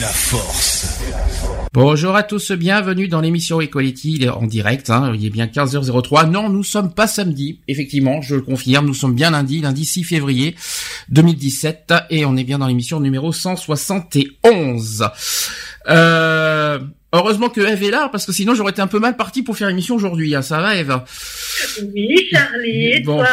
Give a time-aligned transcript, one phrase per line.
[0.00, 1.00] La force.
[1.74, 6.30] Bonjour à tous, bienvenue dans l'émission Equality, en direct, hein, il est bien 15h03.
[6.30, 10.04] Non, nous sommes pas samedi, effectivement, je le confirme, nous sommes bien lundi, lundi 6
[10.04, 10.56] février
[11.10, 15.10] 2017, et on est bien dans l'émission numéro 171.
[15.88, 16.78] Euh,
[17.12, 19.56] heureusement que Eve est là, parce que sinon j'aurais été un peu mal parti pour
[19.56, 20.34] faire l'émission aujourd'hui.
[20.34, 20.42] Hein.
[20.42, 21.00] Ça va, Eve?
[21.94, 23.00] Oui, Charlie.
[23.02, 23.18] Bon.
[23.18, 23.28] Toi,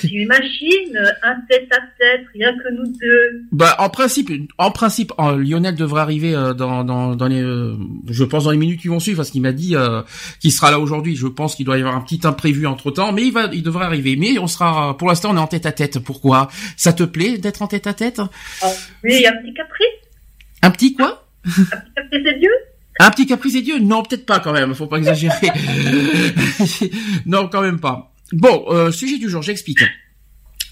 [0.00, 3.42] tu imagines un tête à tête, rien que nous deux.
[3.52, 7.74] Bah, en principe, en principe, Lionel devrait arriver euh, dans, dans, dans les, euh,
[8.08, 10.02] je pense dans les minutes qui vont suivre, parce qu'il m'a dit euh,
[10.40, 11.16] qu'il sera là aujourd'hui.
[11.16, 13.62] Je pense qu'il doit y avoir un petit imprévu entre temps, mais il va, il
[13.62, 14.16] devrait arriver.
[14.16, 15.98] Mais on sera, pour l'instant, on est en tête à tête.
[15.98, 16.48] Pourquoi?
[16.76, 18.20] Ça te plaît d'être en tête à tête
[19.04, 19.86] Oui, un petit caprice.
[20.62, 21.24] Un petit quoi?
[21.46, 22.50] Un petit caprice des dieux
[22.98, 23.78] Un petit caprice des dieux?
[23.78, 25.34] Non, peut-être pas quand même, faut pas exagérer.
[27.26, 28.12] non, quand même pas.
[28.32, 29.80] Bon, euh, sujet du jour, j'explique.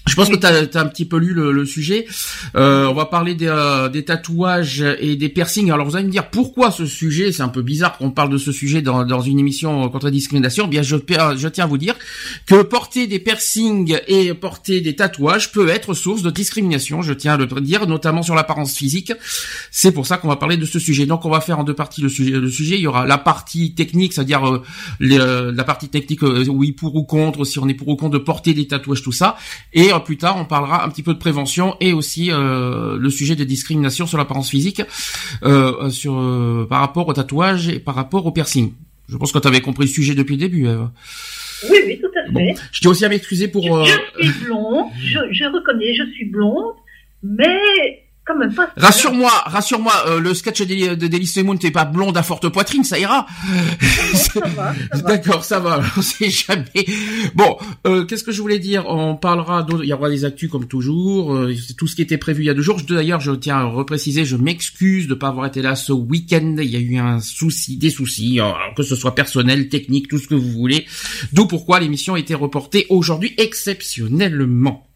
[0.07, 2.07] Je pense que tu as, un petit peu lu le, sujet.
[2.55, 5.69] Euh, on va parler des, euh, des, tatouages et des piercings.
[5.71, 8.37] Alors vous allez me dire pourquoi ce sujet C'est un peu bizarre qu'on parle de
[8.37, 10.65] ce sujet dans, dans une émission contre la discrimination.
[10.67, 11.95] Eh bien, je, je tiens à vous dire
[12.45, 17.01] que porter des piercings et porter des tatouages peut être source de discrimination.
[17.01, 19.11] Je tiens à le dire, notamment sur l'apparence physique.
[19.71, 21.05] C'est pour ça qu'on va parler de ce sujet.
[21.05, 22.31] Donc on va faire en deux parties le sujet.
[22.31, 24.63] Le sujet, il y aura la partie technique, c'est-à-dire euh,
[25.01, 28.23] euh la partie technique, oui pour ou contre, si on est pour ou contre de
[28.23, 29.37] porter des tatouages, tout ça,
[29.73, 33.35] et plus tard, on parlera un petit peu de prévention et aussi euh, le sujet
[33.35, 34.81] de discrimination sur l'apparence physique
[35.43, 38.73] euh, sur euh, par rapport au tatouage et par rapport au piercing.
[39.09, 40.67] Je pense que tu avais compris le sujet depuis le début.
[40.67, 42.55] Oui, oui, tout à fait.
[42.71, 43.85] Je tiens aussi à m'excuser pour.
[43.85, 46.73] Je, je suis blonde, je, je reconnais, je suis blonde,
[47.23, 48.06] mais
[48.75, 52.83] Rassure-moi, rassure-moi, euh, le sketch de, de Delis Moon, t'es pas blonde à forte poitrine,
[52.83, 53.25] ça ira.
[55.07, 55.81] D'accord, ça va.
[55.97, 56.85] On sait jamais.
[57.35, 58.85] Bon, euh, qu'est-ce que je voulais dire?
[58.87, 61.33] On parlera, il y aura des actus comme toujours.
[61.33, 62.81] Euh, c'est tout ce qui était prévu il y a deux jours.
[62.87, 66.55] D'ailleurs, je tiens à repréciser, je m'excuse de pas avoir été là ce week-end.
[66.59, 68.39] Il y a eu un souci, des soucis,
[68.75, 70.85] que ce soit personnel, technique, tout ce que vous voulez.
[71.33, 74.87] D'où pourquoi l'émission a été reportée aujourd'hui exceptionnellement.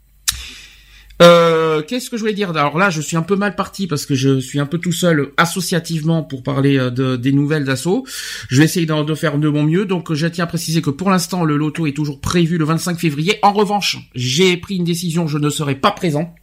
[1.22, 2.50] Euh, qu'est-ce que je voulais dire?
[2.52, 4.92] Alors là, je suis un peu mal parti parce que je suis un peu tout
[4.92, 8.06] seul associativement pour parler euh, de, des nouvelles d'assaut.
[8.50, 9.86] Je vais essayer de, de, faire de mon mieux.
[9.86, 13.00] Donc, je tiens à préciser que pour l'instant, le loto est toujours prévu le 25
[13.00, 13.38] février.
[13.44, 16.34] En revanche, j'ai pris une décision, je ne serai pas présent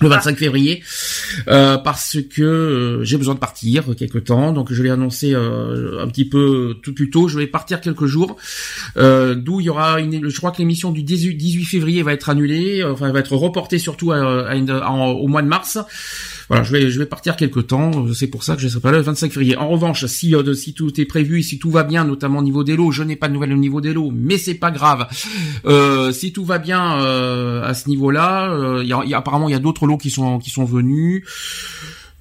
[0.00, 0.82] le 25 février
[1.48, 4.52] euh, parce que euh, j'ai besoin de partir quelque temps.
[4.52, 7.28] Donc je l'ai annoncé euh, un petit peu tout plus tôt.
[7.28, 8.36] Je vais partir quelques jours.
[8.96, 12.84] D'où il y aura une je crois que l'émission du 18, février va être annulée.
[12.84, 15.78] Enfin va être reportée surtout à, au mois de mars
[16.48, 18.12] voilà, je vais je vais partir quelque temps.
[18.14, 19.56] C'est pour ça que je ne serai pas là le 25 février.
[19.56, 22.64] En revanche, si euh, si tout est prévu, si tout va bien, notamment au niveau
[22.64, 25.06] des lots, je n'ai pas de nouvelles au niveau des lots, mais c'est pas grave.
[25.66, 29.58] Euh, si tout va bien euh, à ce niveau-là, euh, y apparemment il y a
[29.58, 31.24] d'autres lots qui sont qui sont venus.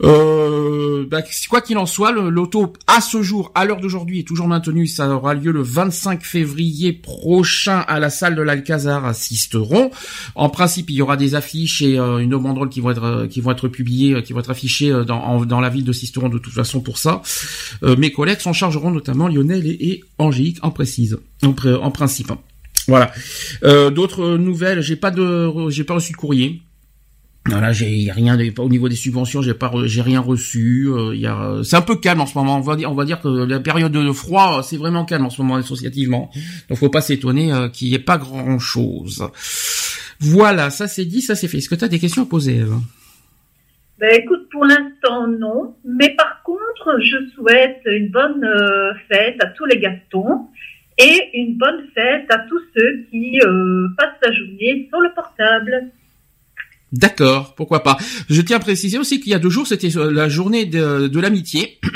[0.04, 4.28] Euh, bah, quoi qu'il en soit, le loto à ce jour, à l'heure d'aujourd'hui, est
[4.28, 4.88] toujours maintenu.
[4.88, 9.92] Ça aura lieu le 25 février prochain à la salle de l'Alcazar à Sisteron.
[10.36, 13.70] En principe, il y aura des affiches et euh, une banderole qui vont être euh,
[13.70, 16.98] publiées, euh, qui vont être affichées dans, la ville de Sisteron de toute façon pour
[16.98, 17.22] ça.
[17.82, 22.32] mes collègues s'en chargeront notamment Lionel et, et Angélique en précise, en, en principe.
[22.88, 23.12] Voilà.
[23.90, 26.62] D'autres nouvelles, j'ai pas de, j'ai pas reçu de courrier.
[27.50, 30.88] Voilà, j'ai rien au niveau des subventions, j'ai pas j'ai rien reçu.
[30.90, 32.58] Euh, c'est un peu calme en ce moment.
[32.58, 35.30] On va dire, on va dire que la période de froid, c'est vraiment calme en
[35.30, 36.30] ce moment associativement.
[36.68, 39.24] Donc faut pas s'étonner euh, qu'il y ait pas grand chose.
[40.20, 41.60] Voilà, ça c'est dit, ça c'est fait.
[41.60, 42.76] Est-ce que tu as des questions à poser Eve?
[44.00, 49.48] Ben écoute, pour l'instant non, mais par contre, je souhaite une bonne euh, fête à
[49.48, 50.48] tous les Gastons
[50.98, 53.40] et une bonne fête à tous ceux qui
[53.98, 55.92] passent la journée sur le portable.
[56.94, 57.98] D'accord, pourquoi pas.
[58.30, 61.20] Je tiens à préciser aussi qu'il y a deux jours, c'était euh, la journée de,
[61.20, 61.80] l'amitié.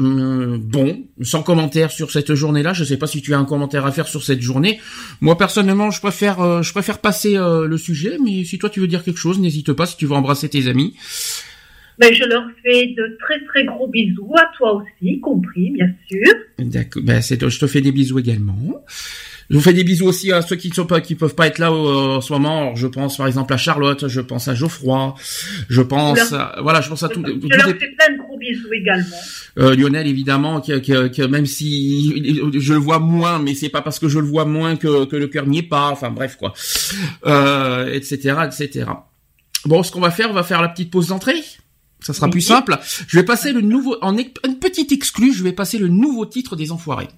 [0.00, 2.72] Euh, bon, sans commentaire sur cette journée-là.
[2.72, 4.80] Je sais pas si tu as un commentaire à faire sur cette journée.
[5.20, 8.18] Moi personnellement, je préfère, euh, je préfère passer le sujet.
[8.22, 9.86] Mais si toi tu veux dire quelque chose, n'hésite pas.
[9.86, 10.94] Si tu veux embrasser tes amis.
[11.98, 16.34] Ben, je leur fais de très très gros bisous à toi aussi, compris bien sûr.
[16.58, 17.02] D'accord.
[17.04, 18.84] Ben, c'est, je te fais des bisous également.
[19.50, 21.46] Je vous fais des bisous aussi à ceux qui ne sont pas, qui peuvent pas
[21.46, 22.74] être là euh, en ce moment.
[22.74, 25.14] je pense par exemple à Charlotte, je pense à Geoffroy,
[25.68, 27.22] je pense, à, voilà, je pense à tout.
[27.24, 29.16] Je leur fais plein de gros bisous également.
[29.58, 33.82] Euh, Lionel évidemment, qui, qui, qui, même si je le vois moins, mais c'est pas
[33.82, 35.88] parce que je le vois moins que, que le cœur n'y est pas.
[35.88, 36.54] Enfin bref quoi,
[37.26, 38.86] euh, etc., etc.
[39.64, 41.42] Bon, ce qu'on va faire, on va faire la petite pause d'entrée.
[42.00, 42.78] Ça sera plus simple.
[43.06, 46.56] Je vais passer le nouveau, en une petite exclue, je vais passer le nouveau titre
[46.56, 47.08] des Enfoirés.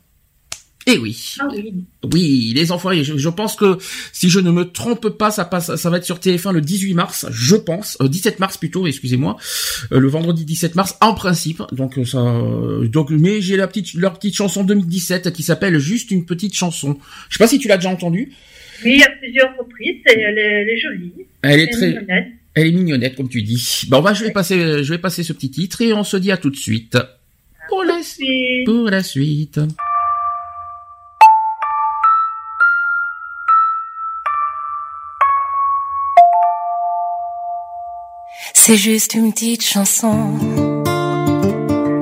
[0.87, 1.37] Eh oui.
[1.41, 1.73] Ah oui.
[2.13, 2.53] oui.
[2.55, 3.05] les enfoirés.
[3.05, 3.79] Je, pense que
[4.13, 6.95] si je ne me trompe pas, ça passe, ça va être sur TF1 le 18
[6.95, 9.37] mars, je pense, euh, 17 mars plutôt, excusez-moi,
[9.93, 11.63] euh, le vendredi 17 mars en principe.
[11.73, 15.79] Donc euh, ça, euh, donc mais j'ai la petite leur petite chanson 2017 qui s'appelle
[15.79, 16.99] juste une petite chanson.
[17.31, 18.33] Je sais pas si tu l'as déjà entendue.
[18.85, 20.03] Oui, à plusieurs reprises.
[20.05, 21.13] elle, est, jolie.
[21.43, 21.89] Elle est, très.
[21.89, 22.27] Mignonnette.
[22.55, 23.85] Elle est mignonnette comme tu dis.
[23.89, 26.31] Bon, bah je vais passer, je vais passer ce petit titre et on se dit
[26.31, 26.99] à tout de suite.
[27.69, 28.67] Pour la suite.
[28.67, 29.59] Pour la suite.
[38.67, 40.15] C'est juste une petite chanson.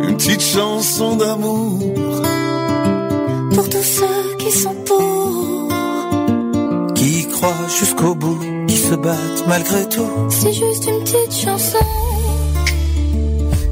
[0.00, 1.80] Une petite chanson d'amour.
[3.52, 5.72] Pour tous ceux qui sont pour.
[6.94, 8.38] Qui croient jusqu'au bout,
[8.68, 10.06] qui se battent malgré tout.
[10.28, 11.84] C'est juste une petite chanson.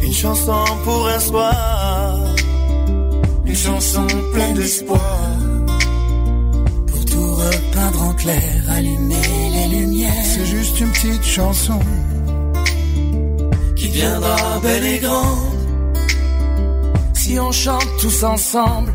[0.02, 2.18] Une chanson pour un soir.
[3.46, 5.28] Une chanson pleine d'espoir.
[6.88, 9.14] Pour tout repeindre en clair, allumer
[9.52, 10.24] les lumières.
[10.24, 11.78] C'est juste une petite chanson
[13.80, 15.50] qui viendra belle et grande
[17.14, 18.92] si on chante tous ensemble.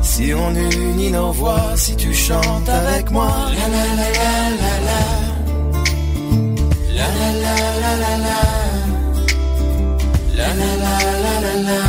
[0.00, 3.32] Si on unit nos voix, si tu chantes avec moi.
[3.58, 4.32] La la la la
[4.62, 5.00] la la.
[6.98, 8.40] La la la la la la.
[10.38, 11.80] La la la la la la.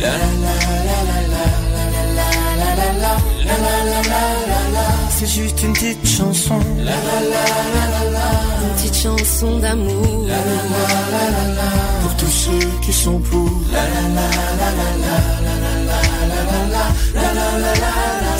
[0.00, 1.44] La la la la la la.
[1.74, 3.12] La la la la la.
[3.46, 4.05] La la la.
[5.18, 6.58] C'est juste une petite chanson.
[6.76, 10.26] La la la la la la petite chanson d'amour.
[12.02, 13.50] Pour tous ceux qui sont pour.
[13.56, 13.80] C'est
[18.26, 18.35] juste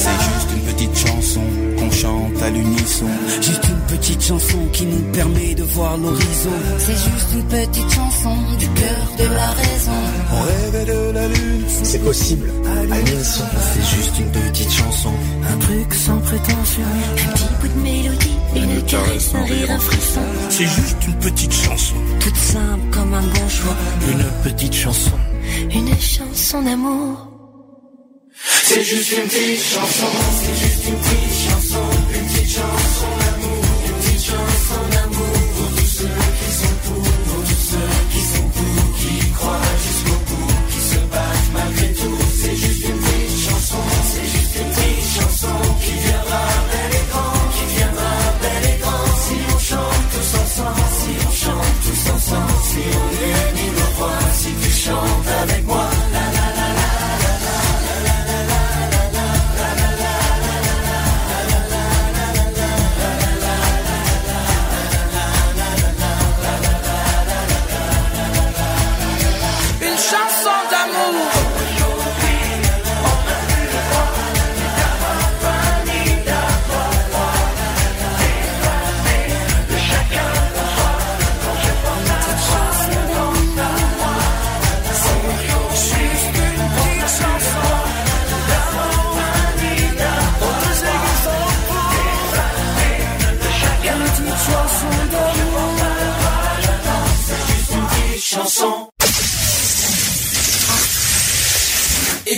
[2.46, 3.06] à l'unisson.
[3.42, 6.56] Juste une petite chanson qui nous permet de voir l'horizon.
[6.78, 9.98] C'est juste une petite chanson du cœur de la raison.
[10.32, 11.64] On rêvait de la lune.
[11.82, 13.44] C'est possible à l'unisson.
[13.72, 15.12] C'est juste une petite chanson.
[15.52, 16.82] Un truc sans prétention.
[16.82, 18.38] Un petit bout de mélodie.
[18.54, 20.20] Une caresse, un rire, un frisson.
[20.48, 21.96] C'est juste une petite chanson.
[22.20, 23.76] Toute simple comme un bon choix.
[24.08, 25.18] Une petite chanson.
[25.74, 27.35] Une chanson d'amour.
[28.64, 30.06] C'est juste une petite chanson.
[30.42, 31.84] C'est juste une petite chanson.
[32.14, 33.64] Une petite chanson d'amour.
[33.86, 35.32] Une petite chanson d'amour.
[35.56, 37.02] Pour tous ceux qui sont pour.
[37.02, 38.15] Pour tous ceux qui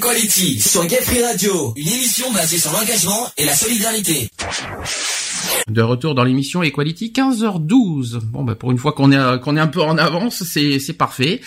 [0.09, 4.31] Equality sur Gay Radio, une émission basée sur l'engagement et la solidarité.
[5.69, 8.21] De retour dans l'émission Equality 15h12.
[8.21, 10.95] Bon bah pour une fois qu'on est qu'on est un peu en avance, c'est c'est
[10.95, 11.43] parfait.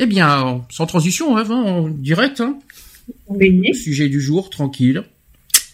[0.00, 2.40] Eh bien, sans transition, hein, en direct.
[2.40, 2.58] Hein.
[3.28, 3.72] Oui.
[3.72, 5.04] Sujet du jour, tranquille.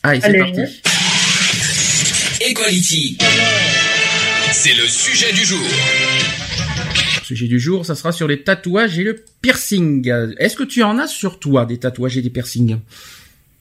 [0.03, 0.61] Allez, c'est parti.
[2.47, 3.17] Equality.
[4.53, 5.67] C'est le sujet du jour
[7.29, 10.11] sujet du jour, ça sera sur les tatouages et le piercing.
[10.39, 12.79] Est-ce que tu en as sur toi des tatouages et des piercings?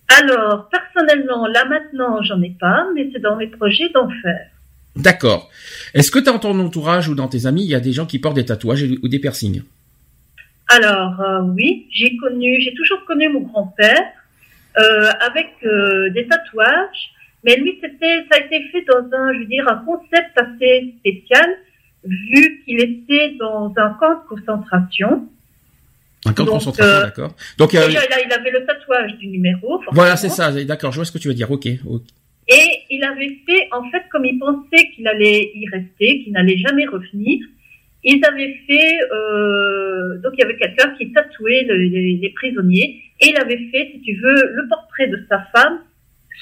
[0.07, 4.47] Alors, personnellement, là maintenant, j'en ai pas, mais c'est dans mes projets d'en faire.
[4.95, 5.49] D'accord.
[5.93, 8.19] Est-ce que dans ton entourage ou dans tes amis, il y a des gens qui
[8.19, 9.61] portent des tatouages ou des piercings?
[10.69, 14.05] Alors euh, oui, j'ai connu, j'ai toujours connu mon grand-père
[14.77, 17.11] euh, avec euh, des tatouages,
[17.43, 20.93] mais lui c'était, ça a été fait dans un, je veux dire, un concept assez
[20.99, 21.47] spécial,
[22.03, 25.27] vu qu'il était dans un camp de concentration.
[26.25, 27.35] Un camp de Donc, concentration, euh, d'accord.
[27.57, 29.81] Donc euh, Déjà, il, avait le tatouage du numéro.
[29.91, 30.51] voilà, c'est ça.
[30.65, 31.51] D'accord, je vois ce que tu veux dire.
[31.51, 31.65] Ok.
[31.67, 31.79] Et
[32.89, 36.85] il avait fait, en fait, comme il pensait qu'il allait y rester, qu'il n'allait jamais
[36.85, 37.39] revenir,
[38.03, 43.01] ils avaient fait, euh, donc il y avait quelqu'un qui tatouait le- les, les prisonniers,
[43.19, 45.79] et il avait fait, si tu veux, le portrait de sa femme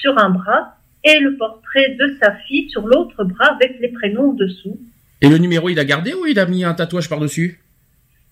[0.00, 4.32] sur un bras, et le portrait de sa fille sur l'autre bras avec les prénoms
[4.32, 4.78] dessous.
[5.22, 7.60] Et le numéro, il a gardé ou il a mis un tatouage par dessus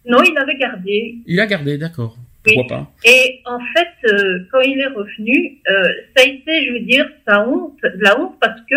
[0.07, 1.17] Non, il avait gardé.
[1.27, 2.17] Il a gardé, d'accord.
[2.47, 2.55] Oui.
[2.55, 5.83] Pourquoi pas Et en fait, euh, quand il est revenu, euh,
[6.15, 8.77] ça a été, je veux dire, sa honte, la honte parce que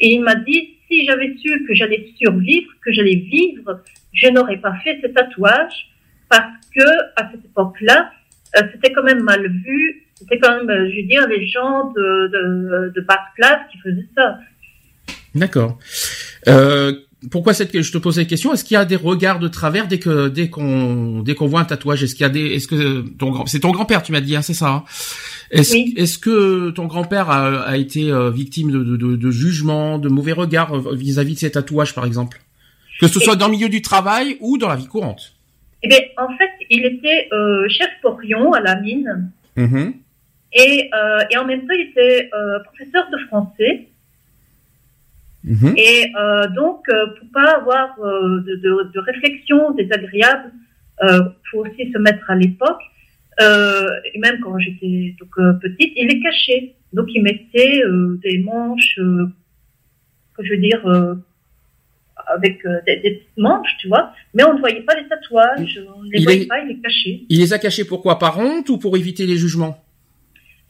[0.00, 4.74] il m'a dit si j'avais su que j'allais survivre, que j'allais vivre, je n'aurais pas
[4.84, 5.88] fait ce tatouage
[6.28, 6.86] parce que
[7.16, 8.12] à cette époque-là,
[8.56, 10.04] euh, c'était quand même mal vu.
[10.14, 13.78] C'était quand même, euh, je veux dire, les gens de, de, de basse classe qui
[13.78, 14.38] faisaient ça.
[15.34, 15.78] D'accord.
[17.32, 19.88] Pourquoi cette je te pose cette question Est-ce qu'il y a des regards de travers
[19.88, 22.02] dès que dès qu'on dès qu'on voit un tatouage?
[22.04, 24.36] Est-ce qu'il y a des est-ce que ton grand c'est ton grand-père tu m'as dit
[24.36, 24.84] hein, c'est ça hein?
[25.50, 25.94] Est-ce Oui.
[25.96, 30.08] est-ce que ton grand-père a, a été euh, victime de, de, de, de jugements, de
[30.08, 32.40] mauvais regards euh, vis-à-vis de ses tatouages par exemple?
[33.00, 35.34] Que ce soit dans le milieu du travail ou dans la vie courante
[35.82, 39.30] Eh bien, en fait, il était euh, chef porion à la mine.
[39.56, 39.94] Mhm.
[40.52, 43.86] Et, euh, et en même temps, il était euh, professeur de français.
[45.48, 45.74] Mhm.
[45.78, 50.52] Et euh, donc, euh, pour pas avoir euh, de, de, de réflexion désagréable,
[51.02, 52.82] euh, faut aussi se mettre à l'époque.
[53.40, 56.74] Et même quand j'étais donc petite, il les cachait.
[56.92, 57.80] Donc, il mettait
[58.24, 58.96] des manches,
[60.34, 60.82] que je veux dire,
[62.34, 64.12] avec des, des petites manches, tu vois.
[64.34, 66.68] Mais on ne voyait pas les tatouages, on ne les Il voyait est- pas, il
[66.68, 67.20] les cachait.
[67.28, 69.78] Il les a cachés pourquoi Par honte ou pour éviter les jugements?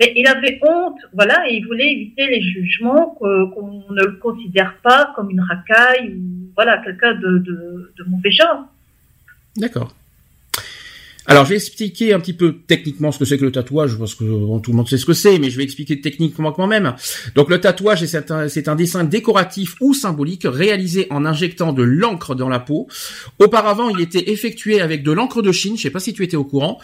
[0.01, 4.77] Mais il avait honte, voilà, et il voulait éviter les jugements, qu'on ne le considère
[4.83, 8.65] pas comme une racaille ou voilà quelqu'un de, de mauvais genre.
[9.57, 9.93] D'accord.
[11.31, 14.15] Alors, je vais expliquer un petit peu techniquement ce que c'est que le tatouage, parce
[14.15, 16.95] que tout le monde sait ce que c'est, mais je vais expliquer techniquement quand même.
[17.35, 22.49] Donc, le tatouage, c'est un, dessin décoratif ou symbolique réalisé en injectant de l'encre dans
[22.49, 22.89] la peau.
[23.39, 26.37] Auparavant, il était effectué avec de l'encre de Chine, je sais pas si tu étais
[26.39, 26.81] au courant,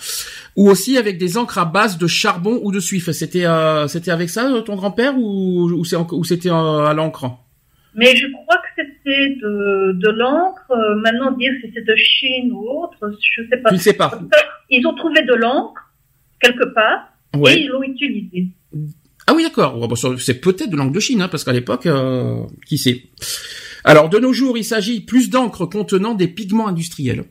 [0.57, 3.11] ou aussi avec des encres à base de charbon ou de suif.
[3.13, 7.44] C'était, euh, c'était avec ça ton grand-père ou c'était euh, à l'encre?
[7.95, 10.71] Mais je crois que c'était de, de l'encre.
[10.71, 12.99] Euh, Maintenant, dire si c'est de Chine ou autre,
[13.37, 13.77] je sais pas.
[13.77, 14.19] Sais pas.
[14.71, 15.81] Ils ont trouvé de l'encre
[16.41, 17.09] quelque part
[17.49, 18.49] et ils l'ont utilisée.
[19.27, 19.89] Ah oui, d'accord.
[19.89, 23.03] Bah, c'est peut-être de l'encre de Chine, hein, parce qu'à l'époque, euh, qui sait.
[23.85, 27.25] Alors, de nos jours, il s'agit plus d'encre contenant des pigments industriels.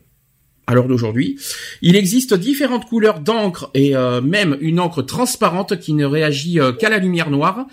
[0.66, 1.38] À l'heure d'aujourd'hui,
[1.82, 6.72] il existe différentes couleurs d'encre et euh, même une encre transparente qui ne réagit euh,
[6.72, 7.66] qu'à la lumière noire.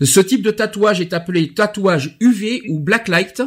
[0.00, 3.42] Ce type de tatouage est appelé tatouage UV ou blacklight.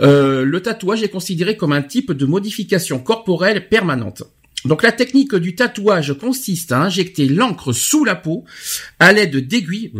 [0.00, 4.22] Euh, le tatouage est considéré comme un type de modification corporelle permanente.
[4.64, 8.44] Donc la technique du tatouage consiste à injecter l'encre sous la peau
[8.98, 9.92] à l'aide d'aiguilles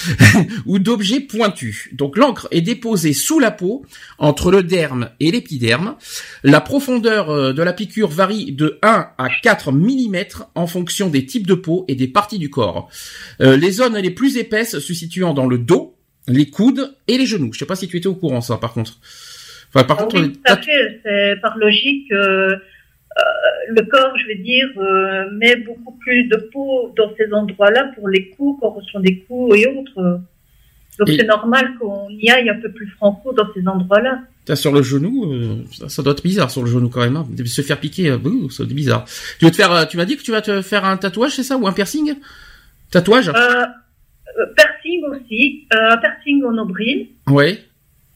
[0.66, 1.88] ou d'objets pointus.
[1.92, 3.86] Donc l'encre est déposée sous la peau,
[4.18, 5.94] entre le derme et l'épiderme.
[6.42, 10.16] La profondeur euh, de la piqûre varie de 1 à 4 mm
[10.56, 12.88] en fonction des types de peau et des parties du corps.
[13.40, 17.26] Euh, les zones les plus épaisses se situant dans le dos, les coudes et les
[17.26, 17.52] genoux.
[17.52, 18.98] Je sais pas si tu étais au courant ça par contre.
[19.74, 21.00] Enfin, par Ah contre, oui, tout à fait.
[21.04, 22.10] C'est par logique.
[22.12, 22.56] euh,
[23.68, 28.08] le corps, je veux dire, euh, met beaucoup plus de peau dans ces endroits-là pour
[28.08, 30.20] les coups, quand on reçoit des coups et autres.
[30.98, 34.20] Donc Et- c'est normal qu'on y aille un peu plus franco dans ces endroits-là.
[34.44, 37.16] T'as sur le genou, euh, ça, ça doit être bizarre sur le genou quand même.
[37.16, 37.26] Hein.
[37.46, 39.04] Se faire piquer, euh, bouh, c'est bizarre.
[39.38, 41.32] Tu veux te faire, euh, tu m'as dit que tu vas te faire un tatouage,
[41.32, 42.14] c'est ça, ou un piercing?
[42.90, 43.28] Tatouage?
[43.28, 47.08] Euh, euh, piercing aussi, euh, un piercing au nombril.
[47.28, 47.58] Oui,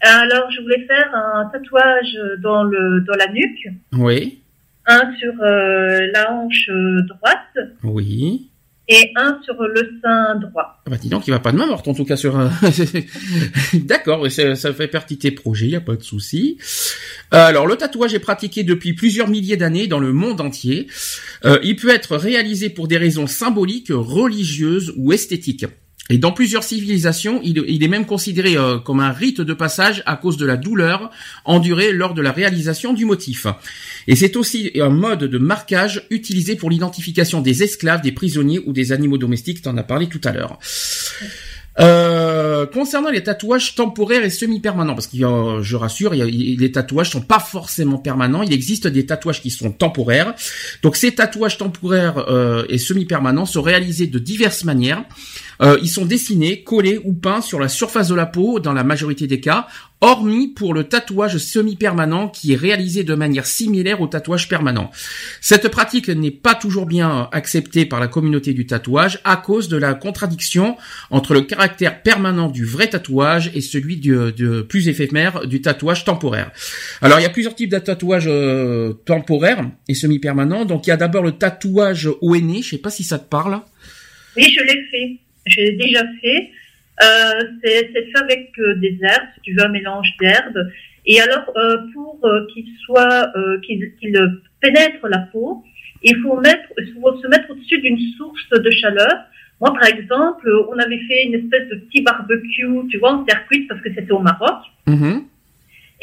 [0.02, 4.40] Alors je voulais faire un tatouage dans le dans la nuque, oui,
[4.86, 8.50] un sur euh, la hanche euh, droite oui.
[8.88, 10.82] et un sur le sein droit.
[10.86, 12.36] Ah bah dis donc, il va pas de main morte en tout cas sur.
[12.38, 12.52] un-
[13.74, 16.58] D'accord, ça, ça fait partie de tes projets, y a pas de souci.
[17.32, 20.86] Alors le tatouage est pratiqué depuis plusieurs milliers d'années dans le monde entier.
[21.44, 25.66] Euh, il peut être réalisé pour des raisons symboliques, religieuses ou esthétiques.
[26.08, 30.16] Et dans plusieurs civilisations, il, est même considéré euh, comme un rite de passage à
[30.16, 31.10] cause de la douleur
[31.44, 33.46] endurée lors de la réalisation du motif.
[34.06, 38.72] Et c'est aussi un mode de marquage utilisé pour l'identification des esclaves, des prisonniers ou
[38.72, 39.62] des animaux domestiques.
[39.62, 40.58] T'en as parlé tout à l'heure.
[41.78, 47.38] Euh, concernant les tatouages temporaires et semi-permanents, parce que je rassure, les tatouages sont pas
[47.38, 48.42] forcément permanents.
[48.42, 50.34] Il existe des tatouages qui sont temporaires.
[50.82, 55.04] Donc ces tatouages temporaires euh, et semi-permanents sont réalisés de diverses manières.
[55.62, 58.84] Euh, ils sont dessinés, collés ou peints sur la surface de la peau dans la
[58.84, 59.66] majorité des cas,
[60.00, 64.90] hormis pour le tatouage semi-permanent qui est réalisé de manière similaire au tatouage permanent.
[65.40, 69.76] Cette pratique n'est pas toujours bien acceptée par la communauté du tatouage à cause de
[69.76, 70.76] la contradiction
[71.10, 74.16] entre le caractère permanent du vrai tatouage et celui du,
[74.68, 76.50] plus éphémère du tatouage temporaire.
[77.00, 80.66] Alors il y a plusieurs types de tatouages euh, temporaires et semi-permanents.
[80.66, 83.28] Donc il y a d'abord le tatouage au henné, je sais pas si ça te
[83.28, 83.60] parle.
[84.36, 85.25] Oui, je l'ai fait.
[85.46, 86.50] Je l'ai déjà fait.
[87.02, 90.70] Euh, c'est fait avec euh, des herbes, si tu veux, un mélange d'herbes.
[91.04, 93.92] Et alors, euh, pour euh, qu'il soit, qu'il
[94.60, 95.62] pénètre la peau,
[96.02, 96.68] il faut mettre,
[97.00, 99.24] faut se mettre au-dessus d'une source de chaleur.
[99.60, 103.46] Moi, par exemple, on avait fait une espèce de petit barbecue, tu vois, en terre
[103.46, 104.58] cuite parce que c'était au Maroc.
[104.86, 105.24] Mhm.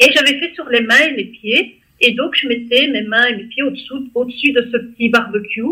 [0.00, 1.80] Et j'avais fait sur les mains et les pieds.
[2.00, 5.62] Et donc, je mettais mes mains et mes pieds au-dessus de ce petit barbecue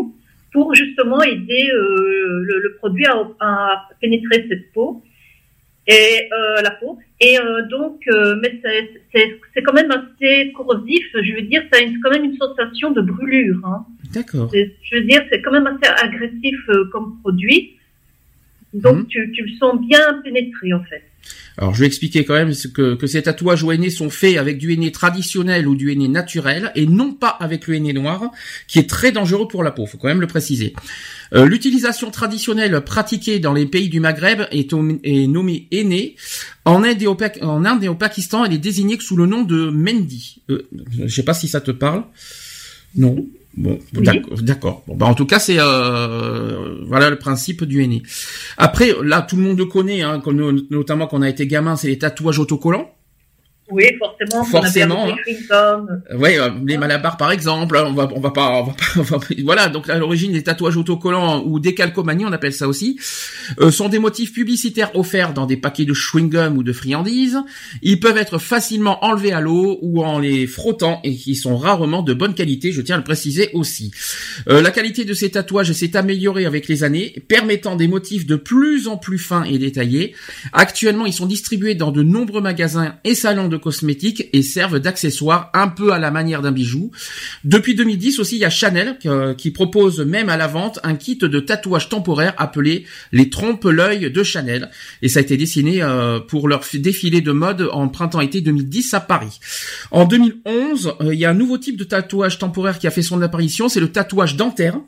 [0.53, 5.03] pour justement aider euh, le, le produit à, à pénétrer cette peau
[5.87, 6.97] et euh, la peau.
[7.19, 11.05] Et euh, donc, euh, mais c'est, c'est, c'est quand même assez corrosif.
[11.13, 13.59] Je veux dire, ça a une- quand même une sensation de brûlure.
[13.65, 13.85] Hein.
[14.13, 14.49] D'accord.
[14.53, 17.77] Je veux dire, c'est quand même assez agressif euh, comme produit.
[18.73, 19.07] Donc, Mhm.
[19.07, 21.03] tu, tu le sens bien pénétré en fait.
[21.57, 24.57] Alors je vais expliquer quand même que, que ces tatouages au henné sont faits avec
[24.57, 28.31] du henné traditionnel ou du henné naturel et non pas avec le henné noir
[28.67, 30.73] qui est très dangereux pour la peau, faut quand même le préciser.
[31.35, 34.73] Euh, L'utilisation traditionnelle pratiquée dans les pays du Maghreb est,
[35.27, 36.15] nommée henné.
[36.65, 39.25] En Inde, et au, Pak- en Inde et au Pakistan, elle est désignée sous le
[39.25, 40.41] nom de mendi.
[40.49, 40.67] Euh,
[41.05, 42.03] je sais pas si ça te parle.
[42.95, 43.27] Non.
[43.55, 44.21] Bon, Oui.
[44.41, 44.83] d'accord.
[44.87, 48.01] Bon, bah, en tout cas, c'est euh, voilà le principe du henné.
[48.57, 50.21] Après, là, tout le monde le connaît, hein,
[50.71, 52.89] notamment quand on a été gamin, c'est les tatouages autocollants.
[53.71, 54.43] Oui, forcément.
[54.43, 55.15] Forcément, hein.
[56.15, 58.83] Ouais, euh, les malabars par exemple, hein, on va on va pas, on va pas,
[58.97, 62.67] on va pas- voilà, donc à l'origine les tatouages autocollants ou décalcomanie, on appelle ça
[62.67, 62.99] aussi,
[63.61, 67.37] euh, sont des motifs publicitaires offerts dans des paquets de chewing-gum ou de friandises.
[67.81, 72.03] Ils peuvent être facilement enlevés à l'eau ou en les frottant et qui sont rarement
[72.03, 73.91] de bonne qualité, je tiens à le préciser aussi.
[74.49, 78.35] Euh, la qualité de ces tatouages s'est améliorée avec les années, permettant des motifs de
[78.35, 80.13] plus en plus fins et détaillés.
[80.51, 85.49] Actuellement, ils sont distribués dans de nombreux magasins et salons de cosmétiques et servent d'accessoires
[85.53, 86.91] un peu à la manière d'un bijou.
[87.43, 90.95] Depuis 2010 aussi, il y a Chanel euh, qui propose même à la vente un
[90.95, 94.69] kit de tatouage temporaire appelé les trompe-l'œil de Chanel.
[95.01, 98.99] Et ça a été dessiné euh, pour leur défilé de mode en printemps-été 2010 à
[98.99, 99.39] Paris.
[99.91, 103.01] En 2011, euh, il y a un nouveau type de tatouage temporaire qui a fait
[103.01, 104.79] son apparition, c'est le tatouage dentaire.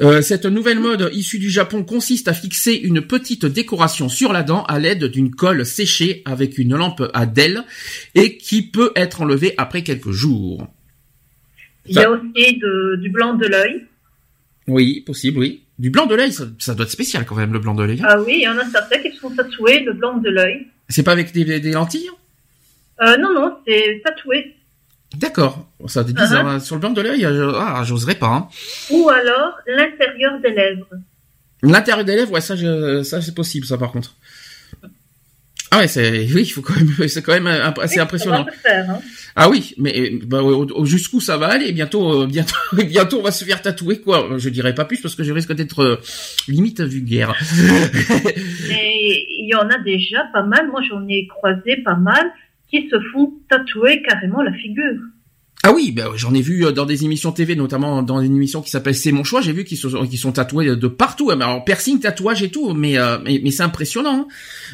[0.00, 4.42] Euh, cette nouvelle mode issue du Japon consiste à fixer une petite décoration sur la
[4.42, 7.64] dent à l'aide d'une colle séchée avec une lampe à DEL
[8.14, 10.66] et qui peut être enlevée après quelques jours.
[11.86, 13.84] Il y a aussi de- du blanc de l'œil.
[14.68, 15.64] Oui, possible, oui.
[15.78, 18.00] Du blanc de l'œil, ça, ça doit être spécial quand même, le blanc de l'œil.
[18.04, 20.66] Ah oui, il y en a certains qui se font tatouer le blanc de l'œil.
[20.88, 22.08] C'est pas avec des, des lentilles?
[23.02, 24.54] Euh, non, non, c'est tatoué.
[25.16, 25.66] D'accord.
[25.86, 26.46] Ça c'est bizarre.
[26.46, 26.60] hein.
[26.60, 28.28] Sur le blanc de l'œil, euh, ah, j'oserais pas.
[28.28, 28.48] hein.
[28.90, 30.86] Ou alors l'intérieur des lèvres.
[31.62, 34.14] L'intérieur des lèvres, ouais, ça, je- ça c'est possible, ça par contre.
[35.72, 38.46] Ah ouais, c'est, oui, il faut quand même, c'est quand même assez Oui, impressionnant.
[38.62, 39.00] Faire, hein.
[39.36, 40.40] Ah oui, mais euh, bah,
[40.84, 44.48] jusqu'où ça va aller Bientôt, euh, bientôt, bientôt, on va se faire tatouer quoi Je
[44.48, 45.96] dirais pas plus parce que je risque d'être euh,
[46.48, 47.34] limite vulgaire.
[48.70, 50.68] Et il y en a déjà pas mal.
[50.68, 52.26] Moi, j'en ai croisé pas mal
[52.70, 55.00] qui se font tatouer carrément la figure.
[55.62, 58.62] ah oui, bah, j'en ai vu euh, dans des émissions TV, notamment dans une émission
[58.62, 59.40] qui s'appelle C'est mon choix.
[59.42, 61.30] J'ai vu qu'ils sont, tatoués de partout.
[61.30, 64.26] Alors piercing, tatouage et tout, mais euh, mais, mais c'est impressionnant.
[64.26, 64.26] hein.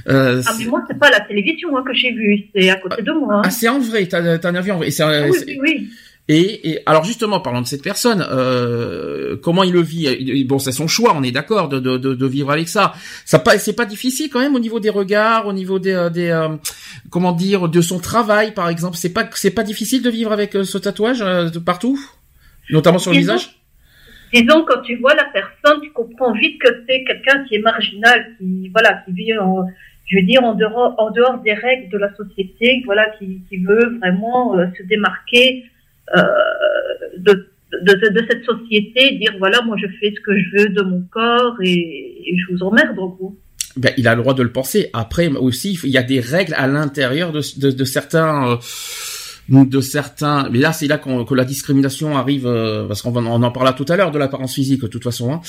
[0.09, 3.03] Euh, Ah, mais moi, c'est pas la télévision hein, que j'ai vu, c'est à côté
[3.03, 3.37] de moi.
[3.37, 3.43] hein.
[3.45, 4.89] ah, c'est en vrai, t'as t'as un avis en vrai.
[5.01, 5.89] Ah oui, oui, oui.
[6.29, 10.45] Et, et alors justement, parlant de cette personne, euh, comment il le vit?
[10.45, 12.95] Bon, c'est son choix, on est d'accord de, de, de, vivre avec ça.
[13.25, 16.11] Ça pas, c'est pas difficile quand même au niveau des regards, au niveau des, euh,
[16.11, 16.49] des euh,
[17.11, 18.97] comment dire, de son travail, par exemple.
[18.97, 21.99] C'est pas, c'est pas difficile de vivre avec euh, ce tatouage euh, de partout,
[22.71, 23.61] notamment sur le Disons- visage?
[24.35, 28.27] Disons, quand tu vois la personne, tu comprends vite que c'est quelqu'un qui est marginal,
[28.37, 29.65] qui, voilà, qui vit en,
[30.07, 33.59] je veux dire, en dehors, en dehors des règles de la société, voilà, qui, qui
[33.59, 35.67] veut vraiment euh, se démarquer
[36.15, 37.49] de,
[37.83, 41.03] de, de, cette société, dire voilà, moi je fais ce que je veux de mon
[41.11, 43.37] corps et, je vous emmerde en gros.
[43.77, 44.89] Ben, il a le droit de le penser.
[44.93, 48.59] Après aussi, il y a des règles à l'intérieur de, de, de certains.
[49.49, 50.49] De certains.
[50.51, 53.87] Mais là, c'est là que la discrimination arrive, euh, parce qu'on on en parlera tout
[53.89, 55.33] à l'heure de l'apparence physique, de toute façon.
[55.33, 55.41] Hein.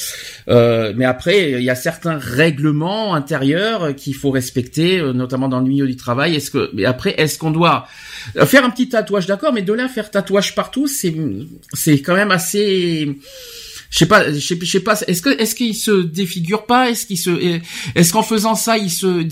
[0.49, 5.59] Euh, mais après, il y a certains règlements intérieurs qu'il faut respecter, euh, notamment dans
[5.59, 6.35] le milieu du travail.
[6.35, 7.87] Est-ce que, mais après, est-ce qu'on doit
[8.45, 11.15] faire un petit tatouage, d'accord, mais de là faire tatouage partout, c'est,
[11.73, 13.17] c'est quand même assez
[13.89, 14.99] je sais pas, je sais, pas.
[15.07, 16.89] Est-ce que est-ce qu'il se défigure pas?
[16.89, 17.61] Est-ce qu'il se
[17.95, 19.23] est-ce qu'en faisant ça, il se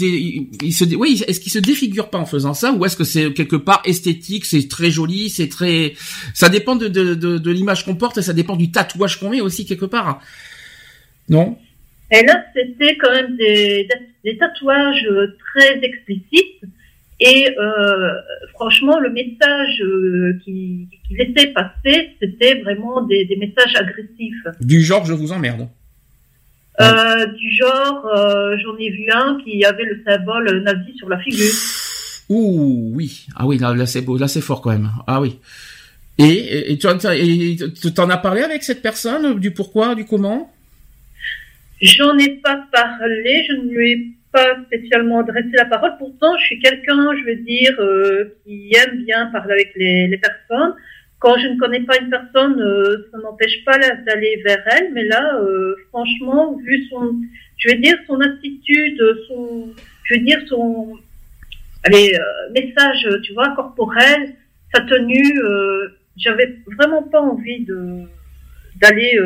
[0.63, 2.71] il se oui, est-ce qu'il se défigure pas en faisant ça?
[2.71, 5.93] Ou est-ce que c'est quelque part esthétique, c'est très joli, c'est très
[6.33, 9.41] ça dépend de de, de, l'image qu'on porte et ça dépend du tatouage qu'on met
[9.41, 10.21] aussi quelque part.
[11.27, 11.57] Non?
[12.11, 13.87] Et là, c'était quand même des,
[14.23, 15.07] des tatouages
[15.55, 16.61] très explicites
[17.19, 18.13] et euh,
[18.53, 24.43] franchement, le message euh, qui, qui laissait passer, c'était vraiment des, des, messages agressifs.
[24.59, 25.69] Du genre, je vous emmerde.
[26.81, 28.05] Euh, du genre,
[28.57, 31.53] j'en ai vu un qui avait le symbole nazi sur la figure.
[32.27, 33.27] Ouh, oui.
[33.35, 34.91] Ah oui, là, là c'est beau, là c'est fort quand même.
[35.07, 35.39] Ah oui.
[36.17, 40.51] Et, et tu en as parlé avec cette personne du pourquoi, du comment?
[41.81, 44.15] J'en ai pas parlé, je ne lui ai
[44.65, 45.93] spécialement adressé la parole.
[45.97, 50.75] Pourtant, je suis quelqu'un, je veux dire, euh, qui aime bien parler avec les, personnes.
[51.19, 54.93] Quand je ne connais pas une personne, euh, ça n'empêche pas d'aller vers elle.
[54.93, 57.15] Mais là, euh, franchement, vu son,
[57.57, 60.97] je veux dire, son attitude, son, je veux dire, son,
[61.83, 62.11] allez,
[62.53, 64.35] message, tu vois, corporel,
[64.73, 65.39] sa tenue,
[66.17, 68.01] j'avais vraiment pas envie de
[68.81, 69.17] d'aller,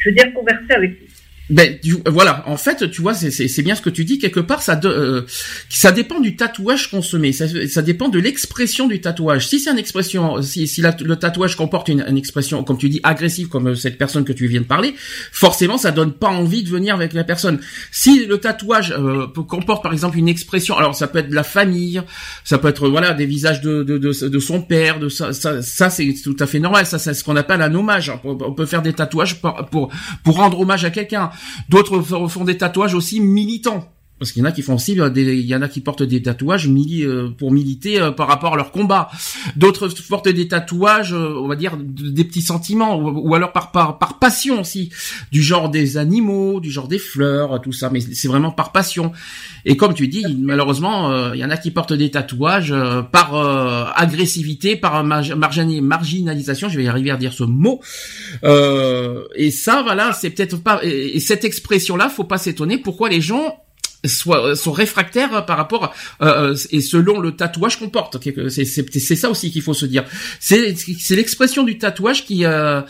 [0.00, 1.07] je veux dire, converser avec lui.
[1.50, 4.62] Ben voilà, en fait, tu vois, c'est bien ce que tu dis quelque part.
[4.62, 5.22] Ça euh,
[5.70, 7.32] ça dépend du tatouage qu'on se met.
[7.32, 9.48] Ça, ça dépend de l'expression du tatouage.
[9.48, 13.00] Si c'est une expression, si, si le tatouage comporte une, une, expression, comme tu dis,
[13.02, 14.94] agressive, comme cette personne que tu viens de parler,
[15.32, 17.60] forcément, ça donne pas envie de venir avec la personne.
[17.90, 21.44] Si le tatouage euh, comporte, par exemple, une expression, alors ça peut être de la
[21.44, 22.02] famille,
[22.44, 25.62] ça peut être voilà des visages de de, de, de son père, de ça, ça,
[25.62, 26.84] ça c'est tout à fait normal.
[26.84, 28.12] Ça, c'est ce qu'on appelle un hommage.
[28.24, 29.90] On peut faire des tatouages pour,
[30.24, 31.30] pour rendre hommage à quelqu'un.
[31.68, 33.92] D'autres font des tatouages aussi militants.
[34.18, 36.02] Parce qu'il y en a qui font aussi, euh, il y en a qui portent
[36.02, 39.10] des tatouages euh, pour militer euh, par rapport à leur combat.
[39.54, 44.90] D'autres portent des tatouages, on va dire, des petits sentiments, ou, alors par, passion aussi,
[45.30, 47.90] du genre des animaux, du genre des fleurs, tout ça.
[47.90, 49.12] Mais c'est vraiment par passion.
[49.64, 52.74] Et comme tu dis, malheureusement, il y en a qui portent des tatouages
[53.12, 53.34] par
[53.96, 56.68] agressivité, par marginalisation.
[56.68, 57.80] Je vais y arriver à dire ce mot.
[58.42, 60.80] et ça, voilà, c'est peut-être pas.
[60.82, 63.56] Et, cette expression-là, faut pas s'étonner pourquoi les gens
[64.04, 68.18] soit, sont réfractaires par rapport euh, euh, et selon le tatouage qu'on porte.
[68.48, 70.04] C'est ça aussi qu'il faut se dire.
[70.40, 70.74] C'est
[71.10, 72.82] l'expression du tatouage qui euh,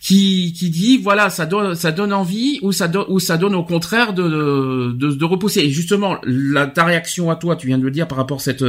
[0.00, 3.54] qui qui dit voilà ça donne ça donne envie ou ça donne ou ça donne
[3.54, 5.60] au contraire de de, de repousser.
[5.60, 8.40] Et justement la, ta réaction à toi, tu viens de le dire par rapport à
[8.40, 8.64] cette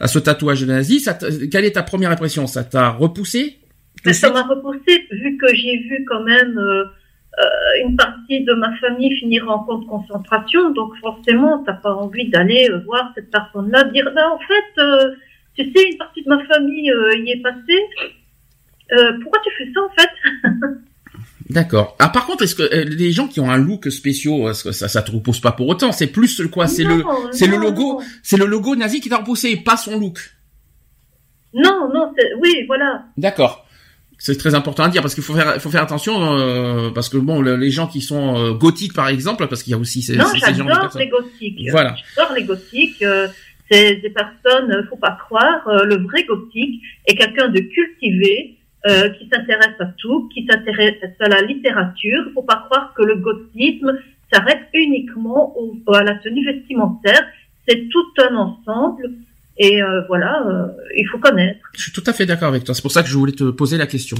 [0.00, 1.00] à ce tatouage nazi.
[1.00, 1.14] Ça,
[1.50, 2.46] quelle est ta première impression?
[2.46, 3.58] Ça t'a repoussé?
[4.12, 6.84] Ça m'a repoussé vu que j'ai vu quand même euh,
[7.84, 12.28] une partie de ma famille finira en camp de concentration, donc forcément, t'as pas envie
[12.30, 15.14] d'aller euh, voir cette personne-là, dire, ben, en fait, euh,
[15.54, 16.90] tu sais, une partie de ma famille
[17.24, 19.18] y est passée.
[19.22, 20.10] pourquoi tu fais ça en fait?
[21.48, 21.96] D'accord.
[22.00, 25.12] Ah par contre, est-ce que les gens qui ont un look spécial, ça, ça te
[25.12, 25.92] repousse pas pour autant?
[25.92, 26.66] C'est plus quoi?
[26.66, 30.18] C'est le, c'est le logo, c'est le logo nazi qui t'a repoussé, pas son look?
[31.54, 33.04] Non, non, oui, voilà.
[33.16, 33.65] D'accord
[34.18, 37.18] c'est très important à dire parce qu'il faut faire, faut faire attention euh, parce que
[37.18, 40.16] bon, les gens qui sont euh, gothiques par exemple, parce qu'il y a aussi ces,
[40.16, 41.60] non, ces gens les gothiques.
[41.70, 41.94] Voilà.
[42.14, 43.02] J'adore les gothiques.
[43.02, 43.28] Euh,
[43.70, 48.52] c'est des personnes, faut pas croire, euh, le vrai gothique est quelqu'un de cultivé,
[49.18, 52.22] qui s'intéresse à tout, qui s'intéresse à la littérature.
[52.34, 53.98] Faut pas croire que le gothisme
[54.32, 57.26] s'arrête uniquement au, à la tenue vestimentaire.
[57.66, 59.10] C'est tout un ensemble
[59.58, 60.66] et euh, voilà, euh,
[60.96, 61.60] il faut connaître.
[61.74, 62.74] Je suis tout à fait d'accord avec toi.
[62.74, 64.16] C'est pour ça que je voulais te poser la question.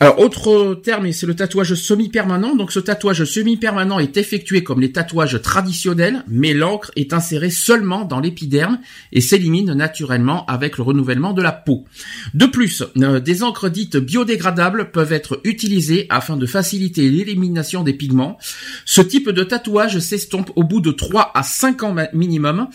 [0.00, 2.54] Alors, autre terme, c'est le tatouage semi-permanent.
[2.54, 8.04] Donc, ce tatouage semi-permanent est effectué comme les tatouages traditionnels, mais l'encre est insérée seulement
[8.04, 8.78] dans l'épiderme
[9.12, 11.84] et s'élimine naturellement avec le renouvellement de la peau.
[12.32, 17.92] De plus, euh, des encres dites biodégradables peuvent être utilisées afin de faciliter l'élimination des
[17.92, 18.38] pigments.
[18.84, 22.68] Ce type de tatouage s'estompe au bout de 3 à 5 ans minimum.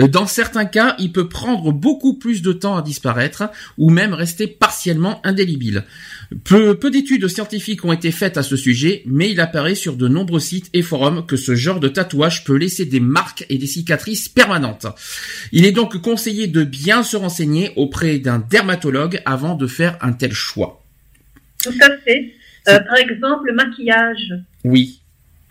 [0.00, 3.44] Euh, dans certains cas, il peut prendre beaucoup plus de temps à disparaître
[3.78, 5.84] ou même rester partiellement indélébile.
[6.42, 10.40] Peu, d'études scientifiques ont été faites à ce sujet, mais il apparaît sur de nombreux
[10.40, 14.28] sites et forums que ce genre de tatouage peut laisser des marques et des cicatrices
[14.28, 14.86] permanentes.
[15.52, 20.12] Il est donc conseillé de bien se renseigner auprès d'un dermatologue avant de faire un
[20.12, 20.82] tel choix.
[21.62, 22.32] Tout à fait.
[22.68, 24.32] Euh, par exemple, le maquillage.
[24.64, 25.00] Oui.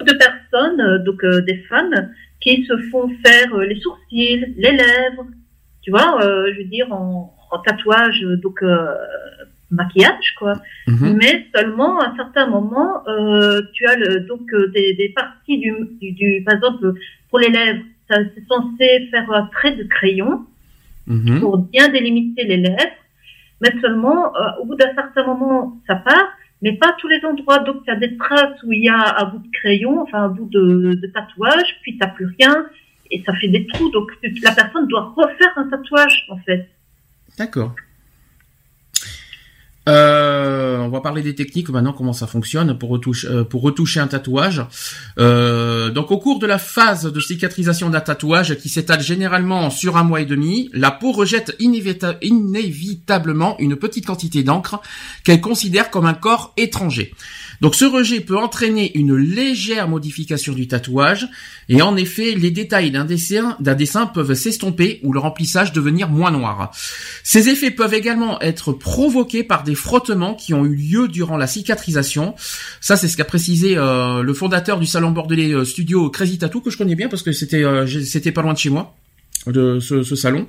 [0.05, 1.89] De personnes, euh, donc euh, des fans,
[2.41, 5.27] qui se font faire les sourcils, les lèvres,
[5.81, 8.61] tu vois, je veux dire en, en tatouage, donc
[9.73, 10.53] maquillage quoi.
[10.87, 11.17] Mhm.
[11.19, 15.57] Mais seulement à un certain moment, euh, tu as le, donc euh, des, des parties
[15.57, 16.93] du, du, du- par exemple
[17.29, 20.45] pour les lèvres, c'est censé faire un trait de crayon
[21.07, 21.41] Mhm.
[21.41, 22.97] pour bien délimiter les lèvres,
[23.61, 26.29] mais seulement euh, au bout d'un certain moment ça part,
[26.61, 27.59] mais pas à tous les endroits.
[27.59, 30.29] Donc tu as des traces où il y a un bout de crayon, enfin un
[30.29, 32.67] bout de, de tatouage, puis t'as plus rien
[33.11, 33.89] et ça fait des trous.
[33.91, 34.11] Donc
[34.43, 36.69] la personne doit refaire un tatouage en fait.
[37.37, 37.75] D'accord.
[39.89, 44.65] Euh, on va parler des techniques maintenant, comment ça fonctionne pour retoucher, euh, un tatouage.
[45.19, 49.97] Euh, donc au cours de la phase de cicatrisation d'un tatouage qui s'étale généralement sur
[49.97, 54.81] un mois et demi, la peau rejette inévita- inévitablement une petite quantité d'encre
[55.23, 57.13] qu'elle considère comme un corps étranger.
[57.63, 61.29] Donc ce rejet peut entraîner une légère modification du tatouage
[61.69, 66.71] et en effet les détails d'un dessin, peuvent s'estomper ou le remplissage devenir moins noir.
[67.23, 71.47] Ces effets peuvent également être provoqués par des frottements qui ont eu lieu durant la
[71.47, 72.35] cicatrisation.
[72.81, 76.59] Ça, c'est ce qu'a précisé euh, le fondateur du salon bordelais euh, studio Crazy Tattoo
[76.59, 77.85] que je connais bien parce que c'était euh,
[78.35, 78.93] pas loin de chez moi
[79.47, 80.47] de ce, salon.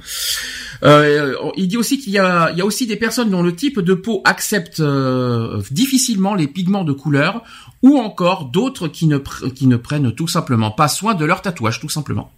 [0.83, 3.55] Euh, il dit aussi qu'il y a, il y a aussi des personnes dont le
[3.55, 7.43] type de peau accepte euh, difficilement les pigments de couleur,
[7.83, 9.19] ou encore d'autres qui ne
[9.55, 12.33] qui ne prennent tout simplement pas soin de leur tatouage, tout simplement.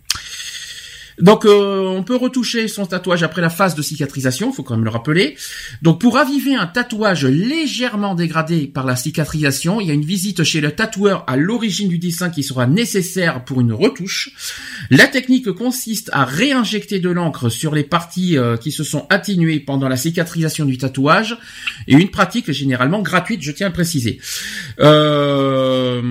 [1.18, 4.84] Donc euh, on peut retoucher son tatouage après la phase de cicatrisation, faut quand même
[4.84, 5.36] le rappeler.
[5.82, 10.44] Donc pour raviver un tatouage légèrement dégradé par la cicatrisation, il y a une visite
[10.44, 14.30] chez le tatoueur à l'origine du dessin qui sera nécessaire pour une retouche.
[14.90, 19.60] La technique consiste à réinjecter de l'encre sur les parties euh, qui se sont atténuées
[19.60, 21.38] pendant la cicatrisation du tatouage
[21.88, 24.20] et une pratique généralement gratuite, je tiens à le préciser.
[24.80, 26.02] Euh,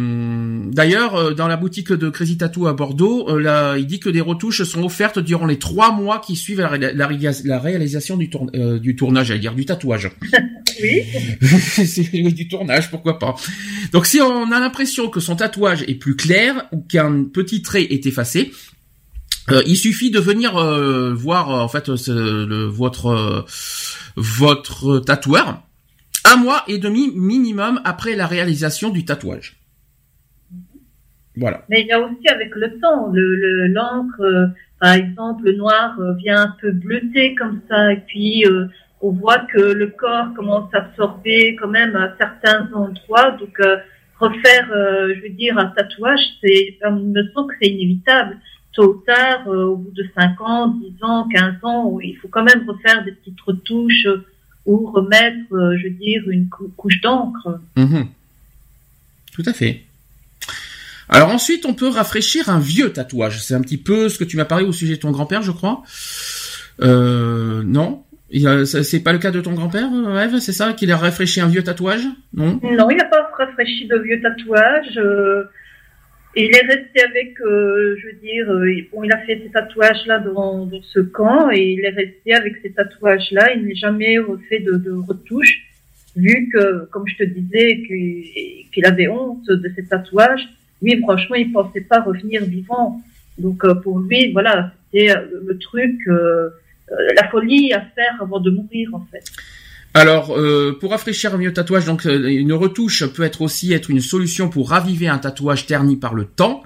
[0.66, 3.40] D'ailleurs, dans la boutique de Crazy Tattoo à Bordeaux,
[3.78, 6.94] il dit que des retouches sont offertes durant les trois mois qui suivent la, ré-
[6.94, 10.12] la ré- la réalisation du, tourn- euh, du tournage, j'allais dire du tatouage.
[10.82, 11.04] Oui.
[11.42, 13.34] C'est du tournage, pourquoi pas.
[13.94, 17.84] Donc si on a l'impression que son tatouage est plus clair ou qu'un petit trait
[17.84, 18.52] est effacé,
[19.52, 23.46] euh, il suffit de venir euh, voir euh, en fait le- votre
[24.18, 25.62] votre tatoueur
[26.26, 29.56] un mois et demi minimum après la réalisation du tatouage.
[31.38, 31.64] Voilà.
[31.70, 34.48] Mais il y a aussi avec le temps, le le- l'encre, euh,
[34.86, 38.68] par exemple, le noir euh, vient un peu bleuter comme ça, et puis euh,
[39.02, 43.32] on voit que le corps commence à absorber quand même à certains endroits.
[43.32, 43.78] Donc euh,
[44.20, 48.38] refaire, je veux dire, un tatouage, c'est, il me semble que c'est inévitable.
[48.74, 52.44] Tôt ou tard, au bout de 5 ans, 10 ans, 15 ans, il faut quand
[52.44, 54.08] même refaire des petites retouches
[54.68, 57.60] ou remettre, je veux dire, une cou- couche d'encre.
[57.76, 58.06] Mhm.
[59.34, 59.85] Tout à fait.
[61.10, 63.42] Alors ensuite, on peut rafraîchir un vieux tatouage.
[63.44, 65.52] C'est un petit peu ce que tu m'as parlé au sujet de ton grand-père, je
[65.52, 65.84] crois.
[66.82, 68.04] Euh, non?
[68.66, 69.88] C'est pas le cas de ton grand-père,
[70.24, 70.40] Eve?
[70.40, 72.06] C'est ça Qu'il a rafraîchi un vieux tatouage?
[72.34, 72.60] Non?
[72.64, 74.98] Non, il n'a pas rafraîchi de vieux tatouages.
[74.98, 75.44] euh,
[76.36, 80.66] il est resté avec, euh, je veux dire, bon, il a fait ses tatouages-là dans,
[80.66, 83.54] dans ce camp et il est resté avec ces tatouages-là.
[83.56, 85.62] Il n'a jamais refait de, de retouches,
[86.18, 87.84] vu que, comme je te disais,
[88.74, 90.46] qu'il avait honte de ses tatouages.
[91.02, 93.02] Franchement, il pensait pas revenir vivant.
[93.38, 96.50] Donc, euh, pour lui, voilà, c'était euh, le truc, euh,
[97.16, 99.26] la folie à faire avant de mourir, en fait.
[99.98, 103.90] Alors, euh, pour rafraîchir un vieux tatouage, donc euh, une retouche peut être aussi être
[103.90, 106.64] une solution pour raviver un tatouage terni par le temps.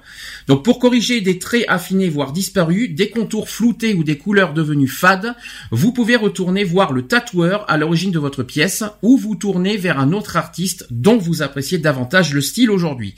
[0.48, 4.88] Donc, pour corriger des traits affinés voire disparus, des contours floutés ou des couleurs devenues
[4.88, 5.36] fades,
[5.70, 10.00] vous pouvez retourner voir le tatoueur à l'origine de votre pièce ou vous tourner vers
[10.00, 13.14] un autre artiste dont vous appréciez davantage le style aujourd'hui.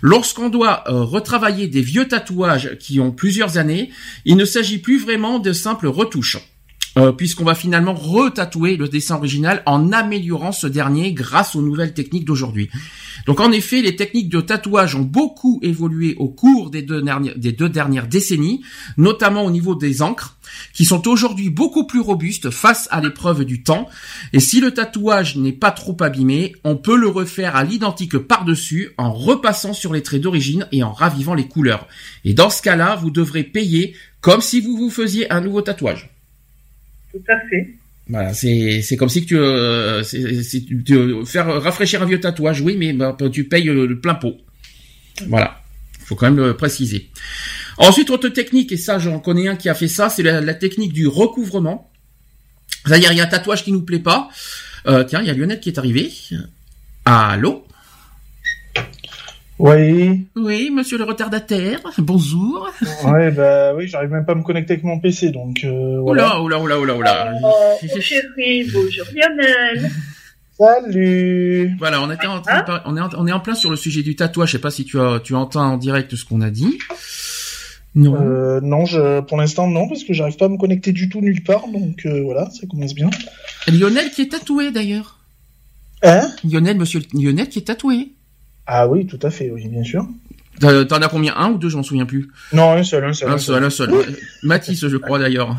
[0.00, 3.90] Lorsqu'on doit euh, retravailler des vieux tatouages qui ont plusieurs années,
[4.26, 6.55] il ne s'agit plus vraiment de simples retouches.
[6.98, 11.92] Euh, puisqu'on va finalement retatouer le dessin original en améliorant ce dernier grâce aux nouvelles
[11.92, 12.70] techniques d'aujourd'hui.
[13.26, 17.36] Donc en effet, les techniques de tatouage ont beaucoup évolué au cours des deux dernières,
[17.36, 18.62] des deux dernières décennies,
[18.96, 20.38] notamment au niveau des encres,
[20.72, 23.90] qui sont aujourd'hui beaucoup plus robustes face à l'épreuve du temps.
[24.32, 28.92] Et si le tatouage n'est pas trop abîmé, on peut le refaire à l'identique par-dessus
[28.96, 31.88] en repassant sur les traits d'origine et en ravivant les couleurs.
[32.24, 36.15] Et dans ce cas-là, vous devrez payer comme si vous vous faisiez un nouveau tatouage.
[38.08, 42.92] Voilà, c'est c'est comme si tu, euh, tu- faire rafraîchir un vieux tatouage, oui, mais
[42.92, 44.36] bah, tu payes euh, le plein pot.
[45.26, 45.60] Voilà,
[46.04, 47.10] faut quand même le préciser.
[47.78, 50.54] Ensuite, autre technique, et ça j'en connais un qui a fait ça, c'est la, la
[50.54, 51.90] technique du recouvrement.
[52.86, 54.28] C'est-à-dire, il y a un tatouage qui nous plaît pas.
[54.86, 56.12] Euh, tiens, il y a Lionel qui est arrivé.
[57.04, 57.65] Allô?
[59.58, 60.26] Oui.
[60.36, 62.68] Oui, monsieur le retardataire, bonjour.
[63.06, 66.40] Ouais, bah oui, j'arrive même pas à me connecter avec mon PC, donc euh, voilà.
[66.42, 67.32] Oula, oula, oula, oula, oula.
[67.42, 69.90] Oh, mon chéri, bonjour Lionel.
[70.58, 71.74] Salut.
[71.78, 73.70] Voilà, on était en train de par- on est en, on est en plein sur
[73.70, 74.48] le sujet du tatouage.
[74.48, 76.78] Je sais pas si tu as, tu entends en direct ce qu'on a dit.
[77.94, 78.14] Non.
[78.20, 81.22] Euh, non, je, pour l'instant non, parce que j'arrive pas à me connecter du tout
[81.22, 83.08] nulle part, donc euh, voilà, ça commence bien.
[83.68, 85.18] Lionel qui est tatoué d'ailleurs.
[86.02, 86.28] Hein?
[86.44, 88.12] Lionel, monsieur Lionel qui est tatoué.
[88.66, 90.06] Ah oui, tout à fait, oui, bien sûr.
[90.58, 91.34] T'en t'en as combien?
[91.36, 92.28] Un ou deux, je m'en souviens plus.
[92.52, 93.28] Non, un seul, un seul.
[93.30, 93.90] Un seul, un seul.
[93.92, 94.06] Ouais.
[94.42, 95.54] Mathis, je crois d'ailleurs.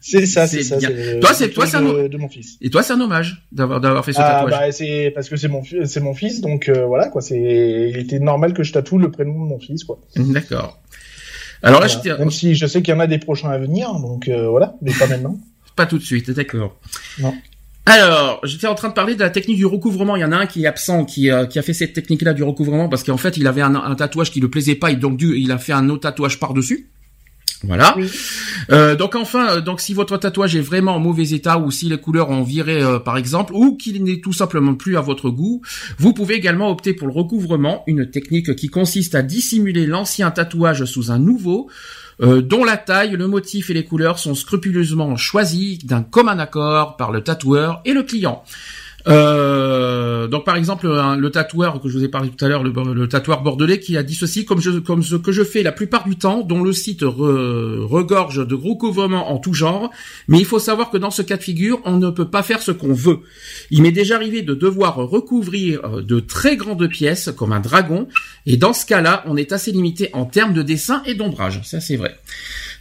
[0.00, 0.78] C'est ça, c'est ça.
[1.20, 2.56] Toi, c'est- toi, c'est un- de, de mon fils.
[2.62, 4.50] Et toi, c'est un hommage d'avoir d'avoir fait ce Ah tatouage.
[4.58, 7.20] bah c'est parce que c'est mon c'est mon fils, donc euh, voilà quoi.
[7.20, 10.00] C'est il était normal que je tatoue le prénom de mon fils quoi.
[10.16, 10.80] D'accord.
[11.62, 13.92] Alors là, j'étais Même si je sais qu'il y en a des prochains à venir,
[13.92, 15.36] donc euh, voilà, mais pas maintenant.
[15.76, 16.78] pas tout de suite, d'accord.
[17.18, 17.34] Non.
[17.88, 20.16] Alors, j'étais en train de parler de la technique du recouvrement.
[20.16, 22.34] Il y en a un qui est absent, qui, euh, qui a fait cette technique-là
[22.34, 24.96] du recouvrement parce qu'en fait, il avait un, un tatouage qui le plaisait pas et
[24.96, 26.88] donc du, il a fait un autre tatouage par dessus.
[27.64, 27.94] Voilà.
[27.98, 28.08] Oui.
[28.70, 31.88] Euh, donc enfin, euh, donc si votre tatouage est vraiment en mauvais état ou si
[31.88, 35.30] les couleurs ont viré euh, par exemple ou qu'il n'est tout simplement plus à votre
[35.30, 35.62] goût,
[35.98, 40.84] vous pouvez également opter pour le recouvrement, une technique qui consiste à dissimuler l'ancien tatouage
[40.84, 41.68] sous un nouveau.
[42.20, 46.96] Euh, dont la taille, le motif et les couleurs sont scrupuleusement choisis d'un commun accord
[46.96, 48.44] par le tatoueur et le client.
[49.06, 53.08] Euh, donc par exemple le tatoueur que je vous ai parlé tout à l'heure, le,
[53.08, 56.42] tatoueur bordelais qui a dit ceci comme ce que je fais la plupart du temps,
[56.42, 59.90] dont le site re- regorge de gros couvrements en tout genre,
[60.26, 62.60] mais il faut savoir que dans ce cas de figure, on ne peut pas faire
[62.60, 63.20] ce qu'on veut.
[63.70, 68.08] Il m'est déjà arrivé de devoir recouvrir euh, de très grandes pièces comme un dragon,
[68.46, 71.80] et dans ce cas-là, on est assez limité en termes de dessin et d'ombrage, ça
[71.80, 72.16] c'est vrai.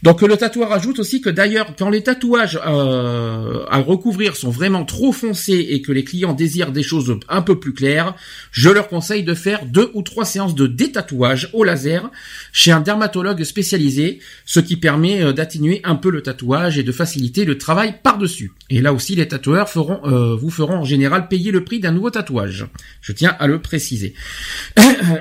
[0.03, 4.85] Donc le tatoueur ajoute aussi que d'ailleurs, quand les tatouages euh, à recouvrir sont vraiment
[4.85, 8.15] trop foncés et que les clients désirent des choses un peu plus claires,
[8.51, 12.11] je leur conseille de faire deux ou trois séances de détatouage au laser
[12.51, 16.91] chez un dermatologue spécialisé, ce qui permet euh, d'atténuer un peu le tatouage et de
[16.91, 18.51] faciliter le travail par-dessus.
[18.69, 21.91] Et là aussi, les tatoueurs feront, euh, vous feront en général payer le prix d'un
[21.91, 22.67] nouveau tatouage.
[23.01, 24.13] Je tiens à le préciser.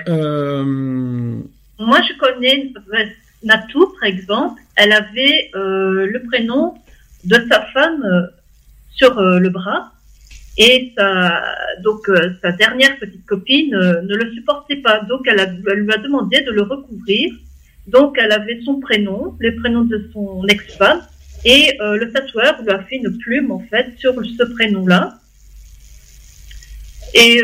[0.09, 0.63] Euh,
[1.79, 2.73] Moi, je connais
[3.43, 4.61] Natou, par exemple.
[4.77, 6.75] Elle avait euh, le prénom
[7.25, 8.27] de sa femme euh,
[8.95, 9.93] sur euh, le bras.
[10.59, 11.43] Et sa,
[11.83, 15.01] donc, euh, sa dernière petite copine ne le supportait pas.
[15.01, 17.33] Donc, elle, elle lui a demandé de le recouvrir.
[17.87, 21.03] Donc, elle avait son prénom, le prénom de son ex-femme.
[21.45, 25.21] Et le tatoueur lui a fait une plume, en fait, sur ce prénom-là.
[27.15, 27.41] Et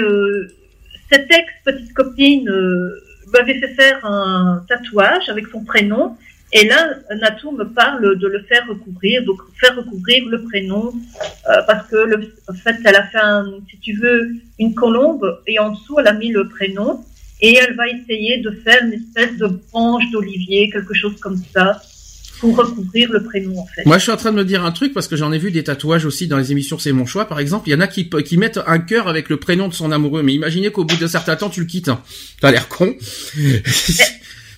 [1.13, 2.91] cette ex-petite copine euh,
[3.33, 6.17] m'avait fait faire un tatouage avec son prénom.
[6.55, 10.93] Et là, Natou me parle de le faire recouvrir, donc faire recouvrir le prénom,
[11.49, 15.41] euh, parce que le, en fait, elle a fait, un, si tu veux, une colombe
[15.47, 17.05] et en dessous, elle a mis le prénom.
[17.41, 21.83] Et elle va essayer de faire une espèce de branche d'olivier, quelque chose comme ça,
[22.39, 23.85] pour recouvrir le prénom, en fait.
[23.85, 25.51] Moi, je suis en train de me dire un truc parce que j'en ai vu
[25.51, 27.69] des tatouages aussi dans les émissions C'est mon choix, par exemple.
[27.69, 30.23] Il y en a qui, qui mettent un cœur avec le prénom de son amoureux.
[30.23, 31.91] Mais imaginez qu'au bout d'un certain temps, tu le quittes.
[32.41, 32.95] T'as l'air con.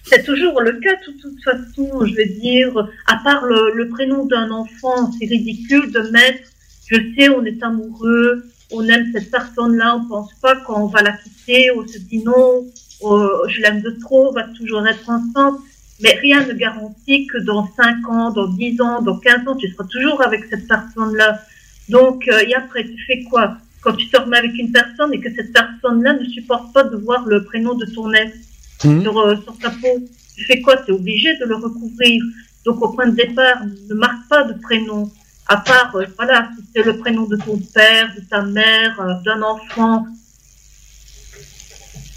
[0.05, 2.73] C'est toujours le cas, de toute façon, je vais dire,
[3.07, 6.51] à part le, le prénom d'un enfant, c'est ridicule de mettre,
[6.87, 11.03] je sais, on est amoureux, on aime cette personne-là, on pense pas quand on va
[11.03, 12.67] la quitter, on se dit non,
[13.01, 15.59] oh, je l'aime de trop, on va toujours être ensemble.
[16.01, 19.71] Mais rien ne garantit que dans 5 ans, dans 10 ans, dans 15 ans, tu
[19.71, 21.41] seras toujours avec cette personne-là.
[21.89, 23.59] Donc, euh, et après, tu fais quoi?
[23.81, 26.97] Quand tu te remets avec une personne et que cette personne-là ne supporte pas de
[26.97, 28.37] voir le prénom de ton ex,
[28.85, 29.03] Mhm.
[29.03, 30.09] sur, sur ta peau.
[30.37, 30.77] Tu fais quoi?
[30.79, 32.23] Tu es obligé de le recouvrir.
[32.65, 35.11] Donc au point de départ, ne marque pas de prénom.
[35.47, 39.15] À part, euh, voilà, si c'est le prénom de ton père, de ta mère, euh,
[39.25, 40.07] d'un enfant.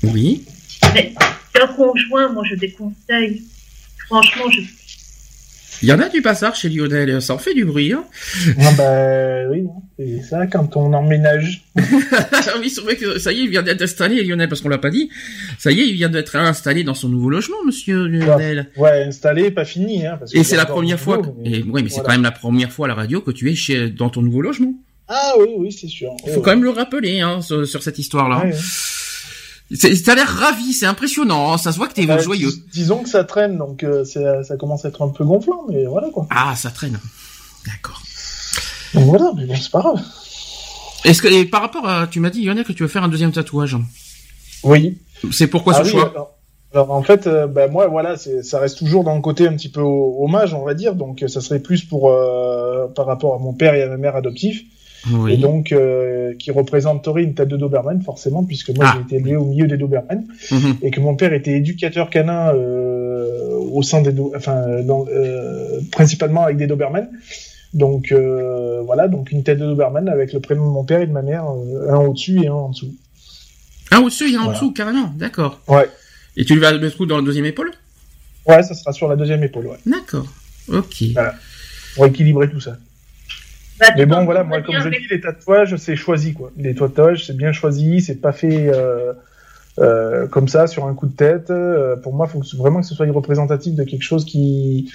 [0.04, 0.46] Oui.
[0.94, 1.14] Mais
[1.62, 3.44] un conjoint, moi je déconseille.
[4.06, 4.62] Franchement, je...
[5.82, 7.22] Il y en a du passage chez Lionel.
[7.22, 7.94] Ça en fait du bruit.
[7.94, 8.04] Hein.
[8.60, 11.64] Ah bah oui, c'est ça quand on emménage.
[12.50, 14.70] Ah oui, c'est vrai que ça y est, il vient d'être installé, Lionel, parce qu'on
[14.70, 15.10] l'a pas dit.
[15.58, 18.70] Ça y est, il vient d'être installé dans son nouveau logement, monsieur Lionel.
[18.78, 20.06] Ouais, installé, pas fini.
[20.06, 21.22] Hein, parce Et c'est la première fois.
[21.44, 23.56] Et, ouais, mais c'est quand même la première fois à la radio que tu es
[23.56, 24.74] chez dans ton nouveau logement.
[25.08, 26.12] Ah oui, oui, c'est sûr.
[26.26, 28.46] Il faut quand même le rappeler hein, sur, sur cette histoire-là.
[28.46, 28.54] Ouais,
[30.06, 31.52] T'as l'air ravi, c'est impressionnant.
[31.54, 32.48] hein, Ça se voit que t'es Bah, joyeux.
[32.50, 35.66] dis- disons que ça traîne, donc euh, c'est- ça commence à être un peu gonflant,
[35.70, 36.26] mais voilà quoi.
[36.30, 37.00] Ah, ça traîne.
[37.66, 38.02] D'accord.
[38.94, 40.02] Donc voilà, mais bon, c'est pas grave.
[41.04, 43.10] Est-ce que et par rapport à, tu m'as dit Lionel que tu veux faire un
[43.10, 43.76] deuxième tatouage.
[44.64, 44.98] Oui.
[45.32, 46.10] C'est pourquoi Ah ce oui, choix?
[46.12, 46.32] alors,
[46.74, 49.70] alors, en fait, euh, bah, moi voilà, ça reste toujours dans le côté un petit
[49.70, 50.96] peu ho- hommage, on va dire.
[50.96, 53.98] Donc euh, ça serait plus pour euh, par rapport à mon père et à ma
[53.98, 54.64] mère adoptifs.
[55.12, 55.34] Oui.
[55.34, 58.94] Et donc, euh, qui représenterait une tête de Doberman, forcément, puisque moi, Ah.
[58.98, 60.78] j'ai été élevé au milieu des Doberman, Mhm.
[60.82, 64.12] et que mon père était éducateur canin euh, au sein des...
[64.12, 67.08] Do- enfin, dans, euh, principalement avec des Doberman.
[67.74, 68.14] Donc,
[68.86, 71.22] voilà, donc une tête de Doberman avec le prénom de mon père et de ma
[71.22, 71.44] mère,
[71.90, 72.94] un au-dessus et un en dessous.
[73.92, 74.54] Ah, au-dessus, y a en Voilà.
[74.60, 75.12] dessous, carrément.
[75.16, 75.60] D'accord.
[75.68, 75.88] Ouais.
[76.36, 77.72] Et tu vas le trou dans la deuxième épaule?
[78.46, 80.26] Ouais, ça sera sur la deuxième épaule, ouais, D'accord.
[80.70, 81.04] Ok.
[81.96, 82.78] pour équilibrer tout ça.
[83.80, 86.52] Bah, Mais bon, voilà, moi, comme je dis, les tatouages, c'est choisi, quoi.
[86.58, 89.14] Les tatouages, c'est bien choisi, c'est pas fait euh,
[89.80, 91.52] euh, comme ça, sur un coup de tête.
[91.52, 94.92] Euh, pour moi, il faut que, vraiment que ce soit représentatif de quelque chose qui,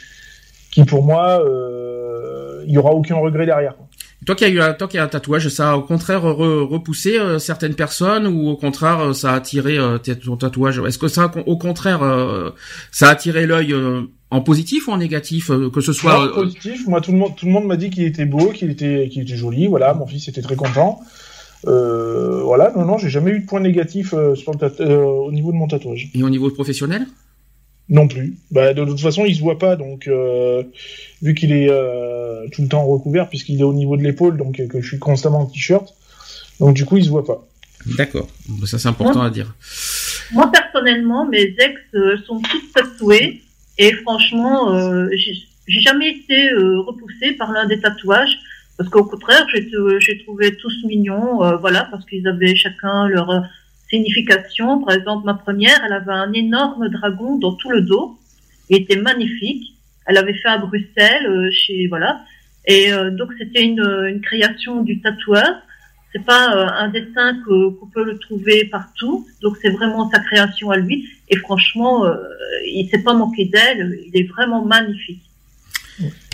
[0.73, 3.77] qui pour moi, euh, il y aura aucun regret derrière.
[3.77, 3.87] quoi.
[4.25, 6.63] Toi qui as eu un, toi qui as un tatouage, ça a au contraire re-
[6.65, 10.79] repoussé euh, certaines personnes ou au contraire euh, ça a attiré euh, ton tatouage?
[10.87, 12.51] Est-ce que ça, au contraire, euh,
[12.93, 14.03] ça a attiré l'œil euh,
[14.33, 16.87] en positif ou en négatif, euh, que ce soit Non, euh, positif.
[16.89, 19.23] Moi, tout le monde, tout le monde m'a dit qu'il était beau, qu'il était, qu'il
[19.23, 19.67] était joli.
[19.67, 21.01] Voilà, mon fils était très content.
[21.67, 25.05] Euh, voilà, non, non, j'ai jamais eu de point négatif euh, sur le tat- euh,
[25.05, 26.11] au niveau de mon tatouage.
[26.15, 27.07] et au niveau professionnel?
[27.89, 28.39] Non plus.
[28.51, 30.63] Bah, de toute façon, il se voit pas, donc euh,
[31.21, 34.67] vu qu'il est euh, tout le temps recouvert, puisqu'il est au niveau de l'épaule, donc
[34.67, 35.93] que je suis constamment en t-shirt,
[36.59, 37.47] donc du coup, il se voit pas.
[37.99, 38.29] D'accord.
[38.49, 39.55] Bon, Ça c'est important à dire.
[40.33, 43.43] Moi, personnellement, mes ex euh, sont toutes tatouées
[43.83, 48.39] et franchement, euh, j'ai jamais été euh, repoussée par l'un des tatouages
[48.79, 49.69] parce qu'au contraire, j'ai
[49.99, 53.41] j'ai trouvé tous mignons, euh, voilà, parce qu'ils avaient chacun leur euh,
[53.91, 54.83] signification.
[54.85, 58.19] Par exemple, ma première, elle avait un énorme dragon dans tout le dos,
[58.69, 59.65] il était magnifique.
[60.07, 62.25] Elle avait fait à Bruxelles, euh, chez voilà,
[62.67, 65.55] et euh, donc c'était une, une création du tatoueur.
[66.13, 70.19] C'est pas euh, un dessin que- qu'on peut le trouver partout, donc c'est vraiment sa
[70.21, 71.09] création à lui.
[71.31, 72.15] Et franchement, euh,
[72.67, 73.99] il s'est pas manqué d'elle.
[74.13, 75.23] Il est vraiment magnifique.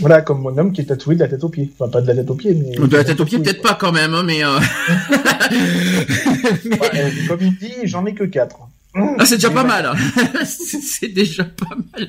[0.00, 1.70] Voilà, comme mon homme qui est tatoué de la tête aux pieds.
[1.78, 2.76] Enfin, pas de la tête aux pieds, mais...
[2.76, 4.58] De la tête aux pieds, peut-être pas quand même, hein, mais, euh...
[5.50, 8.56] mais- Ouais, euh, comme il dit, j'en ai que quatre.
[8.94, 9.86] Ah, c'est déjà pas mal.
[9.86, 9.94] hein.
[10.44, 12.08] c'est déjà pas mal.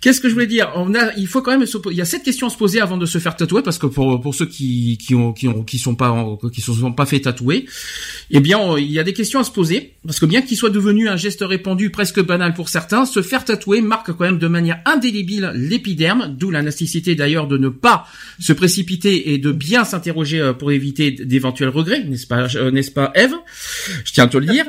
[0.00, 0.70] Qu'est-ce que je voulais dire?
[0.76, 2.80] On a, il faut quand même se, il y a cette question à se poser
[2.80, 5.62] avant de se faire tatouer parce que pour pour ceux qui qui ont qui ont
[5.64, 7.66] qui sont pas en- qui se sont pas fait tatouer,
[8.30, 10.56] eh bien on- il y a des questions à se poser parce que bien qu'il
[10.56, 14.38] soit devenu un geste répandu presque banal pour certains, se faire tatouer marque quand même
[14.38, 18.06] de manière indélébile l'épiderme, d'où la nécessité d'ailleurs de ne pas
[18.40, 22.90] se précipiter et de bien s'interroger euh, pour éviter d'éventuels regrets, n'est-ce pas euh, n'est-ce
[22.90, 23.34] pas Eve?
[24.04, 24.64] Je tiens à te le dire.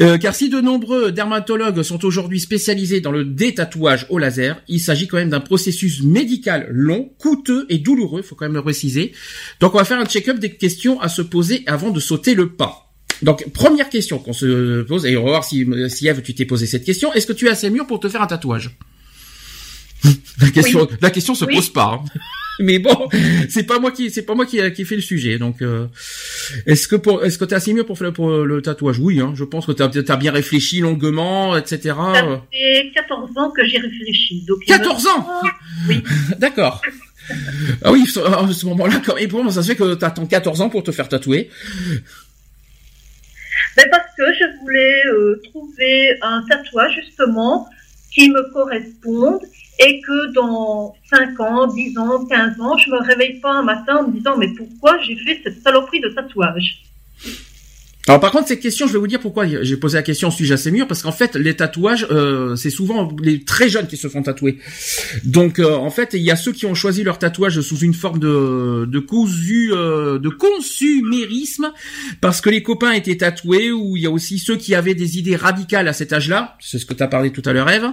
[0.00, 4.80] Euh, car si de nombreux dermatologues sont aujourd'hui spécialisés dans le détatouage au laser, il
[4.80, 9.12] s'agit quand même d'un processus médical long, coûteux et douloureux, faut quand même le préciser.
[9.60, 12.50] Donc on va faire un check-up des questions à se poser avant de sauter le
[12.50, 12.92] pas.
[13.22, 16.44] Donc première question qu'on se pose, et on va voir si, si Eve tu t'es
[16.44, 18.76] posé cette question, est-ce que tu es assez mûr pour te faire un tatouage?
[20.40, 21.56] La question, la question se Oui.
[21.56, 22.00] pose pas.
[22.04, 22.20] hein.
[22.60, 23.08] Mais bon,
[23.48, 25.38] c'est pas moi qui, c'est pas moi qui, qui fait le sujet.
[25.38, 25.86] Donc, euh,
[26.66, 28.98] est-ce que pour, est-ce que t'es assez mieux pour faire pour le tatouage?
[28.98, 31.94] Oui, hein, je pense que t'as, as bien réfléchi longuement, etc.
[32.14, 34.44] Ça fait 14 ans que j'y réfléchis.
[34.46, 35.28] Donc il me 14 ans?
[35.88, 36.02] Oui.
[36.38, 36.82] D'accord.
[37.84, 40.70] Ah oui, à ce moment-là, quand- et comment ça se fait que t'attends 14 ans
[40.70, 41.50] pour te faire tatouer
[43.76, 47.68] Mais parce que je voulais euh, trouver un tatouage justement
[48.12, 49.40] qui me corresponde
[49.78, 53.98] et que dans 5 ans, 10 ans, 15 ans, je me réveille pas un matin
[53.98, 56.82] en me disant mais pourquoi j'ai fait cette saloperie de tatouage?
[58.08, 60.54] Alors par contre, cette question, je vais vous dire pourquoi j'ai posé la question suis-je
[60.54, 64.08] assez mûr parce qu'en fait, les tatouages, euh, c'est souvent les très jeunes qui se
[64.08, 64.58] font tatouer.
[65.24, 67.94] Donc euh, en fait, il y a ceux qui ont choisi leur tatouage sous une
[67.94, 71.70] forme de de cousu euh, de consumérisme
[72.22, 75.18] parce que les copains étaient tatoués ou il y a aussi ceux qui avaient des
[75.18, 77.92] idées radicales à cet âge-là, c'est ce que tu as parlé tout à l'heure Eve,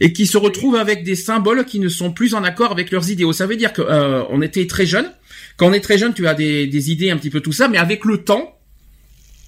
[0.00, 3.10] et qui se retrouvent avec des symboles qui ne sont plus en accord avec leurs
[3.10, 3.32] idéaux.
[3.32, 5.10] Ça veut dire que euh, était très jeunes.
[5.58, 7.68] Quand on est très jeune, tu as des, des idées un petit peu tout ça,
[7.68, 8.59] mais avec le temps,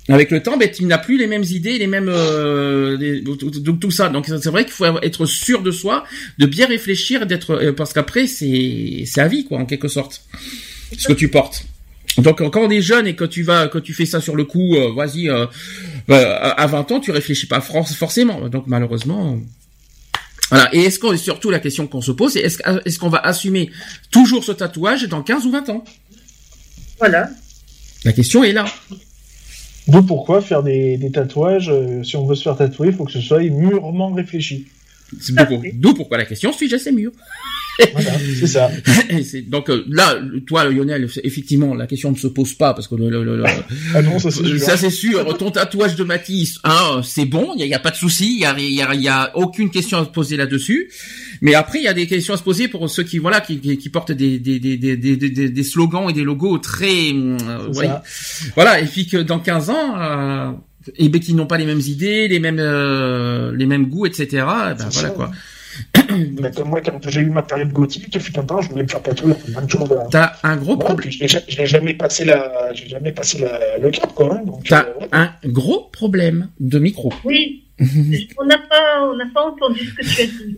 [0.09, 3.79] avec le temps, ben, tu n'as plus les mêmes idées, les mêmes, euh, les- donc
[3.81, 4.09] tout ça.
[4.09, 6.05] Donc c'est vrai qu'il faut être sûr de soi,
[6.39, 10.23] de bien réfléchir, d'être, euh, parce qu'après c'est, c'est à vie quoi, en quelque sorte,
[10.99, 11.65] ce que tu portes.
[12.19, 14.45] Donc quand on est jeune et que tu vas, que tu fais ça sur le
[14.45, 15.49] coup, euh, vas-y, à
[16.09, 18.49] à 20 ans, tu réfléchis pas for- forcément.
[18.49, 19.39] Donc malheureusement.
[20.51, 20.69] Voilà.
[20.75, 23.71] Et est-ce qu'on, surtout la question qu'on se pose, c'est est-ce, est-ce qu'on va assumer
[24.11, 25.85] toujours ce tatouage dans 15 ou 20 ans?
[26.99, 27.31] Voilà.
[28.05, 28.67] La question est là.
[29.89, 33.13] D'où pourquoi faire des, tatouages, euh, si on veut se faire tatouer, il faut que
[33.13, 34.67] ce soit mûrement réfléchi.
[35.31, 37.11] D'où, pour- d'où pourquoi la question suis-je assez mûr
[37.93, 38.71] Voilà, c'est ça.
[39.49, 43.09] Donc euh, là, toi, Lionel, effectivement, la question ne se pose pas parce que le,
[43.09, 43.45] le- le- le-
[43.95, 44.61] Ah non, ça c'est sûr.
[44.61, 45.37] ça c'est sûr.
[45.39, 48.45] Ton tatouage de Matisse, hein, c'est bon, il y a, pas de souci, il y
[48.45, 50.91] a, y a- y a aucune question à se poser là-dessus.
[51.41, 53.59] Mais après, il y a des questions à se poser pour ceux qui voilà qui,
[53.59, 57.89] qui, qui portent des des, des, des, des, slogans et des logos très euh, ouais.
[58.55, 60.51] voilà et puis que dans 15 ans euh,
[60.97, 64.27] et ben qui n'ont pas les mêmes idées, les mêmes euh, les mêmes goûts, etc.
[64.33, 65.31] Ben voilà quoi.
[66.41, 68.89] Mais comme moi, quand j'ai eu ma période gothique, fut un temps, je voulais me
[68.89, 69.89] faire tatouer plein de choses.
[70.11, 71.11] T'as un gros problème.
[71.21, 74.35] n'ai jamais passé la, j'ai jamais passé la, le cap, quoi.
[74.35, 75.09] hein, T'as euh, ouais.
[75.13, 77.11] un gros problème de micro.
[77.25, 80.57] Oui, on n'a pas, on n'a pas entendu ce que tu as dit.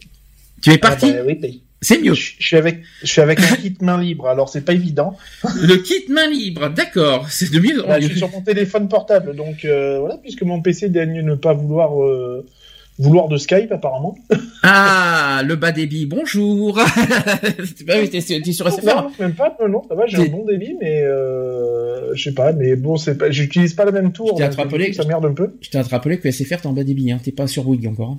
[0.62, 2.14] Tu es Ah, parti, bah, oui, c'est mieux.
[2.14, 5.16] je, je suis avec, je suis avec un kit main libre, alors c'est pas évident.
[5.62, 7.86] Le kit main libre, d'accord, c'est de mieux.
[7.86, 11.34] Là, je suis sur mon téléphone portable, donc euh, voilà, puisque mon PC daigne ne
[11.34, 12.44] pas vouloir euh,
[12.98, 14.16] vouloir de Skype apparemment.
[14.66, 16.76] Ah, le bas débit, bonjour.
[17.86, 18.86] bah oui, t'es sur SFR.
[18.86, 22.32] Non, même pas, non, non, ça va, j'ai un bon débit, mais euh, je sais
[22.32, 24.30] pas, mais bon, c'est pas, j'utilise pas la même tour.
[24.30, 24.94] Je t'ai attrapé.
[24.94, 25.54] Ça merde un peu.
[25.60, 27.20] Je t'ai rappeler que SFR t'es en bas débit, hein.
[27.22, 28.12] t'es pas sur Bouygues encore.
[28.12, 28.18] hein.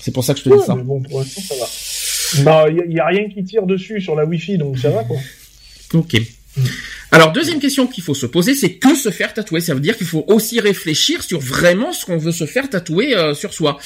[0.00, 0.74] C'est pour ça que je te dis ça.
[0.74, 1.66] mais bon, pour l'instant, ça va.
[2.44, 5.18] Non, il y, a- rien qui tire dessus sur la Wi-Fi, donc ça va quoi.
[5.94, 6.16] Ok.
[7.12, 9.60] Alors deuxième question qu'il faut se poser, c'est que se faire tatouer?
[9.60, 13.14] Ça veut dire qu'il faut aussi réfléchir sur vraiment ce qu'on veut se faire tatouer
[13.14, 13.78] euh, sur soi.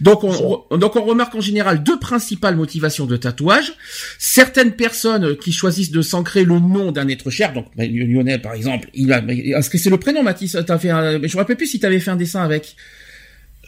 [0.00, 3.72] Donc on, donc on remarque en général deux principales motivations de tatouage.
[4.18, 8.54] Certaines personnes qui choisissent de s'ancrer le nom d'un être cher, donc bah, Lionel par
[8.54, 10.56] exemple, il a, est-ce que c'est le prénom Mathis?
[10.66, 12.76] T'as fait, un, je me rappelle plus si t'avais fait un dessin avec.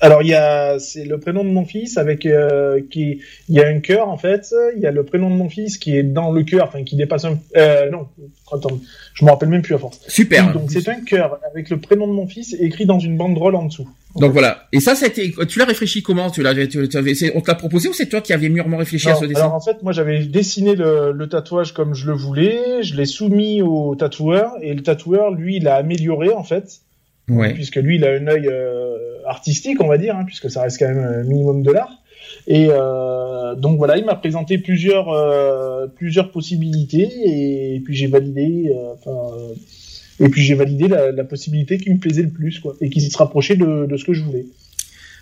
[0.00, 3.60] Alors il y a, c'est le prénom de mon fils avec euh, qui, il y
[3.60, 4.52] a un cœur en fait.
[4.76, 6.96] Il y a le prénom de mon fils qui est dans le cœur, enfin qui
[6.96, 8.08] dépasse un, euh, non,
[8.52, 8.78] attends,
[9.14, 10.00] je me rappelle même plus à force.
[10.08, 10.52] Super.
[10.52, 13.66] Donc c'est un cœur avec le prénom de mon fils écrit dans une banderole en
[13.66, 13.88] dessous.
[14.16, 14.68] Donc voilà.
[14.72, 16.30] Et ça, c'était, tu l'as réfléchi comment?
[16.30, 19.24] Tu c'est- on te l'a proposé ou c'est toi qui avais mûrement réfléchi à ce
[19.24, 19.40] dessin?
[19.42, 23.06] alors en fait, moi j'avais dessiné le, le tatouage comme je le voulais, je l'ai
[23.06, 26.80] soumis au tatoueur et le tatoueur lui il a amélioré en fait,
[27.28, 27.54] Ouais.
[27.54, 28.96] puisque lui il a un œil euh,
[29.26, 32.02] artistique on va dire, hein, puisque ça reste quand même un minimum de l'art.
[32.46, 38.70] Et euh, donc voilà, il m'a présenté plusieurs euh, plusieurs possibilités et puis j'ai validé,
[38.74, 42.58] euh, enfin, euh, et puis j'ai validé la, la possibilité qui me plaisait le plus
[42.60, 44.46] quoi, et qui se rapprochait de, de ce que je voulais.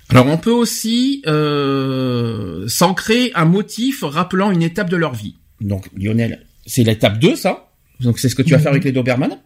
[0.08, 5.36] Alors on peut aussi euh, s'ancrer un motif rappelant une étape de leur vie.
[5.60, 7.68] Donc Lionel, c'est l'étape 2 ça?
[8.00, 9.38] Donc c'est ce que tu vas faire avec les Doberman?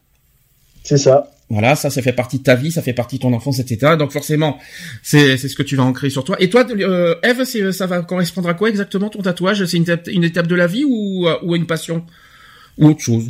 [0.82, 1.30] C'est ça.
[1.49, 3.94] Voilà, ça, ça fait partie de ta vie, ça fait partie de ton enfance, etc.
[3.97, 4.59] Donc forcément,
[5.03, 6.36] c'est c'est ce que tu vas ancrer sur toi.
[6.40, 9.64] Et toi, euh, Eve, ça va correspondre à quoi exactement ton tatouage?
[9.64, 12.05] C'est une étape, une étape de la vie ou, euh, ou une passion?
[12.78, 13.28] Ou autre chose?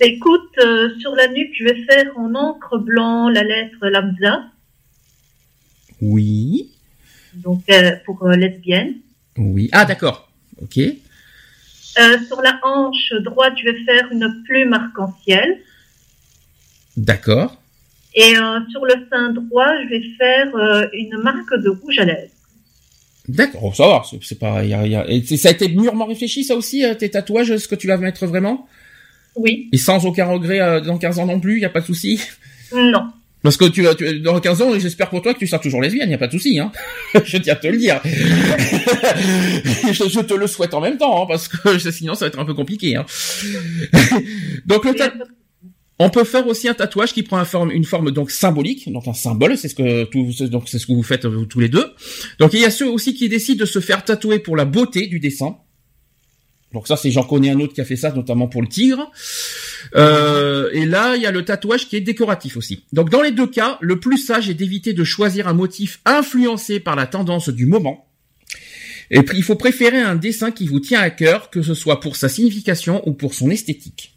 [0.00, 4.42] Écoute, euh, sur la nuque, je vais faire en encre blanc la lettre lambda,
[6.00, 6.70] Oui,
[7.34, 8.94] donc euh, pour euh, lesbienne.
[9.38, 9.68] oui.
[9.72, 10.28] Ah d'accord.
[10.60, 10.78] Ok.
[10.78, 15.58] Euh, sur la hanche droite, je vais faire une plume arc-en-ciel.
[16.96, 17.56] D'accord.
[18.14, 22.04] Et euh, sur le sein droit, je vais faire euh, une marque de rouge à
[22.04, 22.28] lèvres.
[23.28, 25.68] D'accord, oh, ça va, c'est- c'est pas, y a, y a- et ça a été
[25.68, 28.68] mûrement réfléchi, ça aussi, euh, tes tatouages, ce que tu vas mettre vraiment?
[29.36, 31.86] Oui, Et sans aucun regret euh, dans 15 ans non plus, y a pas de
[31.86, 32.20] souci?
[32.74, 33.04] Non.
[33.42, 36.10] Parce que tu, tu dans 15 ans, j'espère pour toi que tu seras toujours lesbienne,
[36.10, 36.70] y a pas de souci, hein.
[37.24, 38.00] je tiens à te le dire.
[39.92, 42.38] je, je te le souhaite en même temps, hein, parce que sinon ça va être
[42.38, 42.96] un peu compliqué.
[42.96, 43.06] Hein.
[44.66, 45.12] donc le ta-
[45.98, 49.56] on peut faire aussi un tatouage qui prend une forme donc symbolique, donc un symbole,
[49.56, 51.92] c'est ce que donc c'est ce que vous faites tous les deux.
[52.38, 55.06] Donc il y a ceux aussi qui décident de se faire tatouer pour la beauté
[55.06, 55.56] du dessin.
[56.72, 59.10] Donc ça, c'est j'en connais un autre qui a fait ça, notamment pour le tigre.
[59.94, 62.84] Euh, et là, il y a le tatouage qui est décoratif aussi.
[62.92, 66.80] Donc dans les deux cas, le plus sage est d'éviter de choisir un motif influencé
[66.80, 68.08] par la tendance du moment.
[69.10, 72.00] Et puis il faut préférer un dessin qui vous tient à cœur, que ce soit
[72.00, 74.11] pour sa signification ou pour son esthétique.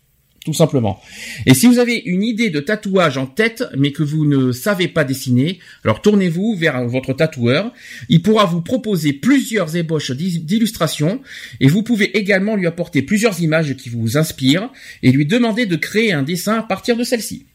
[0.45, 1.01] Tout simplement.
[1.47, 4.87] Et si vous avez une idée de tatouage en tête, mais que vous ne savez
[4.87, 7.73] pas dessiner, alors tournez-vous vers votre tatoueur.
[8.09, 11.19] Il pourra vous proposer plusieurs ébauches d'illustrations
[11.59, 14.69] et vous pouvez également lui apporter plusieurs images qui vous inspirent
[15.01, 17.47] et lui demander de créer un dessin à partir de celle-ci.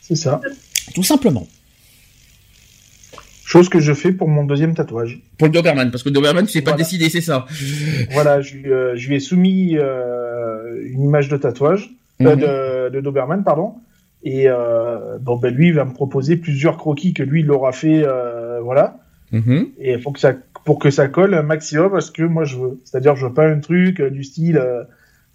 [0.00, 0.40] C'est ça.
[0.96, 1.46] Tout simplement.
[3.54, 5.22] Chose que je fais pour mon deuxième tatouage.
[5.38, 7.46] Pour le Doberman, parce que le Doberman, tu sais pas décider, c'est ça.
[8.10, 11.88] Voilà, je, lui, euh, je lui ai soumis euh, une image de tatouage,
[12.20, 12.40] euh, Mhm.
[12.40, 13.74] de, de Doberman, pardon.
[14.24, 14.48] Et
[15.20, 18.04] bon, ben lui, il va me proposer plusieurs croquis que lui, il aura fait,
[18.60, 18.96] voilà.
[19.30, 19.68] Mhm.
[19.78, 20.32] Et il faut que ça,
[20.64, 22.80] pour que ça colle un maximum à ce que moi je veux.
[22.84, 24.60] C'est-à-dire, je veux pas un truc du style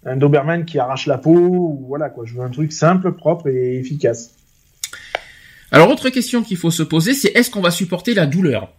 [0.04, 2.24] un Doberman qui arrache la peau ou voilà quoi.
[2.26, 4.34] Je veux un truc simple, propre et efficace.
[5.72, 8.70] Alors, autre question qu'il faut se poser, c'est est-ce qu'on va supporter la douleur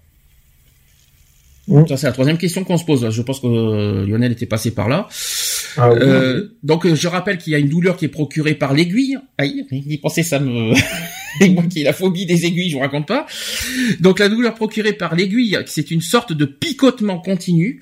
[1.67, 1.87] Mm.
[1.87, 3.09] Ça c'est la troisième question qu'on se pose.
[3.09, 5.07] Je pense que euh, Lionel était passé par là.
[5.77, 5.99] Ah oui.
[6.01, 9.17] Euh, donc euh, je rappelle qu'il y a une douleur qui est procurée par l'aiguille.
[9.37, 10.73] Aïe, y penser ça me...
[11.39, 13.25] Et moi qui ai la phobie des aiguilles, je vous raconte pas.
[14.01, 17.81] Donc la douleur procurée par l'aiguille, c'est une sorte de picotement continu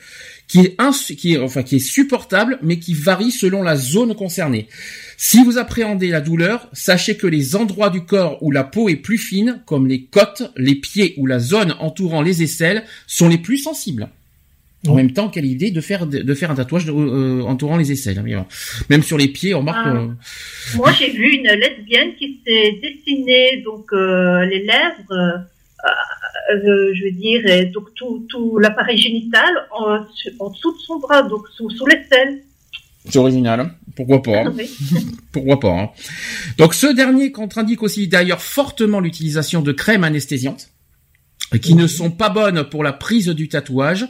[0.50, 0.76] qui est,
[1.16, 4.68] qui est enfin qui est supportable, mais qui varie selon la zone concernée.
[5.16, 8.96] Si vous appréhendez la douleur, sachez que les endroits du corps où la peau est
[8.98, 13.38] plus fine, comme les côtes, les pieds ou la zone entourant les aisselles, sont les
[13.38, 14.10] plus sensibles.
[14.88, 17.92] En même temps, quelle idée de faire de, faire un tatouage de- euh, entourant les
[17.92, 18.18] aisselles.
[18.18, 18.46] hein.
[18.90, 19.86] Même sur les pieds, on remarque.
[19.86, 19.96] Ah.
[19.98, 20.08] euh,
[20.76, 25.44] Moi, j'ai vu une lesbienne qui s'est dessinée donc euh, les lèvres,
[26.52, 30.06] euh, je veux dire, et donc tout, tout l'appareil génital en,
[30.40, 32.42] en dessous de son bras, donc sous, sous l'aisselle.
[33.08, 33.60] c'est original.
[33.60, 33.72] hein.
[33.96, 34.54] Pourquoi pas hein.
[34.58, 34.70] Oui.
[35.32, 35.90] Pourquoi pas hein.
[36.58, 40.70] Donc ce dernier contre-indique aussi d'ailleurs fortement l'utilisation de crèmes anesthésiantes
[41.64, 44.06] qui ne sont pas bonnes pour la prise du tatouage.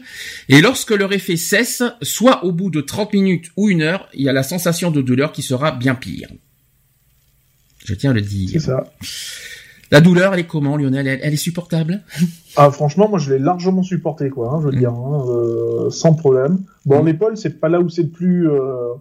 [0.49, 4.23] Et lorsque leur effet cesse, soit au bout de 30 minutes ou une heure, il
[4.23, 6.27] y a la sensation de douleur qui sera bien pire.
[7.85, 8.61] Je tiens à le C'est dire.
[8.61, 8.93] ça.
[9.91, 11.07] La douleur, elle est comment, Lionel?
[11.07, 12.01] Elle, elle est supportable?
[12.55, 16.13] Ah, franchement, moi, je l'ai largement supporté, quoi, hein, je veux dire, hein, euh, sans
[16.13, 16.59] problème.
[16.85, 17.05] Bon, Mm.
[17.07, 18.93] l'épaule, c'est pas là où c'est le plus, euh,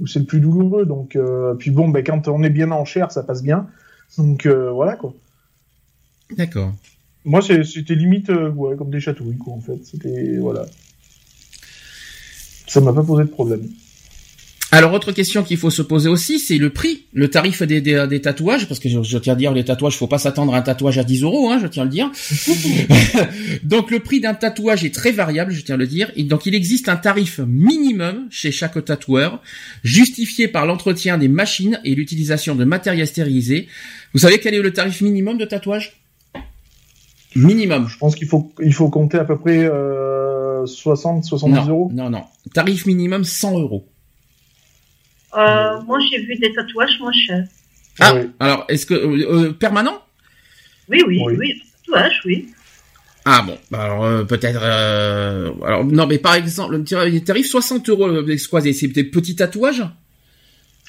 [0.00, 2.84] où c'est le plus douloureux, donc, euh, puis bon, ben, quand on est bien en
[2.86, 3.66] chair, ça passe bien.
[4.16, 5.12] Donc, euh, voilà, quoi.
[6.36, 6.72] D'accord.
[7.26, 9.78] Moi, c'était limite, ouais, comme des chatouilles, quoi, en fait.
[9.84, 10.64] C'était, voilà.
[12.66, 13.68] Ça m'a pas posé de problème.
[14.72, 18.06] Alors, autre question qu'il faut se poser aussi, c'est le prix, le tarif des, des,
[18.08, 20.58] des tatouages, parce que je, je tiens à dire, les tatouages, faut pas s'attendre à
[20.58, 22.10] un tatouage à 10 euros, hein, je tiens à le dire.
[23.64, 26.12] donc, le prix d'un tatouage est très variable, je tiens à le dire.
[26.14, 29.42] Et donc, il existe un tarif minimum chez chaque tatoueur,
[29.82, 33.66] justifié par l'entretien des machines et l'utilisation de matériel stérilisé.
[34.12, 36.00] Vous savez quel est le tarif minimum de tatouage?
[37.34, 37.88] Minimum.
[37.88, 41.90] Je pense qu'il faut, il faut compter à peu près euh, 60, 70 Non, euros.
[41.92, 42.22] non, non.
[42.54, 43.86] Tarif minimum 100 euros.
[45.36, 47.46] Euh, moi, j'ai vu des tatouages moins chers.
[48.00, 48.30] Ah, Oui.
[48.40, 48.94] alors, est-ce que...
[48.94, 49.98] euh, euh, permanent?
[50.88, 51.34] Oui, oui, Oui.
[51.38, 52.48] oui, tatouages, oui.
[53.26, 54.60] Ah bon, bah alors euh, peut-être.
[54.62, 58.72] euh, alors non, mais par exemple, le tar- les tarifs 60 euros, c'est quoi C'est
[58.72, 59.84] c'est des petits tatouages?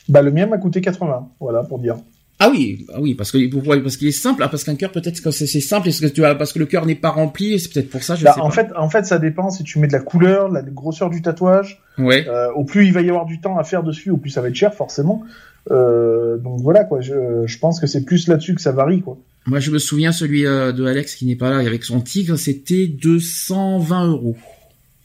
[0.07, 1.97] Bah, le mien m'a coûté 80, voilà, pour dire.
[2.43, 4.91] Ah oui, ah oui, parce que pourquoi Parce qu'il est simple, ah, parce qu'un cœur
[4.91, 7.59] peut-être que c'est simple, est-ce que tu as parce que le cœur n'est pas rempli,
[7.59, 8.55] c'est peut-être pour ça, je Bah, sais en pas.
[8.55, 11.79] fait, en fait, ça dépend si tu mets de la couleur, la grosseur du tatouage.
[11.99, 12.25] ouais.
[12.27, 14.41] Euh, au plus il va y avoir du temps à faire dessus, au plus ça
[14.41, 15.23] va être cher, forcément.
[15.69, 17.01] Euh, donc voilà, quoi.
[17.01, 17.13] Je,
[17.45, 19.17] je pense que c'est plus là-dessus que ça varie, quoi.
[19.45, 22.37] Moi, je me souviens celui euh, de Alex qui n'est pas là avec son tigre,
[22.37, 24.35] c'était 220 euros.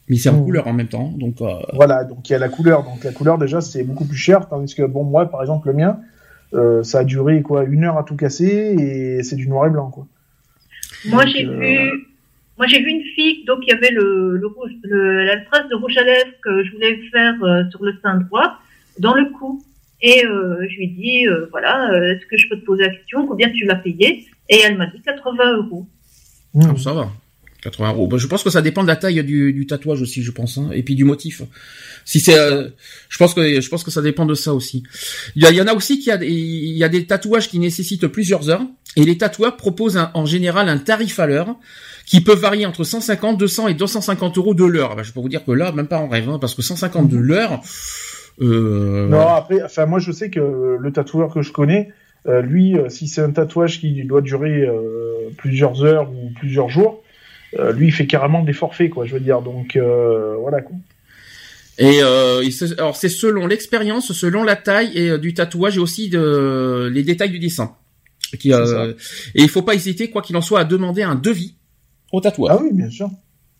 [0.08, 0.44] Mais c'est en Mmh.
[0.44, 1.40] couleur en même temps, donc.
[1.40, 2.84] euh, Voilà, donc il y a la couleur.
[2.84, 4.48] Donc la couleur, déjà, c'est beaucoup plus cher.
[4.48, 5.98] Tandis que, bon, moi, par exemple, le mien,
[6.54, 9.70] euh, ça a duré, quoi, une heure à tout casser et c'est du noir et
[9.70, 10.06] blanc, quoi.
[11.06, 12.08] Moi, j'ai euh, vu,
[12.58, 15.68] moi, j'ai vu une fille, donc il y avait le, le rouge, le, la trace
[15.68, 18.58] de rouge à lèvres que je voulais faire euh, sur le sein droit,
[18.98, 19.62] dans le cou.
[20.02, 22.84] Et euh, je lui ai dit, euh, voilà, euh, est-ce que je peux te poser
[22.84, 24.26] la question, combien tu l'as payé?
[24.48, 25.86] Et elle m'a dit 80 euros.
[26.54, 26.70] Mmh.
[26.72, 27.08] Oh, ça va.
[27.66, 28.06] 80 euros.
[28.06, 30.58] Bah, je pense que ça dépend de la taille du, du tatouage aussi, je pense,
[30.58, 31.42] hein, et puis du motif.
[32.04, 32.68] Si c'est, euh,
[33.08, 34.82] je pense que je pense que ça dépend de ça aussi.
[35.34, 38.48] Il y, en a aussi qui a, il y a des tatouages qui nécessitent plusieurs
[38.50, 38.62] heures,
[38.96, 41.56] et les tatoueurs proposent un- en général un tarif à l'heure
[42.06, 44.94] qui peut varier entre 150, 200 et 250 euros de l'heure.
[44.96, 47.08] Bah, je peux vous dire que là, même pas en rêve, hein, parce que 150
[47.08, 47.60] de l'heure.
[48.40, 51.90] Euh, Non, après, enfin, moi, je sais que le tatoueur que je connais,
[52.28, 56.68] euh, lui, euh, si c'est un tatouage qui doit durer euh, plusieurs heures ou plusieurs
[56.68, 57.02] jours,
[57.58, 59.40] euh, lui, il fait carrément des forfaits, quoi, je veux dire.
[59.42, 60.76] Donc, euh, voilà, quoi.
[61.78, 65.76] Et euh, il se- alors c'est selon l'expérience, selon la taille et euh, du tatouage
[65.76, 67.74] et aussi de les détails du dessin.
[68.38, 68.92] Qui, euh,
[69.34, 71.54] et il faut pas hésiter, quoi qu'il en soit, à demander un devis
[72.12, 72.52] au tatoueur.
[72.52, 73.10] Ah oui, bien sûr.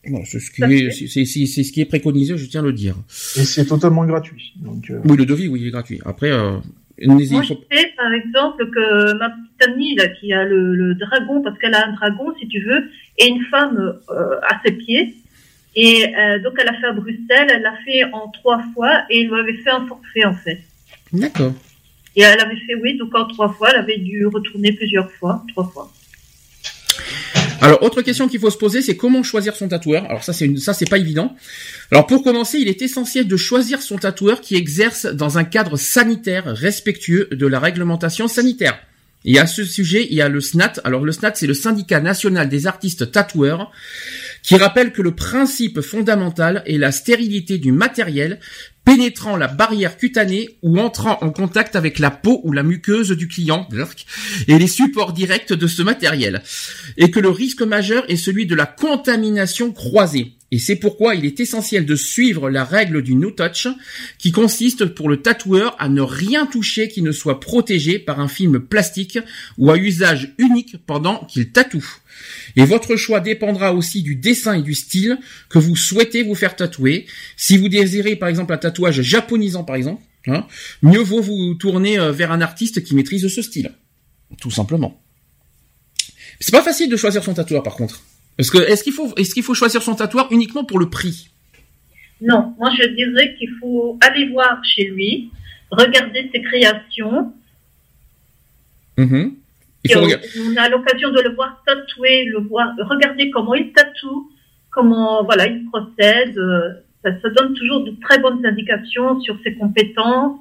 [0.09, 2.65] Non, c'est ce qui est, c'est, c'est, c'est ce qui est préconisé, je tiens à
[2.65, 2.95] le dire.
[3.37, 4.55] Et c'est totalement gratuit.
[4.57, 6.01] Donc, euh, Oui, le devis, oui, il est gratuit.
[6.05, 6.59] Après, euh,
[7.05, 11.43] Moi, je sais, par exemple, que ma petite amie, là, qui a le, le dragon,
[11.43, 12.89] parce qu'elle a un dragon, si tu veux,
[13.19, 15.15] et une femme euh, à ses pieds.
[15.75, 19.21] Et euh, donc, elle a fait à Bruxelles, elle l'a fait en trois fois, et
[19.21, 20.61] il lui avait fait un forfait, en fait.
[21.13, 21.53] D'accord.
[22.17, 25.45] Et elle avait fait, oui, donc en trois fois, elle avait dû retourner plusieurs fois,
[25.49, 25.93] trois fois.
[27.61, 30.05] Alors, autre question qu'il faut se poser, c'est comment choisir son tatoueur.
[30.05, 31.35] Alors ça, c'est une, ça, c'est pas évident.
[31.91, 35.77] Alors, pour commencer, il est essentiel de choisir son tatoueur qui exerce dans un cadre
[35.77, 38.79] sanitaire respectueux de la réglementation sanitaire.
[39.27, 40.75] Et à ce sujet, il y a le SNAT.
[40.85, 43.73] Alors, le SNAT, c'est le syndicat national des artistes tatoueurs,
[44.43, 48.39] qui rappelle que le principe fondamental est la stérilité du matériel
[48.85, 53.27] pénétrant la barrière cutanée ou entrant en contact avec la peau ou la muqueuse du
[53.27, 53.69] client
[54.47, 56.43] et les supports directs de ce matériel
[56.97, 60.36] et que le risque majeur est celui de la contamination croisée.
[60.53, 63.67] Et c'est pourquoi il est essentiel de suivre la règle du no touch,
[64.19, 68.29] qui consiste pour le tatoueur à ne rien toucher qui ne soit protégé par un
[68.29, 69.19] film plastique
[69.59, 71.85] ou à usage unique pendant qu'il tatoue.
[72.55, 75.19] Et votre choix dépendra aussi du dessin et du style
[75.49, 77.07] que vous souhaitez vous faire tatouer.
[77.37, 80.47] Si vous désirez par exemple un tatouage japonisant par exemple, hein,
[80.81, 83.73] mieux vaut vous tourner euh, vers un artiste qui maîtrise ce style.
[84.41, 85.03] Tout simplement.
[86.41, 88.03] C'est pas facile de choisir son tatoueur par contre.
[88.39, 91.31] Que est-ce qu'il faut est-ce qu'il faut choisir son tatoueur uniquement pour le prix?
[92.21, 95.31] Non, moi je dirais qu'il faut aller voir chez lui,
[95.71, 97.33] regarder ses créations.
[98.99, 99.35] Mhm.
[99.85, 103.73] Il Et faut on, a l'occasion de le voir tatouer, le voir, regarder comment il
[103.73, 104.31] tatoue,
[104.71, 106.37] comment voilà il procède.
[106.39, 106.73] euh,
[107.05, 110.41] Ça, ça donne toujours de très bonnes indications sur ses compétences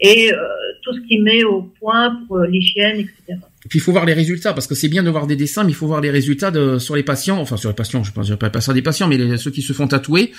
[0.00, 0.36] et euh,
[0.82, 3.40] tout ce qu'il met au point pour euh, l'hygiène, etc.
[3.68, 5.72] Puis il faut voir les résultats parce que c'est bien de voir des dessins, mais
[5.72, 8.36] il faut voir les résultats de, sur les patients, enfin sur les patients, je ne
[8.36, 10.32] pas pas ça des patients, mais ceux qui se font tatouer,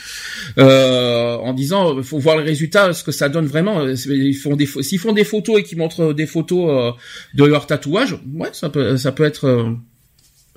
[0.57, 3.82] euh, en disant, il faut voir les résultats, ce que ça donne vraiment.
[3.82, 6.91] euh, Ils font s'ils font des photos et qu'ils montrent des photos euh,
[7.36, 9.70] de leur tatouage, ouais, ça peut, ça peut être, euh,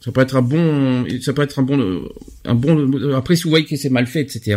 [0.03, 2.09] ça peut être un bon, ça peut être un bon, euh,
[2.45, 3.13] un bon.
[3.15, 4.57] Après, si vous voyez que c'est mal fait, etc.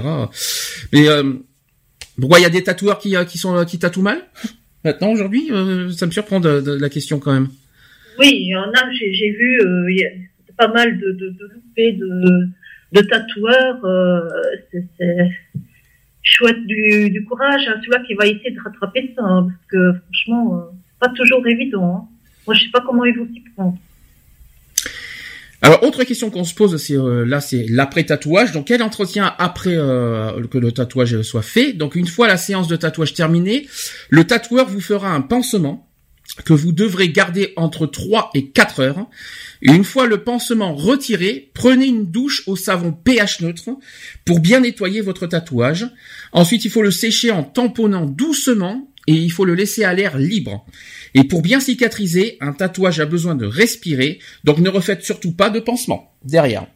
[0.94, 1.34] Mais euh,
[2.20, 4.22] pourquoi il y a des tatoueurs qui, euh, qui sont, qui tatouent mal
[4.84, 7.50] maintenant aujourd'hui euh, Ça me surprend de, la question quand même.
[8.20, 10.10] Oui, il y en a, j'ai vu euh, y a
[10.58, 12.48] pas mal de, de, de loupés de,
[12.94, 13.84] de tatoueurs.
[13.86, 14.22] euh,
[14.72, 15.32] c'est-
[16.28, 20.00] chouette du, du courage, hein, celui-là qui va essayer de rattraper ça, hein, parce que
[20.06, 20.62] franchement, euh,
[21.00, 21.96] pas toujours évident.
[21.96, 22.08] hein.
[22.48, 23.78] Moi, je sais pas comment ils vont s'y prendre.
[25.66, 28.52] Alors, autre question qu'on se pose, c'est euh, là, c'est l'après-tatouage.
[28.52, 31.74] Donc, quel entretien après euh, que le tatouage soit fait?
[31.74, 33.68] Donc, une fois la séance de tatouage terminée,
[34.10, 35.90] le tatoueur vous fera un pansement
[36.44, 39.08] que vous devrez garder entre 3 et 4 heures.
[39.64, 43.72] Une fois le pansement retiré, prenez une douche au savon pH neutre
[44.24, 45.88] pour bien nettoyer votre tatouage.
[46.32, 50.18] Ensuite, il faut le sécher en tamponnant doucement et il faut le laisser à l'air
[50.18, 50.66] libre.
[51.14, 55.50] Et pour bien cicatriser, un tatouage a besoin de respirer, donc ne refaites surtout pas
[55.50, 56.68] de pansement derrière.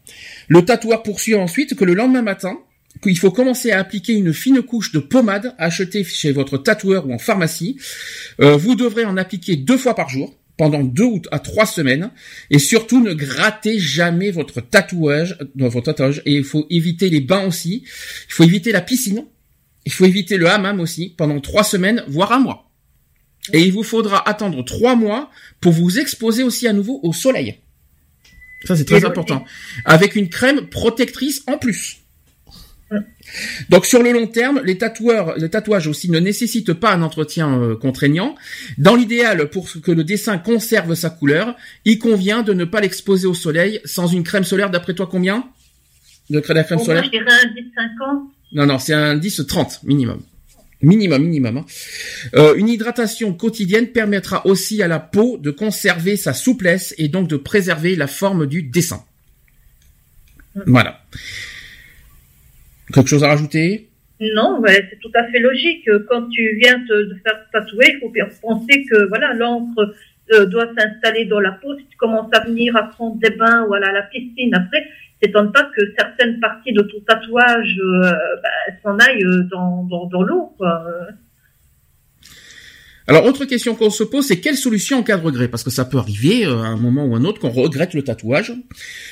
[0.47, 2.57] Le tatoueur poursuit ensuite que le lendemain matin,
[3.01, 7.13] qu'il faut commencer à appliquer une fine couche de pommade achetée chez votre tatoueur ou
[7.13, 7.77] en pharmacie.
[8.41, 12.11] Euh, vous devrez en appliquer deux fois par jour pendant deux à trois semaines
[12.49, 17.21] et surtout ne grattez jamais votre tatouage, euh, votre tatouage et il faut éviter les
[17.21, 17.83] bains aussi.
[17.85, 19.25] Il faut éviter la piscine.
[19.89, 22.69] Il faut éviter le hammam aussi pendant trois semaines voire un mois.
[23.53, 25.31] Et il vous faudra attendre trois mois
[25.61, 27.57] pour vous exposer aussi à nouveau au soleil.
[28.65, 29.43] Ça c'est très important.
[29.85, 32.01] Avec une crème protectrice en plus.
[33.69, 37.59] Donc sur le long terme, les tatoueurs, le tatouage aussi ne nécessite pas un entretien
[37.59, 38.35] euh, contraignant.
[38.77, 43.25] Dans l'idéal, pour que le dessin conserve sa couleur, il convient de ne pas l'exposer
[43.25, 44.69] au soleil sans une crème solaire.
[44.69, 45.49] D'après toi, combien?
[46.29, 47.03] De crème, de solaire?
[47.05, 48.29] je dirais un 10-50.
[48.51, 50.21] Non, non, c'est un 10 30 minimum.
[50.81, 51.57] Minimum, minimum.
[51.57, 51.65] hein.
[52.35, 57.27] Euh, une hydratation quotidienne permettra aussi à la peau de conserver sa souplesse et donc
[57.27, 59.03] de préserver la forme du dessin.
[60.65, 61.01] Voilà.
[62.93, 63.89] Quelque chose à rajouter?
[64.21, 65.89] Non, c'est tout à fait logique.
[66.09, 69.93] Quand tu viens te, faire tatouer, il faut bien penser que voilà, l'encre
[70.33, 71.77] euh, doit s'installer dans la peau.
[71.77, 74.85] Si tu commences à venir à prendre des bains ou à la piscine après,
[75.21, 78.11] t'étonne pas que certaines parties de ton tatouage euh,
[78.41, 80.53] bah, s'en aillent euh, dans, dans, dans l'eau.
[80.57, 80.83] quoi.
[83.09, 85.47] Euh, Alors, autre question qu'on se pose, c'est quelle solution en cas de regret?
[85.47, 88.03] Parce que ça peut arriver euh, à un moment ou un autre qu'on regrette le
[88.03, 88.53] tatouage.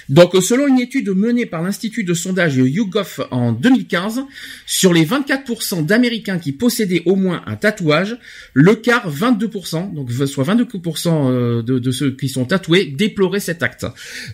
[0.09, 4.21] Donc, euh, selon une étude menée par l'Institut de sondage YouGov en 2015,
[4.65, 8.17] sur les 24% d'Américains qui possédaient au moins un tatouage,
[8.53, 13.85] le quart, 22%, donc soit 22% euh, de, ceux qui sont tatoués, déploraient cet acte.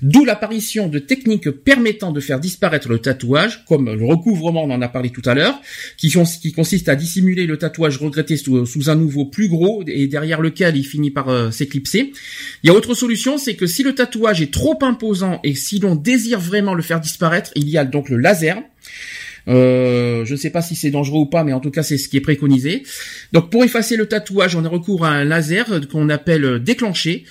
[0.01, 4.81] D'où l'apparition de techniques permettant de faire disparaître le tatouage, comme le recouvrement, on en
[4.81, 5.59] a parlé tout à l'heure,
[5.97, 9.47] qui, cons- qui consiste à dissimuler le tatouage regretté sous, sous un nouveau plus
[9.87, 12.11] et derrière lequel il finit par euh, s'éclipser.
[12.63, 15.79] Il y a autre solution, c'est que si le tatouage est trop imposant et si
[15.79, 18.61] l'on désire vraiment le faire disparaître, il y a donc le laser.
[19.47, 21.97] Euh, je ne sais pas si c'est dangereux ou pas, mais en tout cas c'est
[21.97, 22.83] ce qui est préconisé.
[23.33, 27.25] Donc pour effacer le tatouage, on a recours à un laser qu'on appelle déclenché,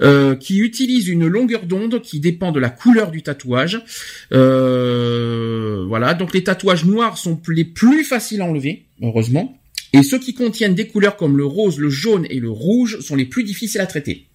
[0.00, 3.80] euh, qui utilise une longueur d'onde qui dépend de la couleur du tatouage.
[4.32, 9.58] Euh, voilà, donc les tatouages noirs sont les plus faciles à enlever, heureusement.
[9.92, 13.14] Et ceux qui contiennent des couleurs comme le rose, le jaune et le rouge sont
[13.16, 14.26] les plus difficiles à traiter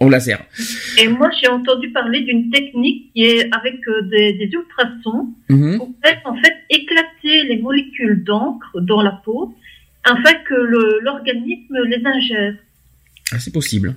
[0.00, 0.38] au laser.
[1.02, 5.78] Et moi, j'ai entendu parler d'une technique qui est avec euh, des, des ultrasons Mhm.
[5.78, 9.52] pour faire en fait éclater les molécules d'encre dans la peau
[10.04, 12.54] afin que le- l'organisme les ingère.
[13.32, 13.96] Ah, c'est possible.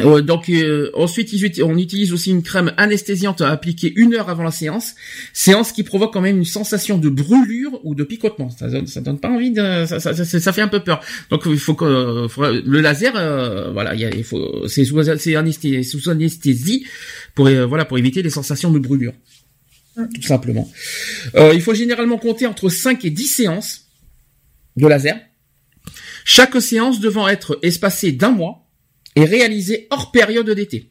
[0.00, 1.32] Euh, donc euh, ensuite
[1.62, 4.94] on utilise aussi une crème anesthésiante à appliquer une heure avant la séance,
[5.32, 8.50] séance qui provoque quand même une sensation de brûlure ou de picotement.
[8.50, 11.00] Ça donne, ça donne pas envie de, ça, ça, ça, ça fait un peu peur.
[11.30, 16.86] Donc il faut que le laser, euh, voilà, il, faut, c'est sous, anesthésie, sous anesthésie
[17.34, 19.12] pour voilà pour éviter les sensations de brûlure,
[19.96, 20.70] tout simplement.
[21.34, 23.86] il faut généralement compter entre 5 et 10 séances
[24.76, 25.18] de laser.
[26.24, 28.65] Chaque séance devant être espacée d'un mois
[29.16, 30.90] et réalisé hors période d'été.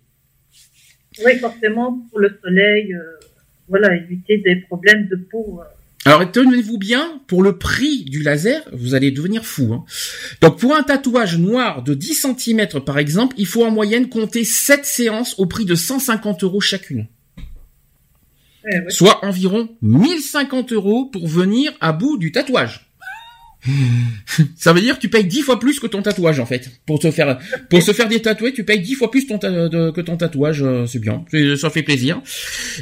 [1.23, 2.99] Oui, forcément, pour le soleil, euh,
[3.69, 5.61] voilà, éviter des problèmes de peau.
[5.61, 5.65] Euh.
[6.07, 9.73] Alors tenez-vous bien, pour le prix du laser, vous allez devenir fou.
[9.73, 9.85] Hein.
[10.41, 14.43] Donc pour un tatouage noir de 10 cm par exemple, il faut en moyenne compter
[14.43, 17.07] 7 séances au prix de 150 euros chacune.
[18.89, 22.84] Soit environ 1050 euros pour venir à bout du tatouage.
[24.57, 26.69] Ça veut dire que tu payes dix fois plus que ton tatouage en fait.
[26.85, 27.39] Pour te faire
[27.69, 30.99] pour se faire des tatoués, tu payes dix fois plus que ton tatouage, euh, c'est
[30.99, 31.25] bien,
[31.57, 32.21] ça fait plaisir.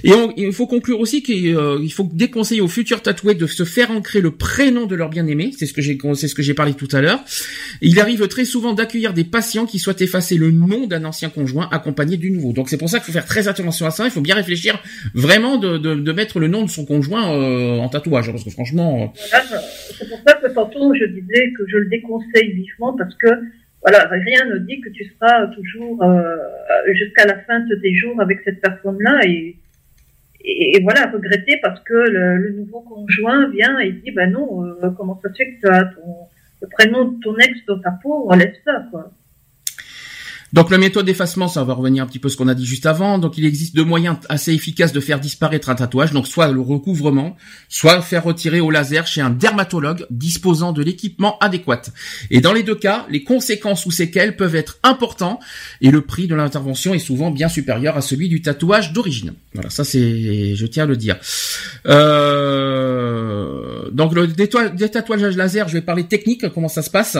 [0.03, 3.91] Et il faut conclure aussi qu'il euh, faut déconseiller aux futurs tatoués de se faire
[3.91, 6.73] ancrer le prénom de leur bien-aimé, c'est ce que j'ai c'est ce que j'ai parlé
[6.73, 7.23] tout à l'heure.
[7.81, 11.69] Il arrive très souvent d'accueillir des patients qui souhaitent effacer le nom d'un ancien conjoint
[11.71, 12.53] accompagné du nouveau.
[12.53, 14.81] Donc c'est pour ça qu'il faut faire très attention à ça, il faut bien réfléchir
[15.13, 18.49] vraiment de, de, de mettre le nom de son conjoint euh, en tatouage parce que
[18.49, 19.13] franchement
[20.72, 23.27] que je disais que je le déconseille vivement parce que
[23.81, 26.37] voilà, rien ne dit que tu seras toujours euh,
[26.93, 29.57] jusqu'à la fin de tes jours avec cette personne-là et,
[30.81, 35.29] voilà, regretter parce que le, nouveau conjoint vient et dit, ben non, euh, comment ça
[35.29, 36.27] se fait que tu as ton,
[36.61, 39.11] le prénom de ton ex dans ta peau, laisse ça, quoi.
[40.53, 42.85] Donc la méthode d'effacement, ça va revenir un petit peu ce qu'on a dit juste
[42.85, 43.17] avant.
[43.17, 46.11] Donc il existe deux moyens assez efficaces de faire disparaître un tatouage.
[46.11, 47.35] Donc soit le recouvrement,
[47.69, 51.81] soit faire retirer au laser chez un dermatologue disposant de l'équipement adéquat.
[52.29, 55.39] Et dans les deux cas, les conséquences ou séquelles peuvent être importants
[55.81, 59.33] et le prix de l'intervention est souvent bien supérieur à celui du tatouage d'origine.
[59.55, 61.17] Voilà, ça c'est, je tiens à le dire.
[61.87, 63.89] Euh...
[63.91, 67.17] Donc le détatouage laser, je vais parler technique, comment ça se passe.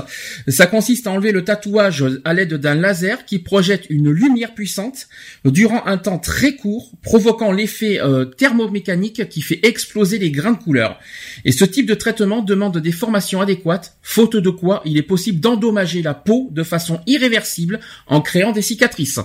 [0.48, 5.08] Ça consiste à enlever le tatouage à l'aide d'un laser qui projette une lumière puissante
[5.46, 10.64] durant un temps très court, provoquant l'effet euh, thermomécanique qui fait exploser les grains de
[10.64, 11.00] couleur.
[11.46, 15.40] Et ce type de traitement demande des formations adéquates, faute de quoi il est possible
[15.40, 19.20] d'endommager la peau de façon irréversible en créant des cicatrices.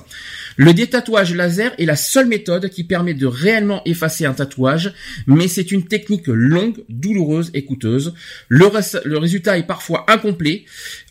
[0.57, 4.92] Le détatouage laser est la seule méthode qui permet de réellement effacer un tatouage,
[5.26, 8.14] mais c'est une technique longue, douloureuse et coûteuse.
[8.49, 8.66] Le,
[9.05, 10.64] le résultat est parfois incomplet.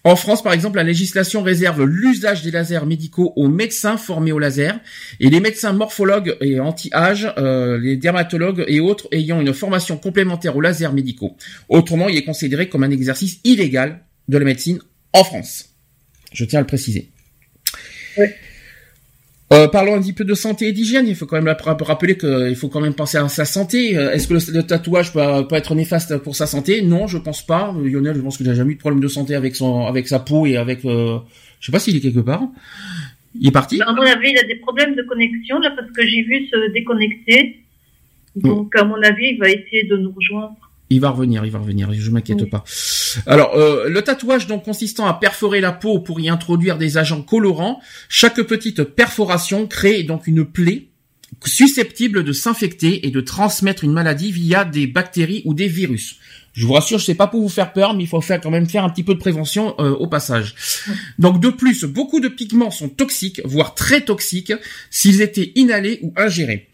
[0.07, 4.39] En France, par exemple, la législation réserve l'usage des lasers médicaux aux médecins formés au
[4.39, 4.79] laser
[5.19, 10.55] et les médecins morphologues et anti-âge, euh, les dermatologues et autres ayant une formation complémentaire
[10.55, 11.35] aux lasers médicaux.
[11.67, 13.99] Autrement, il est considéré comme un exercice illégal
[14.29, 14.79] de la médecine
[15.11, 15.75] en France.
[16.31, 17.11] Je tiens à le préciser.
[18.17, 18.27] Oui.
[19.53, 21.07] Euh, parlons un petit peu de santé et d'hygiène.
[21.07, 23.97] Il faut quand même rappeler qu'il faut quand même penser à sa santé.
[23.97, 25.21] Euh, est-ce que le, tatouage peut,
[25.51, 26.81] être néfaste pour sa santé?
[26.81, 27.73] Non, je pense pas.
[27.81, 30.19] Lionel, je pense qu'il n'a jamais eu de problème de santé avec son, avec sa
[30.19, 30.83] peau et avec.
[30.83, 31.19] Euh,
[31.61, 32.43] je sais pas s'il est quelque part.
[33.39, 33.81] Il est parti?
[33.81, 36.73] À mon avis, il a des problèmes de connexion là parce que j'ai vu se
[36.73, 37.61] déconnecter.
[38.35, 40.66] Donc, à mon avis, il va essayer de nous rejoindre.
[40.89, 42.63] Il va revenir, il va revenir, je m'inquiète pas.
[43.25, 47.21] Alors, euh, le tatouage donc consistant à perforer la peau pour y introduire des agents
[47.21, 50.87] colorants, chaque petite perforation crée donc une plaie
[51.45, 56.17] susceptible de s'infecter et de transmettre une maladie via des bactéries ou des virus.
[56.53, 58.49] Je vous rassure, je sais pas pour vous faire peur, mais il faut faire quand
[58.49, 60.55] même faire un petit peu de prévention euh, au passage.
[61.19, 64.53] Donc de plus, beaucoup de pigments sont toxiques, voire très toxiques,
[64.89, 66.67] s'ils étaient inhalés ou ingérés.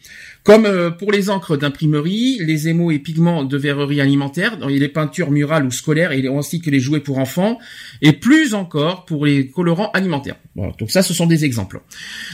[0.44, 5.32] Comme euh, pour les encres d'imprimerie, les émaux et pigments de verrerie alimentaire, les peintures
[5.32, 7.60] murales ou scolaires, et ainsi que les jouets pour enfants,
[8.02, 10.36] et plus encore pour les colorants alimentaires.
[10.56, 11.82] donc ça, ce sont des exemples.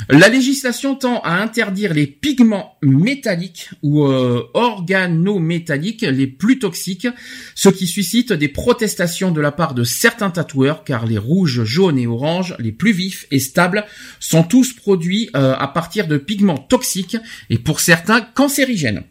[0.10, 7.08] La législation tend à interdire les pigments métalliques ou euh, organométalliques les plus toxiques,
[7.54, 12.00] ce qui suscite des protestations de la part de certains tatoueurs, car les rouges, jaunes
[12.00, 13.86] et oranges, les plus vifs et stables,
[14.20, 17.18] sont tous produits euh, à partir de pigments toxiques,
[17.52, 19.04] et pour certains certains cancérigènes.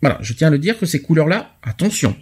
[0.00, 2.16] Voilà, je tiens à le dire que ces couleurs-là, attention,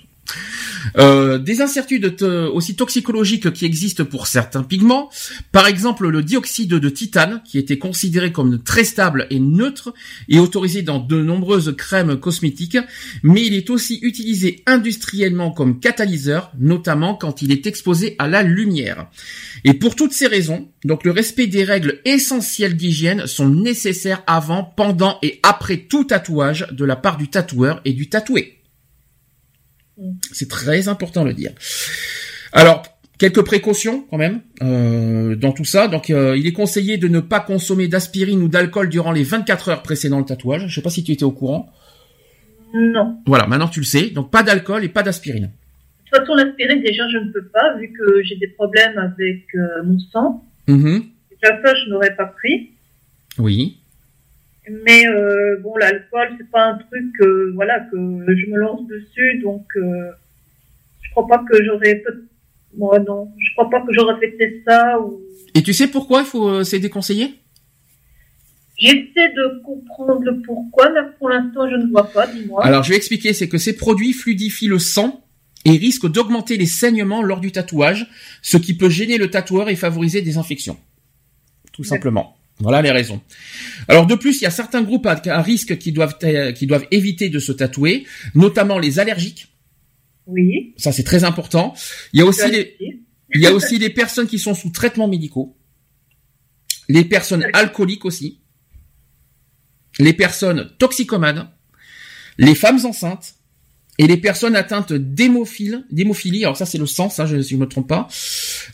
[0.97, 5.11] euh, des incertitudes aussi toxicologiques qui existent pour certains pigments,
[5.53, 9.95] par exemple le dioxyde de titane, qui était considéré comme très stable et neutre,
[10.29, 12.79] et autorisé dans de nombreuses crèmes cosmétiques,
[13.23, 18.43] mais il est aussi utilisé industriellement comme catalyseur, notamment quand il est exposé à la
[18.43, 19.09] lumière.
[19.65, 24.65] Et pour toutes ces raisons, donc le respect des règles essentielles d'hygiène sont nécessaires avant,
[24.65, 28.59] pendant et après tout tatouage de la part du tatoueur et du tatoué.
[30.33, 31.53] C'est très important de le dire.
[32.53, 32.83] Alors,
[33.19, 35.89] quelques précautions quand même euh, dans tout ça.
[35.89, 39.69] Donc, euh, il est conseillé de ne pas consommer d'aspirine ou d'alcool durant les 24
[39.69, 40.67] heures précédant le tatouage.
[40.69, 41.73] Je sais pas si tu étais au courant.
[42.75, 43.19] Non.
[43.27, 44.11] Voilà, maintenant tu le sais.
[44.11, 45.45] Donc, pas d'alcool et pas d'aspirine.
[45.45, 49.47] De toute façon, l'aspirine, déjà, je ne peux pas, vu que j'ai des problèmes avec
[49.55, 50.45] euh, mon sang.
[50.69, 51.05] Mhm.
[51.31, 52.71] Déjà, ça, je n'aurais pas pris.
[53.39, 53.79] Oui.
[54.71, 59.41] Mais euh, bon, l'alcool, c'est pas un truc euh, voilà, que je me lance dessus,
[59.43, 60.11] donc euh,
[61.03, 62.03] je crois pas que j'aurais...
[62.77, 63.31] Moi, non.
[63.39, 65.23] Je crois pas que j'aurais fait ça ou...
[65.55, 67.35] Et tu sais pourquoi il faut euh, c'est déconseillé?
[68.77, 72.65] J'essaie de comprendre le pourquoi, mais pour l'instant, je ne vois pas, dis-moi.
[72.65, 73.33] Alors, je vais expliquer.
[73.33, 75.25] C'est que ces produits fluidifient le sang
[75.65, 78.09] et risquent d'augmenter les saignements lors du tatouage,
[78.43, 80.77] ce qui peut gêner le tatoueur et favoriser des infections.
[81.73, 82.37] Tout simplement.
[82.61, 83.21] Voilà les raisons.
[83.89, 86.67] Alors de plus, il y a certains groupes à, à risque qui doivent euh, qui
[86.67, 89.49] doivent éviter de se tatouer, notamment les allergiques.
[90.27, 90.75] Oui.
[90.77, 91.75] Ça c'est très important.
[92.13, 92.77] Il y a aussi les
[93.35, 95.57] il y a aussi les personnes qui sont sous traitement médicaux,
[96.89, 98.41] les personnes alcooliques aussi,
[99.99, 101.51] les personnes toxicomanes,
[102.39, 103.35] les femmes enceintes
[103.99, 106.45] et les personnes atteintes d'hémophilie.
[106.45, 108.07] Alors ça c'est le sang, ça je, si je me trompe pas.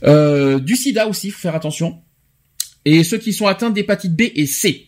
[0.04, 2.02] Euh, du SIDA aussi, faut faire attention.
[2.84, 4.86] Et ceux qui sont atteints d'hépatite B et C.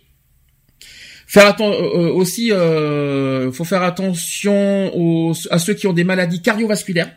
[1.26, 6.04] Faire atten- euh, euh, aussi, euh, faut faire attention aux- à ceux qui ont des
[6.04, 7.10] maladies cardiovasculaires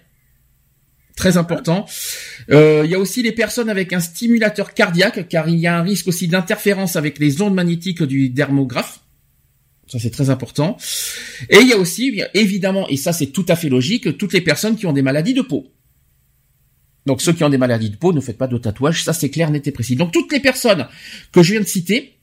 [1.18, 1.86] très important.
[2.52, 5.78] Euh, il y a aussi les personnes avec un stimulateur cardiaque, car il y a
[5.78, 9.00] un risque aussi d'interférence avec les ondes magnétiques du dermographe.
[9.88, 10.76] Ça c'est très important.
[11.50, 14.42] Et il y a aussi, évidemment, et ça c'est tout à fait logique, toutes les
[14.42, 15.72] personnes qui ont des maladies de peau.
[17.06, 19.30] Donc ceux qui ont des maladies de peau, ne faites pas de tatouage, ça c'est
[19.30, 19.96] clair, net et précis.
[19.96, 20.88] Donc toutes les personnes
[21.32, 22.14] que je viens de citer,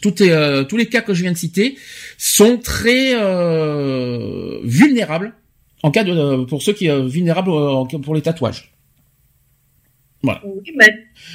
[0.00, 1.76] toutes euh, tous les cas que je viens de citer,
[2.16, 5.34] sont très euh, vulnérables
[5.82, 8.70] en cas de pour ceux qui sont vulnérables euh, pour les tatouages.
[10.24, 10.94] Oui, mais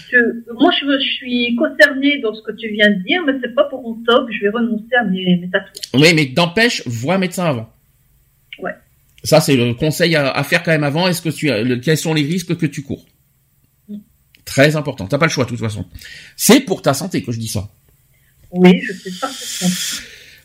[0.10, 3.54] je- moi, je, je suis concernée dans ce que tu viens de dire, mais c'est
[3.54, 5.92] pas pour autant que je vais renoncer à mes, mes tatouages.
[5.94, 7.70] Oui, mais d'empêche, vois un médecin avant.
[8.60, 8.72] Ouais.
[9.28, 11.08] Ça, c'est le conseil à, à faire quand même avant.
[11.08, 13.06] Est-ce que tu le- quels sont les risques que tu cours?
[13.90, 13.98] Mm.
[14.46, 15.06] Très important.
[15.08, 15.86] T'as pas le choix de toute façon.
[16.36, 17.70] C'est pour ta santé que je dis ça.
[18.52, 19.70] Oui, je sais parfaitement.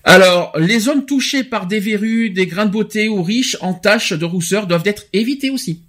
[0.05, 4.13] Alors, les zones touchées par des verrues, des grains de beauté ou riches en taches
[4.13, 5.83] de rousseur doivent être évitées aussi.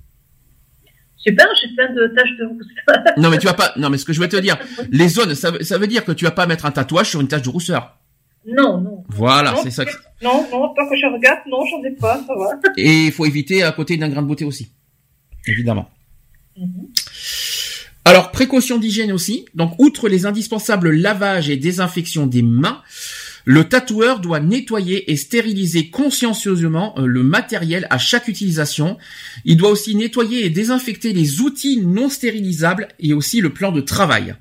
[1.18, 3.14] Super, j'ai plein de taches de rousseur.
[3.18, 3.74] Non, mais tu vas pas.
[3.78, 4.58] Non, mais ce que je veux te dire,
[4.92, 7.22] les zones, ça, veut- ça veut dire que tu vas pas mettre un tatouage sur
[7.22, 7.98] une tache de rousseur.
[8.46, 9.04] Non, non.
[9.10, 9.86] Voilà, Non, c'est ça.
[9.86, 9.92] que-
[10.22, 12.60] Non, non, pas que je regarde, non, j'en ai pas, ça va.
[12.78, 14.70] Et il faut éviter à côté d'un grain de beauté aussi.
[15.48, 15.90] Évidemment.
[16.58, 16.88] Mhm.
[18.06, 19.46] Alors, précaution d'hygiène aussi.
[19.56, 22.82] Donc, outre les indispensables lavages et désinfection des mains,
[23.46, 28.98] le tatoueur doit nettoyer et stériliser consciencieusement euh, le matériel à chaque utilisation.
[29.46, 33.82] Il doit aussi nettoyer et désinfecter les outils non stérilisables et aussi le plan de
[33.82, 34.36] travail.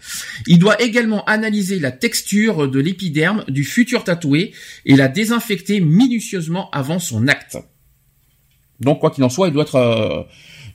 [0.46, 4.52] Il doit également analyser la texture de l'épiderme du futur tatoué
[4.84, 7.58] et la désinfecter minutieusement avant son acte.
[8.80, 10.22] Donc, quoi qu'il en soit, il doit être, euh,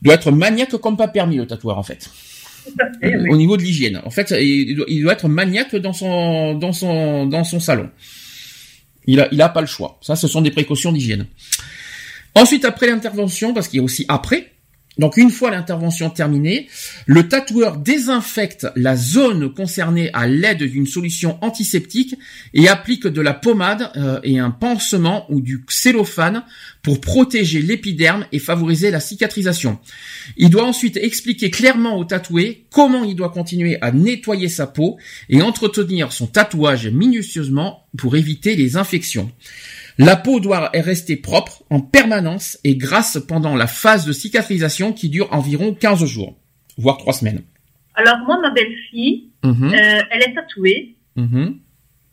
[0.02, 2.10] doit être maniaque comme pas permis, le tatoueur, en fait
[3.02, 3.30] oui.
[3.30, 4.02] au niveau de l'hygiène.
[4.06, 7.90] En fait, il doit, il doit être maniaque dans son dans son dans son salon.
[9.08, 9.98] Il a il a pas le choix.
[10.02, 11.26] Ça, ce sont des précautions d'hygiène.
[12.36, 14.52] Ensuite, après l'intervention, parce qu'il y a aussi après.
[15.00, 16.68] Donc une fois l'intervention terminée,
[17.06, 22.16] le tatoueur désinfecte la zone concernée à l'aide d'une solution antiseptique
[22.54, 26.44] et applique de la pommade euh, et un pansement ou du cellophane
[26.82, 29.80] pour protéger l'épiderme et favoriser la cicatrisation.
[30.38, 34.98] Il doit ensuite expliquer clairement au tatoué comment il doit continuer à nettoyer sa peau
[35.30, 39.32] et entretenir son tatouage minutieusement pour éviter les infections.
[39.98, 45.10] La peau doit rester propre en permanence et grasse pendant la phase de cicatrisation qui
[45.10, 46.38] dure environ 15 jours,
[46.78, 47.42] voire 3 semaines.
[47.96, 50.96] Alors, moi, ma belle-fille, Mhm, euh, elle est tatouée.
[51.16, 51.58] mhm,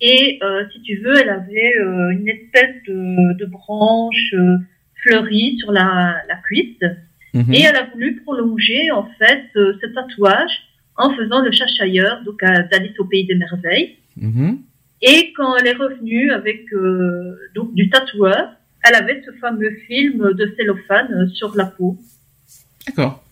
[0.00, 4.34] Et euh, si tu veux, elle avait euh, une espèce de, de branche
[5.02, 6.80] fleurie sur la, la cuisse.
[7.34, 7.52] mhm.
[7.52, 10.52] Et elle a voulu prolonger en fait ce tatouage
[10.96, 13.96] en faisant le chassailleur, donc à- d'Alice au pays des merveilles.
[15.02, 20.32] Et quand elle est revenue avec euh, donc du tatoueur, elle avait ce fameux film
[20.32, 21.98] de cellophane euh, sur la peau.
[22.86, 23.22] D'accord.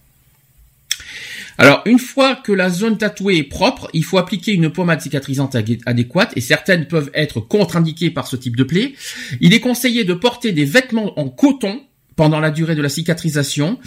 [1.59, 5.55] Alors, une fois que la zone tatouée est propre, il faut appliquer une pommade cicatrisante
[5.55, 8.95] adé- adéquate et certaines peuvent être contre-indiquées par ce type de plaie.
[9.41, 11.83] Il est conseillé de porter des vêtements en coton
[12.23, 13.81] pendant la durée de la cicatrisation.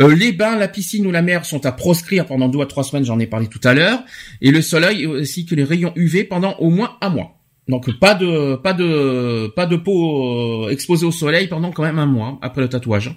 [0.00, 2.82] Euh, les bains, la piscine ou la mer sont à proscrire pendant deux à trois
[2.82, 4.00] semaines, j'en ai parlé tout à l'heure.
[4.40, 7.36] Et le soleil ainsi que les rayons UV pendant au moins un mois.
[7.68, 12.00] Donc pas de pas de pas de peau euh, exposée au soleil pendant quand même
[12.00, 13.14] un mois après le tatouage.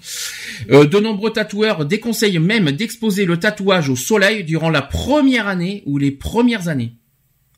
[0.70, 5.82] Euh, de nombreux tatoueurs déconseillent même d'exposer le tatouage au soleil durant la première année
[5.88, 6.99] ou les premières années.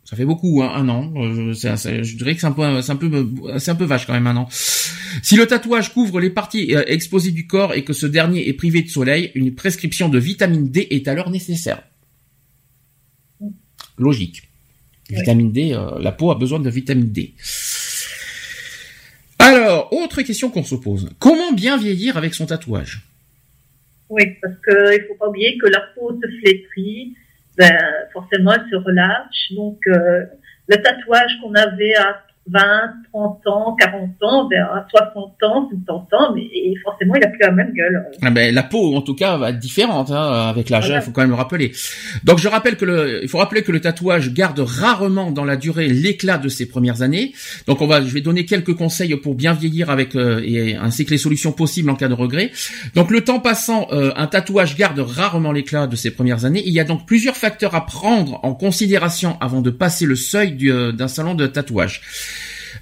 [0.04, 1.14] Ça fait beaucoup, hein, un an.
[1.16, 3.30] Euh, je dirais que c'est un peu, c'est un peu,
[3.60, 4.48] c'est un peu vache quand même un an.
[4.52, 8.54] Si le tatouage couvre les parties euh, exposées du corps et que ce dernier est
[8.54, 11.84] privé de soleil, une prescription de vitamine D est alors nécessaire.
[13.98, 14.44] Logique.
[15.10, 17.34] Vitamine D, euh, la peau a besoin de vitamine D.
[19.40, 21.10] Alors, autre question qu'on se pose.
[21.20, 23.02] Comment bien vieillir avec son tatouage?
[24.10, 27.16] Oui, parce que il faut pas oublier que la peau se flétrit,
[27.62, 27.78] ben,
[28.12, 29.52] forcément elle se relâche.
[29.52, 30.26] Donc euh,
[30.68, 32.60] le tatouage qu'on avait à 20,
[33.14, 37.40] 30 ans, 40 ans, à 60 ans, 70 ans, mais et forcément il a plus
[37.40, 38.06] la même gueule.
[38.24, 40.86] Ah ben, la peau, en tout cas, va être différente hein, avec l'âge.
[40.86, 41.02] Il Voilà.
[41.02, 41.72] faut quand même le rappeler.
[42.24, 45.56] Donc, je rappelle que le, il faut rappeler que le tatouage garde rarement dans la
[45.56, 47.34] durée l'éclat de ses premières années.
[47.68, 51.06] Donc, on va, je vais donner quelques conseils pour bien vieillir avec euh, et ainsi
[51.06, 52.52] que les solutions possibles en cas de regret.
[52.96, 56.64] Donc, le temps passant, euh, un tatouage garde rarement l'éclat de ses premières années.
[56.66, 60.54] Il y a donc plusieurs facteurs à prendre en considération avant de passer le seuil
[60.54, 62.02] du, euh, d'un salon de tatouage.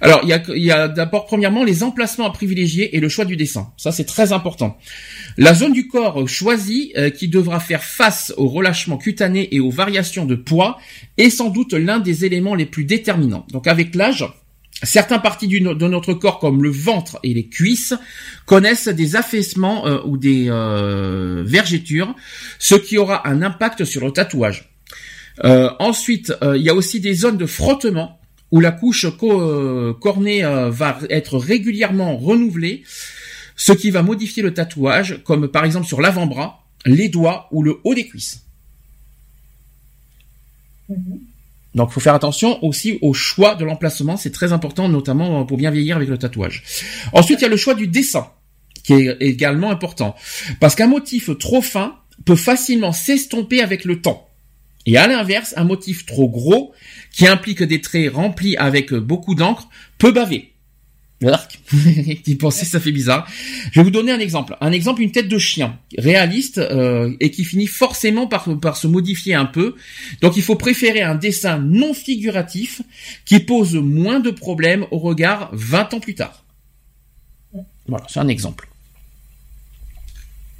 [0.00, 3.72] Alors, il y a, d'abord, premièrement, les emplacements à privilégier et le choix du dessin.
[3.76, 4.78] Ça, c'est très important.
[5.36, 9.70] La zone du corps choisie, euh, qui devra faire face au relâchement cutané et aux
[9.70, 10.78] variations de poids,
[11.18, 13.46] est sans doute l'un des éléments les plus déterminants.
[13.52, 14.24] Donc, avec l'âge,
[14.82, 17.92] Certaines parties de notre corps, comme le ventre et les cuisses,
[18.46, 22.14] connaissent des affaissements euh, ou des euh, vergetures,
[22.58, 24.70] ce qui aura un impact sur le tatouage.
[25.44, 28.19] Euh, ensuite, euh, il y a aussi des zones de frottement
[28.52, 32.82] où la couche co- euh, cornée euh, va être régulièrement renouvelée,
[33.56, 37.78] ce qui va modifier le tatouage, comme par exemple sur l'avant-bras, les doigts ou le
[37.84, 38.44] haut des cuisses.
[41.74, 45.56] Donc, il faut faire attention aussi au choix de l'emplacement, c'est très important, notamment pour
[45.56, 46.64] bien vieillir avec le tatouage.
[47.12, 48.26] Ensuite, il y a le choix du dessin,
[48.82, 50.16] qui est également important,
[50.58, 54.26] parce qu'un motif trop fin peut facilement s'estomper avec le temps.
[54.86, 56.72] Et à l'inverse, un motif trop gros,
[57.12, 59.68] qui implique des traits remplis avec beaucoup d'encre,
[59.98, 60.50] peut baver.
[61.20, 61.60] L'arc.
[62.24, 63.30] Qui pensait ça fait bizarre.
[63.72, 64.56] Je vais vous donner un exemple.
[64.62, 68.86] Un exemple, une tête de chien réaliste euh, et qui finit forcément par, par se
[68.86, 69.74] modifier un peu.
[70.22, 72.80] Donc il faut préférer un dessin non figuratif
[73.26, 76.42] qui pose moins de problèmes au regard 20 ans plus tard.
[77.86, 78.68] Voilà, c'est un exemple.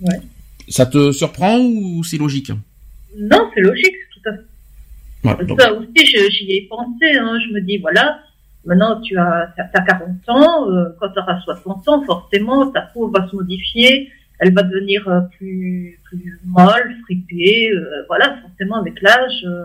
[0.00, 0.20] Ouais.
[0.68, 2.52] Ça te surprend ou c'est logique?
[3.16, 3.96] Non, c'est logique,
[5.22, 7.16] Voilà, donc- Ça aussi, j'y ai pensé.
[7.18, 7.38] Hein.
[7.46, 8.20] Je me dis, voilà,
[8.64, 13.08] maintenant tu as, t'as 40 ans, euh, quand tu auras 60 ans, forcément, ta peau
[13.08, 17.70] va se modifier, elle va devenir euh, plus, plus molle, fripée.
[17.72, 19.64] euh, voilà, forcément, avec l'âge, euh,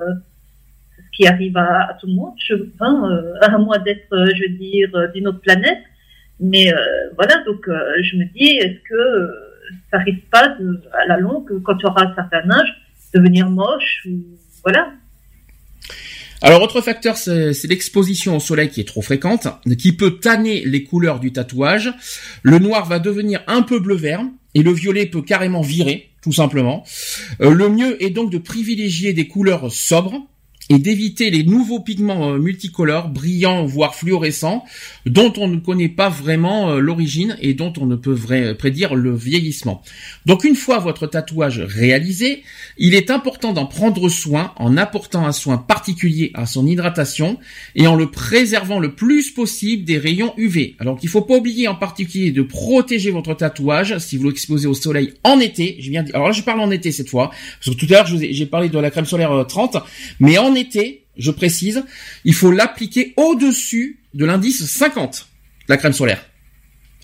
[0.97, 4.27] ce qui arrive à, à tout le monde, je, hein, euh, à moins d'être, euh,
[4.35, 5.79] je veux dire, d'une autre planète.
[6.41, 6.77] Mais euh,
[7.15, 9.27] voilà, donc euh, je me dis, est-ce que euh,
[9.89, 12.75] ça risque pas, de, à la longue, quand tu auras un certain âge,
[13.13, 14.17] devenir moche ou
[14.63, 14.91] voilà.
[16.45, 19.47] Alors, autre facteur, c'est l'exposition au soleil qui est trop fréquente,
[19.79, 21.91] qui peut tanner les couleurs du tatouage.
[22.43, 24.21] Le noir va devenir un peu bleu-vert
[24.53, 26.83] et le violet peut carrément virer, tout simplement.
[27.41, 30.27] Euh, le mieux est donc de privilégier des couleurs sobres
[30.69, 34.63] et d'éviter les nouveaux pigments euh, multicolores, brillants voire fluorescents,
[35.05, 38.15] dont on ne connaît pas vraiment euh, l'origine et dont on ne peut
[38.57, 39.81] prédire le vieillissement.
[40.25, 42.43] Donc une fois votre tatouage réalisé,
[42.77, 47.37] il est important d'en prendre soin en apportant un soin particulier à son hydratation
[47.75, 50.75] et en le préservant le plus possible des rayons UV.
[50.79, 54.73] Alors qu'il faut pas oublier en particulier de protéger votre tatouage si vous l'exposez au
[54.73, 55.79] soleil en été.
[56.13, 57.31] Alors là je parle en été cette fois
[57.63, 59.77] parce que tout à l'heure j'ai parlé de la crème solaire euh, 30,
[60.19, 61.83] mais en été, je précise,
[62.23, 65.27] il faut l'appliquer au-dessus de l'indice 50
[65.67, 66.23] la crème solaire.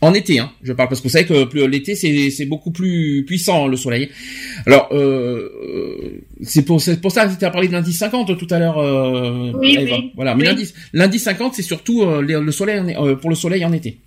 [0.04, 3.68] En été, hein, je parle parce que vous savez que l'été c'est beaucoup plus puissant
[3.68, 4.10] le soleil.
[4.66, 8.36] Alors euh, euh, c'est pour c'est pour ça que tu as parlé de l'indice 50
[8.36, 8.80] tout à l'heure.
[8.80, 10.12] Euh, Oui, oui.
[10.16, 10.48] Voilà, mais Oui.
[10.48, 14.00] l'indice l'indice 50 c'est surtout euh, le le soleil en- pour le soleil en été.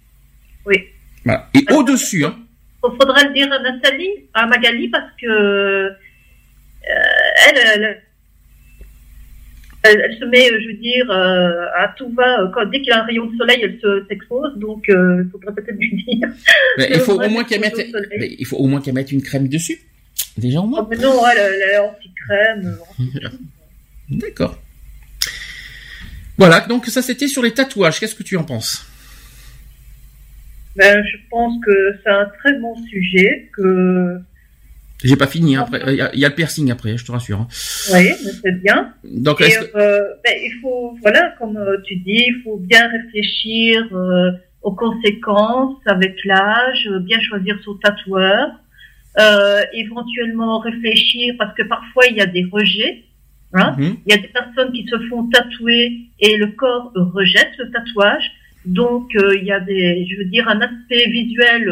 [0.66, 0.78] Oui.
[1.24, 1.48] Voilà.
[1.54, 2.36] Et au dessus, hein.
[2.86, 5.90] Il faudra le dire à Nathalie, à Magali, parce que
[6.82, 8.02] elle, elle,
[9.84, 12.50] elle, elle se met, je veux dire, euh, à tout va.
[12.54, 14.56] Quand, dès qu'il y a un rayon de soleil, elle se s'expose.
[14.56, 16.28] Donc, euh, il faudrait peut-être lui dire.
[16.78, 17.76] Mais il faut au moins qu'elle mette
[18.18, 19.78] mais il faut au moins qu'elle mette une crème dessus.
[20.38, 20.80] Déjà au moins.
[20.82, 22.76] Oh, mais non, elle, elle est anti-crème.
[23.00, 23.28] euh,
[24.10, 24.58] D'accord.
[26.36, 28.00] Voilà, donc ça c'était sur les tatouages.
[28.00, 28.86] Qu'est-ce que tu en penses?
[30.76, 34.18] Ben, je pense que c'est un très bon sujet, que
[35.04, 35.54] J'ai pas fini.
[35.56, 37.40] Hein, après, il y, a, il y, a le piercing après, je te rassure.
[37.40, 37.48] Hein.
[37.92, 38.08] Oui,
[38.42, 38.92] c'est bien.
[39.04, 42.56] Donc, Et, est-ce que- euh, ben, il faut, voilà, comme euh, tu dis, il faut
[42.56, 44.30] bien réfléchir euh,
[44.62, 48.48] aux conséquences avec l'âge, bien choisir son tatoueur,
[49.20, 53.04] euh, éventuellement réfléchir parce que parfois il y a des rejets.
[53.52, 53.76] Hein.
[53.78, 53.96] Mhm.
[54.06, 58.24] Il y a des personnes qui se font tatouer et le corps rejette le tatouage.
[58.64, 61.70] Donc il y a des, je veux dire, un aspect visuel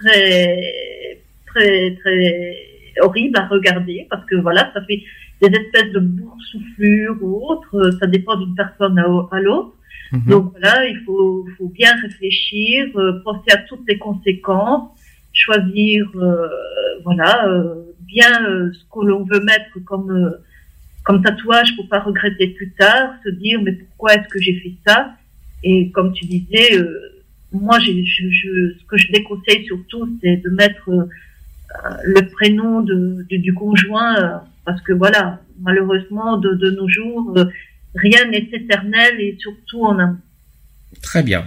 [0.00, 1.19] très,
[1.54, 2.56] très, très
[3.02, 5.02] horrible à regarder parce que voilà, ça fait
[5.42, 7.74] des espèces de boursouflures ou autres.
[7.76, 9.06] euh, Ça dépend d'une personne à,
[9.36, 9.72] à l'autre.
[10.12, 10.22] Mhm.
[10.28, 14.90] Donc voilà, il faut, faut bien réfléchir, euh, penser à toutes les conséquences,
[15.32, 16.48] choisir, euh,
[17.04, 18.32] voilà, euh, bien
[18.72, 20.34] ce que l'on veut mettre comme
[21.04, 24.74] comme tatouage pour pas regretter plus tard, se dire mais pourquoi est-ce que j'ai fait
[24.86, 25.12] ça?
[25.62, 26.76] Et comme tu disais,
[27.52, 30.90] moi je, je- ce que je déconseille surtout, c'est de mettre
[32.02, 37.44] le prénom de, du conjoint euh, parce que voilà, malheureusement de, de nos jours, euh,
[37.94, 40.18] rien n'est éternel et surtout en amour.
[41.02, 41.46] Très bien.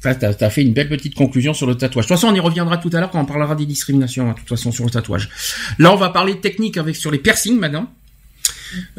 [0.00, 2.06] Ça, t'as, t'as fait une belle petite conclusion sur le tatouage.
[2.06, 4.32] De toute façon, on y reviendra tout à l'heure quand on parlera des discriminations, hein,
[4.32, 5.28] de toute façon, sur le tatouage.
[5.78, 7.90] Là, on va parler technique avec sur les piercings maintenant.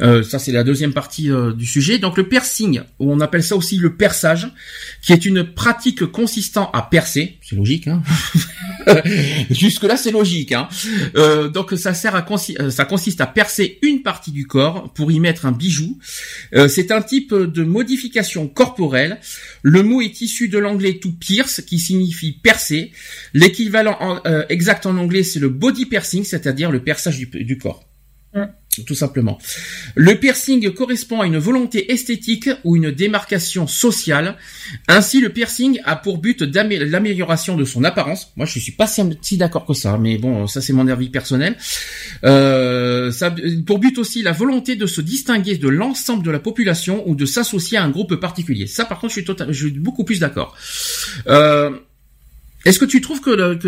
[0.00, 1.98] Euh, ça, c'est la deuxième partie euh, du sujet.
[1.98, 4.48] Donc, le piercing, on appelle ça aussi le perçage,
[5.02, 7.38] qui est une pratique consistant à percer.
[7.42, 8.02] C'est logique, hein
[9.50, 10.68] Jusque là, c'est logique, hein
[11.16, 15.12] Euh, Donc, ça sert à consi- ça consiste à percer une partie du corps pour
[15.12, 15.98] y mettre un bijou.
[16.68, 19.18] C'est un type de modification corporelle
[19.62, 22.92] le mot est issu de l'anglais to pierce, qui signifie percer.
[23.34, 27.84] L'équivalent en- exact en anglais, c'est le body piercing, c'est-à-dire le perçage du corps.
[28.34, 28.44] Mm.
[28.86, 29.38] Tout simplement.
[29.96, 34.36] Le piercing correspond à une volonté esthétique ou une démarcation sociale.
[34.86, 38.32] Ainsi, le piercing a pour but l'amélioration de son apparence.
[38.36, 41.56] Moi, je suis pas si, d'accord que ça, mais bon, ça c'est mon avis personnel.
[42.22, 43.10] Euh,
[43.66, 47.26] pour but aussi la volonté de se distinguer de l'ensemble de la population ou de
[47.26, 48.68] s'associer à un groupe particulier.
[48.68, 50.56] Ça, par contre, je suis, suis beaucoup plus d'accord.
[51.26, 51.70] Euh,
[52.64, 53.58] Est-ce que tu trouves que,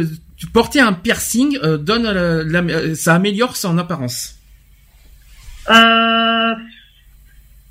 [0.52, 4.36] porter un piercing euh, donne, ça améliore son apparence?
[5.70, 6.55] Euh,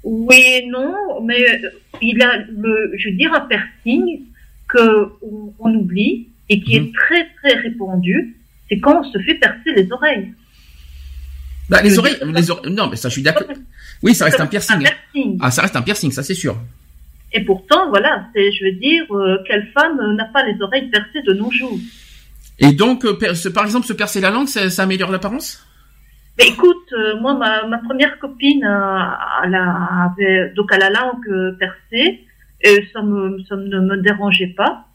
[0.03, 1.61] oui et non, mais
[2.01, 4.21] il a le, je veux dire, un piercing
[4.67, 6.87] que on, on oublie et qui Mhm.
[6.87, 8.35] est très très répandu,
[8.69, 10.33] c'est quand on se fait percer les oreilles.
[11.69, 13.47] bah, Les oreilles, dire, les oreilles, non, mais ça, je suis d'accord.
[14.01, 14.77] Oui, ça reste un piercing.
[14.77, 14.79] hein.
[15.13, 15.37] piercing.
[15.41, 16.57] Ah, ça reste un piercing, ça c'est sûr.
[17.33, 20.89] Et pourtant, voilà, c'est, je veux dire, euh, quelle femme euh, n'a pas les oreilles
[20.89, 21.79] percées de nos jours?
[22.59, 23.17] Et donc, euh,
[23.53, 25.65] par exemple, se percer la langue, ça, ça améliore l'apparence?
[26.37, 28.99] Mais écoute, euh, moi, ma, ma première copine, euh,
[29.43, 32.21] elle a- avait donc elle a la langue euh, percée,
[32.61, 34.85] et ça me, ça ne me dérangeait pas.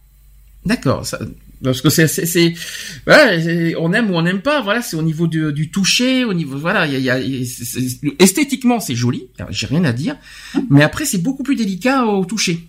[0.64, 1.18] D'accord, ça,
[1.62, 2.54] parce que c'est, c'est, c'est-
[3.06, 6.24] voilà, c'est- on aime ou on n'aime pas, voilà, c'est au niveau du, du toucher,
[6.24, 9.92] au niveau, voilà, il y a, y a- esthétiquement c'est joli, alors, j'ai rien à
[9.92, 10.16] dire,
[10.70, 12.60] mais après c'est beaucoup plus délicat au toucher.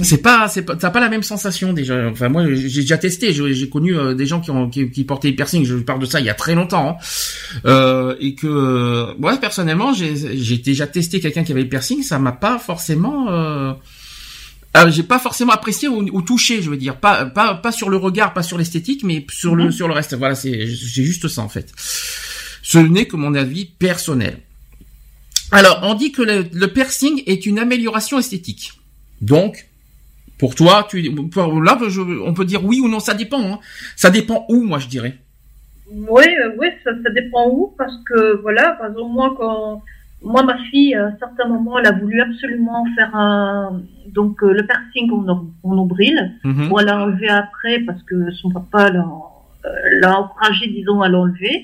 [0.00, 2.08] C'est pas, c'est pas, t'as pas la même sensation déjà.
[2.08, 5.04] Enfin moi j'ai déjà testé, j'ai, j'ai connu euh, des gens qui ont qui, qui
[5.04, 5.66] portaient des piercings.
[5.66, 7.60] Je parle de ça il y a très longtemps, hein.
[7.66, 12.02] Euh, et que euh, moi personnellement j'ai, j'ai déjà testé quelqu'un qui avait le piercing,
[12.02, 13.30] ça m'a pas forcément.
[13.30, 13.74] Euh,
[14.78, 17.90] euh, j'ai pas forcément apprécié au, au toucher, je veux dire, pas pas pas sur
[17.90, 19.72] le regard, pas sur l'esthétique, mais sur le Mhm.
[19.72, 20.14] sur le reste.
[20.14, 21.70] Voilà, c'est c'est juste ça en fait.
[22.62, 24.38] Ce n'est que mon avis personnel.
[25.50, 28.72] Alors, on dit que le, le piercing est une amélioration esthétique.
[29.20, 29.66] Donc,
[30.42, 30.96] pour toi, tu
[31.34, 33.42] pour- là, je- on peut dire oui ou non, ça dépend.
[33.52, 33.58] Hein.
[34.02, 35.14] Ça dépend où, moi, je dirais.
[36.14, 39.82] Oui, euh, oui, ça, ça dépend où, parce que voilà, par exemple, moi, quand
[40.32, 43.82] moi, ma fille, à un certain moment, elle a voulu absolument faire un
[44.18, 46.16] donc euh, le piercing no- au nombril.
[46.44, 46.68] Mhm.
[46.68, 49.06] Bon, elle l'a enlevé après parce que son papa l'a
[49.64, 49.68] euh,
[50.00, 51.56] l'a encouragé, disons, à l'enlever.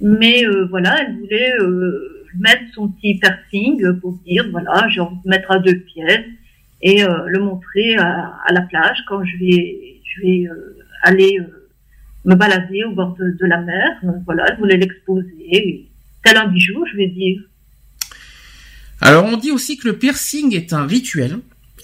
[0.00, 5.16] Mais euh, voilà, elle voulait euh, mettre son petit piercing pour dire, voilà, j'ai envie
[5.24, 6.26] de mettre à deux pièces
[6.80, 11.68] et euh, le montrer à, la plage quand je vais, je vais euh, aller euh,
[12.24, 14.00] me balader au bord de, la mer.
[14.24, 15.88] Voilà, elle voulait l'exposer.
[16.24, 17.40] Tel un bijou, je vais dire.
[19.00, 21.38] Alors, on dit aussi que le piercing est un rituel.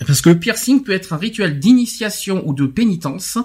[0.07, 3.39] Parce que le piercing peut être un rituel d'initiation ou de pénitence.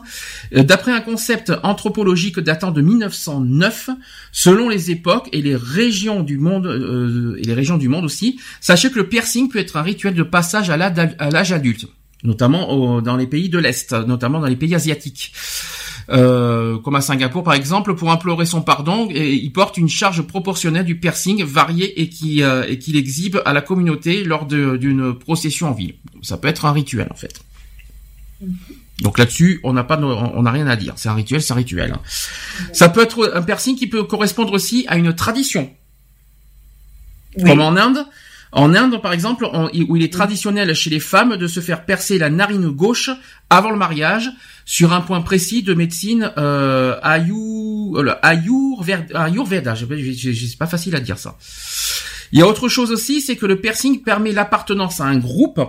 [0.55, 3.89] Euh, D'après un concept anthropologique datant de 1909,
[4.31, 8.39] selon les époques et les régions du monde euh, et les régions du monde aussi,
[8.61, 11.87] sachez que le piercing peut être un rituel de passage à l'âge adulte,
[12.23, 15.33] notamment dans les pays de l'Est, notamment dans les pays asiatiques.
[16.11, 20.23] Euh, comme à Singapour par exemple, pour implorer son pardon, et il porte une charge
[20.23, 25.13] proportionnelle du piercing varié et qui euh, et qu'il exhibe à la communauté lors d'une
[25.13, 25.95] procession en ville.
[26.23, 27.41] Ça peut être un rituel en fait.
[29.01, 30.93] Donc là-dessus, on n'a pas, on n'a rien à dire.
[30.97, 31.91] C'est un rituel, c'est un rituel.
[31.93, 32.01] hein.
[32.73, 35.71] Ça peut être un piercing qui peut correspondre aussi à une tradition,
[37.37, 37.49] Oui.
[37.49, 38.05] comme en Inde.
[38.51, 41.85] En Inde, par exemple, on- où il est traditionnel chez les femmes de se faire
[41.85, 43.11] percer la narine gauche
[43.51, 44.29] avant le mariage
[44.69, 49.75] sur un point précis de médecine euh, Ayur, euh, le Ayurveda.
[49.75, 51.39] C'est pas facile à dire ça.
[52.31, 55.59] Il y a autre chose aussi, c'est que le piercing permet l'appartenance à un groupe.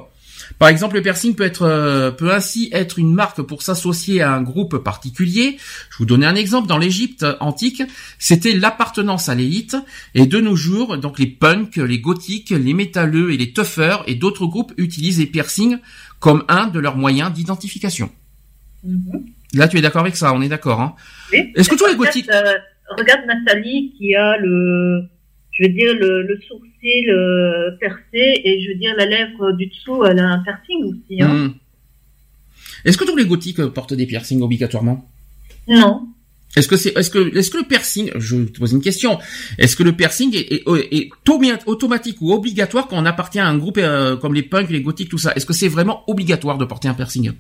[0.58, 4.34] Par exemple, le piercing peut être euh, peut ainsi être une marque pour s'associer à
[4.34, 5.56] un groupe particulier.
[5.90, 6.68] Je vous donner un exemple.
[6.68, 7.82] Dans l'Égypte antique,
[8.18, 9.78] c'était l'appartenance à l'élite.
[10.14, 14.14] Et de nos jours, donc les punks, les gothiques, les métalleux et les toughers et
[14.14, 15.78] d'autres groupes utilisent les piercings
[16.18, 18.10] comme un de leurs moyens d'identification.
[18.84, 19.24] Mhm.
[19.54, 20.94] Là, tu es d'accord avec ça On est d'accord, hein
[21.32, 21.52] Oui.
[21.56, 22.54] Est-ce que tous les gothiques euh,
[22.96, 25.02] regarde Nathalie qui a le,
[25.52, 29.66] je veux dire le, le sourcil euh, percé et je veux dire la lèvre du
[29.66, 31.22] dessous, elle a un piercing aussi.
[31.22, 31.28] Hein.
[31.48, 31.54] Hmm.
[32.84, 35.08] Est-ce que tous les gothiques euh, portent des piercings obligatoirement?
[35.68, 36.06] Non.
[36.56, 39.18] Est-ce que c'est, est-ce que, est-ce que le piercing, je te pose une question,
[39.58, 40.64] est-ce que le piercing est, est,
[40.96, 44.68] est auto- automatique ou obligatoire quand on appartient à un groupe euh, comme les punks,
[44.70, 45.32] les gothiques, tout ça?
[45.36, 47.30] Est-ce que c'est vraiment obligatoire de porter un piercing?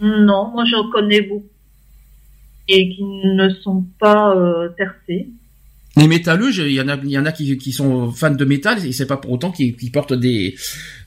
[0.00, 1.48] Non, moi j'en connais beaucoup
[2.68, 5.28] et qui ne sont pas euh, percés.
[5.96, 8.44] Les métalleux, il y en a, il y en a qui, qui sont fans de
[8.44, 10.54] métal et c'est pas pour autant qu'ils, qu'ils portent des,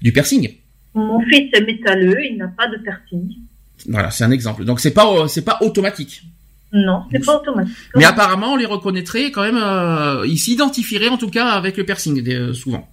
[0.01, 0.49] du piercing.
[0.95, 3.29] Mon fils est métalleux, il n'a pas de piercing.
[3.87, 4.65] Voilà, c'est un exemple.
[4.65, 6.23] Donc c'est pas, euh, c'est pas automatique.
[6.71, 7.75] Non, c'est pas automatique.
[7.95, 11.83] Mais apparemment, on les reconnaîtrait quand même, euh, ils s'identifieraient en tout cas avec le
[11.83, 12.87] piercing euh, souvent.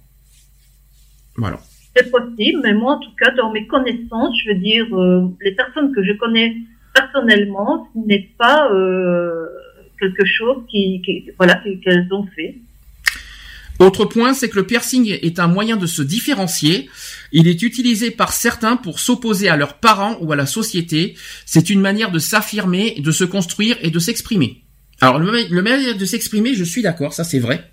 [1.35, 1.59] Voilà.
[1.97, 5.53] C'est possible, mais moi, en tout cas, dans mes connaissances, je veux dire, euh, les
[5.53, 6.55] personnes que je connais
[6.93, 9.47] personnellement, ce n'est pas euh,
[9.99, 11.01] quelque chose qui,
[11.37, 12.57] voilà, qu'elles ont fait.
[13.79, 16.89] Autre point, c'est que le piercing est un moyen de se différencier.
[17.31, 21.15] Il est utilisé par certains pour s'opposer à leurs parents ou à la société.
[21.45, 24.63] C'est une manière de s'affirmer, de se construire et de s'exprimer.
[24.99, 27.71] Alors, le, le manière de s'exprimer, je suis d'accord, ça c'est vrai.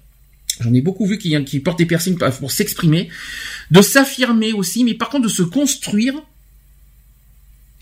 [0.60, 3.08] J'en ai beaucoup vu qui, qui portent des piercings pour s'exprimer,
[3.70, 6.14] de s'affirmer aussi, mais par contre de se construire.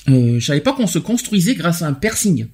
[0.08, 2.48] Euh, je savais pas qu'on se construisait grâce à un piercing.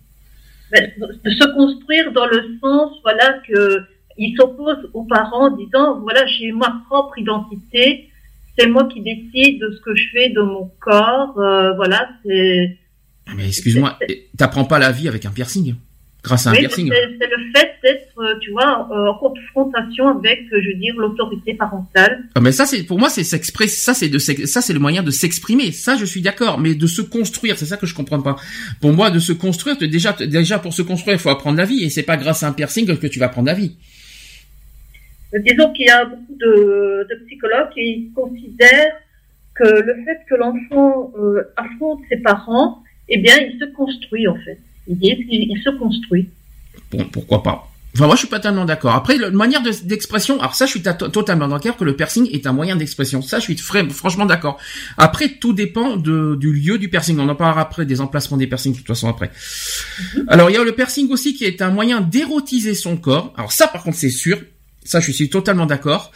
[0.73, 3.81] De se construire dans le sens, voilà, que
[4.19, 8.11] ils s'opposent aux parents en disant, voilà, j'ai ma propre identité,
[8.59, 12.77] c'est moi qui décide de ce que je fais de mon corps, euh, voilà, c'est...
[13.29, 13.99] Ah, Mais excuse-moi,
[14.37, 15.77] t'apprends pas la vie avec un piercing.
[16.29, 16.93] Grâce à un Oui, piercing.
[16.93, 20.95] c'est le fait d'être, euh, tu vois, euh, en confrontation avec, euh, je veux dire,
[20.99, 22.25] l'autorité parentale.
[22.35, 25.03] Ah, mais ça c'est pour moi c'est s'exprimer ça c'est de ça c'est le moyen
[25.03, 28.21] de s'exprimer ça je suis d'accord mais de se construire c'est ça que je comprends
[28.21, 28.37] pas
[28.83, 31.83] pour moi de se construire déjà déjà pour se construire il faut apprendre la vie
[31.85, 33.77] et c'est pas grâce à un piercing que tu vas apprendre la vie
[35.33, 38.97] Disons qu'il y a beaucoup de, de psychologues qui considèrent
[39.59, 44.37] que le fait que l'enfant euh, affronte ses parents, eh bien, il se construit en
[44.37, 44.61] fait.
[44.89, 46.29] Il se construit.
[46.91, 47.65] bon pourquoi pas.
[47.95, 48.95] Enfin moi je suis pas tellement d'accord.
[48.95, 51.97] Après le- une manière de- d'expression alors ça je suis ta- totalement d'accord que le
[51.97, 53.23] piercing est un moyen d'expression.
[53.23, 54.59] Ça je suis fr- franchement d'accord.
[54.99, 57.19] Après tout dépend de, du lieu du piercing.
[57.19, 59.31] On en parlera après des emplacements des piercings de toute façon après.
[60.29, 63.33] Alors il y a le piercing aussi qui est un moyen d'érotiser son corps.
[63.37, 64.39] Alors ça par contre c'est sûr
[64.89, 66.13] ça, je suis totalement d'accord.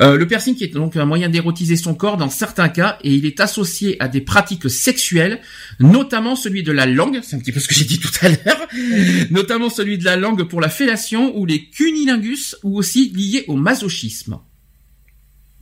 [0.00, 3.12] Euh, le piercing qui est donc un moyen d'érotiser son corps dans certains cas et
[3.12, 5.40] il est associé à des pratiques sexuelles,
[5.80, 8.28] notamment celui de la langue, c'est un petit peu ce que j'ai dit tout à
[8.28, 8.68] l'heure,
[9.30, 13.56] notamment celui de la langue pour la fellation ou les cunilingus ou aussi lié au
[13.56, 14.38] masochisme.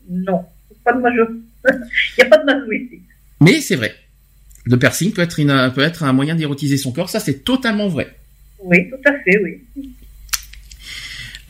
[0.09, 0.45] Non,
[0.85, 1.23] pas de majo.
[1.67, 1.73] Il
[2.19, 3.01] n'y a pas de majo ici.
[3.41, 3.95] Mais c'est vrai.
[4.65, 7.89] Le piercing peut être, une- peut être un moyen d'érotiser son corps, ça c'est totalement
[7.89, 8.15] vrai.
[8.63, 9.87] Oui, tout à fait, oui.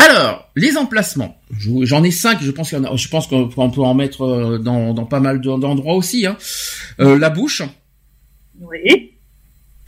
[0.09, 1.41] Alors, les emplacements.
[1.57, 2.39] Je- J'en ai cinq.
[2.43, 5.05] Je pense qu'il y en a- je pense qu'on peut- en mettre euh, dans, dans
[5.07, 6.27] pas mal de- d'endroits aussi.
[6.27, 6.37] Hein.
[7.01, 7.63] Euh, la bouche.
[8.61, 9.13] Oui,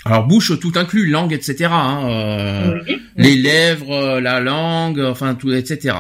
[0.05, 1.69] Alors bouche tout inclus, langue, etc.
[1.71, 2.99] hein, euh, oui.
[3.17, 5.95] Les lèvres, la langue, enfin tout, etc.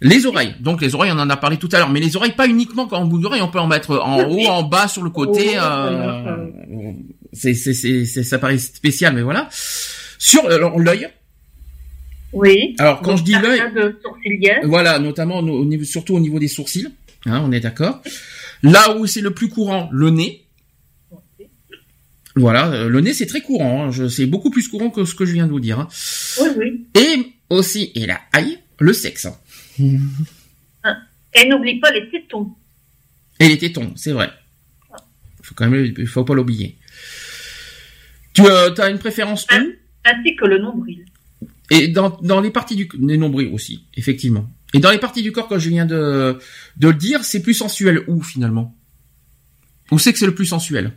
[0.00, 0.54] Les oreilles.
[0.60, 2.86] Donc les oreilles, on en a parlé tout à l'heure, mais les oreilles pas uniquement
[2.86, 5.52] quand on bout d'oreille, on peut en mettre en haut, en bas, sur le côté.
[5.60, 6.46] Euh,
[7.32, 9.48] c'est c'est c'est ça paraît spécial, mais voilà.
[10.18, 11.08] Sur l'œil.
[12.34, 12.74] Oui.
[12.78, 13.60] Alors quand je dis l'œil.
[14.64, 16.88] Voilà, notamment au au niveau, surtout au niveau des sourcils.
[17.26, 18.02] Hein, on est d'accord.
[18.62, 20.44] Là où c'est le plus courant, le nez.
[22.36, 23.84] Voilà, euh, le nez c'est très courant.
[23.84, 25.78] hein, je- c'est beaucoup plus courant que ce que je viens de vous dire.
[25.78, 25.88] hein.
[26.40, 26.86] Oui, oui.
[27.00, 29.28] Et aussi, et la aïe, le sexe.
[29.78, 32.52] Et n'oublie pas les tétons.
[33.40, 34.30] Et les tétons, c'est vrai.
[35.42, 36.76] Faut quand même, faut pas l'oublier.
[38.34, 39.46] Tu as une préférence
[40.04, 41.04] Ainsi que le nombril.
[41.70, 44.46] Et dans, dans les parties du les nombrils aussi, effectivement.
[44.74, 46.38] Et dans les parties du corps, quand je viens de,
[46.76, 48.74] de le dire, c'est plus sensuel où finalement?
[49.90, 50.92] Où c'est que c'est le plus sensuel?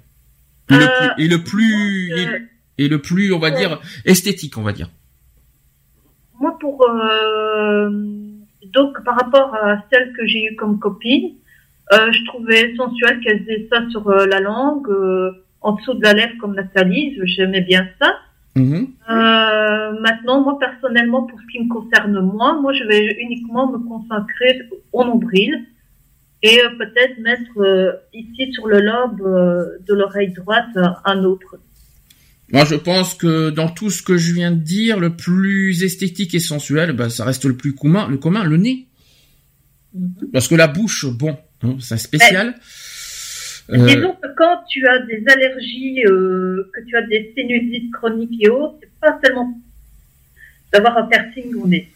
[0.69, 2.39] Et le Euh, plus, et le plus, euh,
[2.77, 3.57] et, et le plus, on va ouais.
[3.57, 4.89] dire, esthétique, on va dire.
[6.39, 7.89] Moi, pour euh,
[8.73, 11.35] donc par rapport à celle que j'ai eue comme copine,
[11.93, 15.31] euh, je trouvais sensuel qu'elle faisait ça sur euh, la langue, euh,
[15.61, 17.17] en dessous de la lèvre comme Nathalie.
[17.23, 18.13] J'aimais bien ça.
[18.57, 18.87] Mhm.
[19.09, 23.77] Euh, maintenant, moi personnellement, pour ce qui me concerne moi, moi je vais uniquement me
[23.77, 24.61] consacrer
[24.91, 25.65] au nombril
[26.41, 29.21] et euh, peut-être mettre euh, ici sur le lobe
[29.87, 30.75] de l'oreille droite
[31.05, 31.57] un autre.
[32.51, 36.33] Moi, je pense que dans tout ce que je viens de dire, le plus esthétique
[36.33, 38.87] et sensuel, bah, ça reste le plus commun, le commun, le nez.
[40.31, 42.55] Parce que la bouche, bon, hein, c'est spécial.
[43.69, 48.49] Disons que quand tu as des allergies, euh, que tu as des sinusites chroniques et
[48.49, 49.53] autres, c'est pas tellement
[50.71, 51.89] d'avoir un piercing au nez.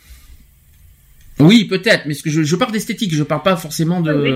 [1.46, 4.32] Oui, peut-être, mais ce que je, je parle d'esthétique, je parle pas forcément de Oui.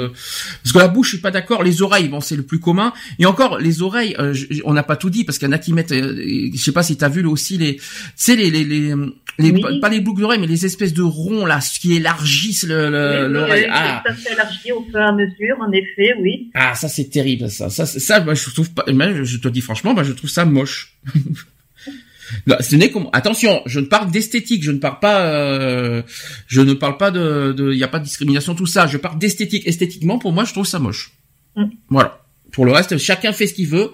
[0.63, 1.63] parce que la bouche, je suis pas d'accord.
[1.63, 2.93] Les oreilles, bon, c'est le plus commun.
[3.19, 5.53] Et encore, les oreilles, euh, je- on n'a pas tout dit parce qu'il y en
[5.53, 6.15] a qui mettent, euh,
[6.53, 7.83] je sais pas si t'as vu là aussi les, tu
[8.15, 8.93] sais les les les,
[9.37, 9.79] les Oui.
[9.81, 13.63] pas, les boucles d'oreilles, mais les espèces de ronds là, ce qui élargissent le- l'oreille.
[13.65, 16.49] oui, ah, Ça s'élargit au fur et à mesure, en effet, oui.
[16.53, 18.85] ah, ça c'est terrible, ça, ça, c'est- ça, moi, je trouve pas.
[18.87, 20.93] je te dis franchement, moi, je trouve ça moche.
[22.45, 26.01] Là, ce n'est comme attention, je ne parle d'esthétique, je ne parle pas, euh,
[26.47, 28.87] je ne parle pas de, de, il y a pas de discrimination tout ça.
[28.87, 29.67] Je parle d'esthétique.
[29.67, 31.11] Esthétiquement, pour moi, je trouve ça moche.
[31.55, 31.65] Mm.
[31.89, 32.24] Voilà.
[32.51, 33.91] Pour le reste, chacun fait ce qu'il veut.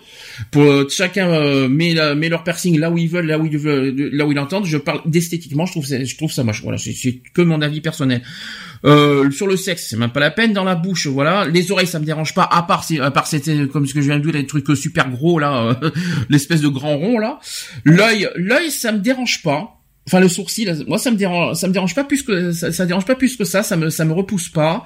[0.51, 3.45] Pour euh, chacun euh, met, la- met leur piercing là où ils veulent, là où
[3.47, 4.65] ils veulent, là où ils l'entendent.
[4.65, 6.61] Je parle d'esthétiquement, je trouve, ça- je trouve ça moche.
[6.61, 6.93] Voilà, c'est
[7.33, 8.21] que mon avis personnel.
[8.85, 10.53] Euh, sur le sexe, c'est même pas la peine.
[10.53, 11.45] Dans la bouche, voilà.
[11.47, 12.43] Les oreilles, ça me dérange pas.
[12.43, 15.09] À part, à part c'était comme ce que je viens de dire, les trucs super
[15.09, 15.89] gros là, euh,
[16.29, 17.39] l'espèce de grand rond là.
[17.83, 19.77] L'œil, l'œil, ça me dérange pas.
[20.07, 22.85] Enfin, le sourcil, moi, ça me dérange, ça me dérange pas plus que ça, ça
[22.87, 23.61] dérange pas plus que ça.
[23.63, 24.83] Ça me, ça me repousse pas.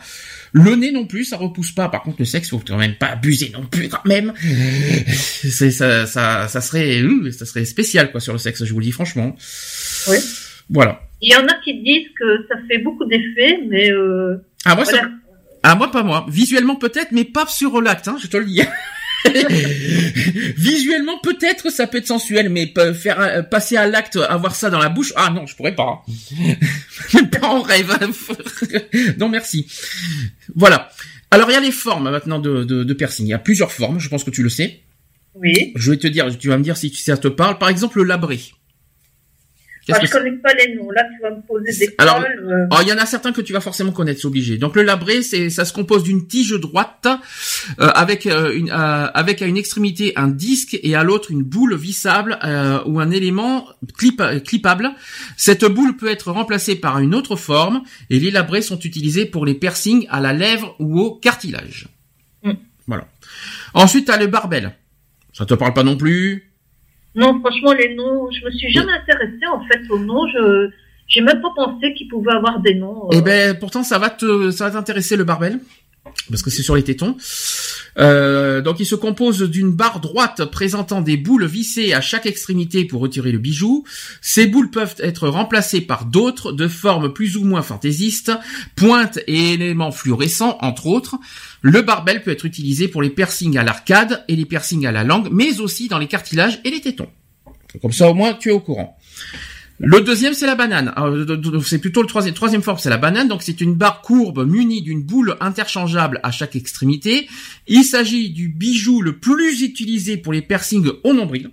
[0.58, 1.90] Le nez non plus, ça repousse pas.
[1.90, 4.32] Par contre, le sexe, faut quand même pas abuser non plus quand même.
[5.12, 8.64] C'est ça, ça, ça serait, euh, ça serait spécial quoi sur le sexe.
[8.64, 9.36] Je vous le dis franchement.
[10.08, 10.16] Oui.
[10.70, 11.02] Voilà.
[11.22, 14.86] Il y en a qui disent que ça fait beaucoup d'effets, mais euh, Ah moi,
[14.86, 15.10] ça, voilà.
[15.64, 16.26] Ah moi pas moi.
[16.30, 18.62] Visuellement peut-être, mais pas sur l'acte, hein, je te le dis.
[20.58, 24.80] Visuellement peut-être ça peut être sensuel, mais faire euh, passer à l'acte, avoir ça dans
[24.80, 26.04] la bouche, ah non, je pourrais pas.
[27.14, 27.92] Même pas en rêve.
[29.18, 29.68] non merci.
[30.56, 30.90] Voilà.
[31.32, 33.26] Alors il y a les formes maintenant de, de, de piercing.
[33.26, 34.82] Il y a plusieurs formes, je pense que tu le sais.
[35.36, 35.74] oui.
[35.76, 37.58] Je vais te dire, tu vas me dire si ça te parle.
[37.58, 38.40] Par exemple le labré.
[39.90, 40.90] Moi, je connais pas les noms.
[40.92, 43.42] Là, tu vas me poser des Alors, euh, Oh, il y en a certains que
[43.42, 44.58] tu vas forcément connaître, c'est obligé.
[44.58, 47.08] Donc le labré, c'est ça se compose d'une tige droite
[47.80, 51.44] euh, avec euh, une euh, avec à une extrémité un disque et à l'autre une
[51.44, 53.68] boule vissable euh, ou un élément
[53.98, 54.92] clip, clippable.
[55.38, 59.46] Cette boule peut être remplacée par une autre forme et les labrés sont utilisés pour
[59.46, 61.88] les piercings à la lèvre ou au cartilage.
[62.44, 62.54] Mm.
[62.88, 63.08] Voilà.
[63.74, 64.74] Ensuite, tu as le barbel.
[65.34, 66.55] Ça te parle pas non plus?
[67.16, 70.28] Non, franchement, les noms, je me suis jamais intéressée en fait aux noms.
[70.28, 70.70] Je
[71.08, 73.06] j'ai même pas pensé qu'ils pouvaient avoir des noms.
[73.06, 73.18] euh.
[73.18, 75.60] Eh ben, pourtant, ça va te, ça va t'intéresser le barbel,
[76.30, 77.18] parce que c'est sur les tétons.
[77.98, 82.86] Euh, donc, il se compose d'une barre droite présentant des boules vissées à chaque extrémité
[82.86, 83.84] pour retirer le bijou.
[84.22, 88.32] Ces boules peuvent être remplacées par d'autres de formes plus ou moins fantaisistes,
[88.76, 91.16] pointes et éléments fluorescents, entre autres.
[91.62, 95.04] Le barbel peut être utilisé pour les piercings à l'arcade et les piercings à la
[95.04, 97.10] langue, mais aussi dans les cartilages et les tétons.
[97.82, 98.98] Comme ça, au moins, tu es au courant.
[99.80, 100.94] Le deuxième, c'est la banane.
[100.96, 102.34] Alors, de- de- C'est plutôt le troisième.
[102.34, 103.28] Troisième forme, c'est la banane.
[103.28, 107.28] Donc, c'est une barre courbe munie d'une boule interchangeable à chaque extrémité.
[107.68, 111.50] Il s'agit du bijou le plus utilisé pour les piercings au nombril.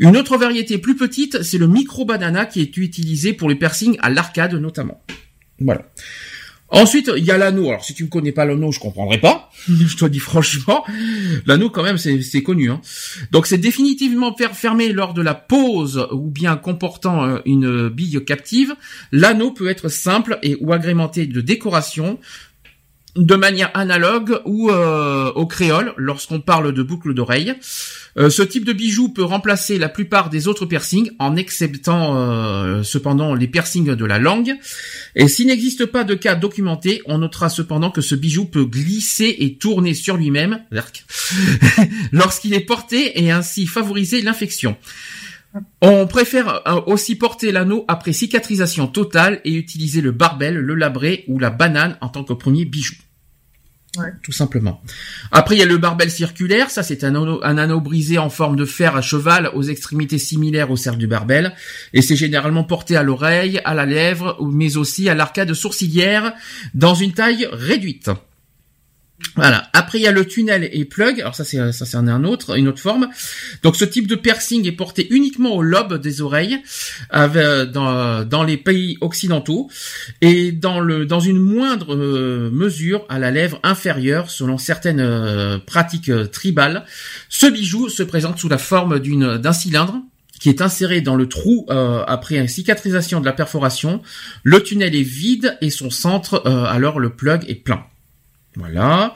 [0.00, 3.96] Une autre variété plus petite, c'est le micro banana qui est utilisé pour les piercings
[4.00, 5.00] à l'arcade notamment.
[5.60, 5.82] Voilà.
[6.68, 7.68] Ensuite, il y a l'anneau.
[7.68, 9.50] Alors, si tu ne connais pas l'anneau, je comprendrai pas.
[9.68, 10.84] je te dis franchement.
[11.46, 12.70] L'anneau, quand même, c'est connu.
[12.70, 12.80] Hein.
[13.30, 18.24] Donc, c'est définitivement fer- fermé lors de la pose ou bien comportant euh, une bille
[18.24, 18.74] captive.
[19.12, 22.18] L'anneau peut être simple et ou agrémenté de décoration
[23.16, 27.54] de manière analogue ou euh, au créole lorsqu'on parle de boucle d'oreille.
[28.18, 32.82] Euh, ce type de bijou peut remplacer la plupart des autres piercings en exceptant euh,
[32.82, 34.54] cependant les piercings de la langue.
[35.14, 39.36] Et s'il n'existe pas de cas documenté, on notera cependant que ce bijou peut glisser
[39.38, 40.60] et tourner sur lui-même
[42.12, 44.76] lorsqu'il est porté et ainsi favoriser l'infection.
[45.80, 51.24] On préfère euh, aussi porter l'anneau après cicatrisation totale et utiliser le barbel, le labré
[51.28, 52.94] ou la banane en tant que premier bijou.
[54.22, 54.82] Tout simplement.
[55.32, 56.70] Après, il y a le barbel circulaire.
[56.70, 60.18] Ça, c'est un anneau, un anneau brisé en forme de fer à cheval aux extrémités
[60.18, 61.54] similaires au cercle du barbel.
[61.92, 66.34] Et c'est généralement porté à l'oreille, à la lèvre, mais aussi à l'arcade sourcilière
[66.74, 68.10] dans une taille réduite.
[69.34, 69.68] Voilà.
[69.72, 71.20] Après, il y a le tunnel et plug.
[71.20, 73.08] Alors ça, c'est ça, c'est un autre, une autre forme.
[73.62, 76.58] Donc, ce type de piercing est porté uniquement au lobe des oreilles,
[77.10, 79.70] avec- dans, les pays occidentaux,
[80.20, 86.26] et dans une moindre euh, mesure à la lèvre inférieure, selon certaines euh, pratiques euh,
[86.26, 86.84] tribales.
[87.28, 90.02] Ce bijou se présente sous la forme d'un cylindre
[90.38, 94.02] qui est inséré dans le trou euh, après une cicatrisation de la perforation.
[94.42, 97.84] Le tunnel est vide et son centre, euh, alors le plug est plein.
[98.56, 99.14] Voilà.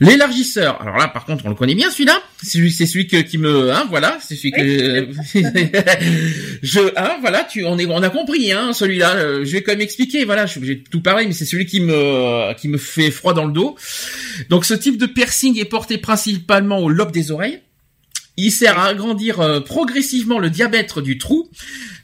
[0.00, 0.80] L'élargisseur.
[0.82, 2.20] Alors là, par contre, on le connaît bien celui-là.
[2.42, 5.08] C'est celui, c'est celui que, qui me, hein, voilà, c'est celui que
[6.62, 9.14] je, hein, voilà, tu, on est, on a compris, hein, celui-là.
[9.14, 10.24] Euh, Je vais quand même expliquer.
[10.24, 13.12] Voilà, je suis obligé de tout parler, mais c'est celui qui me, qui me fait
[13.12, 13.76] froid dans le dos.
[14.50, 17.60] Donc, ce type de piercing est porté principalement au lobe des oreilles.
[18.36, 21.48] Il sert à agrandir euh, progressivement le diamètre du trou.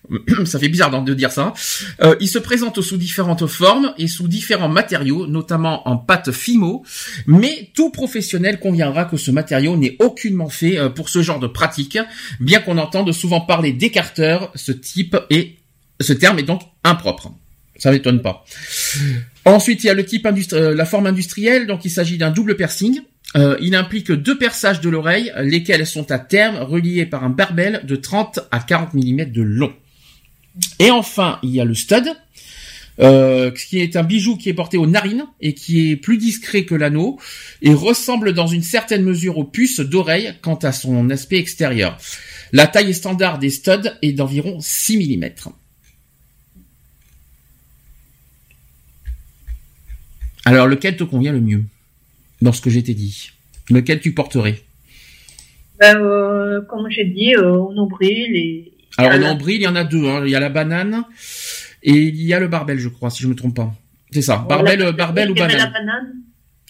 [0.45, 1.55] Ça fait bizarre de dire ça.
[2.03, 6.85] Euh, il se présente sous différentes formes et sous différents matériaux, notamment en pâte fimo.
[7.27, 11.47] Mais tout professionnel conviendra que ce matériau n'est aucunement fait euh, pour ce genre de
[11.47, 11.99] pratique,
[12.41, 14.51] bien qu'on entende souvent parler d'écarteur.
[14.55, 15.57] Ce type est,
[16.01, 17.33] ce terme est donc impropre.
[17.77, 18.45] Ça m'étonne pas.
[19.45, 22.57] Ensuite, il y a le type euh, la forme industrielle, donc il s'agit d'un double
[22.57, 23.01] piercing.
[23.37, 27.81] Euh, il implique deux perçages de l'oreille, lesquels sont à terme reliés par un barbel
[27.85, 29.73] de 30 à 40 mm de long.
[30.79, 32.13] Et enfin, il y a le stud,
[33.01, 36.65] euh, qui est un bijou qui est porté aux narines et qui est plus discret
[36.65, 37.19] que l'anneau
[37.63, 41.97] et ressemble dans une certaine mesure aux puces d'oreille quant à son aspect extérieur.
[42.53, 45.53] La taille standard des studs est d'environ 6 mm.
[50.51, 51.63] Alors, lequel te convient le mieux
[52.43, 53.31] dans ce que j'ai t'ai dit?
[53.71, 54.63] Lequel tu porterais?
[55.79, 58.73] Ben, euh, comme j'ai dit, euh, au nombril et.
[58.99, 59.33] Alors, au Voilà.
[59.33, 60.07] nombril, il y en a deux.
[60.07, 60.23] hein.
[60.25, 61.05] Il y a la banane
[61.83, 63.73] et il y a le barbel, je crois, si je me trompe pas.
[64.13, 64.45] C'est ça.
[64.49, 64.93] Barbel, Voilà.
[64.93, 66.13] barbel ou banane la banane?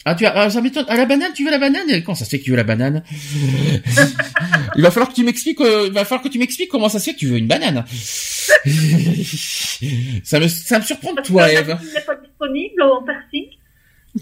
[0.04, 0.84] Ah, tu as, ah, ça m'étonne.
[0.88, 2.02] Ah, la banane, tu veux la banane?
[2.04, 3.02] Comment ça se fait que tu veux la banane?
[4.76, 5.60] Il va falloir que tu m'expliques.
[5.60, 7.48] euh, il va falloir que tu m'expliques comment ça se fait que tu veux une
[7.48, 7.84] banane.
[10.24, 11.76] ça me, ça me surprend de toi, Eve.
[11.94, 13.04] n'est pas disponible en.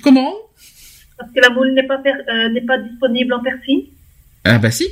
[0.02, 0.32] Comment?
[1.16, 3.84] Parce que la moule n'est pas, euh, n'est pas disponible en piercing.
[4.44, 4.86] Ah bah si.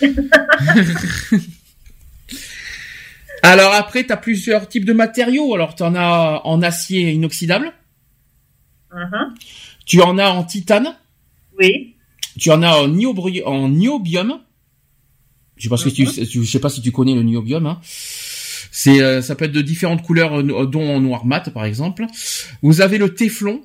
[3.42, 5.54] Alors après, tu as plusieurs types de matériaux.
[5.54, 7.72] Alors tu en as en acier inoxydable,
[8.94, 9.32] Uh-huh.
[9.86, 10.94] tu en as en titane,
[11.58, 11.96] Oui.
[12.38, 14.38] tu en as en, niobri- en niobium.
[15.56, 17.64] Je sais pas, si tu, je sais pas si tu connais le niobium.
[17.66, 17.80] Hein.
[18.70, 22.04] C'est, euh, ça peut être de différentes couleurs, euh, dont en noir mat par exemple.
[22.60, 23.62] Vous avez le téflon.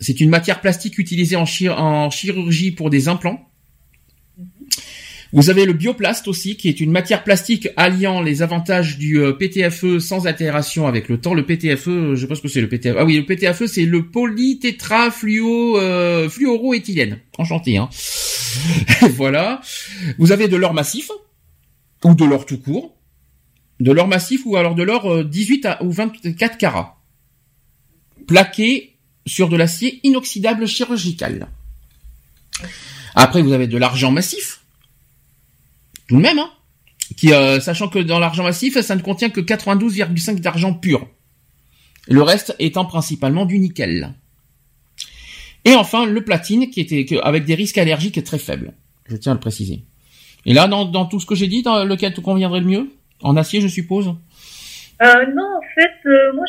[0.00, 3.48] C'est une matière plastique utilisée en, chir- en chirurgie pour des implants.
[5.32, 9.32] Vous avez le bioplast aussi, qui est une matière plastique alliant les avantages du euh,
[9.32, 11.34] PTFE sans altération avec le temps.
[11.34, 12.96] Le PTFE, euh, je ce que c'est le PTFE.
[12.98, 16.30] Ah oui, le PTFE, c'est le polytétrafluo euh.
[17.36, 17.90] Enchanté, hein.
[19.16, 19.60] voilà.
[20.18, 21.10] Vous avez de l'or massif
[22.04, 22.96] ou de l'or tout court,
[23.80, 27.02] de l'or massif ou alors de l'or euh, 18 à, ou 24 carats,
[28.26, 28.97] plaqué
[29.28, 31.48] sur de l'acier inoxydable chirurgical.
[33.14, 34.58] Après, vous avez de l'argent massif
[36.08, 36.50] tout de même, hein,
[37.16, 41.06] qui, euh, sachant que dans l'argent massif, ça ne contient que 92,5 d'argent pur.
[42.08, 44.14] Le reste étant principalement du nickel.
[45.66, 48.72] Et enfin, le platine, qui était avec des risques allergiques très faibles.
[49.06, 49.84] Je tiens à le préciser.
[50.46, 52.90] Et là, dans, tout ce que j'ai dit, dans lequel te conviendrait le mieux?
[53.20, 54.14] En acier, je suppose?
[55.02, 56.44] Euh, non, en fait, euh, moi,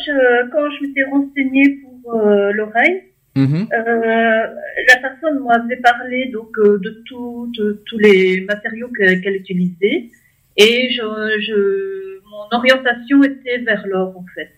[0.50, 3.02] quand je m'étais renseignée pour euh, l'oreille,
[3.36, 3.68] Mhm.
[3.72, 4.46] euh,
[4.88, 10.10] la personne m'avait parlé donc euh, de tout- de tous les matériaux que- qu'elle utilisait
[10.56, 11.02] et je,
[11.46, 14.50] je, mon orientation était vers l'or en fait.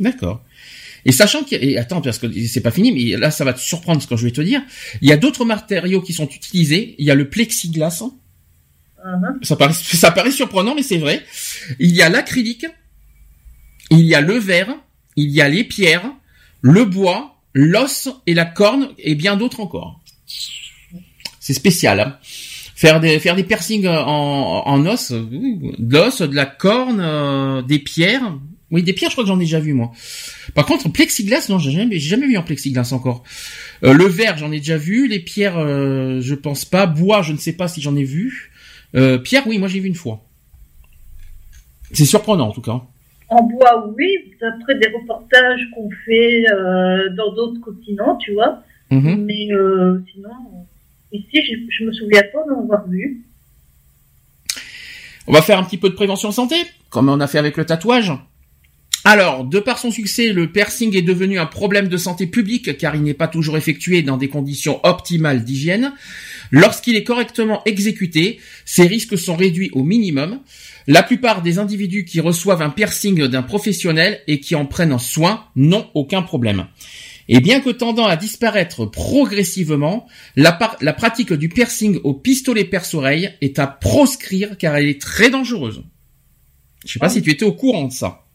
[0.00, 0.44] D'accord.
[1.04, 4.02] Et sachant qu'il attends, parce que c'est pas fini, mais là, ça va te surprendre
[4.02, 4.60] ce que je vais te dire.
[5.02, 6.96] Il y a d'autres matériaux qui sont utilisés.
[6.98, 8.02] Il y a le plexiglas.
[9.04, 9.38] Mhm.
[9.42, 11.22] Ça paraît, ça paraît surprenant, mais c'est vrai.
[11.78, 12.66] Il y a l'acrylique,
[13.92, 14.74] il y a le verre,
[15.14, 16.10] il y a les pierres,
[16.66, 20.00] le bois, l'os et la corne et bien d'autres encore.
[21.40, 22.00] C'est spécial.
[22.00, 22.18] Hein.
[22.74, 28.34] Faire des faire piercings en, os, de l'os, de la corne, euh, des pierres.
[28.72, 29.92] Oui, des pierres, je crois que j'en ai déjà vu moi.
[30.54, 33.22] Par contre, plexiglas, non, j'ai jamais, jamais vu en plexiglas encore.
[33.84, 35.06] Euh, le verre, j'en ai déjà vu.
[35.06, 36.86] Les pierres, euh, je pense pas.
[36.86, 38.50] Bois, je ne sais pas si j'en ai vu.
[38.96, 40.24] Euh, Pierre, oui, moi j'ai vu une fois.
[41.92, 42.82] C'est surprenant en tout cas.
[43.28, 48.62] En bois, oui, d'après des reportages qu'on fait euh, dans d'autres continents, tu vois.
[48.90, 49.24] Mhm.
[49.24, 50.30] Mais euh, sinon,
[51.12, 53.24] ici, je, je me souviens pas d'en avoir vu.
[55.26, 56.54] On va faire un petit peu de prévention santé,
[56.90, 58.12] comme on a fait avec le tatouage.
[59.08, 62.96] Alors, de par son succès, le piercing est devenu un problème de santé publique car
[62.96, 65.92] il n'est pas toujours effectué dans des conditions optimales d'hygiène.
[66.50, 70.40] Lorsqu'il est correctement exécuté, ses risques sont réduits au minimum.
[70.88, 75.44] La plupart des individus qui reçoivent un piercing d'un professionnel et qui en prennent soin
[75.54, 76.66] n'ont aucun problème.
[77.28, 83.60] Et bien que tendant à disparaître progressivement, la, pratique du piercing au pistolet perce-oreille est
[83.60, 85.84] à proscrire car elle est très dangereuse.
[86.84, 88.25] Je sais pas si tu étais au courant de ça.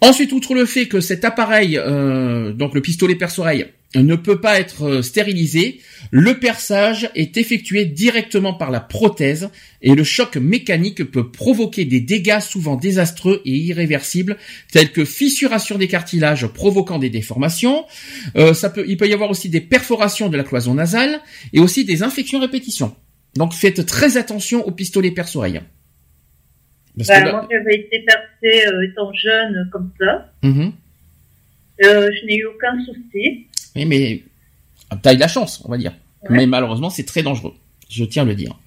[0.00, 4.60] Ensuite, outre le fait que cet appareil, euh, donc le pistolet perce-oreille, ne peut pas
[4.60, 9.48] être euh, stérilisé, le perçage est effectué directement par la prothèse
[9.80, 14.36] et le choc mécanique peut provoquer des dégâts souvent désastreux et irréversibles,
[14.70, 17.84] tels que fissuration des cartilages provoquant des déformations.
[18.36, 21.20] Euh, ça peut, il peut y avoir aussi des perforations de la cloison nasale
[21.52, 22.94] et aussi des infections à répétition.
[23.34, 25.60] Donc faites très attention au pistolet perce-oreille.
[26.96, 30.32] Bah, là- moi, j'avais été percée euh, étant jeune euh, comme ça.
[30.42, 30.72] Mhm.
[31.84, 33.46] Euh, je n'ai eu aucun souci.
[33.74, 34.22] Oui, mais
[35.02, 35.92] t'as eu de la chance, on va dire.
[36.22, 36.36] Ouais.
[36.38, 37.52] Mais malheureusement, c'est très dangereux.
[37.90, 38.58] Je tiens à le dire.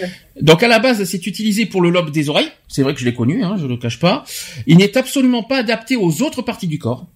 [0.00, 0.10] Ouais.
[0.42, 2.50] Donc à la base, c'est utilisé pour le lobe des oreilles.
[2.68, 4.24] C'est vrai que je l'ai connu, hein, je le cache pas.
[4.66, 7.06] Il n'est absolument pas adapté aux autres parties du corps.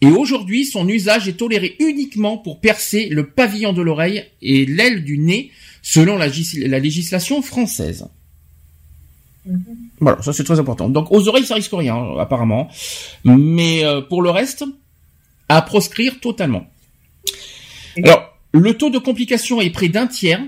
[0.00, 5.04] Et aujourd'hui, son usage est toléré uniquement pour percer le pavillon de l'oreille et l'aile
[5.04, 5.50] du nez,
[5.82, 6.28] selon la
[6.78, 8.08] législation française.
[9.46, 9.64] Mhm.
[10.00, 10.88] Voilà, ça c'est très important.
[10.88, 12.68] Donc aux oreilles, ça risque rien, apparemment.
[13.24, 14.64] Mais euh, pour le reste,
[15.48, 16.66] à proscrire totalement.
[18.02, 20.42] Alors, le taux de complication est près d'un tiers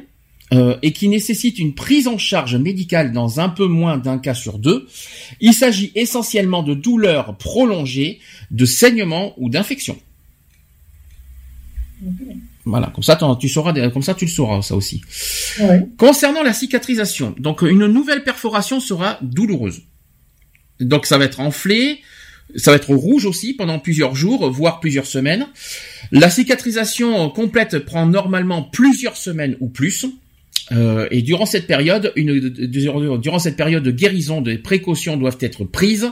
[0.52, 4.34] euh, et qui nécessite une prise en charge médicale dans un peu moins d'un cas
[4.34, 4.86] sur deux.
[5.40, 8.20] Il s'agit essentiellement de douleurs prolongées,
[8.50, 9.98] de saignements ou d'infections.
[12.66, 15.00] Voilà, comme ça tu sauras, comme ça tu le sauras ça aussi.
[15.60, 15.86] Ouais.
[15.96, 19.82] Concernant la cicatrisation, donc une nouvelle perforation sera douloureuse.
[20.80, 22.00] Donc ça va être enflé,
[22.56, 25.46] ça va être rouge aussi pendant plusieurs jours, voire plusieurs semaines.
[26.10, 30.06] La cicatrisation complète prend normalement plusieurs semaines ou plus.
[30.72, 36.10] Euh, et durant cette période, durant cette période de guérison, des précautions doivent être prises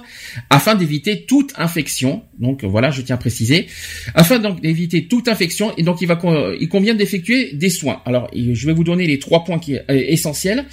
[0.49, 2.23] afin d'éviter toute infection.
[2.39, 3.67] Donc voilà, je tiens à préciser,
[4.15, 5.77] afin d'éviter toute infection.
[5.77, 8.01] Et donc il convient d'effectuer des soins.
[8.05, 10.67] Alors je vais vous donner les trois points euh, essentiels.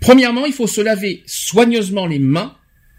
[0.00, 2.54] Premièrement, il faut se laver soigneusement les mains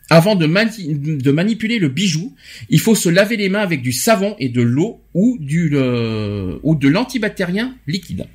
[0.10, 2.34] avant de, mani- de manipuler le bijou.
[2.70, 5.38] Il faut se laver les mains avec du savon et de l'eau ou
[5.74, 8.26] euh, ou de l'antibactérien liquide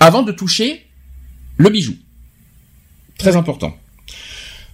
[0.00, 0.82] avant de toucher
[1.56, 1.94] le bijou.
[3.18, 3.76] Très important.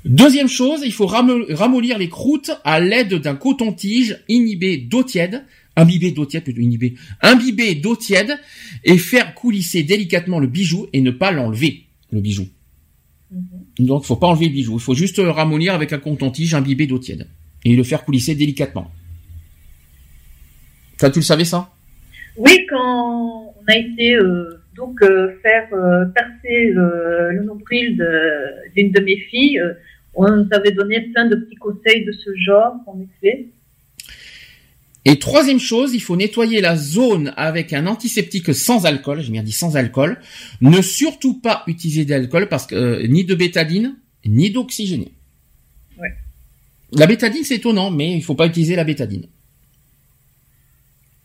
[0.05, 5.45] Deuxième chose, il faut ramollir les croûtes à l'aide d'un coton-tige inhibé d'eau tiède,
[5.77, 8.39] imbibé d'eau tiède plutôt inhibé, imbibé d'eau tiède
[8.85, 12.47] et faire coulisser délicatement le bijou et ne pas l'enlever, le bijou.
[13.79, 14.75] Donc, faut pas enlever le bijou.
[14.75, 17.27] Il faut juste ramollir avec un coton-tige imbibé d'eau tiède
[17.65, 18.93] et le faire coulisser délicatement.
[20.99, 21.73] Ça, tu le savais ça?
[22.37, 27.97] Oui, quand on a été euh, donc euh, faire euh, percer le, le nombril
[28.75, 29.75] d'une de, mes filles, euh,
[30.15, 33.49] on nous avait donné plein de petits conseils de ce genre, en effet.
[35.07, 39.21] Et troisième chose, il faut nettoyer la zone avec un antiseptique sans alcool.
[39.21, 40.19] J'ai bien dit sans alcool.
[40.63, 43.97] Ne surtout pas utiliser d'alcool parce que euh, ni de bétadine
[44.27, 45.13] ni d'oxygéné.
[45.99, 46.15] Ouais.
[46.93, 49.27] La bétadine c'est étonnant, mais il faut pas utiliser la bétadine.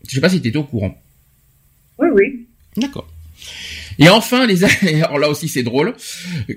[0.06, 1.00] Je sais pas si tu étais au courant.
[1.98, 2.46] Oui, oui.
[2.76, 3.08] D'accord.
[4.00, 4.64] Et enfin, les
[5.04, 5.94] alors là aussi c'est drôle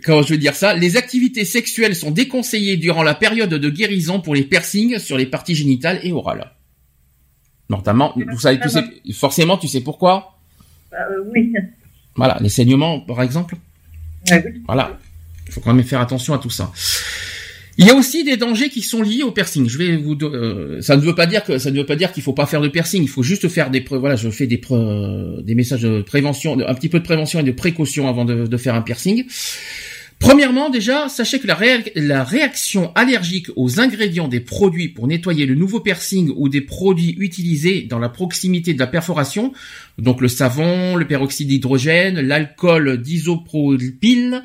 [0.03, 4.22] quand je veux dire ça, les activités sexuelles sont déconseillées durant la période de guérison
[4.22, 6.52] pour les piercings sur les parties génitales et orales.
[7.70, 8.84] Notamment, vous savez, tu sais,
[9.14, 10.38] forcément, tu sais pourquoi?
[10.91, 11.53] Bah, euh, oui.
[12.15, 13.56] Voilà, les saignements, par exemple.
[14.30, 14.61] Ouais, oui.
[14.65, 14.98] Voilà,
[15.48, 16.72] il faut quand même faire attention à tout ça.
[17.78, 19.68] Il y a aussi des dangers qui sont liés au piercing.
[19.68, 21.82] Je vais vous, euh, ça ne veut pas dire que ne
[22.14, 23.02] qu'il faut pas faire de piercing.
[23.02, 24.62] Il faut juste faire des, pré- voilà, je fais des,
[25.41, 28.76] des messages de prévention, un petit peu de prévention et de précaution avant de faire
[28.76, 29.26] un piercing.
[30.24, 35.45] Premièrement, déjà, sachez que la, réa- la réaction allergique aux ingrédients des produits pour nettoyer
[35.45, 39.52] le nouveau piercing ou des produits utilisés dans la proximité de la perforation,
[39.98, 44.44] donc le savon, le peroxyde d'hydrogène, l'alcool d'isopropyl,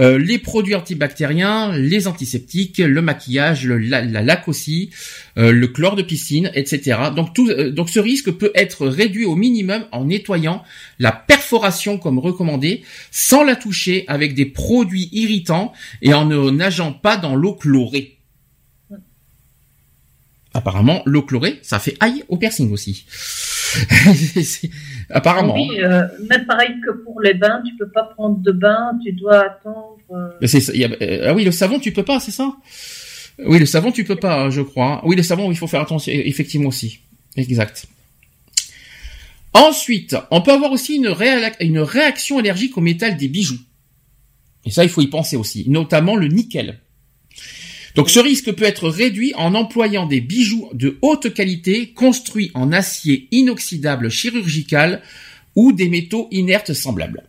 [0.00, 4.90] euh, les produits antibactériens, les antiseptiques, le maquillage, la, la laque aussi,
[5.36, 6.98] le chlore de piscine, etc.
[7.16, 10.62] Donc tout, euh, donc ce risque peut être réduit au minimum en nettoyant
[10.98, 15.72] la perforation comme recommandé, sans la toucher avec des produits irritants
[16.02, 18.18] et en ne nageant pas dans l'eau chlorée.
[20.54, 23.06] Apparemment, l'eau chlorée, ça fait aïe au piercing aussi.
[25.10, 25.54] Apparemment.
[25.54, 29.12] Oui, euh, même pareil que pour les bains, tu peux pas prendre de bain, tu
[29.12, 29.96] dois attendre.
[30.10, 32.54] euh, y a- euh, ah oui, le savon, tu peux pas, c'est ça?
[33.46, 35.02] Oui, le savon, tu peux pas, je crois.
[35.04, 37.00] Oui, le savon, il faut faire attention, effectivement aussi.
[37.36, 37.86] Exact.
[39.54, 43.58] Ensuite, on peut avoir aussi une réaction allergique au métal des bijoux.
[44.64, 46.80] Et ça, il faut y penser aussi, notamment le nickel.
[47.94, 52.72] Donc ce risque peut être réduit en employant des bijoux de haute qualité construits en
[52.72, 55.02] acier inoxydable chirurgical
[55.54, 57.28] ou des métaux inertes semblables.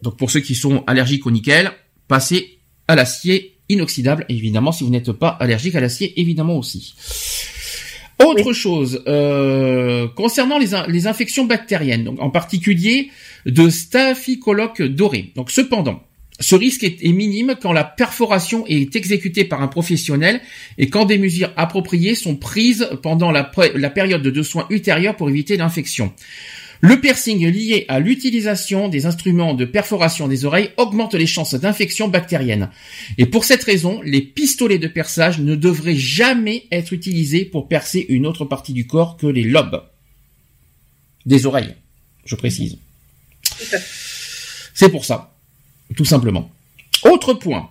[0.00, 1.70] Donc pour ceux qui sont allergiques au nickel,
[2.08, 6.94] passez à l'acier inoxydable, évidemment, si vous n'êtes pas allergique à l'acier, évidemment aussi.
[8.22, 13.10] Autre chose, euh, concernant les, in- les infections bactériennes, donc en particulier
[13.44, 15.32] de staphylocoque doré.
[15.34, 16.02] Donc cependant,
[16.40, 20.40] ce risque est, est minime quand la perforation est exécutée par un professionnel
[20.78, 25.56] et quand des mesures appropriées sont prises pendant la, période de soins ultérieure pour éviter
[25.56, 26.12] l'infection.
[26.80, 32.08] Le piercing lié à l'utilisation des instruments de perforation des oreilles augmente les chances d'infection
[32.08, 32.70] bactérienne.
[33.18, 38.04] Et pour cette raison, les pistolets de perçage ne devraient jamais être utilisés pour percer
[38.08, 39.82] une autre partie du corps que les lobes.
[41.26, 41.74] Des oreilles,
[42.24, 42.78] je précise.
[44.74, 45.34] C'est pour ça,
[45.96, 46.50] tout simplement.
[47.04, 47.70] Autre point.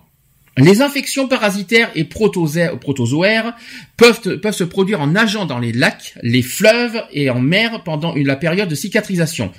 [0.56, 3.56] Les infections parasitaires et protozoaires,
[3.96, 8.14] peuvent, peuvent se produire en nageant dans les lacs, les fleuves et en mer pendant
[8.14, 9.50] une- la période de cicatrisation.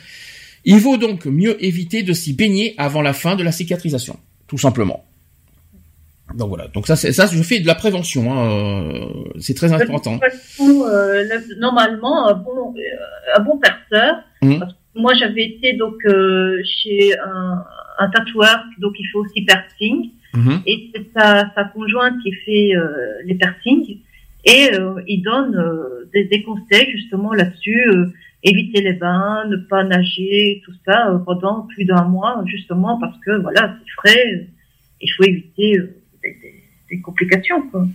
[0.63, 4.17] Il vaut donc mieux éviter de s'y baigner avant la fin de la cicatrisation,
[4.47, 5.03] tout simplement.
[6.33, 6.67] Donc voilà.
[6.69, 8.33] Donc ça, ça, je fais de la prévention.
[8.33, 9.05] hein, euh,
[9.39, 10.17] c'est très important.
[10.61, 14.15] Euh, le- normalement, un bon, euh, un bon perceur.
[14.41, 17.63] Que Moi, j'avais été donc euh, chez un,
[17.99, 20.61] un tatoueur, donc il fait aussi piercing, Mhm.
[20.65, 22.87] et c'est sa, sa conjointe qui fait euh,
[23.25, 23.97] les piercings,
[24.45, 27.83] et euh, il donne euh, des, des conseils justement là-dessus,
[28.43, 33.41] éviter les bains, ne pas nager, tout ça pendant plus d'un mois, justement parce que
[33.41, 34.47] voilà, c'est frais,
[35.01, 35.77] il faut éviter
[36.23, 37.61] des, des- des complications.
[37.69, 37.87] Quoi.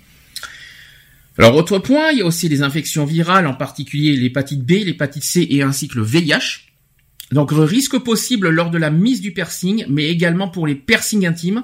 [1.38, 5.22] Alors autre point, il y a aussi les infections virales, en particulier l'hépatite B, l'hépatite
[5.22, 6.66] C et ainsi que le VIH.
[7.30, 11.62] Donc risque possible lors de la mise du piercing, mais également pour les piercings intimes,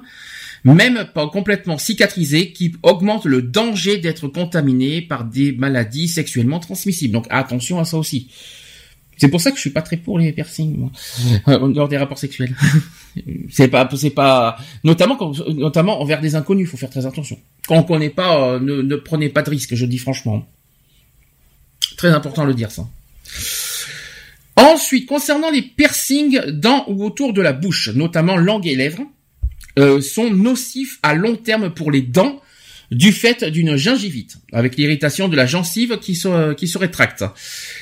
[0.75, 7.13] même pas complètement cicatrisés, qui augmentent le danger d'être contaminé par des maladies sexuellement transmissibles.
[7.13, 8.29] Donc attention à ça aussi.
[9.19, 10.91] C'est pour ça que je suis pas très pour les piercings, moi,
[11.49, 12.55] euh, lors des rapports sexuels.
[13.51, 17.39] c'est pas, c'est pas, notamment quand, notamment envers des inconnus, faut faire très attention.
[17.67, 20.47] Quand on connaît pas, euh, ne, ne prenez pas de risques, je dis franchement.
[21.97, 22.87] Très important de le dire ça.
[24.57, 29.03] Ensuite, concernant les piercings dans ou autour de la bouche, notamment langue et lèvres,
[29.79, 32.41] euh, sont nocifs à long terme pour les dents
[32.91, 37.25] du fait d'une gingivite, avec l'irritation de la gencive qui se, qui se rétracte,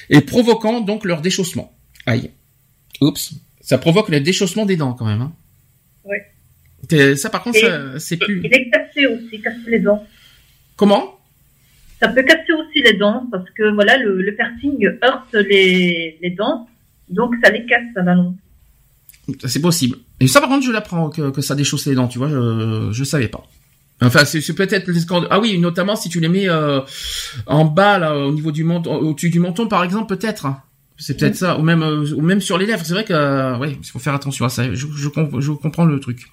[0.09, 1.77] et provoquant donc leur déchaussement.
[2.07, 2.31] Aïe.
[3.01, 3.35] Oups.
[3.61, 5.21] Ça provoque le déchaussement des dents quand même.
[5.21, 5.33] Hein.
[6.05, 7.17] Ouais.
[7.17, 8.43] Ça par contre, c'est plus...
[8.45, 10.07] Il est cassé aussi, casser les dents.
[10.77, 11.19] Comment?
[12.01, 16.31] Ça peut casser aussi les dents parce que voilà, le, le piercing heurte les, les
[16.31, 16.69] dents,
[17.09, 18.37] donc ça les casse à la longue.
[19.47, 19.97] C'est possible.
[20.21, 22.91] Et ça, par contre, je l'apprends que, que ça déchausse les dents, tu vois, je,
[22.93, 23.45] je savais pas.
[24.03, 26.81] Enfin, c'est peut-être les Ah oui, notamment si tu les mets euh,
[27.47, 30.49] en bas, là, au niveau du menton, au-dessus du menton, par exemple, peut-être.
[30.97, 32.85] C'est peut-être ça, ou même, euh, ou même sur les lèvres.
[32.85, 34.73] C'est vrai que, euh, ouais, il faut faire attention à ça.
[34.75, 36.27] Je, je, je comprends le truc.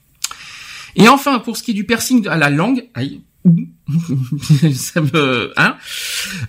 [0.95, 3.21] Et enfin, pour ce qui est du piercing à la langue, aïe,
[4.73, 5.75] ça me, hein.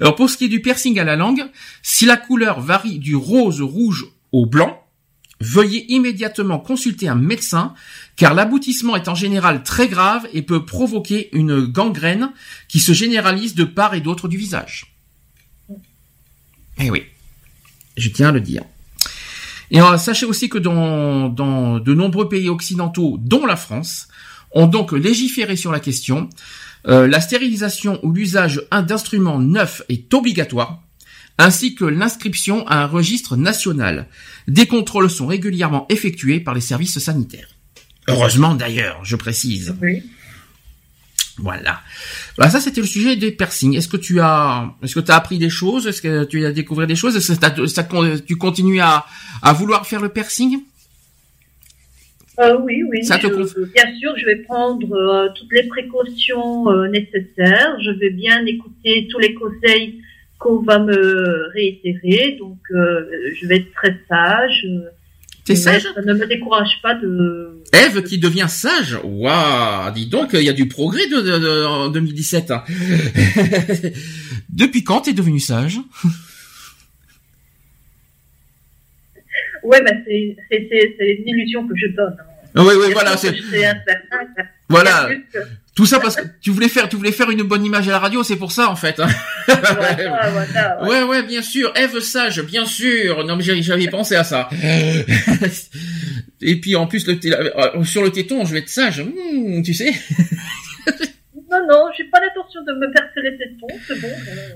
[0.00, 1.44] Alors pour ce qui est du piercing à la langue,
[1.82, 4.81] si la couleur varie du rose rouge au blanc,
[5.42, 7.74] veuillez immédiatement consulter un médecin,
[8.16, 12.30] car l'aboutissement est en général très grave et peut provoquer une gangrène
[12.68, 14.94] qui se généralise de part et d'autre du visage.
[16.78, 17.02] Eh oui,
[17.96, 18.62] je tiens à le dire.
[19.70, 24.08] Et euh, sachez aussi que dans, de nombreux pays occidentaux, dont la France,
[24.52, 26.28] ont donc légiféré sur la question.
[26.86, 30.82] Euh, la stérilisation ou l'usage d'instruments neufs est obligatoire,
[31.38, 34.06] ainsi que l'inscription à un registre national.
[34.48, 37.48] Des contrôles sont régulièrement effectués par les services sanitaires.
[38.08, 39.74] Heureusement d'ailleurs, je précise.
[39.80, 40.02] Oui.
[41.38, 41.80] Voilà.
[42.36, 43.74] Voilà, ça c'était le sujet des piercings.
[43.74, 45.86] Est-ce que tu as, est-ce que tu as appris des choses?
[45.86, 47.16] Est-ce que tu as découvert des choses?
[47.16, 47.88] Est-ce que ça,
[48.26, 49.06] tu continues à,
[49.40, 50.58] à vouloir faire le piercing?
[52.38, 53.04] Euh, oui, oui.
[53.04, 57.76] Ça te je- conf- bien sûr, je vais prendre euh, toutes les précautions euh, nécessaires.
[57.82, 60.01] Je vais bien écouter tous les conseils
[60.42, 62.36] qu'on va me réitérer.
[62.38, 63.08] Donc, euh,
[63.40, 64.66] je vais être très sage.
[65.44, 67.62] T'es sage ne me décourage pas de.
[67.72, 71.64] Ève qui devient sage Waouh Dis donc, il y a du progrès de, de- de-
[71.66, 72.50] en 2017.
[72.52, 72.62] hein.
[74.50, 75.78] Depuis quand t'es devenu sage?
[79.64, 82.16] Ouais, mais c'est, une illusion que je donne.
[82.54, 82.62] hein.
[82.64, 83.32] Oui, oui, voilà, c'est.
[84.72, 85.08] Voilà.
[85.74, 87.98] Tout ça parce que tu voulais faire, tu voulais faire une bonne image à la
[87.98, 89.00] radio, c'est pour ça, en fait.
[89.00, 89.08] hein.
[89.46, 90.88] Voilà, voilà, ouais.
[90.88, 91.72] Ouais, ouais, bien sûr.
[91.76, 93.24] Eve Sage, bien sûr.
[93.24, 94.50] Non, mais j'avais- pensé à ça.
[96.42, 99.00] Et puis, en plus, le euh, sur le téton, je vais être sage.
[99.02, 99.92] Hmm, tu sais.
[101.50, 104.08] Non, non, j'ai pas l'intention de me percer les tétons, c'est bon.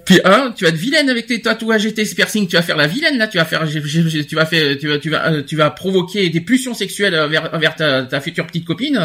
[0.06, 2.48] Puis, hein, tu vas être vilaine avec tes tatouages et tes piercings.
[2.48, 3.28] Tu vas faire la vilaine, là.
[3.28, 6.40] Tu vas faire, tu vas faire, tu vas, tu vas, euh, tu vas provoquer des
[6.40, 8.98] pulsions sexuelles vers, vers ta, ta future petite copine.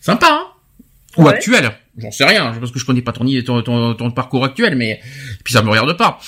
[0.00, 0.46] Sympa, hein.
[1.16, 1.34] Ou Ouais.
[1.34, 1.70] actuelle.
[1.98, 5.00] J'en sais rien, parce que je connais pas ton, ton, ton, ton parcours actuel, mais,
[5.44, 6.18] puis ça me regarde pas.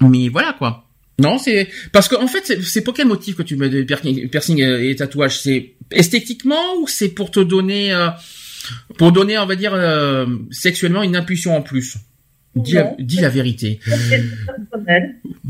[0.00, 0.84] Mais voilà, quoi.
[1.20, 4.94] Non, c'est, parce que, en fait, c'est- pour quel motif que tu mets piercings et
[4.96, 5.38] tatouages?
[5.40, 8.08] C'est esthétiquement ou c'est pour te donner, euh,
[8.96, 11.96] pour donner, on va dire, euh, sexuellement une impulsion en plus?
[12.56, 13.78] Dis la, dis la vérité.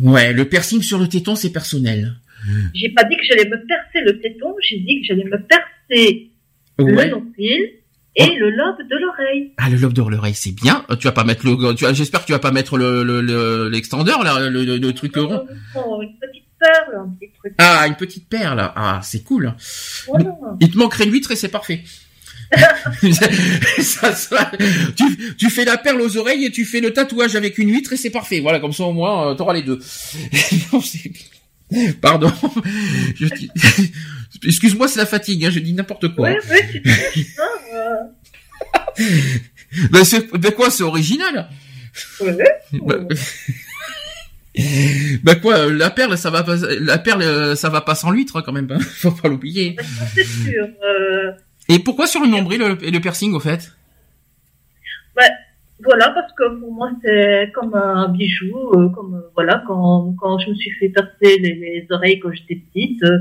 [0.00, 2.14] Ouais, le piercing sur le téton, c'est personnel.
[2.74, 6.30] J'ai pas dit que j'allais me percer le téton, j'ai dit que j'allais me percer
[6.78, 7.06] Ouais.
[7.06, 7.70] le nombril
[8.16, 9.52] et le lobe de l'oreille.
[9.58, 10.84] Ah, le lobe de l'oreille, c'est bien.
[10.90, 13.02] Euh, Tu vas pas mettre le, tu vas- j'espère que tu vas pas mettre le,
[13.04, 15.46] le, le- l'extendeur, là, le, le, le truc rond.
[15.76, 17.54] Oh, une petite perle, un petit truc.
[17.58, 18.72] Ah, une petite perle.
[18.74, 19.54] Ah, c'est cool.
[20.60, 21.82] Il te manquerait l'huître et c'est parfait.
[23.82, 24.10] Ça
[24.96, 27.92] tu, tu fais la perle aux oreilles et tu fais le tatouage avec une huître
[27.92, 28.40] et c'est parfait.
[28.40, 29.78] Voilà, comme ça au moins, euh, t'auras les deux.
[30.72, 30.80] Non,
[32.00, 32.32] Pardon.
[33.14, 33.26] Je
[34.44, 35.44] Excuse-moi, c'est la fatigue.
[35.44, 36.28] Hein, je dis n'importe quoi.
[36.30, 36.82] Ouais, ouais.
[39.92, 41.48] Ben, c'est, ben quoi, c'est original.
[42.20, 42.36] Ouais.
[42.72, 42.94] Bah,
[45.22, 48.10] bah quoi, euh, la perle, ça va pas, la perle, euh, ça va pas sans
[48.10, 48.68] l'huître quand même.
[48.70, 48.78] hein.
[48.80, 49.76] Faut pas l'oublier.
[50.14, 50.66] C'est sûr.
[50.84, 51.32] Euh...
[51.68, 53.72] Et pourquoi sur le nombril le- et le piercing au fait?
[55.16, 55.28] Ouais,
[55.84, 58.56] voilà, parce que pour moi, c'est comme un bijou.
[58.74, 62.30] euh, comme euh, voilà, quand, quand je me suis fait percer les, les oreilles quand
[62.32, 63.18] j'étais petite, euh,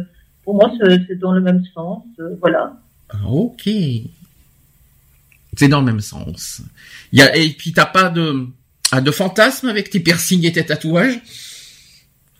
[0.48, 2.04] pour moi, c'est dans le même sens.
[2.22, 2.72] euh, voilà.
[3.10, 3.70] Ah, Ok.
[5.58, 6.62] C'est dans le même sens.
[7.12, 8.46] Il y a, et puis t'as pas de,
[8.94, 11.20] ah, de fantasme avec tes piercings et tes tatouages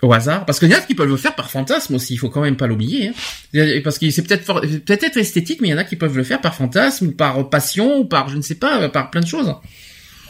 [0.02, 0.46] au hasard?
[0.46, 2.42] Parce qu'il y en a qui peuvent le faire par fantasme aussi, il faut quand
[2.44, 3.10] même pas l'oublier.
[3.10, 3.82] hein.
[3.84, 6.24] Parce que c'est peut-être for- peut-être esthétique, mais il y en a qui peuvent le
[6.24, 9.28] faire par fantasme, ou par passion, ou par, je ne sais pas, par plein de
[9.28, 9.54] choses.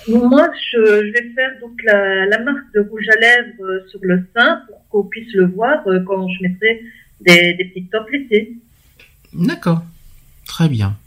[0.07, 0.77] Moi, je,
[1.07, 4.61] je vais faire donc la, la marque de rouge à lèvres euh, sur le sein
[4.67, 6.81] pour qu'on puisse le voir euh, quand je mettrai
[7.21, 8.57] des, des petites tops l'été.
[9.33, 9.83] D'accord.
[10.45, 10.97] Très bien.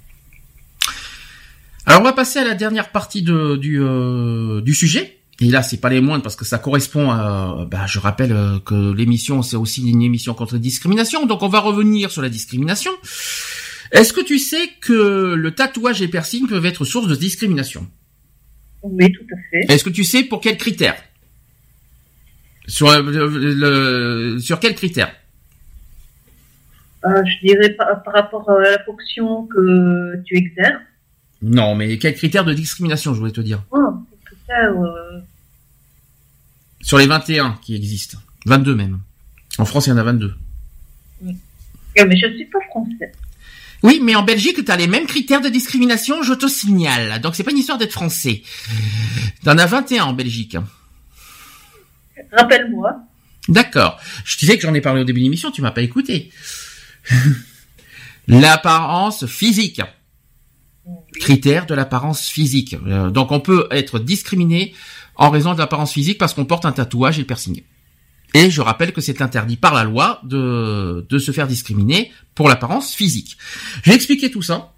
[1.87, 5.16] Alors on va passer à la dernière partie de, du, euh, du sujet.
[5.43, 7.66] Et là, c'est pas les moindres parce que ça correspond à.
[7.70, 11.24] Bah, je rappelle euh, que l'émission, c'est aussi une émission contre la discrimination.
[11.24, 12.91] Donc, on va revenir sur la discrimination.
[13.91, 17.89] Est-ce que tu sais que le tatouage et piercing peuvent être source de discrimination?
[18.82, 19.73] Oui, tout à fait.
[19.73, 21.03] Est-ce que tu sais pour quels critères?
[22.66, 25.15] Sur, euh, le, le- sur quels critères?
[27.05, 30.82] Euh, je dirais par, par rapport à la fonction que tu exerces.
[31.43, 33.62] Non, mais quels critères de discrimination, je voulais te dire?
[33.70, 33.78] Oh,
[34.47, 35.20] ça, euh,
[36.82, 38.18] Sur les 21 qui existent.
[38.47, 39.01] 22 même.
[39.59, 40.35] En France, il y en a 22.
[41.97, 43.12] eh, mais je suis pas français.
[43.82, 47.20] Oui, mais en Belgique, tu as les mêmes critères de discrimination, je te signale.
[47.22, 48.43] Donc, c'est pas une histoire d'être français.
[49.43, 50.56] T'en as 21 en Belgique.
[52.32, 53.01] Rappelle-moi.
[53.48, 53.98] D'accord.
[54.24, 56.31] Je disais que j'en ai parlé au début de l'émission, tu m'as pas écouté.
[58.28, 59.81] L'apparence physique.
[61.20, 62.77] Critère de l'apparence physique.
[62.87, 64.74] Euh, donc, on peut être discriminé
[65.16, 67.62] en raison de l'apparence physique parce qu'on porte un tatouage et le piercing.
[68.35, 72.49] Et je rappelle que c'est interdit par la loi de, de se faire discriminer pour
[72.49, 73.37] l'apparence physique.
[73.82, 74.73] J'ai expliqué tout ça.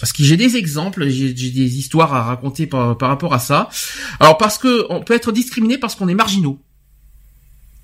[0.00, 3.70] Parce que j'ai des exemples, j'ai des histoires à raconter par, par rapport à ça.
[4.20, 6.60] Alors parce que on peut être discriminé parce qu'on est marginaux.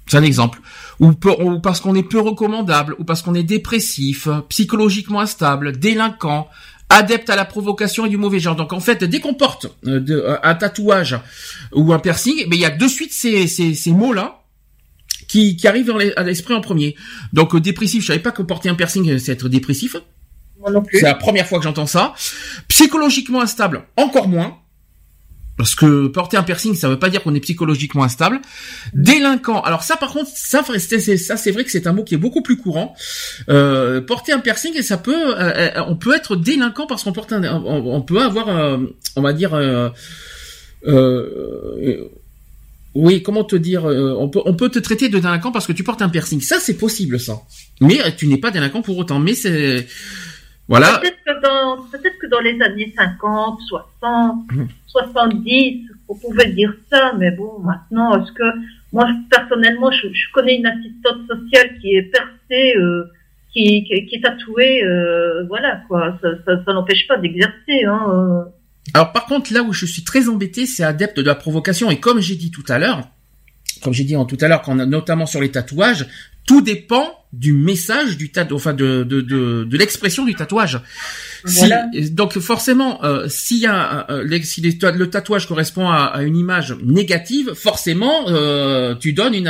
[0.06, 0.60] C'est un exemple.
[1.00, 5.78] Ou, peu- ou parce qu'on est peu recommandable, ou parce qu'on est dépressif, psychologiquement instable,
[5.78, 6.48] délinquant,
[6.88, 8.56] adepte à la provocation et du mauvais genre.
[8.56, 11.18] Donc en fait, dès qu'on porte euh, de- euh, un tatouage
[11.72, 14.42] ou un piercing, mais il y a de suite ces, ces, ces mots-là
[15.28, 16.94] qui, qui arrivent à l'esprit en premier.
[17.32, 19.96] Donc euh, dépressif, je savais pas que porter un piercing, c'est être dépressif.
[20.60, 20.98] Moi non plus.
[20.98, 22.12] C'est la première fois que j'entends ça.
[22.68, 24.58] Psychologiquement instable, encore moins.
[25.58, 28.40] Parce que porter un piercing, ça veut pas dire qu'on est psychologiquement instable.
[28.94, 29.60] Délinquant.
[29.60, 32.56] Alors ça, par contre, ça, c'est- vrai que c'est un mot qui est beaucoup plus
[32.56, 32.96] courant.
[33.50, 37.32] Euh, porter un piercing, ça peut, euh, euh, on peut être délinquant parce qu'on porte
[37.34, 38.78] un, on, peut avoir, euh,
[39.14, 39.90] on va dire, euh,
[42.94, 45.82] oui, comment te dire, on peut, on peut te traiter de délinquant parce que tu
[45.84, 46.40] portes un piercing.
[46.40, 47.40] Ça, c'est possible, ça.
[47.80, 49.18] Mais tu n'es pas délinquant pour autant.
[49.18, 49.86] Mais c'est,
[50.72, 50.98] voilà.
[50.98, 54.68] Peut-être que, dans, peut-être que dans les années 50, 60, Mhm.
[54.86, 58.44] 70, on pouvait dire ça, mais bon, maintenant, est-ce que
[58.92, 63.04] moi personnellement, je, je connais une assistante sociale qui est percée, euh,
[63.52, 66.18] qui, qui, qui est tatouée, euh, voilà quoi.
[66.20, 67.84] Ça, ça, ça n'empêche pas d'exercer.
[67.86, 68.42] Hein, euh.
[68.94, 71.90] Alors par contre, là où je suis très embêté, c'est adepte de la provocation.
[71.90, 73.08] Et comme j'ai dit tout à l'heure,
[73.82, 76.06] comme j'ai dit en tout à l'heure, notamment sur les tatouages,
[76.46, 80.80] tout dépend du message du tat, enfin de de de, de l'expression du tatouage.
[81.46, 81.86] Si- Voilà.
[82.10, 86.22] donc forcément, euh, s'il y a euh, les- si les- le tatouage correspond à, à
[86.22, 89.48] une image négative, forcément euh, tu donnes une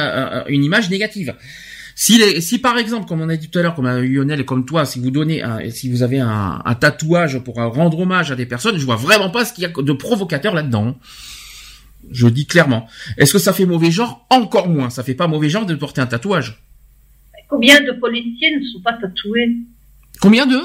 [0.49, 1.35] une image négative.
[1.95, 4.41] Si, les- si par exemple, comme on a dit tout à l'heure, comme euh, Lionel
[4.41, 7.67] et comme toi, si vous donnez, un, si vous avez un, un tatouage pour euh,
[7.69, 10.55] rendre hommage à des personnes, je vois vraiment pas ce qu'il y a de provocateur
[10.55, 10.97] là-dedans.
[12.11, 12.89] Je dis clairement.
[13.19, 14.27] Est-ce que ça fait mauvais genre?
[14.31, 14.89] Encore moins.
[14.91, 16.63] Ça fait pas mauvais genre de porter un tatouage.
[17.53, 19.57] Combien de policiers ne sont pas tatoués
[20.23, 20.59] Combien de?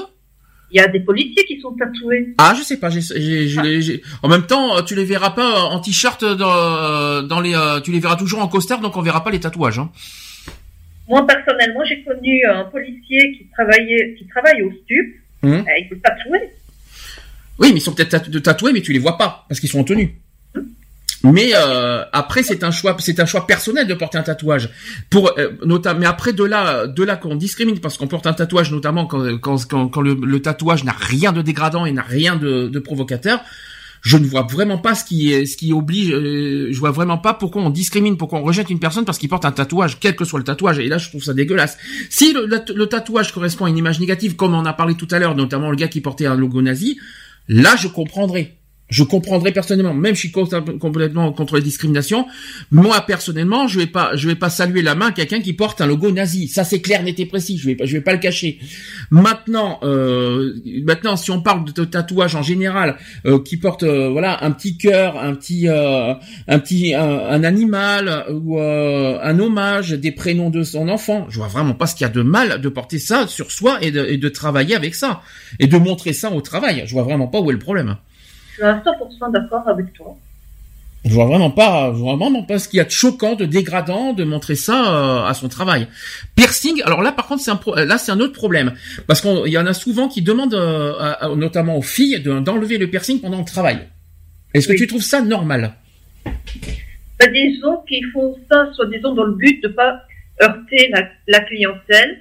[0.70, 2.34] Il y a des policiers qui sont tatoués.
[2.38, 2.88] Ah, je sais pas.
[4.22, 7.54] En même temps, tu les verras pas en t-shirt dans, dans les.
[7.54, 9.78] euh, Tu les verras toujours en costard, donc on verra pas les tatouages.
[9.78, 9.90] Hein.
[11.10, 15.06] Moi personnellement, j'ai connu un policier qui travaillait, qui travaille au stup,
[15.44, 16.38] euh, il est tatoué.
[17.58, 19.84] Oui, mais ils sont peut-être tatoués, mais tu les vois pas parce qu'ils sont en
[19.84, 20.18] tenue.
[21.24, 24.70] Mais euh, après, c'est un choix, c'est un choix personnel de porter un tatouage.
[25.10, 28.32] Pour euh, notamment, mais après de là, de là qu'on discrimine parce qu'on porte un
[28.34, 32.36] tatouage, notamment quand quand quand, le, le tatouage n'a rien de dégradant et n'a rien
[32.36, 33.40] de, de provocateur.
[34.00, 36.12] Je ne vois vraiment pas ce qui est, ce qui oblige.
[36.12, 39.28] euh, je vois vraiment pas pourquoi on discrimine, pourquoi on rejette une personne parce qu'il
[39.28, 40.78] porte un tatouage, quel que soit le tatouage.
[40.78, 41.76] Et là, je trouve ça dégueulasse.
[42.10, 45.08] Si le, le- le tatouage correspond à une image négative, comme on a parlé tout
[45.10, 46.96] à l'heure, notamment le gars qui portait un logo nazi,
[47.48, 48.54] Là, je comprendrai.
[48.88, 52.26] Je comprendrai personnellement, même je suis complètement contre les discriminations.
[52.70, 55.86] Moi, personnellement, je vais pas, je vais pas saluer la main quelqu'un qui porte un
[55.86, 56.48] logo nazi.
[56.48, 57.58] Ça, c'est clair, net et précis.
[57.58, 58.58] Je vais pas, je vais pas le cacher.
[59.10, 60.54] Maintenant, euh,
[60.84, 62.96] maintenant, si on parle de tatouage en général,
[63.26, 66.14] euh, qui porte, euh, voilà, un petit cœur, un petit, euh,
[66.46, 71.48] un petit, un, animal ou euh, un hommage, des prénoms de son enfant, je vois
[71.48, 74.04] vraiment pas ce qu'il y a de mal de porter ça sur soi et de,
[74.06, 75.22] et de travailler avec ça
[75.58, 76.84] et de montrer ça au travail.
[76.86, 77.96] Je vois vraiment pas où est le problème.
[78.58, 80.16] Je suis à 100% d'accord avec toi.
[81.04, 84.24] Je vois vraiment pas, vraiment pas ce qu'il y a de choquant, de dégradant de
[84.24, 85.86] montrer ça euh, à son travail.
[86.34, 88.74] Piercing, alors là par contre c'est un pro- là c'est un autre problème
[89.06, 92.78] parce qu'il y en a souvent qui demandent, euh, à- notamment aux filles, de- d'enlever
[92.78, 93.78] le piercing pendant le travail.
[94.54, 95.74] Est-ce que tu trouves ça normal?
[96.24, 100.02] Bah, disons qu'ils font ça, soi-disant, dans le but de pas
[100.42, 102.18] heurter la, la clientèle.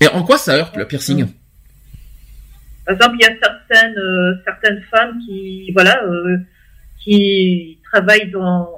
[0.00, 1.26] Et en quoi ça heurte le piercing?
[2.86, 6.36] Par exemple, il y a certaines, euh, certaines femmes qui, voilà, euh,
[7.02, 8.68] qui travaillent dans,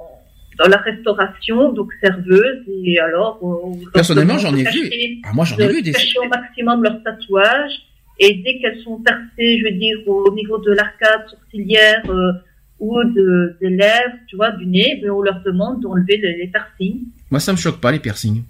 [0.57, 3.39] dans la restauration, donc serveuses, et alors...
[3.43, 5.21] euh, Personnellement, j'en ai vu.
[5.23, 5.91] Ah moi j'en ai vu des.
[5.91, 7.77] cacher au maximum leurs tatouages,
[8.19, 12.33] et dès qu'elles sont percées, je veux dire, au niveau de l'arcade sourcilière euh,
[12.79, 16.47] ou de, des lèvres, tu vois, du nez, ben, on leur demande d'enlever les, les
[16.47, 17.01] piercings.
[17.31, 18.43] Moi ça me choque pas les piercings.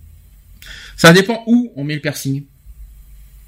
[0.96, 2.44] Ça dépend où on met le piercing.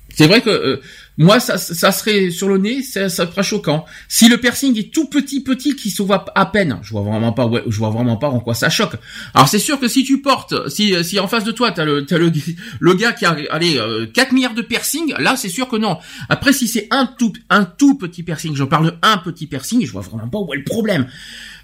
[0.09, 0.81] C'est vrai que euh,
[1.21, 3.85] moi, ça, ça serait sur le nez, ça, ça serait choquant.
[4.07, 7.31] Si le piercing est tout petit, petit, qui se voit à peine, je vois vraiment
[7.31, 8.95] pas, ouais, je vois vraiment pas en quoi ça choque.
[9.35, 12.05] Alors c'est sûr que si tu portes, si, si en face de toi t'as le,
[12.05, 12.31] t'as le,
[12.79, 15.99] le gars qui a, allez, euh, 4 milliards de piercings, là c'est sûr que non.
[16.27, 19.85] Après si c'est un tout, un tout petit piercing, je parle de un petit piercing,
[19.85, 21.07] je vois vraiment pas où est le problème.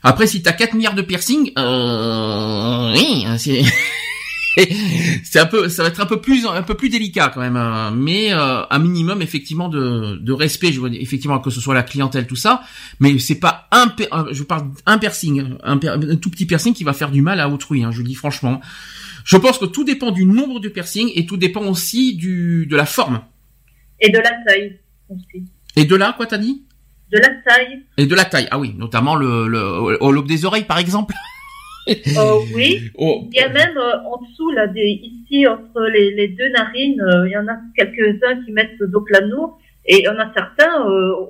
[0.04, 3.64] Après si t'as 4 milliards de piercings, euh, oui, c'est
[5.24, 7.56] c'est un peu, ça va être un peu plus, un peu plus délicat quand même,
[7.58, 11.62] euh, mais euh, un minimum effectivement de, de respect, je veux dire, effectivement que ce
[11.62, 12.62] soit la clientèle tout ça,
[13.00, 16.74] mais c'est pas un, un- je parle un piercing, un, per- un tout petit piercing
[16.74, 18.60] qui va faire du mal à autrui, hein, je le dis franchement.
[19.26, 22.76] Je pense que tout dépend du nombre de piercings et tout dépend aussi du de
[22.76, 23.22] la forme.
[24.00, 24.80] Et de la taille
[25.10, 25.44] aussi.
[25.76, 26.64] Et de là, quoi t'as dit?
[27.12, 30.46] De la taille, Et de la taille, ah oui, notamment le, le au lobe des
[30.46, 31.14] oreilles par exemple.
[31.88, 32.82] Euh, oui.
[32.98, 36.50] Oh, Il y a même euh, en dessous, là, des, ici, entre les, les deux
[36.50, 40.20] narines, euh, il y en a quelques-uns qui mettent donc l'anneau, et il y en
[40.20, 41.26] a certains, euh, euh,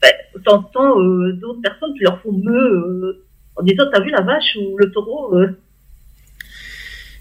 [0.00, 0.12] ben,
[0.44, 3.24] t'entends euh, d'autres personnes qui leur font me euh,
[3.56, 5.58] en disant, t'as vu la vache ou le taureau euh,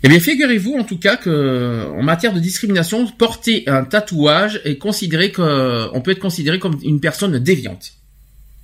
[0.03, 4.77] Eh bien, figurez-vous en tout cas que, en matière de discrimination, porter un tatouage est
[4.77, 7.93] considéré que, on peut être considéré comme une personne déviante.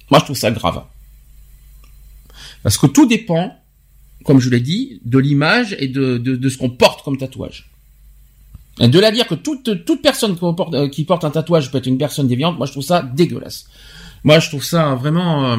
[0.10, 0.84] Moi, je trouve ça grave.
[2.64, 3.60] Parce que tout dépend,
[4.24, 7.70] comme je l'ai dit, de l'image et de, de, de ce qu'on porte comme tatouage.
[8.80, 11.72] Et de là dire que toute, toute personne qui porte, euh, qui porte un tatouage
[11.72, 13.66] peut être une personne déviante, moi je trouve ça dégueulasse.
[14.24, 15.54] Moi je trouve ça vraiment...
[15.54, 15.58] euh,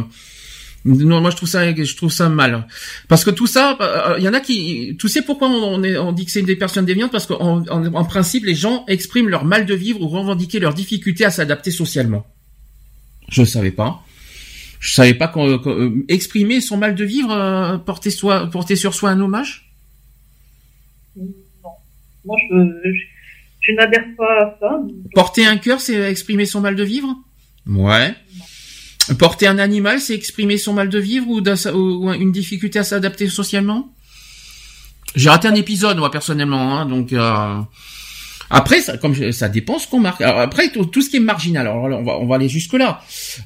[0.85, 2.67] non, moi je trouve ça, je trouve ça mal,
[3.09, 5.99] parce que tout ça, euh, il y en a qui, tu sais pourquoi on, est,
[5.99, 9.29] on dit que c'est des personnes déviantes, parce qu'en en, en principe les gens expriment
[9.29, 12.25] leur mal de vivre ou revendiquer leurs difficultés à s'adapter socialement.
[13.29, 14.03] Je ne savais pas.
[14.81, 18.95] Je savais pas qu'on, euh, exprimer son mal de vivre, euh, porter soi, porter sur
[18.95, 19.73] soi un hommage?
[21.17, 21.27] Non.
[22.25, 23.01] Moi, je, je,
[23.61, 24.81] je n'adhère pas à ça.
[25.15, 27.15] Porter un cœur, c'est exprimer son mal de vivre?
[27.67, 28.15] Ouais.
[29.19, 33.29] Porter un animal, c'est exprimer son mal de vivre ou, ou une difficulté à s'adapter
[33.29, 33.93] socialement?
[35.17, 37.13] J'ai raté un épisode moi personnellement, hein, donc.
[37.13, 37.61] euh,
[38.51, 40.21] Après, ça, comme je- ça dépend ce qu'on marque.
[40.23, 41.67] Alors, après, tout, tout ce qui est marginal.
[41.67, 43.01] Alors, on va, on va aller jusque là.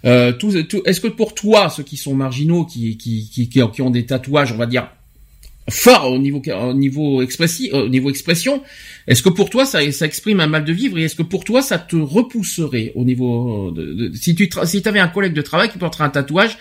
[0.05, 3.83] Euh, tout, tout- Est-ce que pour toi, ceux qui sont marginaux, qui, qui, qui, qui,
[3.83, 4.89] ont des tatouages, on va dire
[5.71, 8.63] forts au niveau, au niveau expressi, au niveau expression,
[9.07, 11.45] est-ce que pour toi, ça, ça exprime un mal de vivre et est-ce que pour
[11.45, 15.43] toi, ça te repousserait au niveau de, de- si tu, si avais un collègue de
[15.43, 16.59] travail qui porterait un tatouage,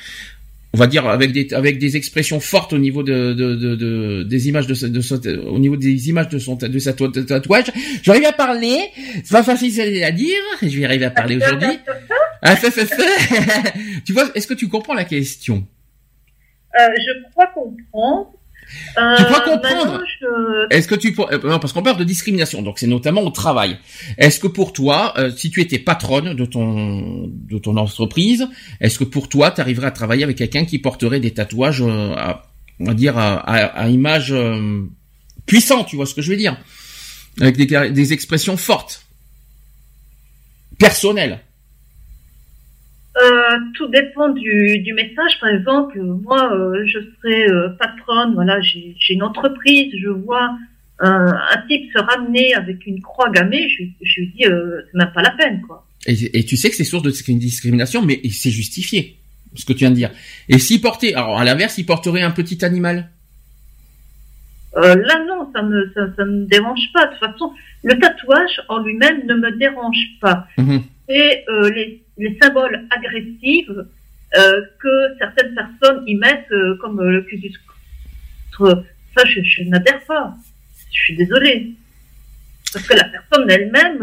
[0.73, 4.23] on va dire avec des avec des expressions fortes au niveau de, de, de, de-
[4.23, 7.72] des images de, de au niveau des images de son de sa tat- tatouage.
[8.03, 8.80] J'arrive à parler,
[9.23, 11.77] c'est pas facile à dire, je vais arriver à parler aujourd'hui.
[12.41, 12.56] Ah,
[14.06, 15.68] tu vois, est-ce que tu comprends la question?
[16.80, 18.31] Euh, je crois comprendre.
[18.98, 21.98] Euh, Tu crois comprendre maintenant, je- Est-ce que tu pour- euh, non, parce qu'on parle
[21.98, 23.77] de discrimination, donc c'est notamment au travail.
[24.18, 28.48] Est-ce que pour toi, euh, si tu étais patronne de ton de ton entreprise,
[28.80, 32.14] est-ce que pour toi, tu arriverais à travailler avec quelqu'un qui porterait des tatouages, euh,
[32.15, 32.43] à,
[32.80, 34.81] on va dire à, à, à image euh,
[35.45, 36.57] puissante, tu vois ce que je veux dire,
[37.39, 39.06] avec des, des expressions fortes,
[40.80, 41.39] personnelles.
[43.22, 45.39] Euh, tout dépend du, du message.
[45.39, 48.34] Par exemple, moi, euh, je serais euh, patronne.
[48.34, 49.93] Voilà, j'ai une entreprise.
[49.98, 50.57] Je vois
[51.03, 53.68] un type se ramener avec une croix gammée.
[53.69, 55.85] Je, je lui dis, c'est même pas la peine, quoi.
[56.06, 59.18] Et, et tu sais que c'est source de disc- discrimination, mais c'est justifié,
[59.56, 60.11] ce que tu viens de dire.
[60.48, 63.10] Et s'il portait, alors à l'inverse, il porterait un petit animal?
[64.76, 67.07] Là, non, ça me ça, ça me dérange pas.
[67.07, 67.52] De toute façon,
[67.84, 70.48] le tatouage en lui-même ne me dérange pas.
[70.57, 70.84] Mhm.
[71.10, 71.43] Et
[71.76, 73.72] les, les symboles agressifs
[74.38, 77.26] euh, que certaines personnes y mettent, euh, comme euh, le
[78.53, 78.85] scrotum,
[79.18, 80.35] ça, je, n'adhère pas.
[80.91, 81.73] Je suis désolée.
[82.72, 84.02] Parce que la personne elle-même,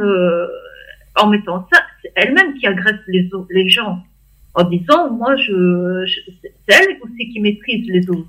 [1.15, 4.05] en mettant ça, c'est elle-même qui agresse les, les gens.
[4.53, 6.05] En disant, moi, je,
[6.43, 8.29] c'est elle aussi qui maîtrise les autres.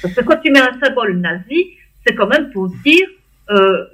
[0.00, 1.72] Parce que quand tu mets un symbole nazi,
[2.06, 3.08] c'est quand même pour dire,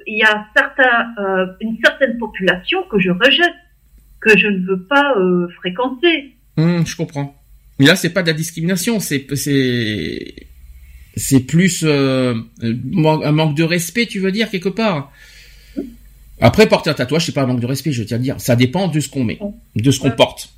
[0.06, 1.14] il y a certains,
[1.60, 3.63] une certaine population que je rejette,
[4.24, 6.34] que je ne veux pas euh, fréquenter.
[6.56, 7.40] Hum, je comprends.
[7.78, 10.34] Mais là, c'est pas de la discrimination, c'est c'est
[11.16, 15.12] c'est plus euh, un manque de respect, tu veux dire quelque part.
[16.40, 18.40] Après, porter un tatouage, c'est pas un manque de respect, je tiens à dire.
[18.40, 19.38] Ça dépend de ce qu'on met,
[19.76, 20.50] de ce qu'on porte,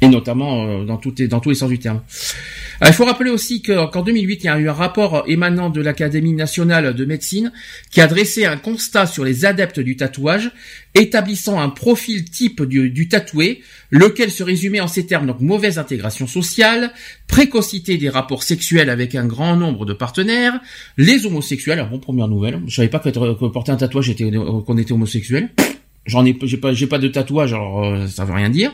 [0.00, 2.02] et notamment euh, dans, les- dans tous les sens du terme.
[2.80, 5.68] Alors, il faut rappeler aussi que- qu'en 2008, il y a eu un rapport émanant
[5.70, 7.52] de l'Académie nationale de médecine
[7.90, 10.52] qui a dressé un constat sur les adeptes du tatouage,
[10.94, 15.78] établissant un profil type du, du tatoué, lequel se résumait en ces termes donc mauvaise
[15.78, 16.92] intégration sociale,
[17.26, 20.60] précocité des rapports sexuels avec un grand nombre de partenaires,
[20.96, 21.80] les homosexuels.
[21.80, 24.14] Alors, bon, première nouvelle, je savais pas qu'être- que porter un tatouage
[24.64, 25.48] qu'on était homosexuel.
[26.06, 28.72] J'en ai, j'ai pas, j'ai pas de tatouage, alors euh, ça veut rien dire.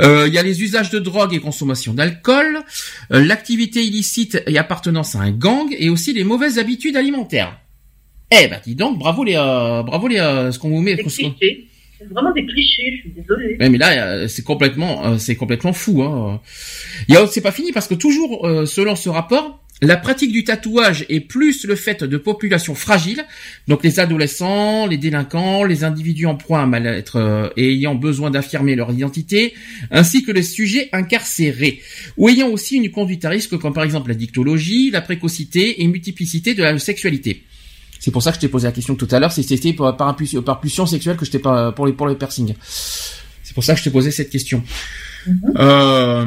[0.00, 2.58] Euh, Il y a les usages de drogue et consommation d'alcool,
[3.12, 7.58] euh, l'activité illicite et appartenance à un gang, et aussi les mauvaises habitudes alimentaires.
[8.32, 10.96] Eh ben dis donc, bravo les, euh, bravo les, euh, ce qu'on vous met.
[11.08, 11.22] Ce.
[11.98, 13.56] C'est vraiment des clichés, je suis désolée.
[13.58, 16.02] Ouais, mais là, euh, c'est complètement, euh, c'est complètement fou.
[16.02, 16.42] Hein.
[17.08, 20.32] Il y a, c'est pas fini parce que toujours, euh, selon ce rapport, la pratique
[20.32, 23.24] du tatouage est plus le fait de populations fragiles,
[23.68, 28.30] donc les adolescents, les délinquants, les individus en proie à mal-être euh, et ayant besoin
[28.30, 29.52] d'affirmer leur identité,
[29.90, 31.82] ainsi que les sujets incarcérés,
[32.16, 35.86] ou ayant aussi une conduite à risque comme par exemple la dictologie, la précocité et
[35.86, 37.44] multiplicité de la sexualité.
[37.98, 39.94] C'est pour ça que je t'ai posé la question tout à l'heure, si c'était par,
[39.96, 42.54] par, pulsion sexuelle que je t'ai pas pour les pour les piercings.
[43.42, 44.62] C'est pour ça que je t'ai posé cette question.
[45.56, 46.24] Euh,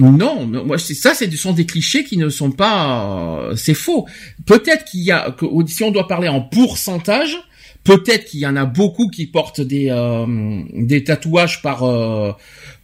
[0.00, 4.06] non, moi ça, c'est ce sont des clichés qui ne sont pas, euh, c'est faux.
[4.46, 7.36] Peut-être qu'il y a, que, si on doit parler en pourcentage,
[7.84, 12.32] peut-être qu'il y en a beaucoup qui portent des euh, des tatouages par euh,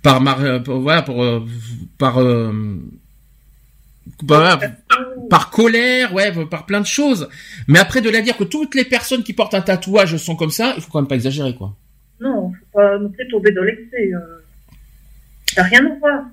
[0.02, 0.22] par
[0.66, 1.24] voilà pour
[1.98, 2.20] par
[5.30, 7.28] par colère, ouais, par plein de choses.
[7.66, 10.50] Mais après de la dire que toutes les personnes qui portent un tatouage sont comme
[10.50, 11.74] ça, il faut quand même pas exagérer quoi.
[12.20, 14.10] Non, faut pas non plus tomber dans l'excès.
[15.54, 16.24] Ça rien à voir.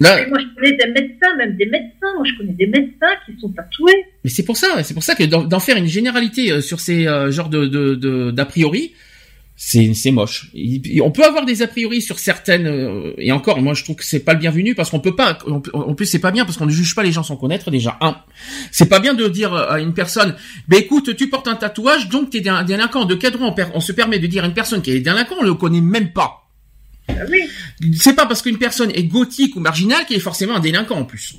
[0.00, 2.12] Là, moi, je connais des médecins, même des médecins.
[2.16, 3.92] Moi, je connais des médecins qui sont tatoués.
[4.24, 7.06] Mais c'est pour ça, c'est pour ça que d'en faire une généralité euh, sur ces
[7.06, 8.94] euh, genres de de de- d'a priori,
[9.54, 10.48] c'est c'est moche.
[10.54, 13.94] Il- on peut avoir des a priori sur certaines euh, et encore, moi je trouve
[13.96, 15.38] que c'est pas le bienvenu parce qu'on peut pas.
[15.46, 17.70] on En plus, c'est pas bien parce qu'on ne juge pas les gens sans connaître
[17.70, 17.96] déjà.
[18.00, 18.16] Un,
[18.72, 20.34] c'est pas bien de dire à une personne,
[20.68, 23.04] ben écoute, tu portes un tatouage, donc t'es un délinquant.
[23.04, 25.44] De droit on, on se permet de dire à une personne qui est délinquant, on
[25.44, 26.38] le connaît même pas.
[27.20, 27.40] Ah oui,
[27.94, 31.04] C'est pas parce qu'une personne est gothique ou marginale qu'elle est forcément un délinquant en
[31.04, 31.36] plus.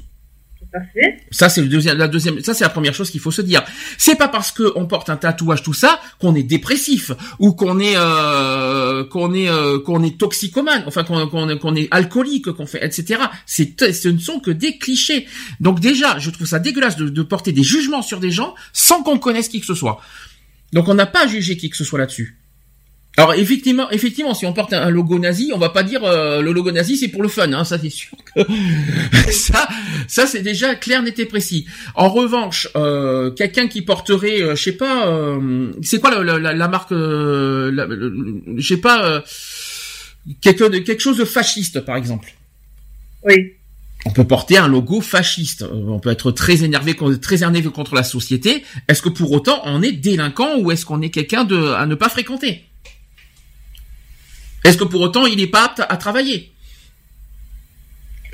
[1.32, 3.64] Ça c'est le deuxième, la deuxième, ça c'est la première chose qu'il faut se dire.
[3.98, 7.80] C'est pas parce que on porte un tatouage tout ça qu'on est dépressif ou qu'on
[7.80, 12.66] est euh, qu'on est euh, qu'on est toxicomane, enfin qu'on qu'on qu'on est alcoolique, qu'on
[12.66, 13.22] fait etc.
[13.46, 15.28] C'est ce ne sont que des clichés.
[15.60, 19.04] Donc déjà, je trouve ça dégueulasse de, de porter des jugements sur des gens sans
[19.04, 20.02] qu'on connaisse qui que ce soit.
[20.72, 22.40] Donc on n'a pas à juger qui que ce soit là-dessus.
[23.16, 26.52] Alors effectivement, effectivement, si on porte un logo nazi, on va pas dire euh, le
[26.52, 28.18] logo nazi c'est pour le fun, hein, ça c'est sûr.
[28.34, 28.42] Que...
[29.32, 29.68] ça,
[30.08, 31.68] ça c'est déjà clair, net et précis.
[31.94, 36.54] En revanche, euh, quelqu'un qui porterait, euh, je sais pas, euh, c'est quoi la, la-
[36.54, 37.72] la marque, euh,
[38.58, 39.22] je sais pas, euh,
[40.42, 42.34] quelque, chose de fasciste par exemple.
[43.26, 43.36] Oui.
[44.06, 45.64] On peut porter un logo fasciste.
[45.72, 48.64] On peut être très énervé, très énervé contre la société.
[48.90, 51.94] Est-ce que pour autant on est délinquant ou est-ce qu'on est quelqu'un de à ne
[51.96, 52.66] pas fréquenter?
[54.64, 56.52] Est-ce que pour autant il n'est pas apte à travailler?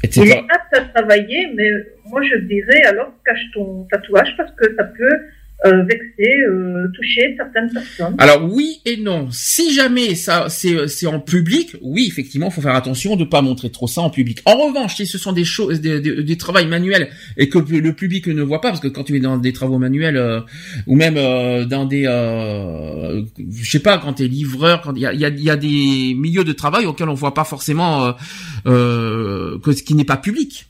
[0.03, 0.22] Etc.
[0.23, 1.69] Il est apte à travailler, mais
[2.06, 5.19] moi je dirais alors cache ton tatouage parce que ça peut
[5.65, 8.15] euh, vexer, euh, toucher certaines personnes.
[8.18, 9.27] Alors oui et non.
[9.31, 13.41] Si jamais ça c'est c'est en public, oui effectivement, il faut faire attention de pas
[13.41, 14.41] montrer trop ça en public.
[14.45, 17.94] En revanche, si ce sont des choses des, des, des travaux manuels et que le
[17.94, 20.40] public ne voit pas parce que quand tu es dans des travaux manuels euh,
[20.88, 23.22] ou même euh, dans des euh,
[23.52, 25.49] je sais pas quand tu es livreur, quand il y a, il y, a, y
[25.49, 28.11] a des milieux de travail auxquels on voit pas forcément euh,
[28.68, 30.68] euh, que ce qui n'est pas public.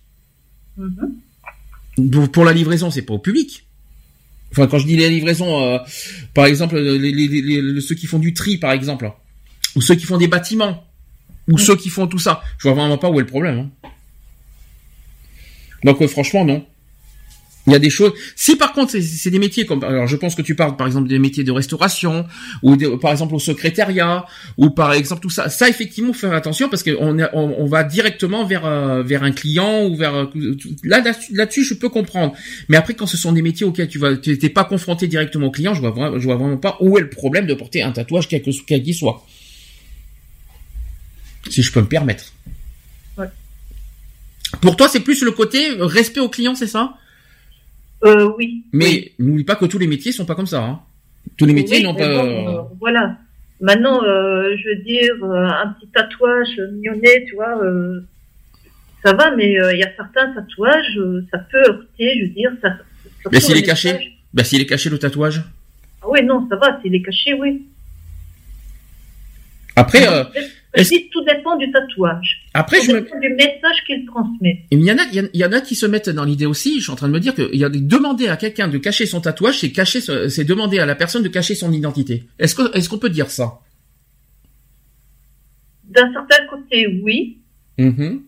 [0.77, 2.11] Mhm.
[2.11, 3.65] Pour- Pour la livraison, c'est pas au public.
[4.51, 5.77] Enfin, quand je dis les livraisons, euh,
[6.33, 9.11] par exemple, les, les- les- les- ceux qui font du tri, par exemple,
[9.75, 10.83] ou ceux qui font des bâtiments,
[11.47, 13.59] ou ceux qui font tout ça, je vois vraiment pas où est le problème.
[13.83, 13.89] hein.
[15.83, 16.65] Donc, euh, franchement, non.
[17.69, 18.13] Il y a des choses.
[18.35, 21.07] Si par contre c'est- des métiers comme, alors je pense que tu parles par exemple
[21.07, 22.25] des métiers de restauration
[22.63, 24.25] ou par exemple au secrétariat
[24.57, 25.49] ou par exemple tout ça.
[25.49, 29.31] Ça effectivement faut faire attention parce qu'on on, on va directement vers euh, vers un
[29.31, 30.25] client ou vers euh,
[30.83, 31.01] là
[31.31, 32.33] là-dessus je peux comprendre.
[32.69, 35.47] Mais après quand ce sont des métiers auxquels tu vas tu t'es pas confronté directement
[35.47, 37.91] au client, je vois je vois vraiment pas où est le problème de porter un
[37.91, 39.25] tatouage quel que quel qu'il soit.
[41.49, 42.25] Si je peux me permettre.
[43.17, 43.27] Ouais.
[44.61, 46.93] Pour toi, c'est plus le côté respect au client, c'est ça?
[48.05, 48.63] Euh, oui.
[48.71, 50.63] mais n'oublie pas que tous les métiers sont pas comme ça.
[50.63, 50.79] Hein.
[51.37, 52.07] Tous les métiers Oui, n'ont pas.
[52.07, 53.17] bon, euh, voilà.
[53.61, 57.99] Maintenant, euh, je veux dire, euh, un petit tatouage mignonnet, tu vois, euh,
[59.03, 62.33] ça va, mais euh, il y a certains tatouages, euh, ça peut heurter, je veux
[62.33, 62.51] dire.
[62.61, 62.69] Ça,
[63.31, 64.11] Mais s'il est caché message.
[64.33, 65.43] Bah s'il est caché le tatouage.
[66.01, 67.65] Ah oui, non, ça va, s'il est caché, oui.
[69.75, 70.23] Après, euh,
[70.75, 72.41] Je est-ce- dis, tout dépend du tatouage.
[72.53, 73.01] après tout je me.
[73.01, 74.65] du message qu'il transmet.
[74.69, 76.77] Il y en a, il y en- a qui se mettent dans l'idée aussi.
[76.77, 78.77] Je suis en train de me dire que il y a demander à quelqu'un de
[78.77, 82.23] cacher son tatouage, c'est cacher, ce- c'est demander à la personne de cacher son identité.
[82.37, 83.59] Est-ce que, est-ce qu'on peut dire ça?
[85.85, 87.39] D'un certain côté, oui,
[87.79, 88.21] Mhm.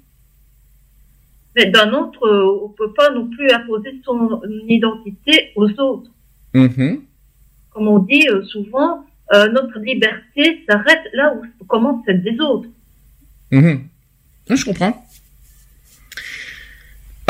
[1.55, 2.27] mais d'un autre,
[2.63, 6.09] on peut pas non plus imposer son identité aux autres.
[6.55, 7.01] Mhm.
[7.69, 12.69] Comme on dit euh, souvent, euh, notre liberté s'arrête là où commence celle des autres.
[13.53, 15.05] Ah, Je comprends.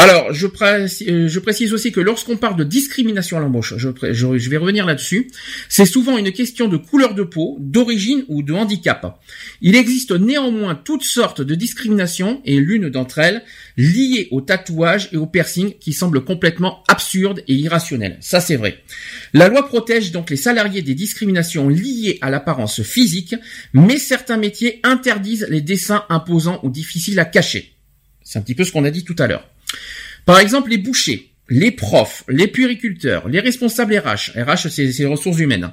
[0.01, 4.49] Alors, je, précise, euh, je précise aussi que lorsqu'on parle de discrimination à l'embauche, je
[4.49, 5.29] vais revenir là-dessus,
[5.69, 9.21] c'est souvent une question de couleur de peau, d'origine ou de handicap.
[9.61, 13.43] Il existe néanmoins toutes sortes de discriminations et l'une d'entre elles
[13.77, 18.17] liée au tatouage et au piercing qui semble complètement absurde et irrationnelle.
[18.21, 18.79] Ça, c'est vrai.
[19.33, 23.35] La loi protège donc les salariés des discriminations liées à l'apparence physique,
[23.73, 27.75] mais certains métiers interdisent les dessins imposants ou difficiles à cacher.
[28.23, 29.47] C'est un petit peu ce qu'on a dit tout à l'heure.
[30.25, 34.31] Par exemple, les bouchers, les profs, les puériculteurs, les responsables RH.
[34.39, 35.71] RH, c'est les ressources humaines.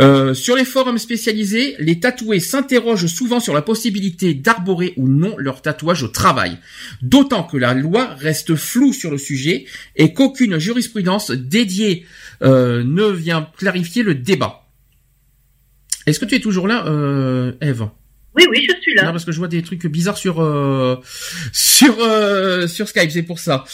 [0.00, 5.36] Euh, sur les forums spécialisés, les tatoués s'interrogent souvent sur la possibilité d'arborer ou non
[5.38, 6.58] leur tatouage au travail.
[7.02, 12.04] D'autant que la loi reste floue sur le sujet et qu'aucune jurisprudence dédiée
[12.42, 14.66] euh, ne vient clarifier le débat.
[16.06, 17.88] Est-ce que tu es toujours là, euh, Eve?
[18.36, 19.12] Oui, oui, je suis non, là.
[19.12, 20.96] parce que je vois des trucs bizarres sur euh,
[21.52, 23.64] sur euh, sur Skype, c'est pour ça.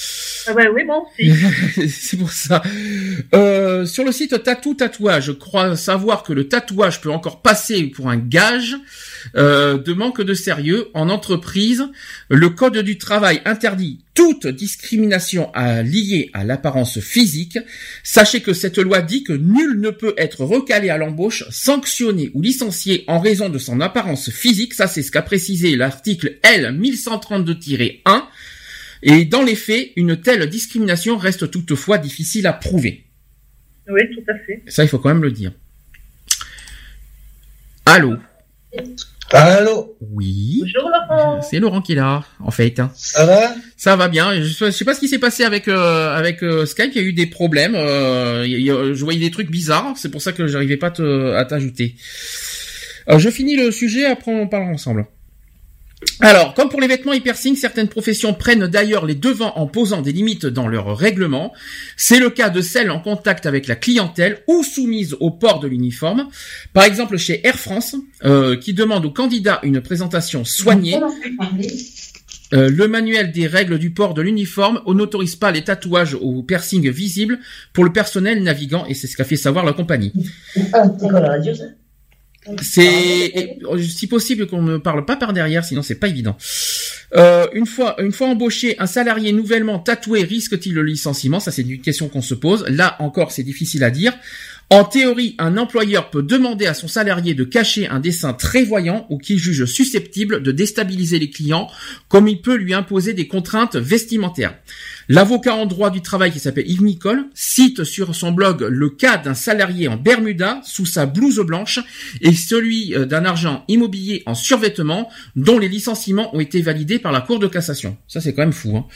[0.47, 1.89] Ah ouais, oui, aussi.
[1.89, 2.63] c'est pour ça.
[3.35, 7.85] Euh, sur le site Tatou Tatouage, je crois savoir que le tatouage peut encore passer
[7.85, 8.77] pour un gage
[9.37, 11.89] euh, de manque de sérieux en entreprise.
[12.29, 17.59] Le code du travail interdit toute discrimination à, liée à l'apparence physique.
[18.03, 22.43] Sachez que cette loi dit que nul ne peut être recalé à l'embauche, sanctionné ou
[22.43, 24.75] licencié en raison de son apparence physique.
[24.75, 28.25] Ça, c'est ce qu'a précisé l'article L 1132-1.
[29.03, 33.05] Et dans les faits, une telle discrimination reste toutefois difficile à prouver.
[33.89, 34.63] Oui, tout à fait.
[34.69, 35.53] Ça, il faut quand même le dire.
[37.85, 38.17] Allô?
[39.33, 39.97] Allô?
[40.01, 40.61] Oui.
[40.63, 41.41] Bonjour Laurent.
[41.43, 42.79] C'est Laurent qui est là, en fait.
[42.81, 42.91] hein.
[42.95, 43.55] Ça va?
[43.77, 44.35] Ça va bien.
[44.43, 46.91] Je, sais- je sais pas ce qui s'est passé avec euh, avec euh, Skype.
[46.95, 47.75] Il y a eu des problèmes.
[47.75, 49.95] euh, y je voyais des trucs bizarres.
[49.97, 51.95] C'est pour ça que j'arrivais pas te- à t'ajouter.
[53.09, 54.05] Euh, je finis le sujet.
[54.07, 55.07] Après, on parlera ensemble.
[56.21, 60.03] Alors, comme pour les vêtements et piercings, certaines professions prennent d'ailleurs les devants en posant
[60.03, 61.53] des limites dans leur règlement.
[61.97, 65.69] C'est le cas de celles en contact avec la clientèle ou soumises au port de
[65.69, 66.29] l'uniforme.
[66.73, 71.01] Par exemple, chez Air France, euh, qui demande aux candidats une présentation soignée.
[72.53, 76.91] Euh, le manuel des règles du port de l'uniforme n'autorise pas les tatouages ou piercings
[76.91, 77.39] visibles
[77.73, 80.13] pour le personnel navigant et c'est ce qu'a fait savoir la compagnie.
[80.75, 80.85] Ah,
[82.61, 86.37] C'est euh, si possible qu'on ne parle pas par derrière, sinon c'est pas évident.
[87.15, 91.39] Euh, une fois une fois embauché, un salarié nouvellement tatoué risque-t-il le licenciement?
[91.39, 92.65] Ça c'est une question qu'on se pose.
[92.69, 94.13] Là encore, c'est difficile à dire.
[94.73, 99.07] En théorie, un employeur peut demander à son salarié de cacher un dessin très voyant
[99.11, 101.69] ou qu'il juge susceptible de déstabiliser les clients,
[102.09, 104.55] comme il peut lui imposer des contraintes vestimentaires.
[105.11, 109.19] L'avocat en droit du travail qui s'appelle Yves Nicole cite sur son blog le cas
[109.19, 111.79] d'un salarié en Bermuda sous sa blouse blanche
[112.23, 117.13] et celui euh, d'un agent immobilier en survêtement dont les licenciements ont été validés par
[117.13, 117.99] la Cour de cassation.
[118.09, 118.75] Ça c'est quand même fou.
[118.79, 118.87] Hein.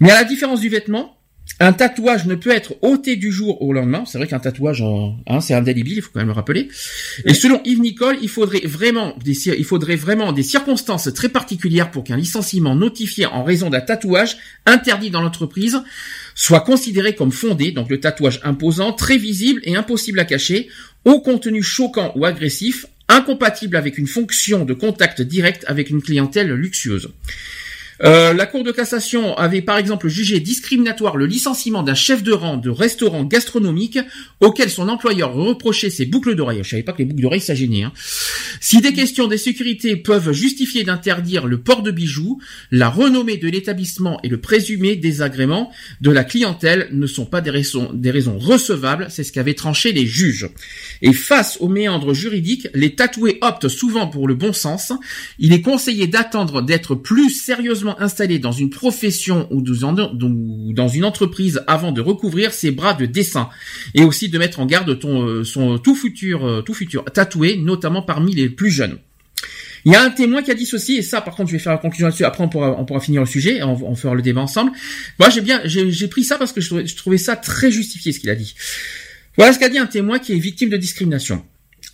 [0.00, 1.18] Mais à la différence du vêtement,
[1.60, 4.04] un tatouage ne peut être ôté du jour au lendemain.
[4.06, 6.68] C'est vrai qu'un tatouage, euh, hein, c'est indélébile, il faut quand même le rappeler.
[7.24, 11.90] Et selon Yves Nicole, il faudrait vraiment des, il faudrait vraiment des circonstances très particulières
[11.90, 15.82] pour qu'un licenciement notifié en raison d'un tatouage interdit dans l'entreprise
[16.34, 17.72] soit considéré comme fondé.
[17.72, 20.68] Donc le tatouage imposant, très visible et impossible à cacher,
[21.04, 26.52] au contenu choquant ou agressif, incompatible avec une fonction de contact direct avec une clientèle
[26.52, 27.10] luxueuse.
[28.02, 32.32] Euh, la Cour de cassation avait par exemple jugé discriminatoire le licenciement d'un chef de
[32.32, 33.98] rang de restaurant gastronomique
[34.40, 36.60] auquel son employeur reprochait ses boucles d'oreilles.
[36.64, 37.52] Je savais pas que les boucles d'oreilles ça.
[37.52, 37.92] Hein.
[38.60, 43.48] Si des questions de sécurité peuvent justifier d'interdire le port de bijoux, la renommée de
[43.48, 45.70] l'établissement et le présumé désagrément
[46.00, 49.92] de la clientèle ne sont pas des raisons, des raisons recevables, c'est ce qu'avaient tranché
[49.92, 50.48] les juges.
[51.02, 54.92] Et face aux méandres juridiques, les tatoués optent souvent pour le bon sens.
[55.38, 61.62] Il est conseillé d'attendre d'être plus sérieusement installé dans une profession ou dans une entreprise
[61.66, 63.48] avant de recouvrir ses bras de dessin
[63.94, 68.02] et aussi de mettre en garde euh, son tout futur, euh, tout futur tatoué, notamment
[68.02, 68.98] parmi les plus jeunes.
[69.84, 71.62] Il y a un témoin qui a dit ceci, et ça, par contre, je vais
[71.62, 72.24] faire la conclusion là-dessus.
[72.24, 74.70] Après, on pourra, on pourra finir le sujet, et on, fera le débat ensemble.
[75.18, 78.20] Moi, j'ai bien, j'ai pris ça parce que je je trouvais ça très justifié ce
[78.20, 78.54] qu'il a dit.
[79.36, 81.44] Voilà ce qu'a dit un témoin qui est victime de discrimination.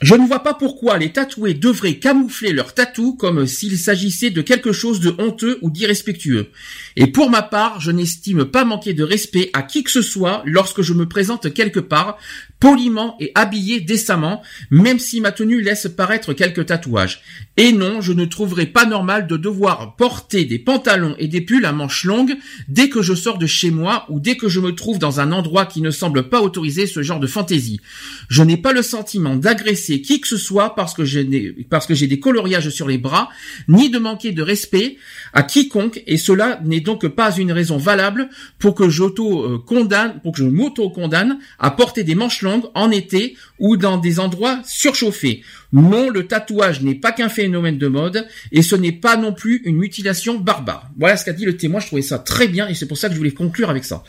[0.00, 4.42] Je ne vois pas pourquoi les tatoués devraient camoufler leur tatou comme s'il s'agissait de
[4.42, 6.50] quelque chose de honteux ou d'irrespectueux.
[6.94, 10.42] Et pour ma part, je n'estime pas manquer de respect à qui que ce soit
[10.44, 12.16] lorsque je me présente quelque part,
[12.60, 17.22] poliment et habillé décemment, même si ma tenue laisse paraître quelques tatouages.
[17.56, 21.66] Et non, je ne trouverais pas normal de devoir porter des pantalons et des pulls
[21.66, 22.36] à manches longues
[22.68, 25.32] dès que je sors de chez moi ou dès que je me trouve dans un
[25.32, 27.80] endroit qui ne semble pas autoriser ce genre de fantaisie.
[28.28, 31.94] Je n'ai pas le sentiment d'agresser qui que ce soit parce que j'ai parce que
[31.94, 33.28] j'ai des coloriages sur les bras,
[33.66, 34.96] ni de manquer de respect
[35.32, 38.28] à quiconque, et cela n'est donc pas une raison valable
[38.58, 42.90] pour que j'auto condamne, pour que je m'auto condamne à porter des manches longues en
[42.90, 45.42] été ou dans des endroits surchauffés.
[45.72, 49.60] Non, le tatouage n'est pas qu'un phénomène de mode et ce n'est pas non plus
[49.64, 50.90] une mutilation barbare.
[50.98, 51.80] Voilà ce qu'a dit le témoin.
[51.80, 54.02] Je trouvais ça très bien et c'est pour ça que je voulais conclure avec ça.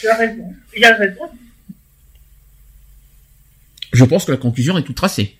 [0.00, 0.52] Tu as raison.
[0.76, 1.22] Il a raison.
[3.92, 5.36] Je pense que la conclusion est toute tracée.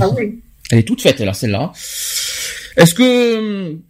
[0.00, 0.40] Ah oui.
[0.70, 1.72] Elle est toute faite, là, celle-là.
[2.76, 3.80] Est-ce que hum,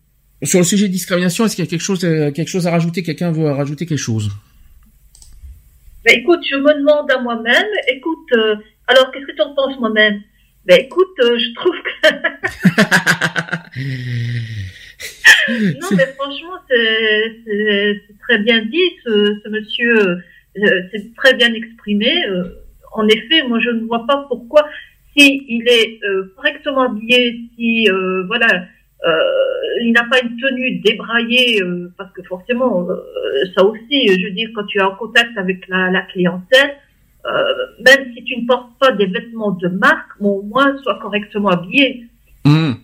[0.42, 2.70] sur le sujet de discrimination, est-ce qu'il y a quelque chose, euh, quelque chose à
[2.70, 4.30] rajouter Quelqu'un veut rajouter quelque chose?
[6.04, 8.54] Ben écoute, je me demande à moi-même, écoute, euh,
[8.86, 10.22] alors qu'est-ce que tu en penses moi-même?
[10.64, 11.92] Ben écoute, euh, je trouve que...
[15.80, 20.20] non mais franchement, c'est très bien dit, ce, ce monsieur, euh,
[20.92, 22.14] c'est très bien exprimé.
[22.98, 24.66] En effet, moi je ne vois pas pourquoi,
[25.16, 28.48] si il est euh, correctement habillé, si euh, voilà,
[29.06, 31.62] euh, il n'a pas une tenue débraillée,
[31.98, 32.86] parce que forcément,
[33.54, 36.74] ça aussi, je veux dire, quand tu es en contact avec la, la clientèle,
[37.84, 41.48] même si tu ne portes pas des vêtements de marque, bon, au moins sois correctement
[41.50, 42.04] habillé.
[42.44, 42.76] Hum,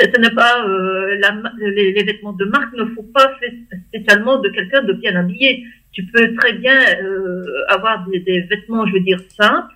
[0.00, 3.58] Ce n'est pas euh, la les, les vêtements de marque ne faut pas spé-
[3.88, 5.64] spécialement de quelqu'un de bien habillé.
[5.92, 9.74] Tu peux très bien euh, avoir des, des vêtements, je veux dire simples,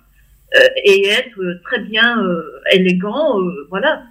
[0.55, 2.41] euh, et être euh, très bien euh,
[2.71, 3.39] élégant.
[3.39, 4.03] euh, voilà,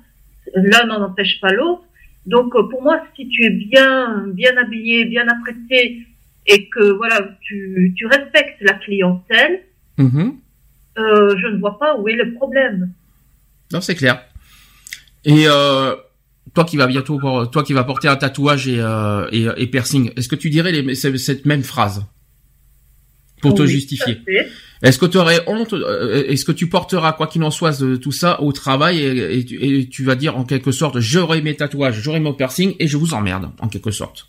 [0.55, 1.83] l'un n'en empêche pas l'autre.
[2.27, 6.07] Donc euh, pour moi, si tu es bien bien habillé, bien apprêté,
[6.47, 9.63] et que voilà, tu, tu respectes la clientèle,
[9.99, 10.37] mhm.
[10.99, 12.93] euh, je ne vois pas où est le problème.
[13.73, 14.25] Non, c'est clair.
[15.25, 15.97] Et euh,
[16.55, 20.13] toi qui vas bientôt, toi qui vas porter un tatouage et, euh, et, et piercing,
[20.17, 22.07] est-ce que tu dirais les, cette même phrase
[23.41, 24.19] pour te justifier.
[24.83, 27.97] Est-ce que tu aurais honte euh, Est-ce que tu porteras quoi qu'il en soit de
[27.97, 31.41] tout ça au travail et, et tu, et tu vas dire en quelque sorte j'aurai
[31.43, 34.29] mes tatouages, j'aurai mon piercing et je vous emmerde en quelque sorte?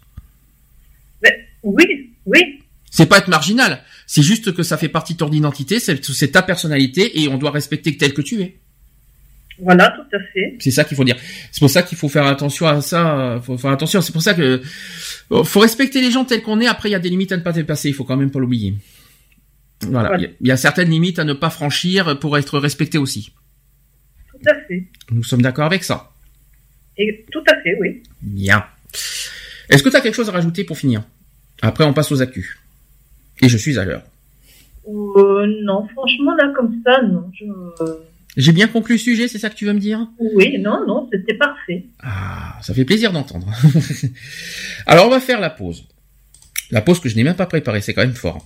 [1.64, 1.84] Oui,
[2.26, 6.04] oui, C'est pas être marginal, c'est juste que ça fait partie de ton identité, c'est
[6.06, 8.58] c'est ta personnalité et on doit respecter tel que tu es.
[9.60, 10.56] Voilà, tout à fait.
[10.60, 11.16] C'est ça qu'il faut dire.
[11.52, 13.20] C'est pour ça qu'il faut faire attention à ça.
[13.20, 14.02] euh, Faut faire attention.
[14.02, 14.62] C'est pour ça que
[15.32, 16.68] euh, faut respecter les gens tels qu'on est.
[16.68, 17.90] Après, il y a des limites à ne pas dépasser.
[17.90, 18.76] Il faut quand même pas l'oublier.
[19.82, 20.10] Voilà.
[20.10, 20.28] Voilà.
[20.42, 23.32] Il y a- certaines limites à ne pas franchir pour être respecté aussi.
[24.32, 24.86] Tout à fait.
[25.12, 26.12] Nous sommes d'accord avec ça.
[26.98, 28.02] Et tout à fait, oui.
[28.22, 28.64] Bien.
[29.70, 31.04] Est-ce que tu as quelque chose à rajouter pour finir?
[31.62, 32.58] Après, on passe aux actus.
[33.42, 34.04] Et je suis à l'heure.
[34.88, 37.30] Euh, non, franchement, là, comme ça, non.
[37.38, 37.46] Je...
[38.38, 40.08] J'ai bien conclu le sujet, c'est ça que tu veux me dire?
[40.20, 41.86] Oui, non, non, c'était parfait.
[42.04, 43.52] Ah, ça fait plaisir d'entendre.
[44.86, 45.86] Alors, on va faire la pause.
[46.70, 48.46] La pause que je n'ai même pas préparée, c'est quand même fort.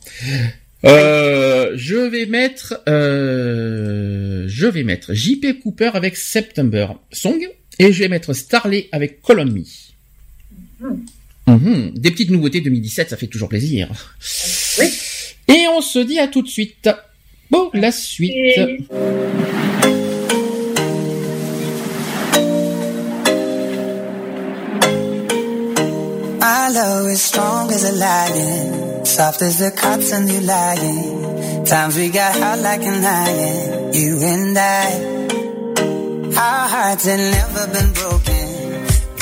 [0.85, 7.39] Euh, je vais mettre, euh, je vais mettre JP Cooper avec September Song
[7.77, 9.63] et je vais mettre Starley avec on Me.
[11.47, 13.89] Mhm, Des petites nouveautés 2017, ça fait toujours plaisir.
[14.79, 14.87] Oui.
[15.49, 16.89] Et on se dit à tout de suite.
[17.49, 18.31] Bon, la suite.
[18.31, 18.77] Et-
[26.51, 31.63] My love is strong as a lion, soft as the cotton you lying.
[31.63, 34.87] Times we got hot like an iron, you and I.
[36.45, 38.47] Our hearts had never been broken.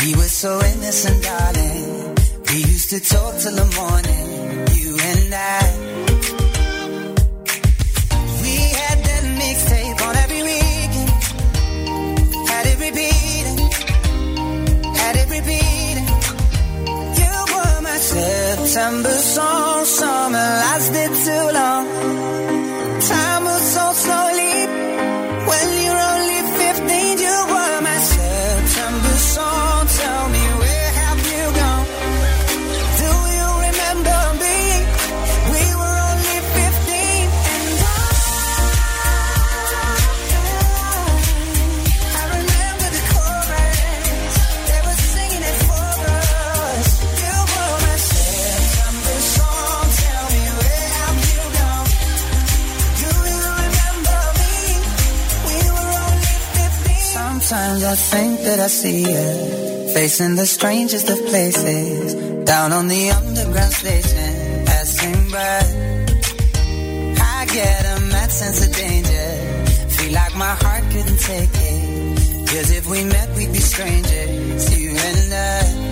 [0.01, 2.15] We were so innocent, darling.
[2.49, 5.98] We used to talk till the morning, you and I.
[18.69, 21.87] September song, summer lasted too long.
[23.01, 24.28] Time moves so slowly.
[57.80, 63.10] Sometimes I think that I see you facing the strangest of places, down on the
[63.11, 65.60] underground station, passing by.
[67.22, 72.49] I get a mad sense of danger, feel like my heart couldn't take it.
[72.49, 75.88] Cause if we met, we'd be strangers, you and I.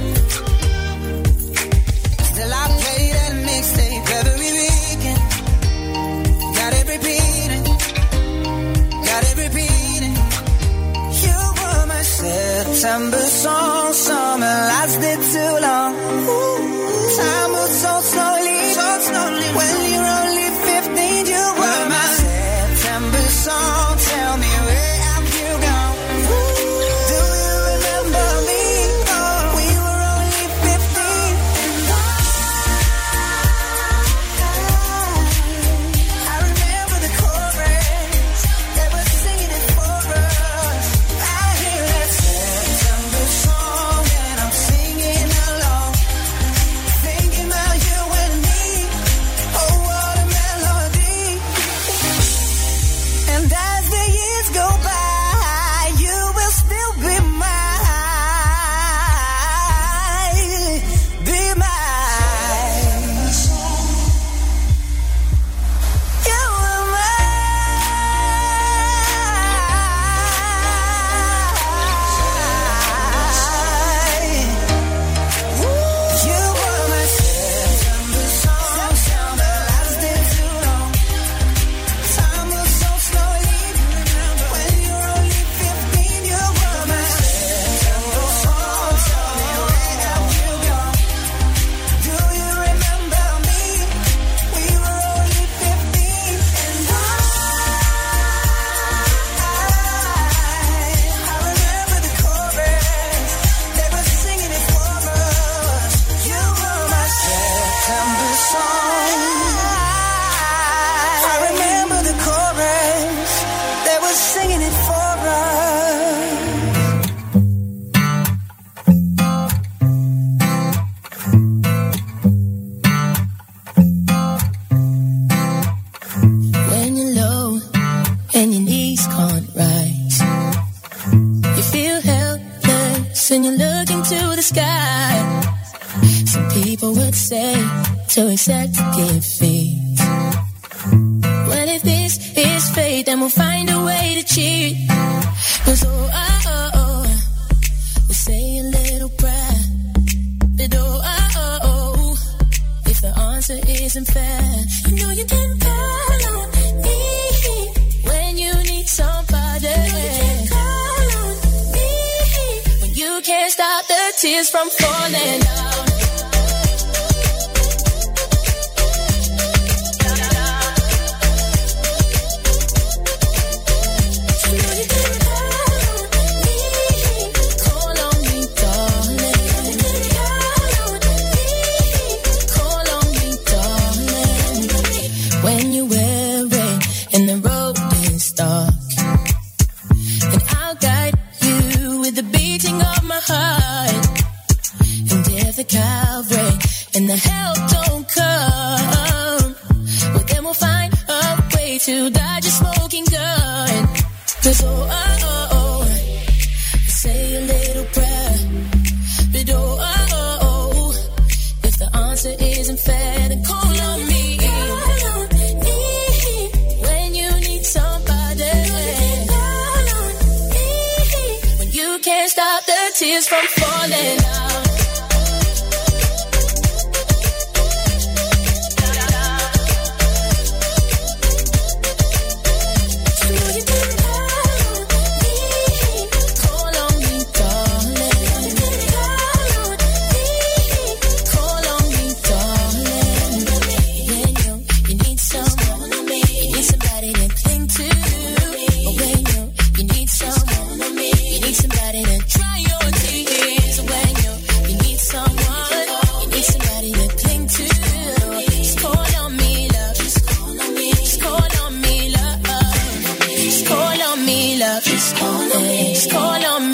[18.11, 19.47] slowly, so slowly.
[19.57, 20.46] When you're only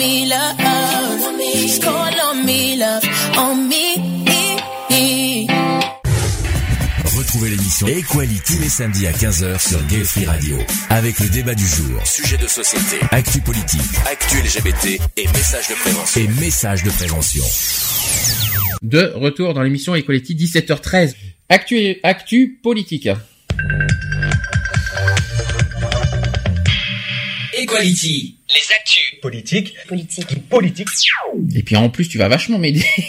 [0.04, 0.56] me, love.
[1.54, 3.02] Just call on me, love.
[3.38, 3.84] On me.
[7.16, 10.58] Retrouvez l'émission Equality tous les samedis à 15h sur Gay Free Radio.
[10.90, 15.74] Avec le débat du jour, sujet de société, actu politique, actu LGBT et messages de
[15.74, 16.20] prévention.
[16.20, 17.44] Et messages de prévention.
[18.82, 21.14] De retour dans l'émission Equality 17h13.
[21.48, 23.08] Actu, actu politique.
[27.74, 28.36] Equality.
[28.50, 29.20] Les actus.
[29.22, 29.74] Politique.
[29.88, 30.48] Politique.
[30.50, 30.88] Politique.
[31.56, 32.84] Et puis en plus, tu vas vachement m'aider.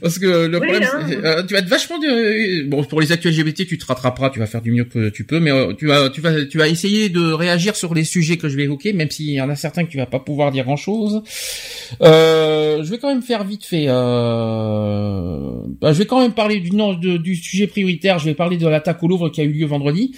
[0.00, 1.06] Parce que le Oui, problème, hein.
[1.08, 4.30] c'est- euh, tu vas être vachement de- bon pour les actuels LGBT, tu te rattraperas,
[4.30, 6.56] tu vas faire du mieux que tu peux, mais euh, tu vas, tu vas, tu
[6.58, 9.50] vas essayer de réagir sur les sujets que je vais évoquer, même s'il y en
[9.50, 11.22] a certains que tu vas pas pouvoir dire grand chose.
[12.02, 13.84] Euh, je vais quand même faire vite fait.
[13.88, 15.50] Euh...
[15.80, 18.18] bah, je vais quand même parler du nom de- du sujet prioritaire.
[18.18, 20.12] Je vais parler de l'attaque au Louvre qui a eu lieu vendredi.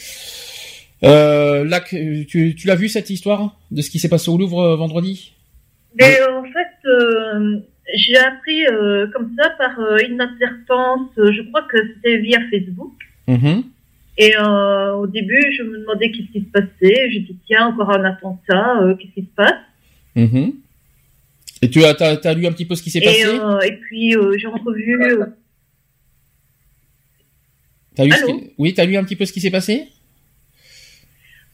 [1.04, 4.60] Euh, là, tu, tu l'as vu cette histoire de ce qui s'est passé au Louvre
[4.60, 5.32] euh, vendredi?
[5.98, 7.58] Mais euh, en fait, euh,
[7.94, 12.92] j'ai appris euh, comme ça par euh, inadvertance, je crois que c'était via Facebook.
[13.28, 13.64] Mhm.
[14.16, 17.10] Et au début, je me demandais qu'est-ce qui se passait.
[17.10, 19.60] J'ai dit, tiens, encore un attentat, qu'est-ce qui se passe?
[20.14, 20.52] Mhm.
[21.62, 23.38] Et tu as, lu un petit peu ce qui s'est passé?
[23.66, 25.00] et puis, j'ai entrevu...
[27.96, 28.26] T'as lu Allô?
[28.26, 29.88] qui- Oui, t'as lu un petit peu ce qui s'est passé?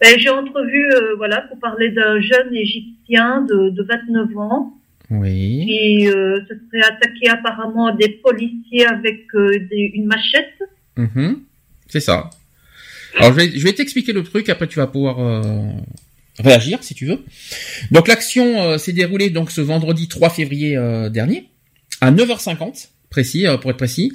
[0.00, 4.72] Ben, j'ai entrevu, euh, voilà, pour parler d'un jeune Égyptien de, de 29 ans
[5.10, 5.66] Oui.
[5.66, 10.54] qui euh, se serait attaqué apparemment à des policiers avec euh, des, une machette.
[10.96, 11.40] Mhm.
[11.88, 12.30] C'est ça.
[13.18, 15.42] Alors je vais, je vais t'expliquer le truc, après tu vas pouvoir euh,
[16.38, 17.18] réagir si tu veux.
[17.90, 21.48] Donc l'action euh, s'est déroulée donc ce vendredi 3 février euh, dernier
[22.00, 24.12] à 9h50 précis euh, pour être précis.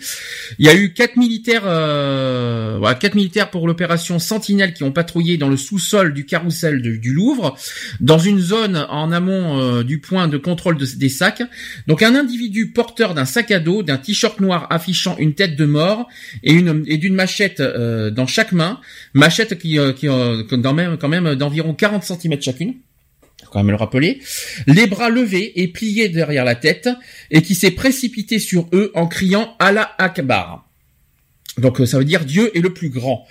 [0.58, 4.92] Il y a eu quatre militaires euh, voilà, quatre militaires pour l'opération Sentinelle qui ont
[4.92, 7.58] patrouillé dans le sous-sol du carrousel du Louvre
[8.00, 11.44] dans une zone en amont euh, du point de contrôle de- des sacs.
[11.88, 15.66] Donc un individu porteur d'un sac à dos, d'un t-shirt noir affichant une tête de
[15.66, 16.08] mort
[16.44, 18.80] et une et d'une machette euh, dans chaque main,
[19.14, 22.76] machette qui euh, qui quand même quand même d'environ 40 cm chacune.
[23.56, 24.20] Quand même le rappeler.
[24.68, 26.90] Les bras levés et pliés derrière la tête
[27.32, 30.70] et qui s'est précipité sur eux en criant Allah Akbar.
[31.58, 33.26] Donc euh, ça veut dire Dieu est le plus grand.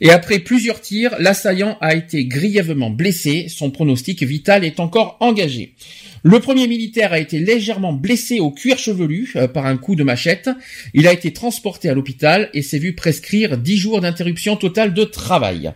[0.00, 3.48] Et après plusieurs tirs, l'assaillant a été grièvement blessé.
[3.50, 5.74] Son pronostic vital est encore engagé.
[6.28, 10.02] Le premier militaire a été légèrement blessé au cuir chevelu euh, par un coup de
[10.02, 10.50] machette.
[10.92, 15.04] Il a été transporté à l'hôpital et s'est vu prescrire 10 jours d'interruption totale de
[15.04, 15.72] travail.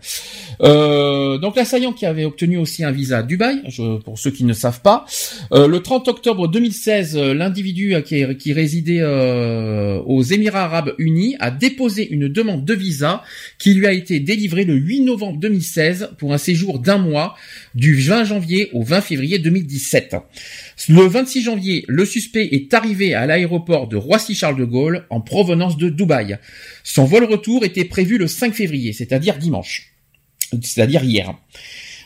[0.63, 3.63] Euh, donc l'assaillant qui avait obtenu aussi un visa à Dubaï,
[4.05, 5.07] pour ceux qui ne savent pas,
[5.53, 12.09] euh, le 30 octobre 2016, euh, l'individu qui, résidait aux Émirats Arabes Unis a déposé
[12.11, 13.23] une demande de visa
[13.59, 17.37] qui lui a été délivrée le 8 novembre 2016 pour un séjour d'un mois
[17.75, 20.17] du 20 janvier au 20 février 2017.
[20.89, 25.77] Le 26 janvier, le suspect est arrivé à l'aéroport de Roissy-Charles de Gaulle en provenance
[25.77, 26.39] de Dubaï.
[26.85, 29.93] Son vol retour était prévu le 5 février, c'est-à-dire dimanche,
[30.63, 31.35] c'est-à-dire hier.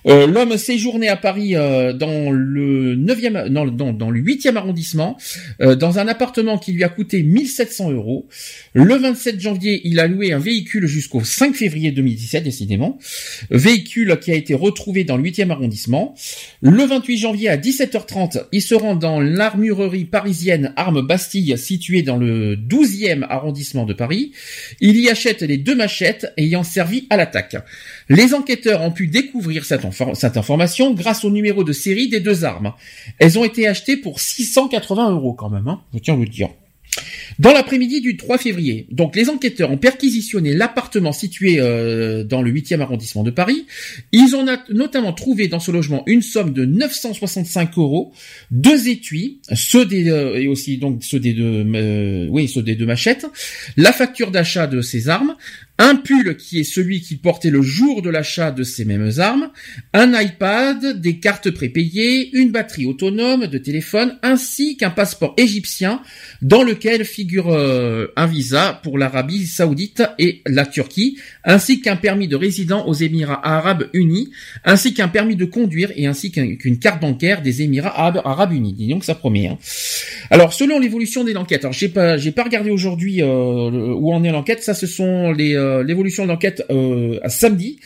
[0.07, 5.17] Euh, L'homme séjournait à Paris euh, dans le 9e, non, dans, le 8e arrondissement,
[5.61, 8.29] euh, dans un appartement qui lui a coûté 1700 euros.
[8.75, 12.99] Le 27 janvier, il a loué un véhicule jusqu'au 5 février 2017, décidément.
[13.51, 16.15] Véhicule qui a été retrouvé dans le 8e arrondissement.
[16.61, 22.17] Le 28 janvier à 17h30, il se rend dans l'armurerie parisienne Armes Bastille située dans
[22.17, 24.33] le 12e arrondissement de Paris.
[24.81, 27.57] Il y achète les deux machettes ayant servi à l'attaque.
[28.09, 32.21] Les enquêteurs ont pu découvrir cette, infor- cette information grâce au numéro de série des
[32.21, 32.73] deux armes.
[33.19, 36.29] Elles ont été achetées pour 680 euros quand même, hein, je tiens à vous le
[36.29, 36.51] dire.
[37.41, 42.53] Dans l'après-midi du 3 février, donc les enquêteurs ont perquisitionné l'appartement situé euh, dans le
[42.53, 43.67] 8e arrondissement de Paris.
[44.13, 48.13] Ils ont notamment trouvé dans ce logement une somme de 965 euros,
[48.53, 52.77] deux étuis, ceux des euh, et aussi donc ceux des deux, euh, oui ceux des
[52.77, 53.27] deux machettes,
[53.77, 55.35] la facture d'achat de ces armes,
[55.79, 59.51] un pull qui est celui qu'il portait le jour de l'achat de ces mêmes armes,
[59.93, 66.01] un iPad, des cartes prépayées, une batterie autonome de téléphone, ainsi qu'un passeport égyptien
[66.43, 72.29] dans lequel figure euh, un visa pour l'Arabie saoudite et la Turquie, ainsi qu'un permis
[72.29, 74.31] de résident aux Émirats arabes unis,
[74.65, 78.75] ainsi qu'un permis de conduire et ainsi qu'un- qu'une carte bancaire des Émirats arabes, unis.
[78.75, 79.49] Dis donc ça promet.
[79.49, 79.59] Hein.
[80.31, 84.31] Alors selon l'évolution de l'enquête, alors j'ai pas pas regardé aujourd'hui euh, où en est
[84.31, 84.63] l'enquête.
[84.63, 87.79] Ça, ce sont les euh, l'évolution de l'enquête euh, à samedi.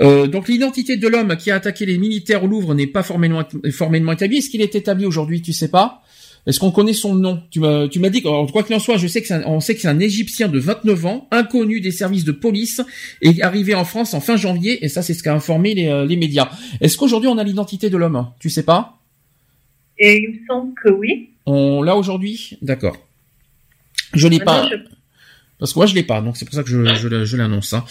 [0.00, 3.42] Euh, donc l'identité de l'homme qui a attaqué les militaires au Louvre n'est pas formellement
[3.72, 4.38] formellement établie.
[4.38, 5.42] Est-ce qu'il est établi aujourd'hui?
[5.42, 6.02] Tu sais pas
[6.46, 7.42] Est-ce qu'on connaît son nom?
[7.50, 9.60] Tu m'as tu m'as dit que quoi qu'il en soit, je sais que un- on
[9.60, 12.80] sait que c'est un Égyptien de 29 ans, inconnu des services de police
[13.22, 14.84] et arrivé en France en fin janvier.
[14.84, 16.48] Et ça, c'est ce qu'a informé les, euh, les médias.
[16.80, 18.28] Est-ce qu'aujourd'hui on a l'identité de l'homme?
[18.40, 18.98] Tu sais pas?
[19.98, 21.30] Et il me semble que oui.
[21.44, 22.56] On l'a aujourd'hui?
[22.62, 22.96] D'accord.
[24.14, 24.68] Je l'ai pas.
[24.70, 24.76] Je-
[25.58, 27.72] Parce que moi je l'ai pas, donc c'est pour ça que je, je, l'annonce.
[27.72, 27.84] hein.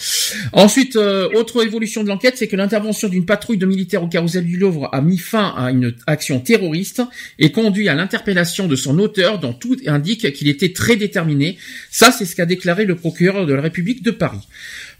[0.54, 4.46] Ensuite, euh, autre évolution de l'enquête, c'est que l'intervention d'une patrouille de militaires au carrousel
[4.46, 7.02] du Louvre a mis fin à une action terroriste
[7.38, 11.58] et conduit à l'interpellation de son auteur, dont tout indique qu'il était très déterminé.
[11.90, 14.48] Ça, c'est ce qu'a déclaré le procureur de la République de Paris.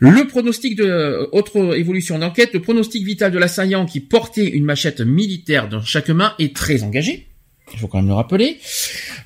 [0.00, 4.64] Le pronostic de euh, autre évolution d'enquête, le pronostic vital de l'assaillant qui portait une
[4.64, 7.27] machette militaire dans chaque main est très engagé.
[7.72, 8.58] Il faut quand même le rappeler.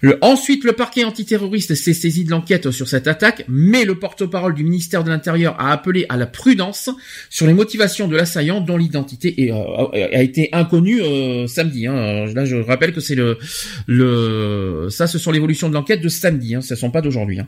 [0.01, 4.55] Le- ensuite, le parquet antiterroriste s'est saisi de l'enquête sur cette attaque, mais le porte-parole
[4.55, 6.91] du ministère de l'Intérieur a appelé à la prudence
[7.31, 11.87] sur les motivations de l'assaillant dont l'identité euh, a été inconnue euh, samedi.
[11.87, 12.27] hein.
[12.35, 13.39] Là, je rappelle que c'est le,
[13.87, 16.55] le, ça, ce sont l'évolution de l'enquête de samedi.
[16.55, 16.61] Hein.
[16.61, 17.41] Ce ne sont pas d'aujourd'hui.
[17.41, 17.47] hein.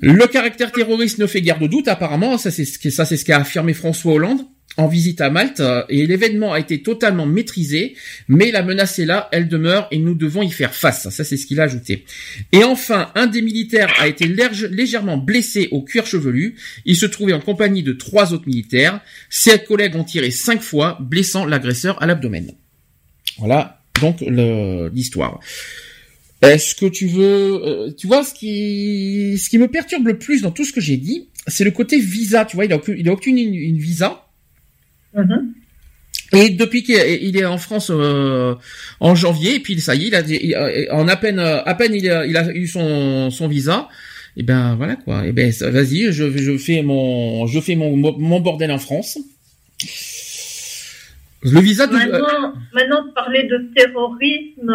[0.00, 4.14] Le caractère terroriste ne fait guère de doute apparemment, ça c'est ce qu'a affirmé François
[4.14, 4.40] Hollande
[4.76, 7.94] en visite à Malte et l'événement a été totalement maîtrisé,
[8.28, 11.08] mais la menace est là, elle demeure et nous devons y faire face.
[11.10, 12.04] Ça c'est ce qu'il a ajouté.
[12.52, 16.56] Et enfin, un des militaires a été légèrement blessé au cuir chevelu.
[16.84, 19.00] Il se trouvait en compagnie de trois autres militaires.
[19.30, 22.50] Ses collègues ont tiré cinq fois, blessant l'agresseur à l'abdomen.
[23.38, 25.40] Voilà donc l'histoire.
[26.44, 30.42] Est-ce que tu veux, euh, tu vois, ce qui, ce qui me perturbe le plus
[30.42, 32.44] dans tout ce que j'ai dit, c'est le côté visa.
[32.44, 34.26] Tu vois, il a, obtenu- il a obtenu une, une visa.
[35.14, 35.54] Mhm.
[36.32, 38.54] Et depuis qu'il est en France euh,
[38.98, 41.74] en janvier, et puis ça y est, il a, il en à peine, euh, à
[41.74, 43.88] peine il a, il a eu son, son visa.
[44.36, 45.26] Et ben voilà quoi.
[45.26, 49.18] Et ben vas-y, je, je fais mon, je fais mon, mon bordel en France.
[51.42, 54.72] Le visa de, Maintenant, maintenant, parler de terrorisme,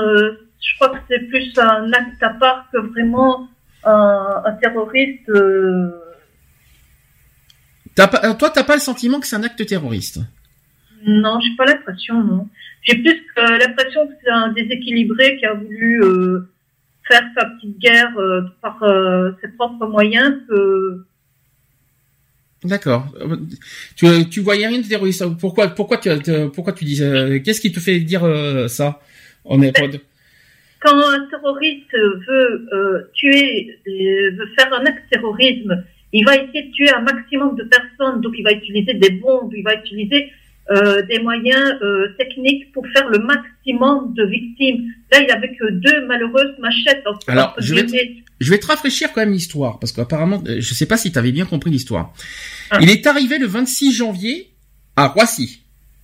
[0.62, 3.48] je crois que c'est plus un acte à part que vraiment
[3.84, 5.30] un, un terroriste.
[5.30, 5.90] euh,
[7.96, 10.20] pas, toi t'as pas le sentiment que c'est un acte terroriste?
[11.06, 12.48] Non, j'ai pas l'impression, non.
[12.84, 16.50] J'ai plus l'impression que c'est un déséquilibré qui a voulu euh,
[17.08, 21.06] faire sa petite guerre euh, par euh, ses propres moyens que
[22.64, 23.08] D'accord.
[23.22, 23.38] Euh,
[23.96, 25.24] Tu, tu voyais rien de terroriste?
[25.40, 26.10] Pourquoi, pourquoi tu,
[26.54, 29.00] pourquoi tu dis, euh, qu'est-ce qui te fait dire euh, ça
[29.46, 29.72] On est
[30.82, 35.84] quand un terroriste veut euh, tuer, euh, veut faire un acte terrorisme,
[36.14, 39.52] il va essayer de tuer un maximum de personnes, donc il va utiliser des bombes,
[39.56, 40.32] il va utiliser
[40.72, 44.86] euh, des moyens euh, techniques pour faire le maximum de victimes.
[45.12, 47.04] Là, il avait que deux malheureuses machettes.
[47.08, 47.96] entre- Alors, je vais, te,
[48.40, 51.18] je vais te rafraîchir quand même l'histoire, parce qu'apparemment, euh, je sais pas si tu
[51.20, 52.14] avais bien compris l'histoire.
[52.70, 52.78] Ah.
[52.82, 54.50] Il est arrivé le 26 janvier
[54.96, 55.59] à Roissy.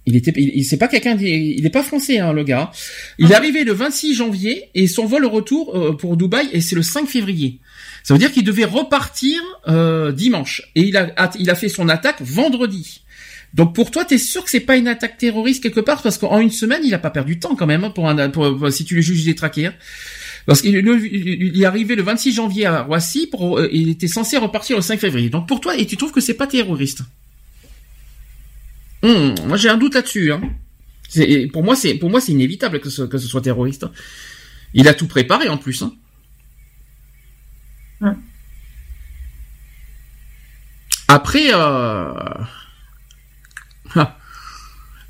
[0.08, 2.72] Il était, il, il- c'est pas quelqu'un, il est pas français, hein, le gars.
[3.18, 6.76] Il est arrivé le 26 janvier et son vol retour euh, pour Dubaï et c'est
[6.76, 7.60] le 5 février.
[8.04, 11.90] Ça veut dire qu'il devait repartir euh, dimanche et il a, il a fait son
[11.90, 13.02] attaque vendredi.
[13.56, 16.02] Donc pour toi, t'es sûr que c'est pas une attaque terroriste quelque part?
[16.04, 18.30] Parce qu'en une semaine, il a pas perdu de temps quand même hein, pour un,
[18.30, 19.68] pour- pour- si tu le juges détraqué.
[19.68, 19.74] hein.
[20.46, 24.08] Parce qu'il il- il est arrivé le 26 janvier à Roissy, pour, euh, il était
[24.08, 25.30] censé repartir le 5 février.
[25.30, 27.02] Donc pour toi, et tu trouves que c'est pas terroriste?
[29.06, 30.32] Hum, Moi j'ai un doute là-dessus.
[30.32, 30.42] Hein.
[31.54, 33.86] Pour moi, c'est pour moi c'est inévitable que ce, que ce soit terroriste.
[34.74, 35.84] Il a tout préparé en plus.
[35.84, 35.94] Hein.
[41.08, 42.12] Après, euh...
[43.96, 44.18] ah.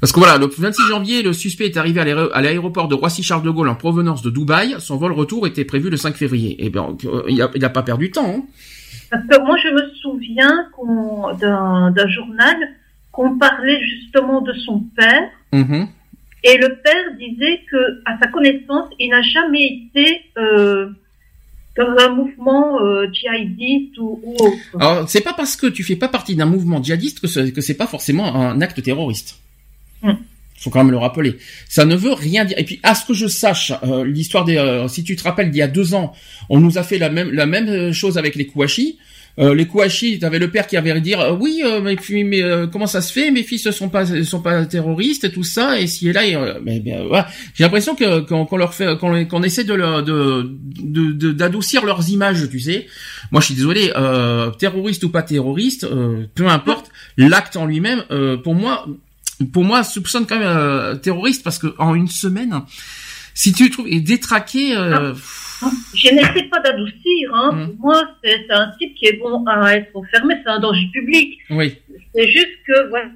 [0.01, 2.95] parce que voilà, le 26 janvier, le suspect est arrivé à l'aéro- à l'aéroport de
[2.95, 4.75] Roissy-Charles de Gaulle en provenance de Dubaï.
[4.80, 6.64] Son vol retour était prévu le 5 février.
[6.64, 8.30] Et bien, euh, il a, il a pas perdu de temps.
[8.30, 8.43] Hein.
[9.09, 10.67] Parce que moi, je me souviens
[11.40, 12.56] d'un journal
[13.16, 15.30] qu'on parlait justement de son père.
[15.53, 15.88] Mhm.
[16.44, 20.90] Et le père disait que, à sa connaissance, il n'a jamais été euh,
[21.77, 24.58] dans un mouvement euh, djihadiste ou, ou autre.
[24.80, 27.61] Alors, c'est pas parce que tu fais pas partie d'un mouvement djihadiste que c'est, que
[27.61, 29.40] c'est pas forcément un acte terroriste.
[30.03, 30.16] Hmm.
[30.60, 31.38] Faut quand même le rappeler.
[31.69, 32.58] Ça ne veut rien dire.
[32.60, 35.60] Et puis, à ce que je sache, euh, l'histoire des, si tu te rappelles, d'il
[35.60, 36.14] y a deux ans,
[36.50, 39.00] on nous a fait la même, la même chose avec les Kouachi.
[39.38, 42.42] Euh, les Kouachi, t'avais le père qui avait dire euh, oui, euh, mais puis mais
[42.42, 43.32] euh, comment ça se fait?
[43.32, 46.26] Mes fils ne sont pas sont pas terroristes et tout ça et si et là,
[46.26, 47.28] et, euh, mais, mais, voilà.
[47.54, 50.50] j'ai l'impression que qu'on, leur fait qu'on, qu'on essaie de leur de,
[50.80, 52.88] de, de- d'adoucir leurs images, tu sais.
[53.32, 58.04] Moi, je suis désolé, euh, terroriste ou pas terroriste, euh, peu importe, l'acte en lui-même,
[58.12, 58.88] euh, pour moi,
[59.52, 62.62] pour moi, soupçonne quand même euh, terroriste parce que en une semaine,
[63.34, 65.14] si tu trouves et détraqué, euh,
[65.95, 67.34] Je n'essaie pas d'adoucir.
[67.34, 67.52] Hein.
[67.53, 67.68] Hmm.
[67.77, 70.35] Pour moi, c'est un type qui est bon à être enfermé.
[70.44, 71.40] C'est un danger public.
[71.50, 71.76] oui,
[72.14, 73.10] C'est juste que, voilà,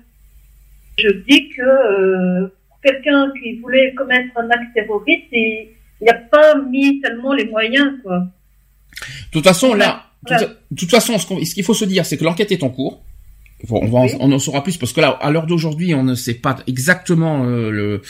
[0.98, 5.68] je dis que euh, pour quelqu'un qui voulait commettre un acte terroriste, il
[6.02, 8.20] n'a pas mis tellement les moyens, quoi.
[8.20, 10.36] De toute façon, là, de
[10.76, 13.02] toute- façon, ce qu'il faut se dire, c'est que l'enquête est en cours.
[13.68, 16.04] Bon, on, va en, on en saura plus parce que là, à l'heure d'aujourd'hui, on
[16.04, 18.02] ne sait pas exactement euh, le.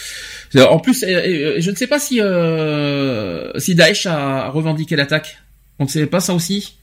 [0.62, 5.40] En plus, euh, euh, je ne sais pas si euh, si Daesh a revendiqué l'attaque.
[5.80, 6.78] On ne sait pas ça aussi?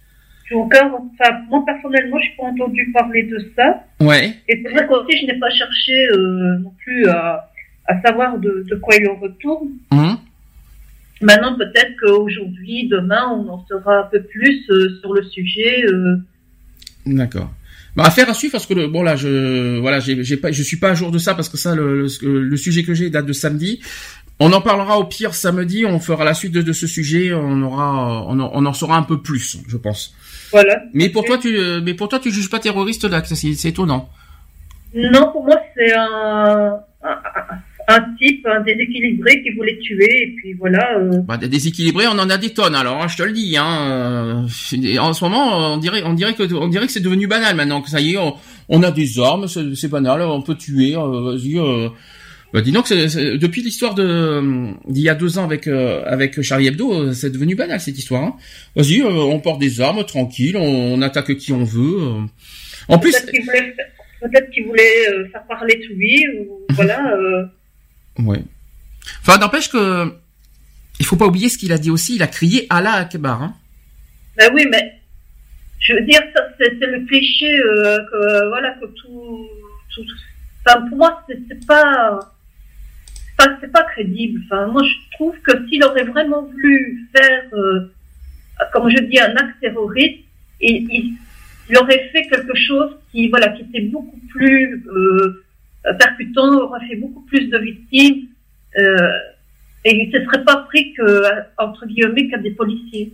[0.53, 3.85] Encore, enfin, moi personnellement, je n'ai pas entendu parler de ça.
[4.01, 4.35] Ouais.
[4.49, 6.09] Et c'est vrai qu'aussi, je n'ai pas cherché
[6.61, 7.51] non plus à,
[7.87, 9.69] à savoir de, de quoi il en retourne.
[9.93, 10.19] Hum.
[11.21, 14.65] Maintenant, peut-être qu'aujourd'hui, demain, on en saura un peu plus
[15.01, 15.85] sur le sujet.
[17.07, 17.51] D'accord.
[17.97, 20.63] Bah, affaire à suivre parce que le, bon là je voilà j'ai j'ai pas je
[20.63, 23.09] suis pas à jour de ça parce que ça le, le, le sujet que j'ai
[23.11, 23.81] date de samedi.
[24.39, 25.87] On en parlera au pire samedi.
[25.87, 27.33] On fera la suite de, de ce sujet.
[27.33, 30.15] On aura on en, on en saura un peu plus je pense.
[30.53, 30.83] Voilà.
[30.93, 34.11] Mais pour toi tu mais pour toi tu juges pas terroriste là c'est c'est étonnant.
[34.95, 40.35] Non, pour moi, c'est un, un, un- un type, un déséquilibré qui voulait tuer, et
[40.37, 40.99] puis voilà.
[40.99, 42.75] euh, Bah, des déséquilibrés, on en a des tonnes.
[42.75, 43.57] Alors, hein, je te le dis.
[43.57, 47.27] Hein, euh, en ce moment, on dirait, on dirait que, on dirait que c'est devenu
[47.27, 47.83] banal maintenant.
[47.83, 48.35] Que ça y est, on,
[48.69, 50.97] on a des armes, c'est banal, on peut tuer.
[50.97, 51.59] euh, Vas-y.
[51.59, 51.89] Euh,
[52.53, 55.67] bah, dis donc, c'est- c'est- depuis l'histoire de euh, d'il y a deux ans avec
[55.67, 58.23] euh, avec Charlie Hebdo, c'est devenu banal cette histoire.
[58.23, 58.37] Hein.
[58.77, 61.99] Vas-y, euh, on porte des armes, tranquille, on, on attaque qui on veut.
[62.89, 63.75] En plus, Peut-être qu'il voulait,
[64.53, 67.13] qu'il voulait faire parler de lui, ou voilà.
[68.19, 68.43] Ouais.
[69.21, 70.13] Enfin, n'empêche que
[70.99, 72.17] il faut pas oublier ce qu'il a dit aussi.
[72.17, 73.43] Il a crié Allah Akbar.
[73.43, 73.55] Hein.
[74.37, 75.01] Ben oui, mais
[75.79, 76.21] je veux dire,
[76.59, 79.47] c'est le cliché euh, que voilà que tout,
[79.95, 80.03] tout
[80.67, 82.19] enfin, pour moi, c'est pas,
[83.15, 84.41] c'est pas, c'est pas crédible.
[84.45, 87.93] Enfin, moi, je trouve que s'il aurait vraiment voulu faire, euh,
[88.73, 90.25] comme je dis, un acte terroriste,
[90.61, 91.19] il, il,
[91.69, 95.45] il aurait fait quelque chose qui, voilà, qui était beaucoup plus euh,
[95.95, 98.27] percutant, aurait fait beaucoup plus de victimes,
[98.79, 98.97] euh,
[99.85, 101.23] et il ne se serait pas pris que,
[101.59, 103.13] entre guillemets, qu'à des policiers.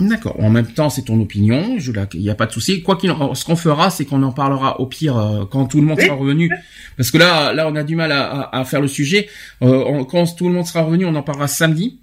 [0.00, 0.40] D'accord.
[0.42, 1.74] En même temps, c'est ton opinion.
[1.78, 2.82] Je la- il n'y a pas de souci.
[2.82, 5.78] Quoi qu'il, en- ce qu'on fera, c'est qu'on en parlera au pire euh, quand tout
[5.78, 6.06] le monde Oui.
[6.06, 6.50] sera revenu.
[6.96, 9.28] Parce que là, là, on a du mal à, à- à faire le sujet.
[9.62, 12.00] Euh, on- quand tout le monde sera revenu, on en parlera samedi.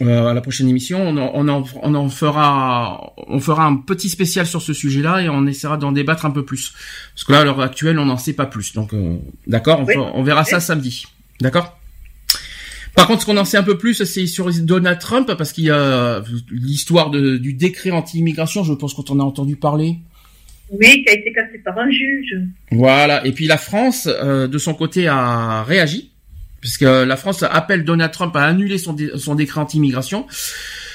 [0.00, 3.76] Euh, à la prochaine émission, on en, on, en, on en fera, on fera un
[3.76, 6.72] petit spécial sur ce sujet-là et on essaiera d'en débattre un peu plus.
[7.14, 8.72] Parce que là, à l'heure actuelle, on n'en sait pas plus.
[8.72, 9.94] Donc, euh, d'accord, on, Oui.
[9.94, 11.04] fera- on verra ça samedi.
[11.40, 11.78] D'accord?
[12.94, 15.64] Par contre, ce qu'on en sait un peu plus, c'est sur Donald Trump, parce qu'il
[15.64, 19.96] y a l'histoire du décret anti-immigration, je pense qu'on en a entendu parler.
[20.70, 22.34] Oui, qui a été cassé par un juge.
[22.70, 23.26] Voilà.
[23.26, 26.11] Et puis la France, euh, de son côté, a réagi,
[26.62, 30.26] puisque la France appelle Donald Trump à annuler son, dé- son décret anti-immigration.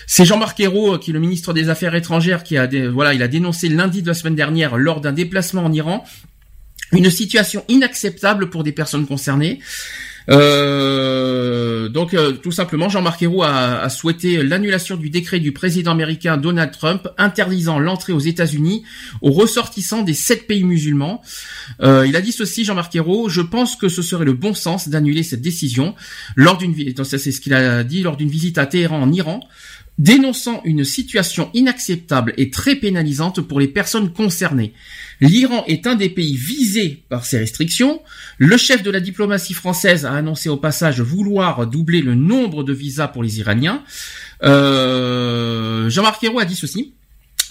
[0.08, 3.22] C'est Jean-Marc Ayrault, euh, qui est le ministre des Affaires étrangères, qui a, voilà, il
[3.22, 6.06] a dénoncé lundi de la semaine dernière, lors d'un déplacement en Iran,
[6.94, 9.60] une situation inacceptable pour des personnes concernées.
[10.30, 15.92] Euh, donc euh, tout simplement, Jean-Marc Ayrault a, a souhaité l'annulation du décret du président
[15.92, 18.84] américain Donald Trump interdisant l'entrée aux États-Unis
[19.22, 21.22] aux ressortissants des sept pays musulmans.
[21.82, 24.90] Euh, il a dit ceci, Jean-Marc Ayrault, je pense que ce serait le bon sens
[24.90, 25.96] d'annuler cette décision
[26.36, 29.40] lors d'une c'est ce qu'il a dit lors d'une visite à Téhéran en Iran
[29.98, 34.74] dénonçant une situation inacceptable et très pénalisante pour les personnes concernées.
[35.22, 38.02] L'Iran est un des pays visés par ces restrictions.
[38.38, 42.74] Le chef de la diplomatie française a annoncé au passage vouloir doubler le nombre de
[42.74, 43.84] visas pour les Iraniens.
[44.44, 46.94] Euh, Jean-Marc Ayrault a dit ceci.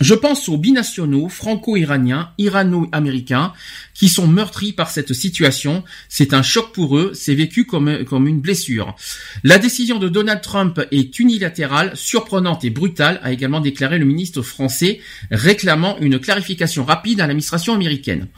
[0.00, 3.54] Je pense aux binationaux franco-iraniens, irano-américains,
[3.94, 5.84] qui sont meurtris par cette situation.
[6.10, 8.94] C'est un choc pour eux, c'est vécu comme, une blessure.
[9.42, 14.42] La décision de Donald Trump est unilatérale, surprenante et brutale, a également déclaré le ministre
[14.42, 15.00] français,
[15.30, 18.28] réclamant une clarification rapide à l'administration américaine.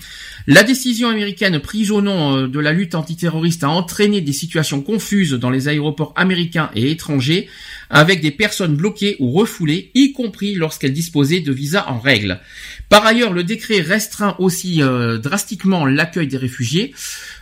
[0.47, 4.81] La décision américaine prise au nom euh, de la lutte antiterroriste a entraîné des situations
[4.81, 7.49] confuses dans les aéroports américains et étrangers,
[7.91, 12.41] avec des personnes bloquées ou refoulées, y compris lorsqu'elles disposaient de visas en règle.
[12.89, 16.95] Par ailleurs, le décret restreint aussi euh, drastiquement l'accueil des réfugiés.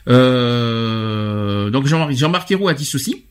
[0.09, 3.25] Euh, donc Jean-Marc Ayrault a dit ceci.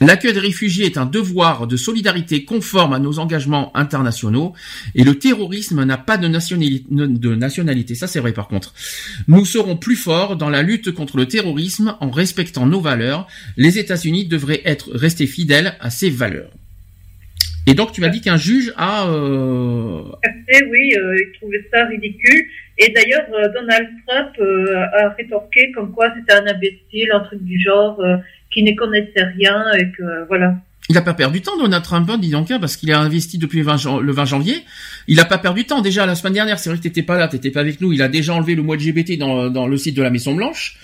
[0.00, 4.54] L'accueil des réfugiés est un devoir de solidarité conforme à nos engagements internationaux
[4.94, 7.94] et le terrorisme n'a pas de nationalité.
[7.94, 8.72] Ça, c'est vrai par contre.
[9.28, 13.26] Nous serons plus forts dans la lutte contre le terrorisme en respectant nos valeurs.
[13.56, 16.50] Les États-Unis devraient être restés fidèles à ces valeurs.
[17.66, 19.06] Et donc, tu m'as dit qu'un juge a...
[19.06, 20.02] Euh...
[20.24, 22.46] Oui, euh, il trouvait ça ridicule.
[22.78, 27.42] Et d'ailleurs, euh, Donald Trump euh, a rétorqué comme quoi c'était un imbécile, un truc
[27.44, 28.02] du genre,
[28.52, 30.54] qui ne connaissait rien et que voilà.
[30.88, 32.98] Il a pas perdu de temps, Donald Trump, hein, dis donc, hein, parce qu'il a
[32.98, 34.64] investi depuis le 20, jan- le 20 janvier.
[35.06, 35.82] Il a pas perdu de temps.
[35.82, 37.92] Déjà, la semaine dernière, c'est vrai que t'étais pas là, t'étais pas avec nous.
[37.92, 40.76] Il a déjà enlevé le mot LGBT dans, dans le site de la Maison Blanche.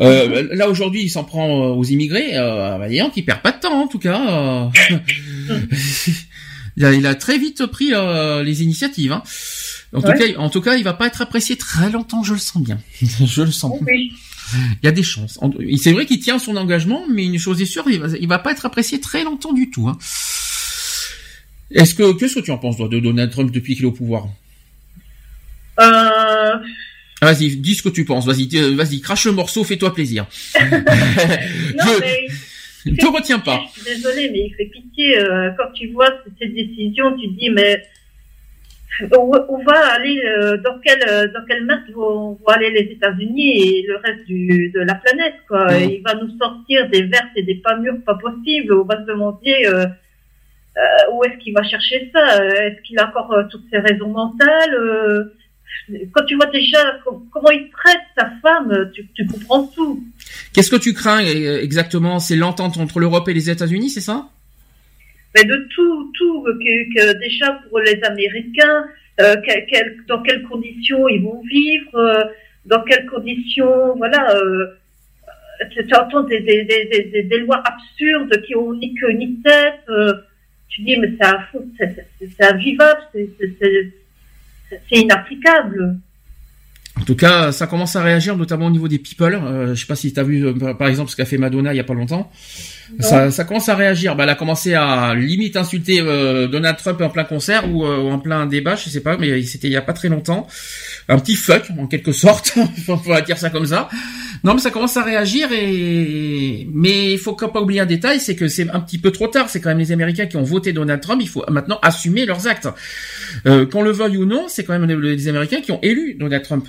[0.00, 2.30] Euh, Là, aujourd'hui, il s'en prend euh, aux immigrés.
[2.34, 2.86] Euh, bah,
[3.26, 4.70] perd pas de temps, en tout cas.
[4.70, 4.96] euh.
[6.76, 9.12] il, a, il a très vite pris euh, les initiatives.
[9.12, 9.22] Hein.
[9.92, 12.38] En, tout cas, en tout cas, il va pas être apprécié très longtemps, je le
[12.38, 12.78] sens bien.
[13.02, 13.78] je le sens.
[13.86, 14.12] Oui.
[14.82, 15.38] Il y a des chances.
[15.80, 18.38] C'est vrai qu'il tient son engagement, mais une chose est sûre, il va, il va
[18.38, 19.88] pas être apprécié très longtemps du tout.
[19.88, 19.98] Hein.
[21.70, 23.92] Est-ce que qu'est-ce que tu en penses toi de Donald Trump depuis qu'il est au
[23.92, 24.26] pouvoir?
[25.80, 26.56] Euh,
[27.22, 28.26] Vas-y, dis ce que tu penses.
[28.26, 30.26] Vas-y, euh, vas-y, crache le morceau, fais-toi plaisir.
[30.60, 32.26] non, Je- mais
[32.92, 33.62] Ne te retiens pas.
[33.76, 35.18] je suis désolée, mais il fait pitié.
[35.18, 37.80] euh, quand tu vois ces décisions, tu te dis, mais
[39.00, 42.92] où, où va aller, euh, dans quelle, euh, dans quelle merde vont, vont aller les
[42.92, 45.64] États-Unis et le reste du, de la planète, quoi.
[45.72, 45.90] Mhm.
[45.90, 48.72] Il va nous sortir des vertes et des pas mûres pas possibles.
[48.74, 49.86] On va se demander, euh,
[50.76, 52.44] euh, où est-ce qu'il va chercher ça?
[52.44, 55.30] Est-ce qu'il a encore toutes ses raisons mentales?
[56.14, 60.04] quand tu vois déjà com- comment il traite sa femme, tu, tu comprends tout.
[60.52, 62.18] Qu'est-ce que tu crains exactement?
[62.20, 64.28] C'est l'entente entre l'Europe et les États-Unis, c'est ça?
[65.34, 68.84] Mais de tout, tout, que, que déjà pour les Américains,
[69.20, 72.24] euh, quel- quel- dans quelles conditions ils vont vivre, euh,
[72.66, 74.66] dans quelles conditions, voilà, euh,
[75.70, 80.12] tu entends des, des, des, des, lois absurdes qui ont ni queue ni tête, euh,
[80.68, 81.26] tu dis mais c'est
[82.44, 83.92] un invivable, c'est-
[84.90, 85.96] inapplicable.
[87.00, 89.34] En tout cas, ça commence à réagir, notamment au niveau des people.
[89.34, 91.72] Euh, je sais pas si tu as vu, euh, par exemple, ce qu'a fait Madonna
[91.72, 92.30] il y a pas longtemps.
[93.00, 94.16] Ça, ça commence à réagir.
[94.16, 98.10] Bah, elle a commencé à limite insulter euh, Donald Trump en plein concert ou euh,
[98.10, 100.46] en plein débat, je sais pas, mais c'était il y a pas très longtemps.
[101.08, 102.54] Un petit fuck, en quelque sorte,
[102.88, 103.88] on va dire ça comme ça.
[104.44, 108.18] Non, mais ça commence à réagir et mais il faut quand pas oublier un détail,
[108.18, 109.48] c'est que c'est un petit peu trop tard.
[109.48, 111.20] C'est quand même les Américains qui ont voté Donald Trump.
[111.22, 112.68] Il faut maintenant assumer leurs actes.
[113.46, 116.42] Euh, qu'on le veuille ou non, c'est quand même les, Américains qui ont élu Donald
[116.42, 116.66] Trump.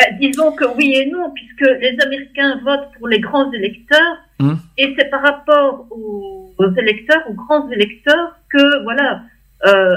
[0.00, 4.58] Euh, disons que oui et non, puisque les Américains votent pour les grands électeurs, Hum.
[4.78, 9.22] et c'est par rapport aux, aux électeurs, aux grands électeurs, que voilà,
[9.66, 9.96] euh,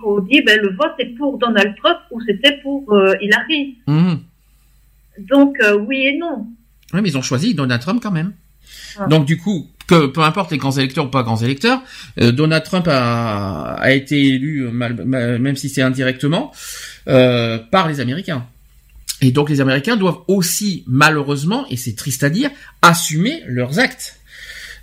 [0.00, 3.78] qu'on dit ben, le vote est pour Donald Trump ou c'était pour euh, Hillary.
[3.86, 4.18] Mhm.
[5.30, 6.46] Donc euh, oui et non.
[6.92, 8.32] Oui, mais ils ont choisi Donald Trump quand même.
[8.98, 9.06] Ah.
[9.06, 11.80] Donc du coup, que peu importe les grands électeurs ou pas grands électeurs,
[12.20, 16.52] euh, Donald Trump a, a été élu, mal- ma- même si c'est indirectement,
[17.08, 18.46] euh, par les Américains.
[19.22, 22.50] Et donc les Américains doivent aussi, malheureusement, et c'est triste à dire,
[22.82, 24.20] assumer leurs actes.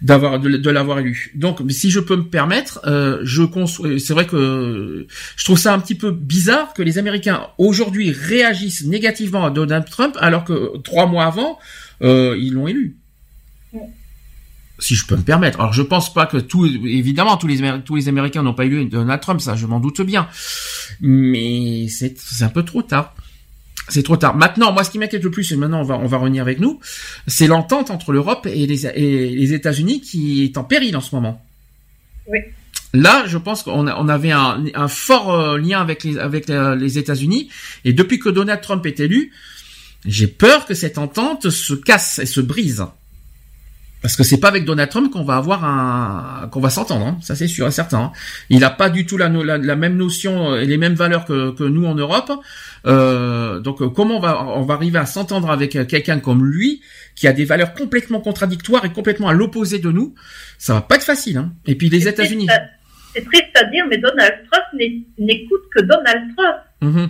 [0.01, 1.31] d'avoir de, de l'avoir élu.
[1.35, 5.73] Donc, si je peux me permettre, euh, je conçois- c'est vrai que je trouve ça
[5.73, 10.77] un petit peu bizarre que les Américains aujourd'hui réagissent négativement à Donald Trump alors que
[10.79, 11.57] trois mois avant,
[12.01, 12.97] euh, ils l'ont élu.
[14.79, 15.61] Si je peux me permettre.
[15.61, 18.83] Alors, je pense pas que tout, évidemment, tous les tous les Américains n'ont pas élu
[18.85, 20.27] Donald Trump, ça, je m'en doute bien.
[20.99, 23.15] Mais c'est c'est un peu trop tard.
[23.89, 24.35] C'est trop tard.
[24.35, 26.59] Maintenant, moi, ce qui m'inquiète le plus, et maintenant on va on va revenir avec
[26.59, 26.79] nous,
[27.27, 31.13] c'est l'entente entre l'Europe et les et les États-Unis qui est en péril en ce
[31.13, 31.45] moment.
[32.27, 32.39] Oui.
[32.93, 36.75] Là, je pense qu'on on avait un, un fort euh, lien avec les avec euh,
[36.75, 37.49] les États-Unis
[37.83, 39.31] et depuis que Donald Trump est élu,
[40.05, 42.85] j'ai peur que cette entente se casse et se brise.
[44.03, 47.17] Parce que c'est pas avec Donald Trump qu'on va avoir un qu'on va s'entendre, hein.
[47.21, 47.99] ça c'est sûr et certain.
[47.99, 48.11] hein.
[48.49, 51.23] Il a pas du tout la, la, la même notion euh, et les mêmes valeurs
[51.25, 52.31] que, que nous en Europe.
[52.85, 56.45] Euh, donc euh, comment on va on va arriver à s'entendre avec euh, quelqu'un comme
[56.45, 56.81] lui
[57.15, 60.13] qui a des valeurs complètement contradictoires et complètement à l'opposé de nous
[60.57, 61.37] Ça va pas être facile.
[61.37, 61.53] Hein.
[61.65, 62.47] Et puis les États-Unis.
[63.15, 64.65] C'est- triste à dire, mais Donald Trump
[65.19, 66.57] n'écoute que Donald Trump.
[66.81, 67.09] Mhm.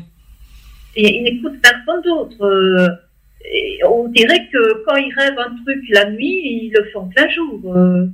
[0.98, 3.00] Et il n'écoute personne d'autre.
[3.46, 7.08] Et on dirait que quand il rêve un truc la nuit, il le fait en
[7.08, 7.76] plein jour.
[7.76, 8.06] Euh,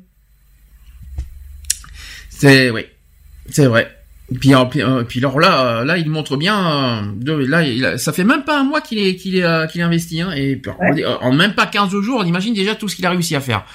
[2.29, 2.85] C'est oui,
[3.49, 3.95] c'est vrai.
[4.39, 7.01] Puis, euh, puis, alors là, euh, là, il montre bien.
[7.01, 9.81] euh, de, là, il ça fait même pas un mois qu'il est qu'il est qu'il
[9.81, 11.05] est investi, hein, et puis, Ouais.
[11.05, 13.41] en, en même pas 15 jours, on imagine déjà tout ce qu'il a réussi à
[13.41, 13.65] faire.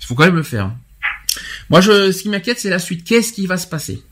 [0.00, 0.70] Il faut quand même le faire.
[1.70, 3.04] Moi, je, ce qui m'inquiète, c'est la suite.
[3.04, 4.02] Qu'est-ce qui va se passer?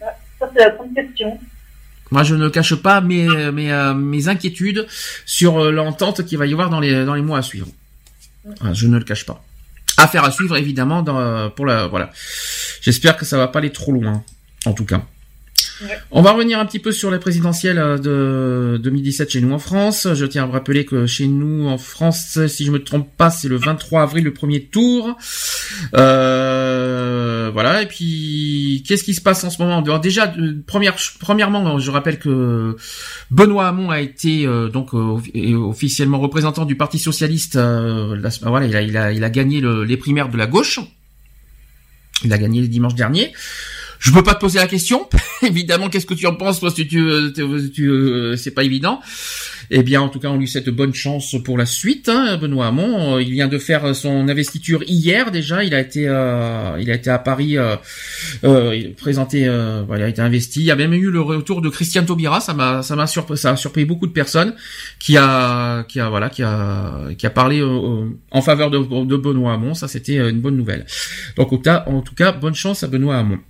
[0.00, 1.38] Ça, c'est la grande question.
[2.10, 4.86] Moi, je ne cache pas mes mes, euh, inquiétudes
[5.24, 7.66] sur euh, l'entente qu'il va y avoir dans les dans les mois à suivre.
[8.72, 9.42] Je ne le cache pas.
[9.96, 12.10] Affaire à suivre, évidemment, euh, pour la voilà.
[12.80, 14.22] J'espère que ça va pas aller trop loin,
[14.66, 15.02] en tout cas.
[16.10, 19.58] On va revenir un petit peu sur la présidentielle euh, de 2017 chez nous en
[19.58, 20.08] France.
[20.14, 23.30] Je tiens à vous rappeler que chez nous en France, si je me trompe pas,
[23.30, 25.16] c'est le 23 avril le premier tour.
[25.94, 27.82] Euh, voilà.
[27.82, 29.82] Et puis, qu'est-ce qui se passe en ce moment?
[29.98, 32.76] Déjà, euh, première, premièrement, je rappelle que
[33.30, 35.18] Benoît Hamon a été euh, donc euh,
[35.56, 37.56] officiellement représentant du Parti socialiste.
[37.56, 40.80] euh, voilà, il a, gagné le- les primaires de la gauche.
[42.24, 43.32] Il a gagné le dimanche dernier.
[44.06, 45.08] Je peux pas te poser la question.
[45.42, 49.00] Évidemment, qu'est-ce que tu en penses, toi, si tu, euh, euh, c'est pas évident.
[49.68, 52.08] Eh bien, en tout cas, on lui souhaite bonne chance pour la suite.
[52.08, 55.64] Hein, Benoît Hamon, Euh, il vient de faire son investiture hier déjà.
[55.64, 57.74] Il a été, il a été à Paris euh,
[58.44, 59.48] euh, présenté,
[59.88, 60.60] voilà, il a été investi.
[60.60, 62.38] Il y a même eu le retour de Christian Taubira.
[62.40, 64.54] Ça m'a, ça m'a surpris, ça a surpris beaucoup de personnes
[65.00, 69.54] qui a, qui a, voilà, qui a, qui a parlé en faveur de, de Benoît
[69.54, 69.74] Hamon.
[69.74, 70.86] Ça, c'était une bonne nouvelle.
[71.36, 73.40] Donc, en tout cas, bonne chance à Benoît Hamon.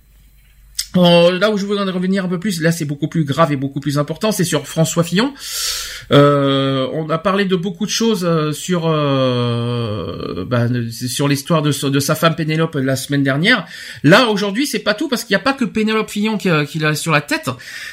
[0.95, 3.51] Euh, là où je voudrais en revenir un peu plus, là c'est beaucoup plus grave
[3.51, 5.33] et beaucoup plus important, c'est sur François Fillon.
[6.11, 11.89] Euh, on a parlé de beaucoup de choses euh, sur euh, de- sur l'histoire de,
[11.89, 13.65] de sa femme Pénélope la semaine dernière.
[14.03, 16.65] Là aujourd'hui c'est pas tout parce qu'il n'y a pas que Pénélope Fillon qui, a-
[16.65, 17.49] qui l'a sur la tête.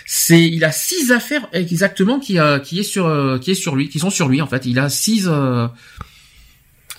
[0.07, 3.75] C'est il a six affaires exactement qui a qui est sur euh, qui est sur
[3.77, 4.65] lui, qui sont sur lui en fait.
[4.67, 5.67] Il a six euh,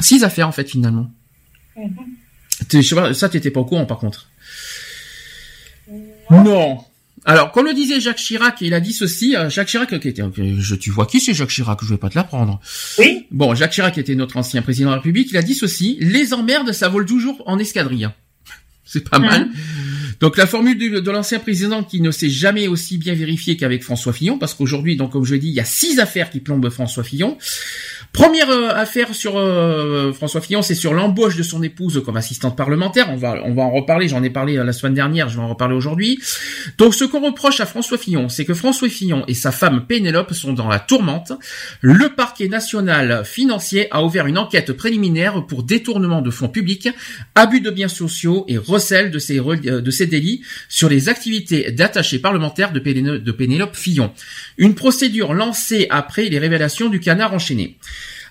[0.01, 1.09] six affaires en fait finalement.
[2.69, 4.27] T'es- je sais pas, ça t'étais pas au courant par contre.
[6.31, 6.79] Non.
[7.27, 10.21] Alors, comme le disait Jacques Chirac, il a dit ceci, euh, Jacques Chirac, qui était,
[10.21, 12.59] euh, je, tu vois qui c'est Jacques Chirac, je vais pas te l'apprendre.
[12.99, 13.25] Oui.
[13.31, 16.35] Bon, Jacques Chirac était notre ancien président de la République, il a dit ceci, les
[16.35, 18.09] emmerdes, ça vole toujours en escadrille.
[18.85, 19.49] C'est pas mal.
[20.19, 24.13] Donc la formule de l'ancien président qui ne s'est jamais aussi bien vérifiée qu'avec François
[24.13, 26.69] Fillon, parce qu'aujourd'hui, donc comme je l'ai dit, il y a six affaires qui plombent
[26.69, 27.37] François Fillon.
[28.15, 32.55] Première euh, affaire sur euh, François Fillon, c'est sur l'embauche de son épouse comme assistante
[32.55, 33.09] parlementaire.
[33.11, 34.07] On va, on va en reparler.
[34.07, 35.27] J'en ai parlé euh, la semaine dernière.
[35.27, 36.21] Je vais en reparler aujourd'hui.
[36.77, 40.33] Donc, ce qu'on reproche à François Fillon, c'est que François Fillon et sa femme Pénélope
[40.33, 41.33] sont dans la tourmente.
[41.81, 46.87] Le parquet national financier a ouvert une enquête préliminaire pour détournement de fonds publics,
[47.35, 52.79] abus de biens sociaux et recel de ces, délits sur les activités d'attachés parlementaires de
[53.31, 54.13] Pénélope Fillon.
[54.57, 57.77] Une procédure lancée après les révélations du canard enchaîné.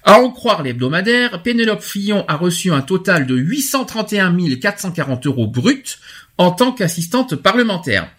[0.07, 5.97] À en croire l'hebdomadaire, Pénélope Fillon a reçu un total de 831 440 euros bruts
[6.37, 8.11] en tant qu'assistante parlementaire.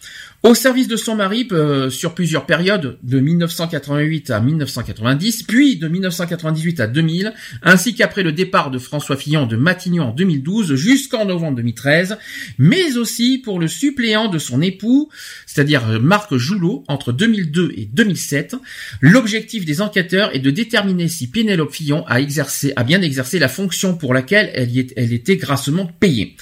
[0.46, 5.88] Au service de son mari euh, sur plusieurs périodes, de 1988 à 1990, puis de
[5.88, 7.34] 1998 à 2000,
[7.64, 12.20] ainsi qu'après le départ de François Fillon de Matignon en 2012 jusqu'en novembre 2013,
[12.60, 15.10] mais aussi pour le suppléant de son époux,
[15.48, 18.56] c'est-à-dire euh, Marc Joulot, entre 2002 et 2007.
[19.02, 23.48] L'objectif des enquêteurs est de déterminer si Pénélope Fillon a exercé, a bien exercé la
[23.48, 26.36] fonction pour laquelle elle, elle était grassement payée.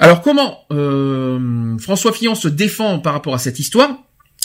[0.00, 3.90] Alors comment euh, François Fillon se défend par rapport à cette histoire?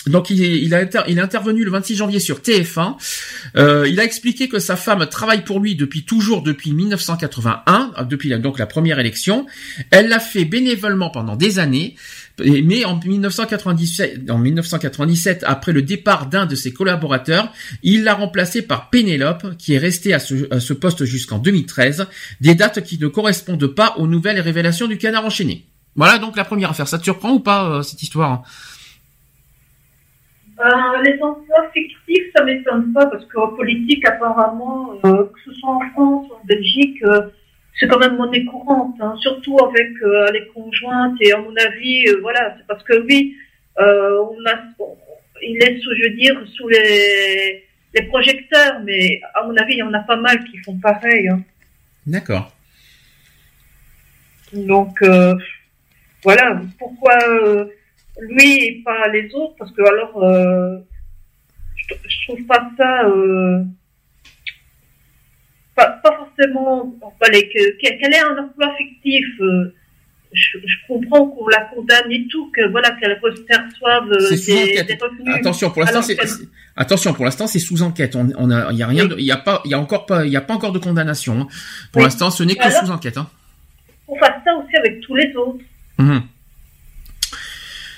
[0.07, 2.95] Donc il, est- a intervenu le 26 janvier sur TF1.
[3.57, 8.03] Euh, il a expliqué que sa femme travaille pour lui depuis toujours depuis 1981, euh,
[8.03, 9.45] depuis la, donc la première élection.
[9.91, 11.95] Elle l'a fait bénévolement pendant des années.
[12.43, 17.51] Mais en 1997, en 1997, après le départ d'un de ses collaborateurs,
[17.81, 22.07] il l'a remplacé par Pénélope, qui est restée à ce, à ce poste jusqu'en 2013,
[22.41, 25.65] des dates qui ne correspondent pas aux nouvelles révélations du canard enchaîné.
[25.95, 26.89] Voilà donc la première affaire.
[26.89, 28.43] Ça te surprend ou pas euh, cette histoire?
[30.57, 35.69] Euh, les emplois fictifs, ça m'étonne pas parce qu'en politique, apparemment, euh, que ce soit
[35.75, 37.29] en France ou en Belgique, euh,
[37.77, 39.89] c'est quand même monnaie courante, hein, surtout avec
[40.31, 41.17] les conjointes.
[41.19, 43.35] Et à mon avis, voilà, c'est parce que oui,
[43.79, 44.55] euh, on a,
[45.43, 49.79] il est sous, je veux dire, sous les, les projecteurs, mais à mon avis, il
[49.79, 51.27] y en a pas mal qui font pareil.
[51.27, 51.41] hein.
[52.07, 52.49] D'accord.
[54.53, 55.35] Donc euh,
[56.23, 57.65] voilà, pourquoi euh,
[58.21, 60.77] lui et pas les autres Parce que alors, euh,
[61.75, 63.63] je, je trouve pas ça euh,
[65.75, 66.95] pas, pas forcément.
[67.21, 69.73] Allez, que, que- quel est un emploi fictif euh,
[70.31, 73.11] je, je comprends qu'on la condamne et tout, que voilà qu'elle
[74.37, 75.33] sous des, des revenus.
[75.35, 76.27] Attention, pour l'instant, c'est qu'elle-
[76.75, 78.15] attention pour l'instant, c'est sous enquête.
[78.17, 80.05] On, on a, il y a rien, il y a pas, il y a encore
[80.05, 81.45] pas, il y a pas encore de condamnation.
[81.91, 82.03] Pour Oui.
[82.03, 83.17] l'instant, ce n'est que Alors sous enquête.
[83.17, 83.29] Hein.
[84.07, 85.63] qu'on fasse ça aussi avec tous les autres.
[85.99, 86.21] Mhm.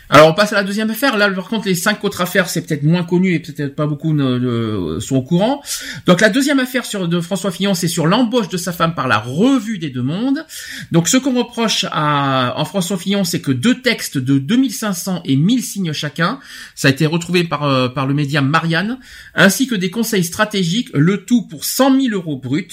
[0.10, 1.18] Alors on passe à la deuxième affaire.
[1.18, 4.14] Là, par contre, les cinq autres affaires, c'est peut-être moins connu et peut-être pas beaucoup
[4.14, 5.62] ne, sont au courant.
[6.06, 9.08] Donc la deuxième affaire sur, de François Fillon, c'est sur l'embauche de sa femme par
[9.08, 10.46] la Revue des Deux Mondes.
[10.92, 15.36] Donc ce qu'on reproche à en François Fillon, c'est que deux textes de 2500 et
[15.36, 16.40] 1000 signes chacun,
[16.76, 19.00] ça a été retrouvé par euh, par le média Marianne,
[19.36, 22.68] ainsi que des conseils stratégiques, le tout pour 100 000 euros bruts.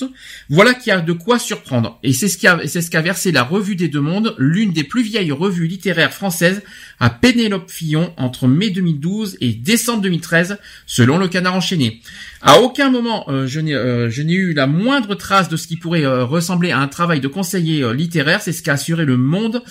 [0.50, 1.98] Voilà qui a de quoi surprendre.
[2.02, 4.72] Et c'est ce qui a, c'est ce qu'a versé la Revue des Deux Mondes, l'une
[4.72, 6.62] des plus vieilles revues littéraires françaises,
[7.00, 12.02] à Pénélope Fillon entre mai 2012 et décembre 2013, selon le Canard enchaîné.
[12.42, 15.66] À aucun moment euh, je n'ai euh, je n'ai eu la moindre trace de ce
[15.66, 18.42] qui pourrait euh, ressembler à un travail de conseiller littéraire.
[18.42, 19.62] C'est ce qu'a assuré le Monde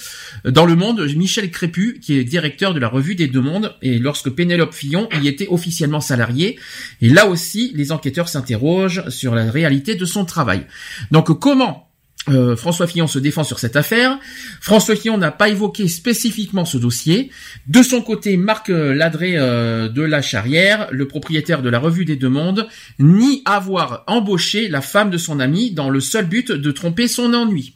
[0.45, 3.99] dans le Monde Michel Crépu, qui est directeur de la Revue des Deux Mondes, et
[3.99, 6.57] lorsque Pénélope Fillon y était officiellement salarié.
[7.03, 10.65] Et là aussi, les enquêteurs s'interrogent sur la réalité de son travail.
[11.11, 11.92] Donc comment
[12.29, 14.17] euh, François Fillon se défend sur cette affaire.
[14.61, 17.31] François Fillon n'a pas évoqué spécifiquement ce dossier.
[17.67, 22.05] De son côté, Marc euh, Ladré euh, de la Charrière, le propriétaire de la Revue
[22.05, 22.67] des Deux Mondes,
[22.99, 27.33] nie avoir embauché la femme de son ami dans le seul but de tromper son
[27.33, 27.75] ennui.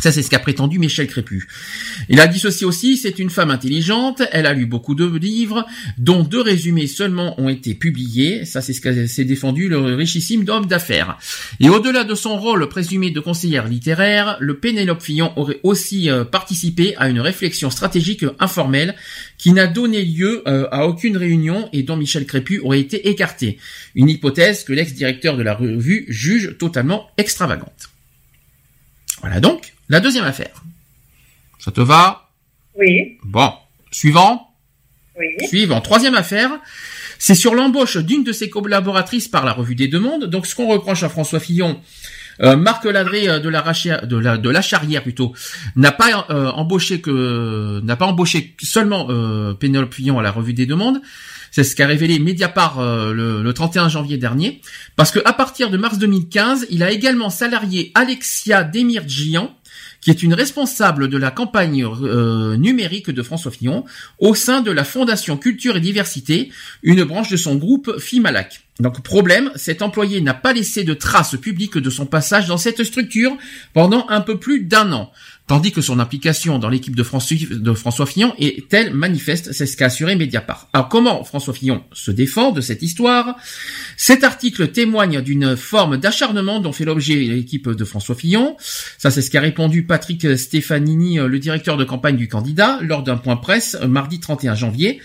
[0.00, 1.46] Ça, c'est ce qu'a prétendu Michel Crépu.
[2.08, 5.66] Il a dit ceci aussi, c'est une femme intelligente, elle a lu beaucoup de livres,
[5.98, 8.44] dont deux résumés seulement ont été publiés.
[8.44, 11.18] Ça, c'est ce qu'a s'est défendu le richissime d'homme d'affaires.
[11.60, 16.24] Et au-delà de son rôle présumé de conseillère littéraire, le Pénélope Fillon aurait aussi euh,
[16.24, 18.94] participé à une réflexion stratégique informelle
[19.38, 23.58] qui n'a donné lieu euh, à aucune réunion et dont Michel Crépu aurait été écarté.
[23.94, 27.90] Une hypothèse que l'ex-directeur de la revue juge totalement extravagante.
[29.20, 30.62] Voilà donc la deuxième affaire.
[31.58, 32.28] Ça te va?
[32.78, 33.52] Oui, Bon.
[33.90, 34.46] Suivant
[35.18, 35.46] oui.
[35.48, 35.82] Suivant.
[35.82, 36.50] Troisième affaire.
[37.18, 40.24] C'est sur l'embauche d'une de ses collaboratrices par la Revue des Deux Mondes.
[40.24, 41.78] Donc, ce qu'on reproche à François Fillon,
[42.40, 45.34] euh, Marc Ladré euh, de la, Rachia- de la de la Charrière plutôt
[45.76, 50.54] n'a pas euh, embauché que n'a pas embauché seulement euh, Pénélope Fillon à la Revue
[50.54, 51.02] des Deux Mondes.
[51.50, 54.62] C'est ce qu'a révélé Mediapart euh, le, le 31 janvier dernier,
[54.96, 59.54] parce que à partir de mars 2015, il a également salarié Alexia Demirjian,
[60.00, 63.84] qui est une responsable de la campagne euh, numérique de François Fillon
[64.18, 66.50] au sein de la Fondation Culture et Diversité,
[66.82, 68.62] une branche de son groupe FIMALAC.
[68.80, 72.82] Donc problème, cet employé n'a pas laissé de traces publiques de son passage dans cette
[72.82, 73.36] structure
[73.74, 75.12] pendant un peu plus d'un an,
[75.50, 79.86] tandis que son implication dans l'équipe de, François- Fillon est telle manifeste, c'est ce qu'a
[79.86, 80.68] assuré Mediapart.
[80.72, 83.34] Alors comment François Fillon se défend de cette histoire?
[83.96, 88.56] Cet article témoigne d'une forme d'acharnement dont fait l'objet l'équipe de François Fillon.
[88.96, 93.02] Ça, c'est ce qu'a répondu Patrick Stefanini, euh, le directeur de campagne du candidat, lors
[93.02, 95.00] d'un point presse mardi 31 janvier.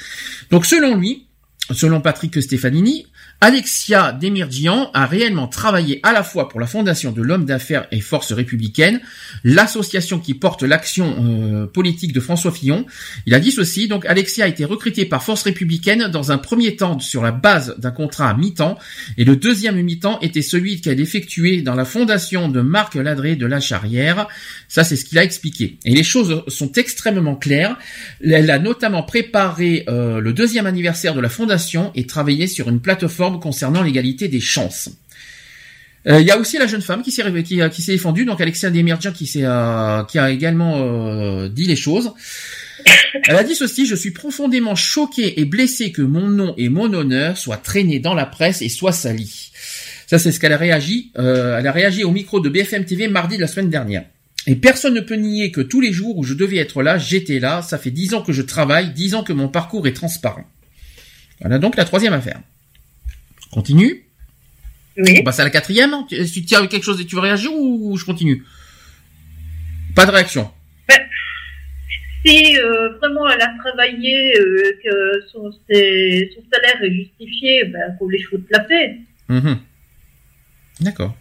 [0.52, 1.26] Donc selon lui,
[1.72, 3.08] selon Patrick Stefanini,
[3.42, 8.00] Alexia Demirjian a réellement travaillé à la fois pour la Fondation de l'homme d'affaires et
[8.00, 9.02] Force républicaine,
[9.44, 12.86] l'association qui porte l'action euh, politique de François Fillon.
[13.26, 16.76] Il a dit ceci, donc Alexia a été recrutée par Force républicaine dans un premier
[16.78, 18.80] temps sur la base d'un contrat à mi-temps,
[19.18, 23.46] et le deuxième mi-temps était celui qu'elle effectuait dans la Fondation de Marc Ladré de
[23.46, 24.28] la Charrière.
[24.70, 25.78] Ça, c'est ce qu'il a expliqué.
[25.84, 27.78] Et les choses sont extrêmement claires.
[28.24, 32.80] Elle a notamment préparé euh, le deuxième anniversaire de la Fondation et travaillé sur une
[32.80, 34.90] plateforme concernant l'égalité des chances.
[36.08, 37.24] Euh, Il y a aussi la jeune femme qui s'est
[37.88, 42.14] défendue, donc Alexia Demirjian qui euh, a également euh, dit les choses.
[43.28, 46.94] Elle a dit ceci, je suis profondément choquée et blessée que mon nom et mon
[46.94, 49.52] honneur soient traînés dans la presse et soient salis.
[50.06, 51.12] Ça, c'est ce qu'elle a réagi.
[51.16, 54.04] elle a réagi au micro de BFM TV mardi de la semaine dernière.
[54.48, 57.40] Et personne ne peut nier que tous les jours où je devais être là, j'étais
[57.40, 57.64] là.
[57.64, 60.46] Ça fait dix ans que je travaille, dix ans que mon parcours est transparent.
[61.42, 62.42] Voilà donc la troisième affaire.
[63.52, 64.04] Continue.
[64.98, 65.18] Oui.
[65.20, 65.94] On passe à la quatrième.
[66.08, 68.44] Tu, tu tiens quelque chose et tu veux réagir ou je continue?
[69.96, 70.52] Pas de réaction.
[72.26, 77.96] Si euh, vraiment elle a travaillé, euh, que son, ses- son salaire est justifié, ben,
[78.00, 78.96] faut les foutre la paix.
[79.30, 79.60] Mhm.
[80.82, 81.16] D'accord.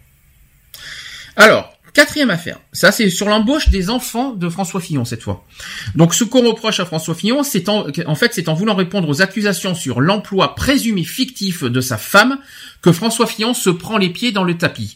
[1.35, 2.59] Alors, quatrième affaire.
[2.73, 5.47] Ça, c'est sur l'embauche des enfants de François Fillon cette fois.
[5.95, 9.21] Donc, ce qu'on reproche à François Fillon, c'est en, fait, c'est en voulant répondre aux
[9.21, 12.37] accusations sur l'emploi présumé fictif de sa femme
[12.81, 14.95] que François Fillon se prend les pieds dans le tapis.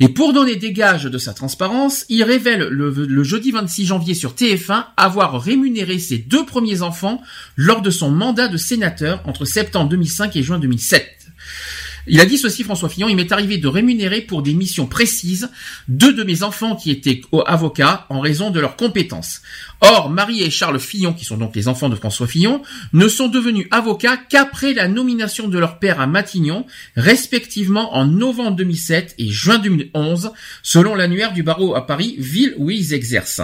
[0.00, 4.14] Et pour donner des gages de sa transparence, il révèle le, le jeudi 26 janvier
[4.14, 7.22] sur TF1 avoir rémunéré ses deux premiers enfants
[7.56, 11.19] lors de son mandat de sénateur entre septembre 2005 et juin 2007.
[12.12, 15.48] Il a dit ceci, François Fillon, il m'est arrivé de rémunérer pour des missions précises
[15.86, 19.42] deux de mes enfants qui étaient avocats en raison de leurs compétences.
[19.80, 23.28] Or, Marie et Charles Fillon, qui sont donc les enfants de François Fillon, ne sont
[23.28, 29.28] devenus avocats qu'après la nomination de leur père à Matignon, respectivement en novembre 2007 et
[29.28, 33.40] juin 2011, selon l'annuaire du barreau à Paris, ville où ils exercent.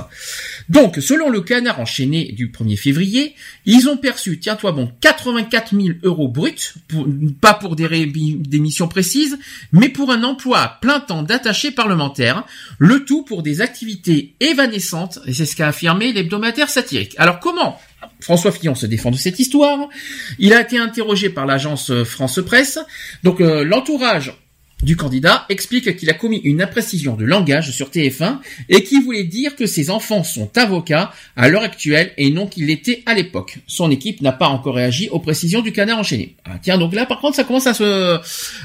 [0.68, 3.34] Donc, selon le canard enchaîné du 1er février,
[3.64, 6.74] ils ont perçu, tiens-toi bon, 84 000 euros bruts,
[7.40, 9.38] pas pour des, des missions précises,
[9.72, 12.44] mais pour un emploi à plein temps d'attaché parlementaire,
[12.78, 16.12] le tout pour des activités évanescentes, et c'est ce qu'a affirmé
[16.68, 17.14] satirique.
[17.18, 17.78] Alors comment
[18.20, 19.88] François Fillon se défend de cette histoire?
[20.38, 22.78] Il a été interrogé par l'agence euh, France Presse.
[23.22, 24.34] Donc euh, l'entourage
[24.82, 28.38] du candidat explique qu'il a commis une imprécision de langage sur TF1
[28.68, 32.66] et qu'il voulait dire que ses enfants sont avocats à l'heure actuelle et non qu'ils
[32.66, 33.58] l'étaient à l'époque.
[33.66, 36.36] Son équipe n'a pas encore réagi aux précisions du canard enchaîné.
[36.44, 38.18] Ah, tiens, donc là par contre ça commence à se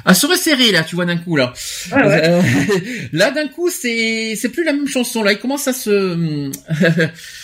[0.03, 1.53] à se resserrer là, tu vois d'un coup là.
[1.93, 2.01] Ouais.
[2.03, 2.41] Euh,
[3.13, 6.51] là d'un coup c'est c'est plus la même chanson là, il commence à se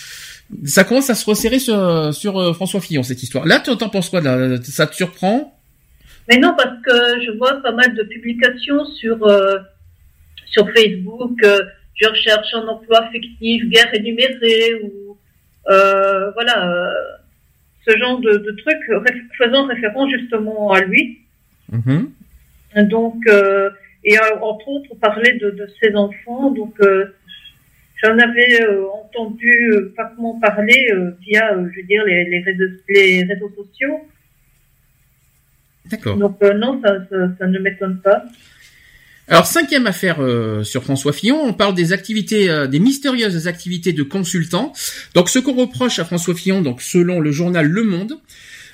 [0.65, 3.45] ça commence à se resserrer sur, sur euh, François Fillon cette histoire.
[3.45, 4.21] Là t'en t'en penses quoi
[4.63, 5.53] Ça te surprend?
[6.29, 9.57] Mais non, parce que je vois pas mal de publications sur, euh,
[10.45, 11.37] sur Facebook.
[11.43, 11.61] euh,
[11.95, 15.17] je recherche un emploi fictif, guerre énumérée, ou
[15.69, 16.93] euh, voilà, euh,
[17.87, 21.19] ce genre de, de trucs ré- faisant référence justement à lui.
[21.71, 22.11] Mhm.
[22.89, 23.69] Donc, euh,
[24.03, 26.51] et euh, entre autres, parler de, de ses enfants.
[26.51, 27.05] Donc, euh,
[28.03, 32.41] j'en avais euh, entendu euh, vaguement parler euh, via, euh, je veux dire, les, les,
[32.41, 33.99] réseaux, les réseaux sociaux.
[35.85, 36.17] D'accord.
[36.17, 38.23] Donc, euh, non, ça, ça, ça ne m'étonne pas.
[39.29, 43.91] Alors cinquième affaire euh, sur François Fillon, on parle des activités, euh, des mystérieuses activités
[43.91, 44.71] de consultant.
[45.15, 48.13] Donc ce qu'on reproche à François Fillon, donc selon le journal Le Monde,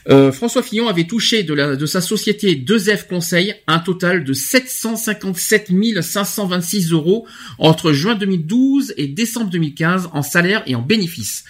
[0.09, 6.91] euh, François Fillon avait touché de, sa société 2F Conseil un total de 757 526
[6.91, 11.45] euros entre juin 2012 et décembre 2015 en salaire et en bénéfices.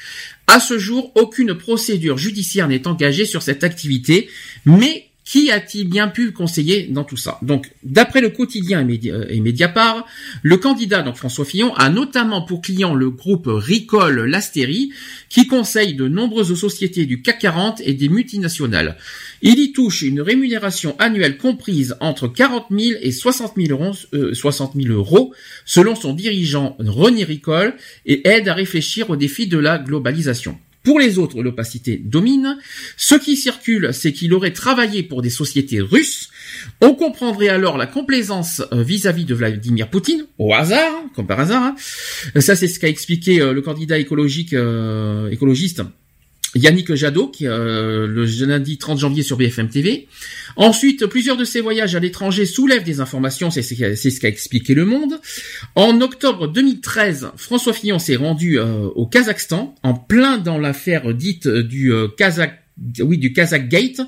[0.47, 4.29] À ce jour, aucune procédure judiciaire n'est engagée sur cette activité,
[4.65, 9.39] mais qui a-t-il bien pu conseiller dans tout ça Donc, d'après le quotidien euh, et
[9.39, 10.05] Mediapart,
[10.41, 14.91] le candidat, donc François Fillon, a notamment pour client le groupe Ricole Lastérie,
[15.29, 18.97] qui conseille de nombreuses sociétés du CAC 40 et des multinationales.
[19.41, 24.33] Il y touche une rémunération annuelle comprise entre 40 000 et 60 000 euros, euh,
[24.33, 25.33] 60 000 euros
[25.65, 30.57] selon son dirigeant René Ricole, et aide à réfléchir aux défis de la globalisation.
[30.83, 32.57] Pour les autres, l'opacité domine.
[32.97, 36.29] Ce qui circule, c'est qu'il aurait travaillé pour des sociétés russes.
[36.81, 41.39] On comprendrait alors la complaisance euh, vis-à-vis de Vladimir Poutine, au hasard, hein, comme par
[41.39, 41.63] hasard.
[41.63, 41.75] hein.
[42.41, 45.81] Ça, c'est ce qu'a expliqué euh, le candidat écologique, euh, écologiste
[46.55, 50.07] Yannick Jadot, qui, euh, le lundi 30 janvier sur BFM TV.
[50.55, 54.85] Ensuite, plusieurs de ses voyages à l'étranger soulèvent des informations, c'est ce qu'a expliqué Le
[54.85, 55.19] Monde.
[55.75, 61.47] En octobre 2013, François Fillon s'est rendu euh, au Kazakhstan, en plein dans l'affaire dite
[61.47, 62.62] euh, du euh, Kazakh
[63.01, 64.01] oui, du Kazakh Gate.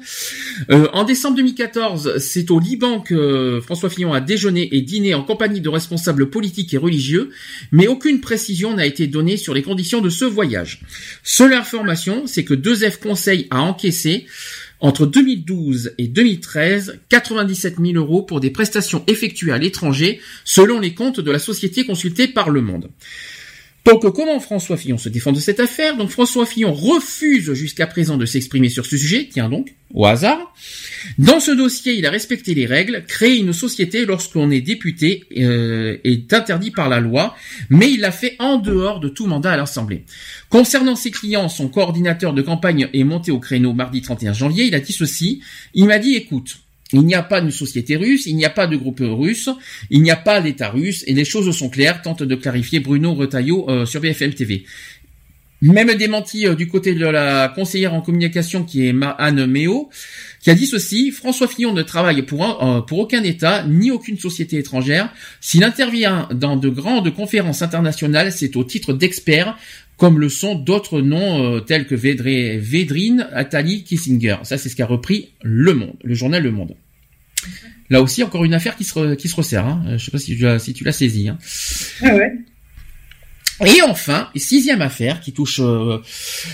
[0.70, 5.24] Euh, en décembre 2014, c'est au Liban que François Fillon a déjeuné et dîné en
[5.24, 7.30] compagnie de responsables politiques et religieux,
[7.72, 10.82] mais aucune précision n'a été donnée sur les conditions de ce voyage.
[11.24, 14.26] Seule information, c'est que 2F Conseil a encaissé
[14.80, 20.94] entre 2012 et 2013 97 000 euros pour des prestations effectuées à l'étranger, selon les
[20.94, 22.90] comptes de la société consultée par Le Monde.
[23.86, 28.18] Donc comment François Fillon se défend de cette affaire Donc François Fillon refuse jusqu'à présent
[28.18, 30.54] de s'exprimer sur ce sujet, tiens donc, au hasard.
[31.20, 33.06] Dans ce dossier, il a respecté les règles.
[33.08, 37.36] Créer une société lorsqu'on est député euh, est interdit par la loi,
[37.70, 40.04] mais il l'a fait en dehors de tout mandat à l'Assemblée.
[40.50, 44.66] Concernant ses clients, son coordinateur de campagne est monté au créneau mardi 31 janvier.
[44.66, 45.42] Il a dit ceci.
[45.76, 46.58] Il m'a dit, écoute,
[46.94, 49.50] il n'y a pas de société russe, il n'y a pas de groupe russe,
[49.90, 53.14] il n'y a pas d'État russe, et les choses sont claires, tente de clarifier Bruno
[53.16, 54.66] Retailleau euh, sur BFM TV.
[55.62, 59.90] Même démenti euh, du côté de la conseillère en communication qui est Anne Méo,
[60.42, 64.58] qui a dit ceci, François Fillon ne travaille euh, pour aucun État, ni aucune société
[64.58, 65.12] étrangère.
[65.42, 69.58] S'il intervient dans de grandes conférences internationales, c'est au titre d'expert,
[69.98, 74.38] comme le sont d'autres noms euh, tels que Védré- Védrine, Attali, Kissinger.
[74.44, 76.76] Ça, c'est ce qu'a repris Le Monde, le journal Le Monde.
[77.90, 79.66] Là aussi, encore une affaire qui se, re- qui se resserre.
[79.68, 79.84] Hein.
[79.88, 81.30] Euh, Je sais pas si tu l'as si saisi.
[81.30, 81.38] Hein.
[82.02, 82.34] Ah ouais.
[83.66, 86.00] Et enfin, sixième affaire qui touche euh,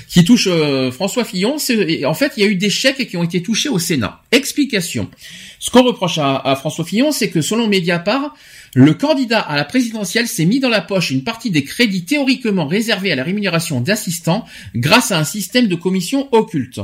[0.08, 3.18] qui touche euh, François Fillon, c'est en fait il y a eu des chèques qui
[3.18, 4.22] ont été touchés au Sénat.
[4.32, 5.10] Explication.
[5.58, 8.36] Ce qu'on reproche à, à François Fillon, c'est que selon Mediapart,
[8.74, 12.68] le candidat à la présidentielle s'est mis dans la poche une partie des crédits théoriquement
[12.68, 16.80] réservés à la rémunération d'assistants grâce à un système de commission occulte.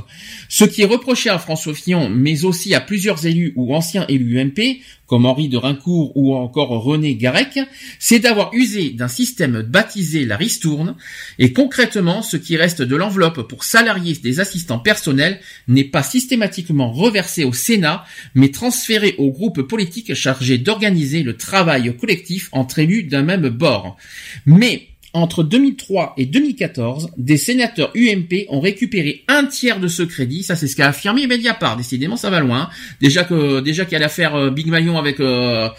[0.49, 4.39] Ce qui est reproché à François Fillon, mais aussi à plusieurs élus ou anciens élus
[4.39, 7.59] UMP, comme Henri de Rincourt ou encore René Garec,
[7.97, 10.95] c'est d'avoir usé d'un système baptisé la ristourne,
[11.39, 16.91] et concrètement, ce qui reste de l'enveloppe pour salariés des assistants personnels n'est pas systématiquement
[16.91, 18.05] reversé au Sénat,
[18.35, 23.97] mais transféré aux groupes politiques chargés d'organiser le travail collectif entre élus d'un même bord.
[24.45, 30.43] Mais entre 2003 et 2014, des sénateurs UMP ont récupéré un tiers de ce crédit.
[30.43, 31.77] Ça, c'est ce qu'a affirmé Mediapart.
[31.77, 32.69] Décidément, ça va loin.
[33.01, 35.69] Déjà que, déjà qu'il y a l'affaire euh, Big Malion avec, euh,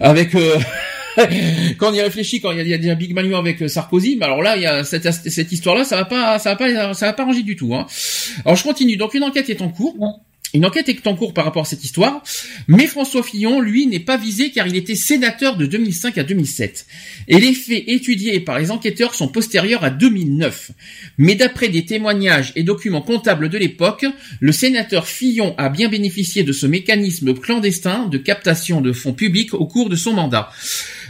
[0.00, 0.58] avec, euh,
[1.78, 4.26] quand on y réfléchit, quand il y a, déjà Big Malion avec euh, Sarkozy, mais
[4.26, 7.06] alors là, il y a cette, cette histoire-là, ça va pas, ça va pas, ça
[7.06, 7.74] va pas ranger du tout.
[7.74, 7.86] Hein.
[8.44, 8.96] Alors je continue.
[8.96, 9.96] Donc une enquête est en cours.
[10.54, 12.22] Une enquête est en cours par rapport à cette histoire,
[12.68, 16.86] mais François Fillon, lui, n'est pas visé car il était sénateur de 2005 à 2007.
[17.28, 20.70] Et les faits étudiés par les enquêteurs sont postérieurs à 2009.
[21.18, 24.06] Mais d'après des témoignages et documents comptables de l'époque,
[24.40, 29.52] le sénateur Fillon a bien bénéficié de ce mécanisme clandestin de captation de fonds publics
[29.52, 30.50] au cours de son mandat.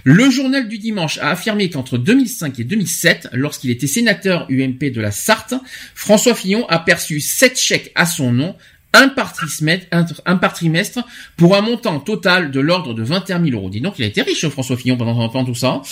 [0.03, 5.01] Le journal du dimanche a affirmé qu'entre 2005 et 2007, lorsqu'il était sénateur UMP de
[5.01, 5.55] la Sarthe,
[5.95, 8.57] François Fillon a perçu sept chèques à son nom,
[8.95, 11.01] un par trimestre, un, un par trimestre
[11.37, 13.69] pour un montant total de l'ordre de 21 000 euros.
[13.69, 15.83] Dis donc, il a été riche, François Fillon, pendant, pendant tout ça.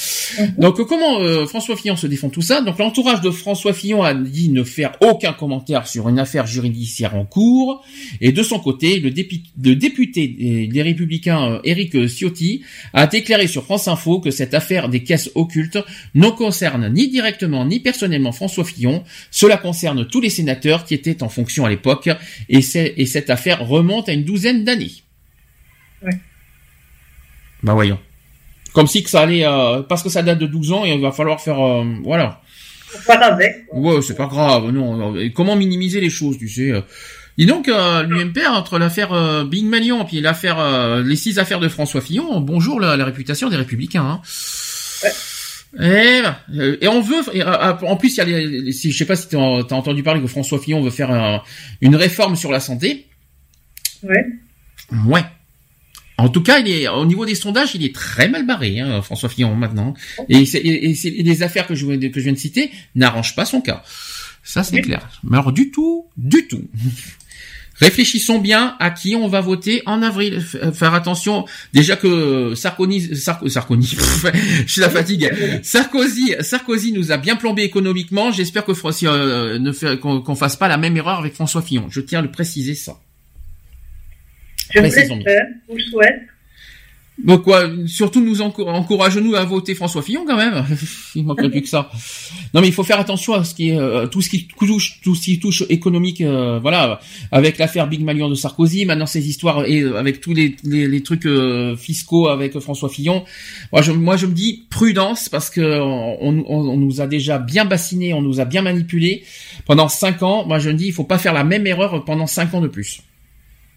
[0.57, 2.63] Donc, euh, comment euh, François Fillon se défend tout ça?
[2.63, 7.15] Donc, l'entourage de François Fillon a dit ne faire aucun commentaire sur une affaire judiciaire
[7.15, 7.85] en cours.
[8.21, 12.63] Et de son côté, le, député des, des Républicains, euh, Éric Ciotti,
[12.95, 15.79] a déclaré sur France Info que cette affaire des caisses occultes
[16.15, 19.05] ne concerne ni directement ni personnellement François Fillon.
[19.31, 22.09] Cela concerne tous les sénateurs qui étaient en fonction à l'époque.
[22.49, 24.93] Et, c'est- et cette affaire remonte à une douzaine d'années.
[26.03, 26.19] Ouais.
[27.63, 27.99] Bah voyons.
[28.73, 31.01] Comme si que ça allait, euh, parce que ça date de 12 ans, et il
[31.01, 32.43] va falloir faire, euh, voilà.
[33.09, 33.65] Avec.
[33.73, 35.17] Ouais, c'est pas grave, non.
[35.17, 36.71] Et Comment minimiser les choses, tu sais.
[36.71, 36.83] euh.
[37.39, 41.61] Dis donc, euh, l'UMP, entre l'affaire euh, Big Malion puis l'affaire, euh, les six affaires
[41.61, 44.05] de François Fillon, bonjour la, la réputation des Républicains.
[44.05, 44.21] Hein.
[45.75, 46.41] Et, voilà.
[46.55, 48.97] Euh, et on veut, et, euh, en plus, il y a les, les- si, je
[48.97, 51.43] sais pas si t'as as entendu parler que François Fillon veut faire un-
[51.83, 53.07] une réforme sur la santé.
[54.03, 54.27] Ouais.
[55.07, 55.25] Ouais.
[56.19, 59.03] En tout cas, il est au niveau des sondages, il est très mal barré, hein,
[59.03, 59.93] François Fillon maintenant.
[60.31, 63.61] Et, les affaires que je, viens de- que je viens de citer n'arrangent pas son
[63.61, 63.83] cas.
[64.43, 65.21] Ça, c'est clair.
[65.25, 66.63] Mais alors, du tout, du tout.
[67.79, 70.39] Réfléchissons bien à qui on va voter en avril.
[70.39, 73.97] F- Faire attention, déjà que Sarkozy, Sarko- Sarkozy,
[74.67, 75.31] je suis la fatigue.
[75.63, 78.33] Sarkozy, Sarkozy nous a bien plombé économiquement.
[78.33, 78.73] J'espère que
[79.13, 81.89] euh, ne fait- qu'on fasse pas la même erreur avec François Fillon.
[81.91, 82.99] Je tiens à le préciser ça.
[84.75, 84.85] Je vous
[85.27, 86.23] l'espère, le souhaite.
[87.27, 90.65] Donc quoi, surtout nous encou- encourage-nous à voter François Fillon quand même.
[91.17, 91.91] il manquerait plus que ça.
[92.55, 95.01] Non mais il faut faire attention à ce qui est euh, tout ce qui touche
[95.03, 97.01] tout ce qui touche économique euh, voilà
[97.33, 100.87] avec l'affaire Big Malion de Sarkozy, maintenant ces histoires et euh, avec tous les, les,
[100.87, 101.27] les trucs
[101.77, 103.25] fiscaux avec François Fillon.
[103.73, 107.39] Moi je moi je me dis prudence parce que on, on, on nous a déjà
[107.39, 109.25] bien bassiné, on nous a bien manipulé
[109.67, 110.47] pendant cinq ans.
[110.47, 112.69] Moi je me dis il faut pas faire la même erreur pendant cinq ans de
[112.69, 113.03] plus.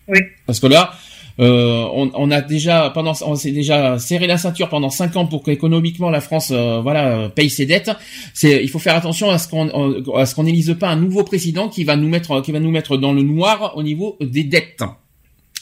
[0.08, 0.20] Oui.
[0.48, 0.94] Parce que là,
[1.40, 5.26] euh, on, on a déjà pendant, on s'est déjà serré la ceinture pendant cinq ans
[5.26, 7.92] pour qu'économiquement la France, euh, voilà, euh, paye ses dettes.
[8.34, 10.96] C'est, il faut faire attention à ce qu'on, on- à ce qu'on n'élise pas un
[10.98, 14.18] nouveau président qui va nous mettre, qui va nous mettre dans le noir au niveau
[14.20, 14.84] des dettes.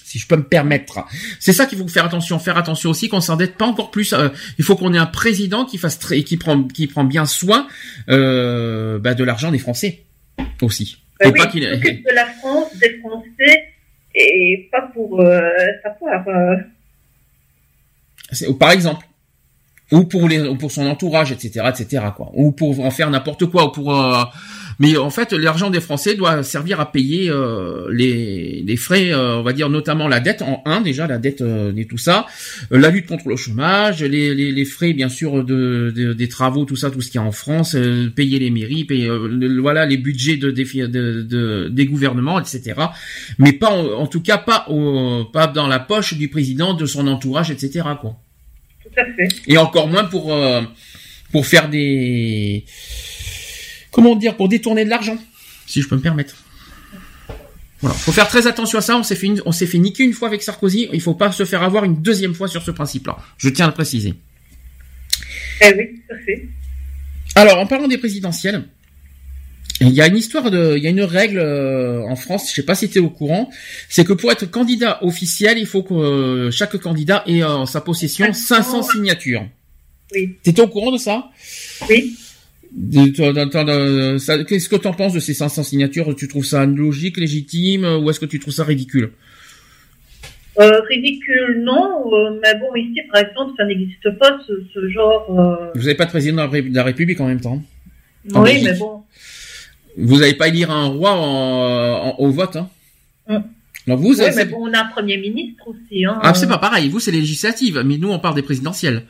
[0.03, 0.99] si je peux me permettre.
[1.39, 4.13] C'est ça qu'il faut faire attention, faire attention aussi qu'on s'endette pas encore plus.
[4.13, 7.25] euh, il faut qu'on ait un président qui fasse très, qui prend, qui prend bien
[7.25, 7.67] soin
[8.09, 10.05] euh, bah, de l'argent des Français
[10.61, 10.97] aussi.
[11.19, 13.63] Ben Et oui, pas il qu'il de la France, des Français,
[14.19, 15.49] et pas pour euh,
[15.83, 16.27] savoir.
[16.27, 16.57] euh,
[18.59, 19.05] par exemple,
[19.91, 23.45] ou pour les, ou pour son entourage, etc., etc., quoi, ou pour en faire n'importe
[23.47, 23.95] quoi, ou pour.
[23.95, 24.23] euh,
[24.79, 29.37] mais en fait, l'argent des Français doit servir à payer euh, les, les frais, euh,
[29.37, 32.25] on va dire notamment la dette en un déjà, la dette euh, et tout ça,
[32.71, 36.27] euh, la lutte contre le chômage, les, les, les frais bien sûr de, de- des
[36.27, 39.07] travaux, tout ça, tout ce qu'il y a en France, euh, payer les mairies, payer
[39.09, 42.73] euh, le- voilà les budgets de, de- des gouvernements, etc.
[43.39, 46.85] Mais pas en, en tout cas pas au, pas dans la poche du président, de
[46.85, 47.81] son entourage, etc.
[47.99, 48.15] Quoi
[48.83, 49.27] tout à fait.
[49.47, 50.61] et encore moins pour euh,
[51.31, 52.63] pour faire des
[53.97, 55.17] comment dire pour détourner de l'argent
[55.65, 56.35] si je peux me permettre
[57.81, 60.03] voilà faut faire très attention à ça on s'est fait une- on s'est fait niquer
[60.03, 62.69] une fois avec Sarkozy il faut pas se faire avoir une deuxième fois sur ce
[62.71, 64.13] principe là je tiens à le préciser
[65.61, 66.47] Eh oui, tout à fait.
[67.33, 68.63] alors en parlant des présidentielles
[69.81, 72.55] il y a une histoire de, il y a une règle euh, en France, je
[72.55, 73.51] sais pas si tu es au courant,
[73.89, 77.65] c'est que pour être candidat officiel, il faut que euh, chaque candidat ait euh, en
[77.67, 79.45] sa possession 500 signatures.
[80.15, 80.35] Oui.
[80.41, 81.29] T'étais au courant de ça?
[81.87, 82.17] Oui.
[84.19, 86.15] Ça- Qu'est-ce que tu en penses de ces 500 signatures?
[86.15, 89.11] Tu trouves ça logique, légitime, euh, ou est-ce que tu trouves ça ridicule?
[90.59, 95.27] Euh, ridicule, non, euh, mais bon, ici, par exemple, ça n'existe pas, ce, ce genre.
[95.39, 97.61] euh, Vous n'avez pas de président de la République en même temps?
[98.33, 98.63] En Oui, Belgique?
[98.71, 99.03] mais bon.
[99.97, 102.69] Vous n'allez pas élire un roi en- en- au vote, hein?
[103.29, 103.37] Mm.
[103.87, 106.03] Donc vous, Oui, mais bon, on a un premier ministre aussi.
[106.05, 106.89] Hein, Ah, c'est pas pareil.
[106.89, 109.03] Vous, c'est les législatives, mais nous, on parle des présidentielles.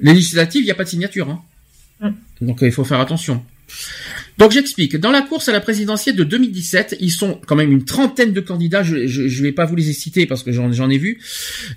[0.00, 1.30] Les législatives, il n'y a pas de signature.
[1.30, 1.40] Hein.
[2.40, 3.44] Donc, euh, il faut faire attention.
[4.38, 4.96] Donc, j'explique.
[4.96, 8.40] Dans la course à la présidentielle de 2017, ils sont quand même une trentaine de
[8.40, 8.82] candidats.
[8.82, 11.20] Je, je, je vais pas vous les citer parce que j'en, ai vu.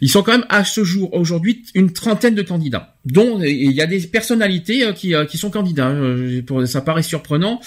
[0.02, 2.96] Ils sont quand même à ce jour, aujourd'hui, une trentaine de candidats.
[3.06, 5.96] Dont euh, il y a des personnalités euh, qui, qui sont candidats.
[6.66, 7.62] Ça paraît surprenant.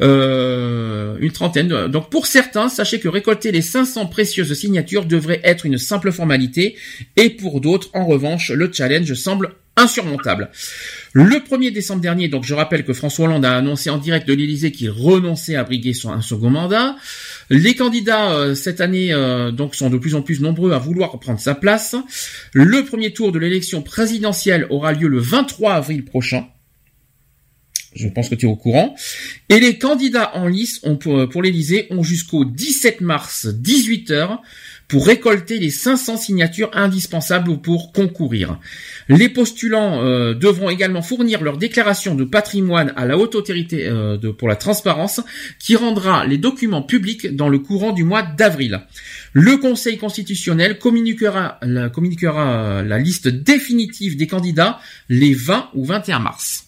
[0.00, 1.88] Euh, une trentaine.
[1.88, 6.76] Donc, pour certains, sachez que récolter les 500 précieuses signatures devrait être une simple formalité.
[7.16, 10.50] Et pour d'autres, en revanche, le challenge semble insurmontable.
[11.12, 14.34] Le 1er décembre dernier, donc je rappelle que François Hollande a annoncé en direct de
[14.34, 16.96] l'Élysée qu'il renonçait à briguer son, un second mandat.
[17.50, 21.18] Les candidats euh, cette année euh, donc sont de plus en plus nombreux à vouloir
[21.18, 21.96] prendre sa place.
[22.52, 26.46] Le premier tour de l'élection présidentielle aura lieu le 23 avril prochain.
[27.94, 28.94] Je pense que tu es au courant.
[29.50, 34.38] Et les candidats en lice pour, pour l'Élysée ont jusqu'au 17 mars 18h
[34.92, 38.60] pour récolter les 500 signatures indispensables pour concourir.
[39.08, 44.18] Les postulants euh, devront également fournir leur déclaration de patrimoine à la haute autorité euh,
[44.18, 45.22] de, pour la transparence
[45.58, 48.82] qui rendra les documents publics dans le courant du mois d'avril.
[49.32, 56.66] Le Conseil constitutionnel communiquera la, euh, liste définitive des candidats les 20 ou 21 mars.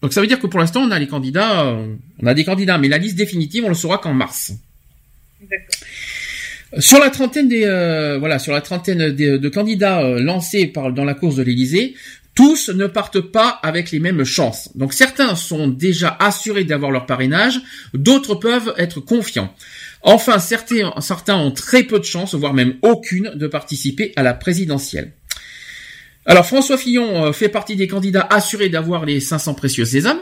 [0.00, 1.76] Donc ça veut dire que pour l'instant on a les candidats,
[2.22, 4.54] on a des candidats, mais la liste définitive on le saura qu'en mars.
[6.78, 11.04] Sur la trentaine des euh, voilà sur la trentaine de candidats euh, lancés par dans
[11.04, 11.94] la course de l'Élysée,
[12.34, 14.70] tous ne partent pas avec les mêmes chances.
[14.76, 17.60] Donc certains sont déjà assurés d'avoir leur parrainage,
[17.92, 19.52] d'autres peuvent être confiants.
[20.02, 24.32] Enfin, certains, certains ont très peu de chances, voire même aucune, de participer à la
[24.32, 25.12] présidentielle.
[26.24, 30.20] Alors François Fillon euh, fait partie des candidats assurés d'avoir les 500 précieux sésames.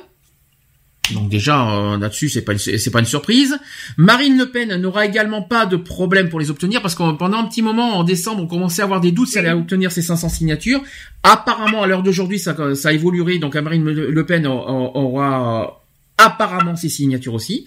[1.14, 3.58] Donc déjà euh, là-dessus c'est pas c'est pas une surprise.
[3.96, 7.44] Marine Le Pen n'aura également pas de problème pour les obtenir parce que pendant un
[7.44, 10.02] petit moment en décembre on commençait à avoir des doutes si elle allait obtenir ces
[10.02, 10.82] 500 signatures.
[11.22, 15.66] Apparemment à l'heure d'aujourd'hui ça ça évoluerait donc Marine Le Pen aura- euh,
[16.18, 17.64] apparemment ses signatures aussi.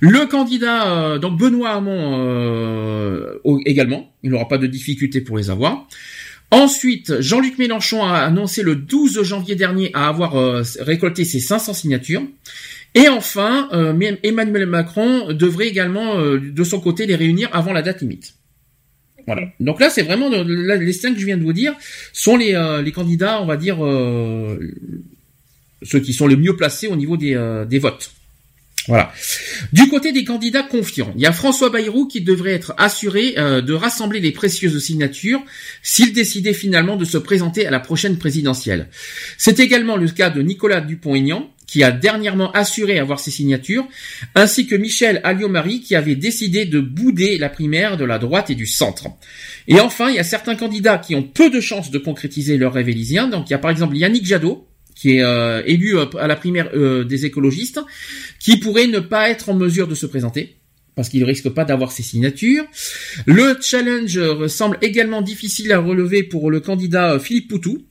[0.00, 3.34] Le candidat euh, donc Benoît Hamon euh,
[3.66, 5.86] également, il n'aura pas de difficulté pour les avoir.
[6.50, 11.74] Ensuite, Jean-Luc Mélenchon a annoncé le 12 janvier dernier à avoir euh, récolté ses 500
[11.74, 12.22] signatures.
[12.94, 13.92] Et enfin, euh,
[14.22, 18.34] Emmanuel Macron devrait également, euh, de son côté, les réunir avant la date limite.
[19.26, 19.42] Voilà.
[19.58, 21.74] Donc là, c'est vraiment de- là, les cinq que je viens de vous dire
[22.12, 22.52] sont les,
[22.84, 23.78] les candidats, on va dire,
[25.82, 27.34] ceux qui sont les mieux placés au niveau des,
[27.68, 28.12] des votes.
[28.88, 29.12] Voilà.
[29.72, 33.60] Du côté des candidats confiants, il y a François Bayrou qui devrait être assuré euh,
[33.60, 35.42] de rassembler les précieuses signatures
[35.82, 38.88] s'il décidait finalement de se présenter à la prochaine présidentielle.
[39.38, 43.86] C'est également le cas de Nicolas Dupont-Aignan qui a dernièrement assuré avoir ses signatures,
[44.34, 48.54] ainsi que Michel Alliot-Marie qui avait décidé de bouder la primaire de la droite et
[48.54, 49.08] du centre.
[49.66, 52.74] Et enfin, il y a certains candidats qui ont peu de chances de concrétiser leur
[52.74, 53.26] rêve élysien.
[53.26, 54.65] Donc il y a par exemple Yannick Jadot,
[54.96, 57.80] qui est euh, élu euh, à la primaire euh, des écologistes,
[58.40, 60.56] qui pourrait ne pas être en mesure de se présenter
[60.96, 62.64] parce qu'il risque pas d'avoir ses signatures.
[63.26, 67.84] Le challenge euh, semble également difficile à relever pour le candidat euh, Philippe Poutou,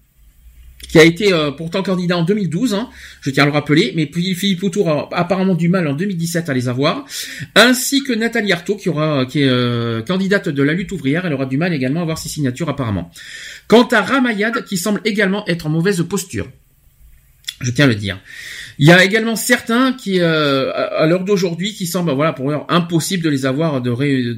[0.89, 2.89] qui a été euh, pourtant candidat en 2012, hein,
[3.21, 6.53] je tiens à le rappeler, mais Philippe Poutou a apparemment du mal en 2017 à
[6.53, 7.05] les avoir,
[7.55, 11.33] ainsi que Nathalie Arthaud, qui aura, qui est euh, candidate de la lutte ouvrière, elle
[11.33, 13.11] aura du mal également à avoir ses signatures apparemment.
[13.67, 16.47] Quant à Ramayad, qui semble également être en mauvaise posture,
[17.61, 18.19] je tiens à le dire.
[18.77, 22.65] Il y a également certains qui, euh, à l'heure d'aujourd'hui, qui semblent, voilà, pour l'heure,
[22.67, 23.89] impossible de les avoir, de,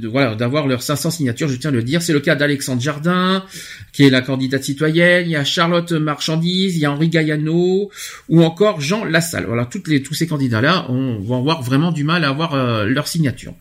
[0.08, 1.48] voilà, d'avoir leurs 500 signatures.
[1.48, 2.04] Je tiens à le dire.
[2.04, 3.44] C'est le cas d'Alexandre Jardin,
[3.94, 5.26] qui est la candidate citoyenne.
[5.26, 7.90] Il y a Charlotte Marchandise, il y a Henri Gaillano,
[8.30, 9.46] ou encore Jean Lassalle.
[9.48, 12.86] Voilà, toutes les, tous ces candidats-là, on va avoir vraiment du mal à avoir euh,
[12.86, 13.56] leur signature.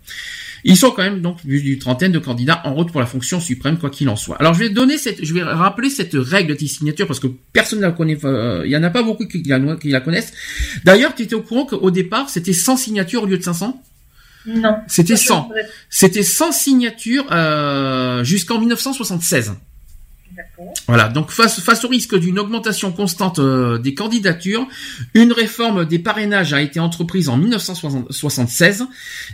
[0.69, 3.41] Ils sont quand même donc plus d'une trentaine de candidats en route pour la fonction
[3.41, 4.37] suprême, quoi qu'il en soit.
[4.41, 7.79] Alors je vais donner cette, je vais rappeler cette règle de signature parce que personne
[7.79, 8.19] ne la connaît.
[8.25, 10.33] euh, Il y en a pas beaucoup qui la, qui la connaissent.
[10.85, 13.83] D'ailleurs, tu étais au courant qu'au départ c'était 100 signatures au lieu de 500
[14.47, 14.77] Non.
[14.89, 15.43] C'était Ça, je 100.
[15.45, 19.53] pourrais- C'était 100 signatures euh, jusqu'en 1976.
[20.87, 24.67] Voilà, donc face, au risque d'une augmentation constante euh, des candidatures,
[25.15, 28.87] une réforme des parrainages a été entreprise en 1976.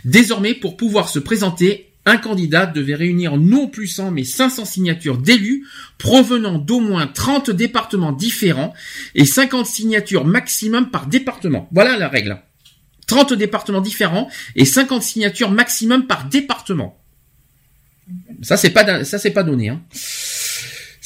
[0.05, 5.17] Désormais, pour pouvoir se présenter, un candidat devait réunir non plus 100 mais 500 signatures
[5.17, 5.65] d'élus
[5.97, 8.73] provenant d'au moins 30 départements différents
[9.15, 11.69] et 50 signatures maximum par département.
[11.71, 12.41] Voilà la règle.
[13.07, 16.99] 30 départements différents et 50 signatures maximum par département.
[18.41, 19.81] Ça c'est pas ça c'est pas donné hein.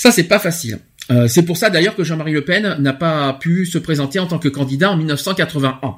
[0.08, 0.80] Ça, c'est pas facile.
[1.11, 4.26] Euh, c'est pour ça d'ailleurs que Jean-Marie Le Pen n'a pas pu se présenter en
[4.26, 5.98] tant que candidat en 1981.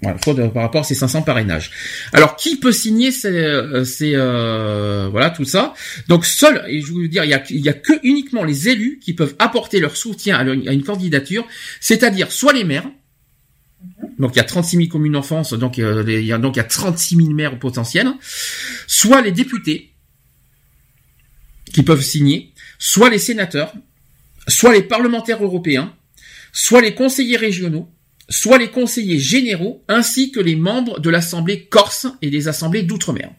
[0.00, 1.72] Voilà, par rapport à ces 500 parrainages.
[2.12, 5.74] Alors, qui peut signer ces, euh, euh, voilà tout ça?
[6.06, 9.00] Donc, seul, et je veux dire, il y a, il a que uniquement les élus
[9.02, 11.44] qui peuvent apporter leur soutien à une candidature,
[11.80, 12.88] c'est-à-dire soit les maires.
[14.20, 16.54] Donc, il y a 36 000 communes en France, donc euh, il y a donc
[16.54, 18.12] il y a 36 000 maires potentiels,
[18.86, 19.95] soit les députés
[21.76, 23.74] qui peuvent signer, soit les sénateurs,
[24.48, 25.92] soit les parlementaires européens,
[26.50, 27.86] soit les conseillers régionaux,
[28.30, 33.30] soit les conseillers généraux, ainsi que les membres de l'Assemblée corse et des assemblées d'outre-mer.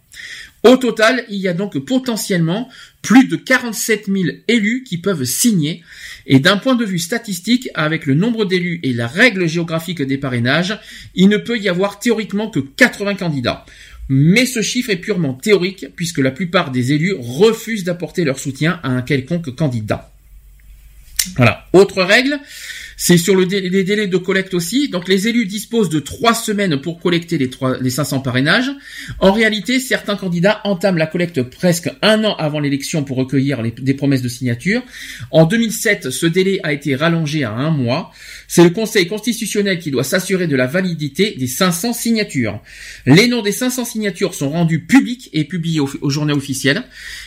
[0.64, 2.70] Au total, il y a donc potentiellement
[3.02, 5.84] plus de 47 000 élus qui peuvent signer,
[6.28, 10.18] et d'un point de vue statistique, avec le nombre d'élus et la règle géographique des
[10.20, 10.78] parrainages,
[11.16, 13.66] il ne peut y avoir théoriquement que 80 candidats.
[14.10, 18.80] Mais ce chiffre est purement théorique, puisque la plupart des élus refusent d'apporter leur soutien
[18.84, 20.12] à un quelconque candidat.
[21.36, 21.68] Voilà.
[21.74, 22.40] Autre règle,
[23.00, 24.90] c'est sur les délais de collecte aussi.
[24.90, 28.72] Donc les élus disposent de trois semaines pour collecter les, trois, les 500 parrainages.
[29.20, 33.94] En réalité, certains candidats entament la collecte presque un an avant l'élection pour recueillir des
[33.94, 34.82] promesses de signature.
[35.30, 38.12] En 2007, ce délai a été rallongé à un mois.
[38.48, 42.62] C'est le Conseil constitutionnel qui doit s'assurer de la validité des 500 signatures.
[43.06, 46.84] Les noms des 500 signatures sont rendus publics et publiés au, journal officiel.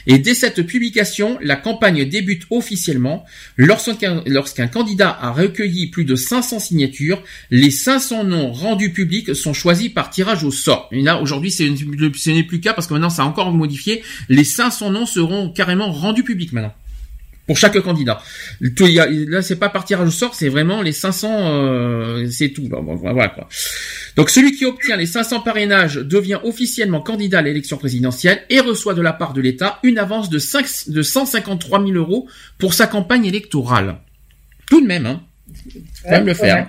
[0.09, 3.25] Et dès cette publication, la campagne débute officiellement.
[3.57, 5.60] Lorsqu'un candidat a recueilli
[5.91, 10.89] plus de 500 signatures, les 500 noms rendus publics sont choisis par tirage au sort.
[10.93, 11.63] Et là, aujourd'hui, ce
[12.31, 14.03] n'est plus le cas parce que maintenant, ça a encore modifié.
[14.29, 16.75] Les 500 noms seront carrément rendus publics maintenant
[17.51, 18.23] pour chaque candidat.
[18.61, 22.69] Là, c'est pas par tirage au sort, c'est vraiment les 500, euh, c'est tout.
[22.69, 22.97] Bon.
[24.15, 28.95] Donc celui qui obtient les 500 parrainages devient officiellement candidat à l'élection présidentielle et reçoit
[28.95, 32.87] de la part de l'État une avance de, 5, de 153 000 euros pour sa
[32.87, 33.97] campagne électorale.
[34.69, 35.21] Tout de même, hein.
[36.09, 36.69] Même le faire.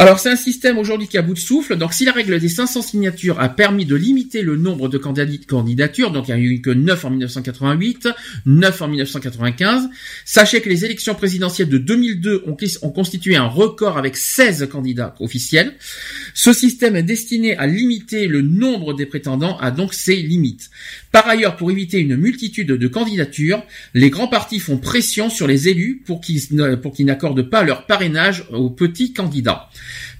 [0.00, 1.74] Alors c'est un système aujourd'hui qui à bout de souffle.
[1.74, 6.12] Donc si la règle des 500 signatures a permis de limiter le nombre de candidatures,
[6.12, 8.08] donc il n'y a eu que 9 en 1988,
[8.46, 9.88] 9 en 1995,
[10.24, 15.16] sachez que les élections présidentielles de 2002 ont, ont constitué un record avec 16 candidats
[15.18, 15.74] officiels.
[16.32, 20.70] Ce système est destiné à limiter le nombre des prétendants à donc ses limites.
[21.10, 25.66] Par ailleurs, pour éviter une multitude de candidatures, les grands partis font pression sur les
[25.66, 26.54] élus pour qu'ils
[27.00, 29.68] n'accordent pas leur parrainage aux petits candidats.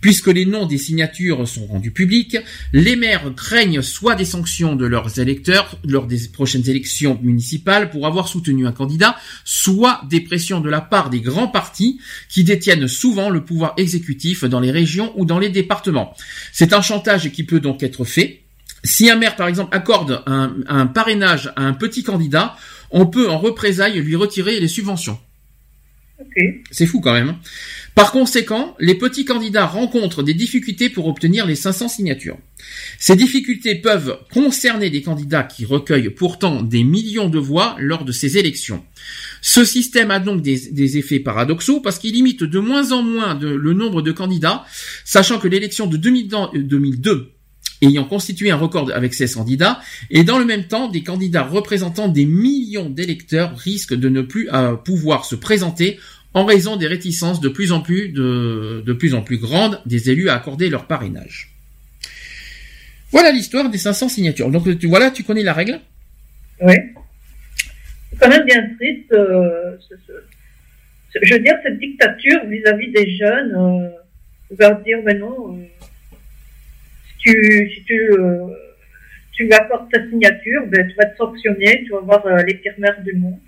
[0.00, 2.36] Puisque les noms des signatures sont rendus publics,
[2.72, 8.06] les maires craignent soit des sanctions de leurs électeurs lors des prochaines élections municipales pour
[8.06, 12.88] avoir soutenu un candidat, soit des pressions de la part des grands partis qui détiennent
[12.88, 16.14] souvent le pouvoir exécutif dans les régions ou dans les départements.
[16.52, 18.42] C'est un chantage qui peut donc être fait.
[18.84, 22.56] Si un maire, par exemple, accorde un, parrainage à un petit candidat,
[22.90, 25.18] on peut en représailles lui retirer les subventions.
[26.70, 27.28] C'est fou quand même.
[27.30, 27.40] hein.
[27.94, 32.38] Par conséquent, les petits candidats rencontrent des difficultés pour obtenir les 500 signatures.
[32.98, 38.12] Ces difficultés peuvent concerner des candidats qui recueillent pourtant des millions de voix lors de
[38.12, 38.84] ces élections.
[39.42, 43.72] Ce système a donc des, effets paradoxaux parce qu'il limite de moins en moins le
[43.72, 44.64] nombre de candidats,
[45.04, 47.32] sachant que l'élection de 2000 dans- euh, 2002
[47.82, 52.08] ayant constitué un record avec 16 candidats, et dans le même temps, des candidats représentant
[52.08, 55.98] des millions d'électeurs risquent de ne plus euh, pouvoir se présenter
[56.34, 60.10] en raison des réticences de plus en plus de, de plus en plus grandes des
[60.10, 61.52] élus à accorder leur parrainage.
[63.10, 64.50] Voilà l'histoire des 500 signatures.
[64.50, 65.80] Donc tu, voilà, tu connais la règle?
[66.60, 66.74] Oui.
[68.10, 73.16] C'est quand même bien triste, euh, ce- ce- je veux dire, cette dictature vis-à-vis des
[73.16, 75.62] jeunes, euh, dire, mais non, euh,
[77.32, 78.46] tu, si tu, euh,
[79.32, 82.54] tu lui accordes ta signature, ben, tu vas te sanctionner, tu vas voir euh, les
[82.54, 83.38] pires mères du monde.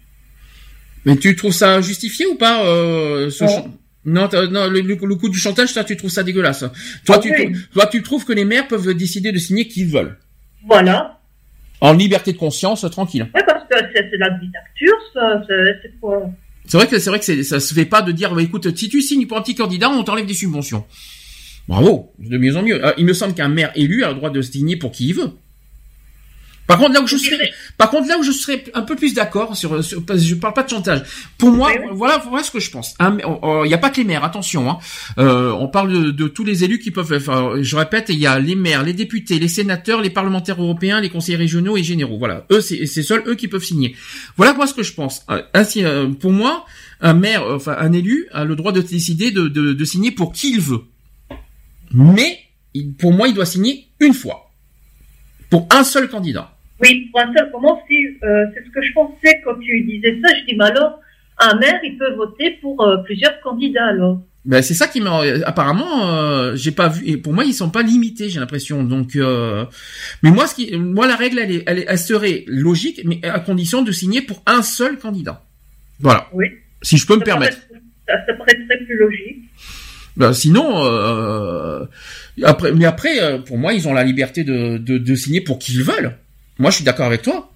[1.05, 3.45] Mais tu trouves ça justifié ou pas euh, ce
[4.05, 4.29] Non.
[4.31, 6.65] non, le, coup du chantage, ça, tu trouves ça dégueulasse.
[7.07, 7.57] Toi, Ah tu, oui.
[7.73, 10.17] toi, tu trouves que les maires peuvent décider de signer qui ils veulent,
[10.67, 11.19] Voilà.
[11.81, 13.29] en liberté de conscience, tranquille.
[13.35, 16.31] Ouais, parce que c'est la dictature, ça, c'est quoi?
[16.67, 18.89] C'est vrai que c'est vrai que ça se fait pas de dire, bah, écoute, si
[18.91, 20.85] tu signes pour un petit candidat, on t'enlève des subventions.
[21.71, 22.85] Bravo, de mieux en mieux.
[22.85, 25.15] Euh, il me semble qu'un maire élu a le droit de signer pour qui il
[25.15, 25.31] veut.
[26.67, 29.15] Par contre, là où je serais, par contre, là où je serais un peu plus
[29.15, 31.03] d'accord sur, sur je parle pas de chantage.
[31.39, 32.97] Pour moi, voilà, voilà ce que je pense.
[33.01, 34.69] Il n'y a pas que les maires, attention.
[34.69, 34.79] Hein.
[35.19, 37.13] Euh, on parle de, de tous les élus qui peuvent.
[37.13, 41.01] Enfin, je répète, il y a les maires, les députés, les sénateurs, les parlementaires européens,
[41.01, 42.19] les conseillers régionaux et généraux.
[42.19, 43.95] Voilà, eux, c'est c'est seuls eux qui peuvent signer.
[44.37, 45.23] Voilà moi ce que je pense.
[45.31, 46.65] Euh, Ainsi, euh, pour moi,
[47.01, 50.33] un maire, enfin un élu, a le droit de décider de, de, de signer pour
[50.33, 50.83] qui il veut.
[51.95, 52.39] Mais
[52.75, 54.51] il- pour moi, il doit signer une fois
[55.51, 56.53] pour un seul candidat.
[56.81, 60.19] Oui, pour un seul moment, si, euh, c'est ce que je pensais quand tu disais
[60.23, 61.01] ça, je dis, mais alors,
[61.39, 64.21] un maire, il peut voter pour euh, plusieurs candidats, alors.
[64.47, 67.69] Ben c'est ça qui m'a apparemment euh, j'ai pas vu et pour moi ils sont
[67.69, 69.67] pas limités j'ai l'impression donc euh,
[70.23, 73.21] mais moi ce qui moi la règle elle, est, elle, est- elle serait logique mais
[73.29, 75.45] à condition de signer pour un seul candidat
[75.99, 76.47] voilà Oui.
[76.81, 79.39] si je peux me permettre paraît- Ça, ça paraîtrait plus logique.
[80.21, 81.85] Ben, sinon euh,
[82.45, 85.59] après mais après euh, pour moi ils ont la liberté de, de, de signer pour
[85.59, 86.15] qui ils veulent
[86.59, 87.51] moi je suis d'accord avec toi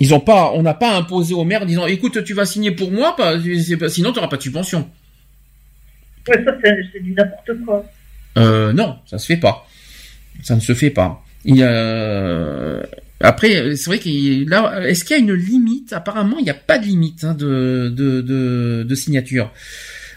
[0.00, 2.70] ils ont pas on n'a pas imposé au maire en disant écoute tu vas signer
[2.70, 3.34] pour moi pas,
[3.88, 4.88] sinon tu n'auras pas de subvention
[6.28, 7.84] Ouais, ça, c'est c'est du n'importe quoi.
[8.38, 9.66] Euh, non, ça se fait pas.
[10.42, 11.22] Ça ne se fait pas.
[11.44, 12.82] Il y a...
[13.20, 15.92] Après, c'est vrai qu'il là, est-ce qu'il y a une limite?
[15.92, 19.52] Apparemment, il n'y a pas de limite hein, de, de, de, de signature.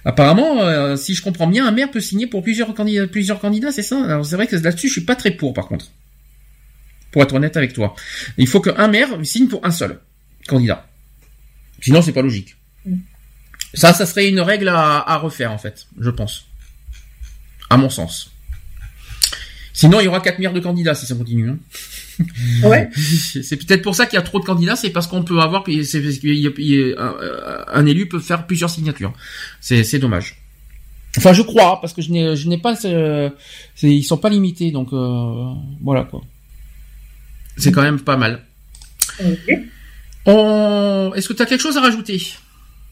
[0.06, 3.72] Apparemment, euh, si je comprends bien, un maire peut signer pour plusieurs candidats, plusieurs candidats,
[3.72, 4.03] c'est ça?
[4.03, 5.92] Alors c'est vrai que là-dessus, je suis pas très pour, par contre.
[7.11, 7.95] Pour être honnête avec toi,
[8.38, 10.00] il faut qu'un maire signe pour un seul
[10.48, 10.88] candidat.
[11.82, 12.56] Sinon, c'est pas logique.
[13.74, 16.45] Ça, ça serait une règle à, refaire, en fait, je pense.
[17.69, 18.32] À mon sens.
[19.74, 21.50] Sinon, il y aura quatre maires de candidats si ça continue.
[21.50, 21.58] hein.
[22.64, 22.89] Ouais.
[22.95, 25.64] c'est peut-être pour ça qu'il y a trop de candidats, c'est parce qu'on peut avoir,
[25.83, 29.14] c'est parce qu'il y a- il y a- un, un élu peut faire plusieurs signatures.
[29.61, 30.35] C'est c'est dommage.
[31.17, 32.75] Enfin, je crois, parce que je n'ai je n'ai pas,
[33.81, 36.22] ils sont pas limités, donc euh, voilà quoi.
[37.57, 38.43] C'est quand même pas mal.
[40.25, 42.22] On, est-ce que tu as quelque chose à rajouter?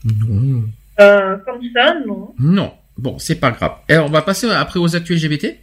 [0.03, 0.63] Non.
[0.99, 2.33] Euh, comme ça, non.
[2.39, 2.73] Non.
[2.97, 3.73] Bon, c'est pas grave.
[3.89, 5.57] Et on va passer après aux actus LGBT.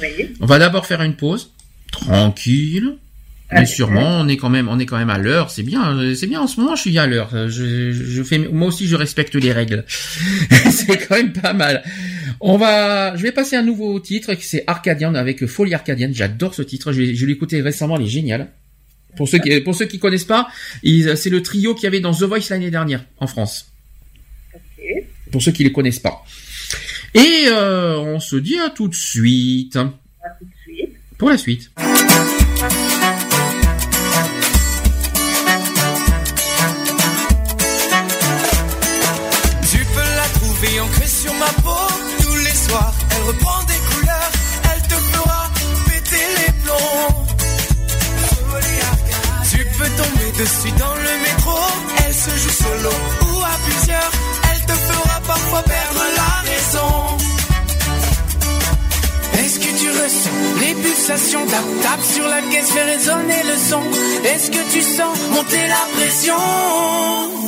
[0.00, 0.34] Oui.
[0.40, 1.50] On va d'abord faire une pause,
[1.92, 2.96] tranquille.
[3.54, 5.50] Mais sûrement, on est quand même, on est quand même à l'heure.
[5.50, 6.40] C'est bien, c'est bien.
[6.40, 7.34] En ce moment, je suis à l'heure.
[7.34, 9.84] Euh, Je, je fais, moi aussi, je respecte les règles.
[10.70, 11.82] c'est quand même pas mal.
[12.40, 16.14] On va, je vais passer un nouveau titre qui c'est Arcadian avec Folie Arcadienne.
[16.14, 16.92] J'adore ce titre.
[16.92, 17.98] Je, je l'ai écouté récemment.
[17.98, 18.48] Il est génial.
[19.16, 20.48] Pour ceux qui, pour ceux qui connaissent pas,
[20.82, 23.66] c'est le trio qu'il y avait dans The Voice l'année dernière en France.
[25.30, 26.24] Pour ceux qui les connaissent pas.
[27.14, 29.78] Et euh, on se dit à tout de suite.
[31.22, 31.70] Pour la suite.
[39.70, 41.86] Tu peux la trouver ancrée sur ma peau
[42.22, 42.92] tous les soirs.
[43.12, 44.32] Elle reprend des couleurs,
[44.64, 45.48] elle te fera
[45.86, 47.26] péter les plombs.
[49.48, 51.56] Tu peux tomber dessus dans le métro.
[52.04, 54.10] Elle se joue solo ou à plusieurs.
[54.52, 57.16] Elle te fera parfois perdre la raison.
[59.38, 63.82] Est-ce que tu ressens les pulsations Tap sur la caisse, fait résonner le son.
[64.24, 67.41] Est-ce que tu sens monter la pression?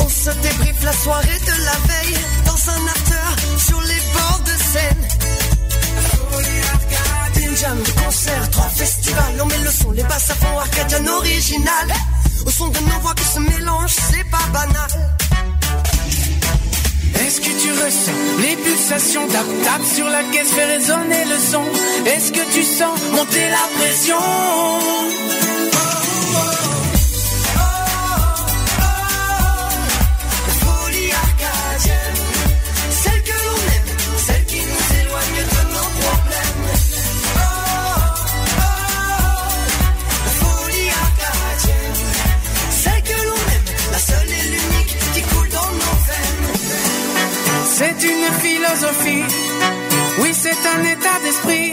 [0.00, 4.54] On se débriefe la soirée de la veille dans un after sur les bords de
[4.72, 5.04] Seine.
[6.72, 7.56] arcadienne.
[7.56, 9.40] Jam, des concerts, trois festivals.
[9.42, 11.88] On met le son, les basses à fond, arcadienne original.
[12.46, 15.16] Au son de nos voix qui se mélangent, c'est pas banal.
[17.26, 21.64] Est-ce que tu ressens les pulsations Tape, tape sur la caisse, fait résonner le son
[22.06, 25.45] Est-ce que tu sens monter la pression?
[47.78, 49.22] C'est une philosophie.
[50.20, 51.72] Oui, c'est un état d'esprit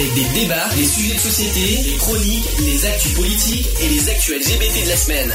[0.00, 4.34] avec des débats, des sujets de société, des chroniques, les actus politiques et les actus
[4.36, 5.32] LGBT de la semaine.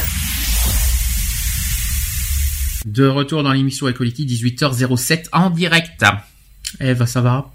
[2.85, 6.03] De retour dans l'émission Equality, 18h07 en direct.
[6.79, 7.53] Eve, ça va?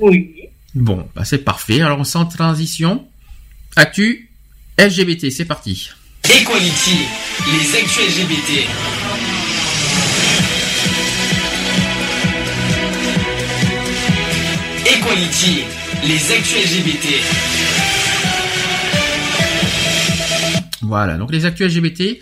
[0.00, 0.32] Oui.
[0.74, 1.80] Bon, bah c'est parfait.
[1.80, 3.04] Alors, sans transition,
[3.74, 4.30] actu
[4.78, 5.90] LGBT, c'est parti.
[6.24, 6.98] Equality,
[7.52, 8.68] les actus LGBT.
[14.86, 15.64] Equality,
[16.06, 17.06] les actus LGBT.
[20.82, 22.20] Voilà, donc les actus LGBT.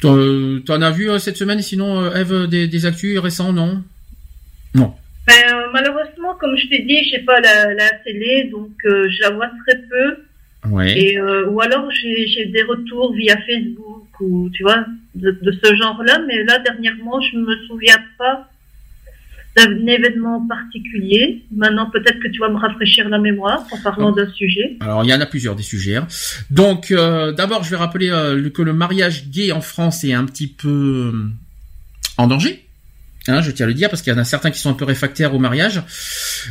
[0.00, 3.82] T'en t'en as vu euh, cette semaine, sinon, euh, Eve, des, des actus récents, non?
[4.74, 4.94] Non.
[5.26, 9.22] Ben, euh, malheureusement, comme je t'ai dit, j'ai pas la, la télé, donc euh, je
[9.22, 10.70] la vois très peu.
[10.70, 10.98] Ouais.
[10.98, 15.52] Et, euh, ou alors j'ai j'ai des retours via Facebook ou tu vois de, de
[15.52, 16.20] ce genre-là.
[16.26, 18.48] Mais là dernièrement, je me souviens pas
[19.58, 21.44] d'un événement particulier.
[21.54, 24.76] Maintenant, peut-être que tu vas me rafraîchir la mémoire en parlant d'un sujet.
[24.80, 25.96] Alors, il y en a plusieurs des sujets.
[25.96, 26.06] hein.
[26.50, 30.24] Donc, euh, d'abord, je vais rappeler euh, que le mariage gay en France est un
[30.24, 31.28] petit peu euh,
[32.16, 32.64] en danger.
[33.30, 34.74] Hein, je tiens à le dire parce qu'il y en a certains qui sont un
[34.74, 35.82] peu réfractaires au mariage.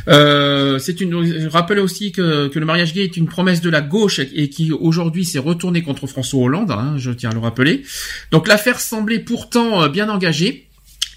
[0.06, 1.24] C'est une.
[1.24, 4.48] Je rappelle aussi que, que le mariage gay est une promesse de la gauche et
[4.48, 6.70] qui aujourd'hui s'est retournée contre François Hollande.
[6.70, 7.82] hein, je tiens à le rappeler.
[8.30, 10.67] Donc l'affaire semblait pourtant bien engagée.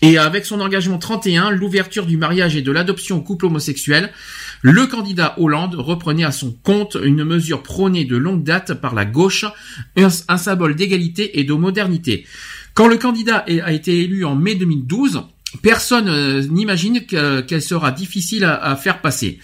[0.01, 4.11] Et avec son engagement 31, l'ouverture du mariage et de l'adoption au couple homosexuel,
[4.63, 9.05] le candidat Hollande reprenait à son compte une mesure prônée de longue date par la
[9.05, 9.45] gauche,
[9.95, 12.25] un, symbole d'égalité et de modernité.
[12.73, 15.23] Quand le candidat a été élu en mai 2012,
[15.61, 19.39] personne euh, n'imagine que- qu'elle sera difficile à faire passer.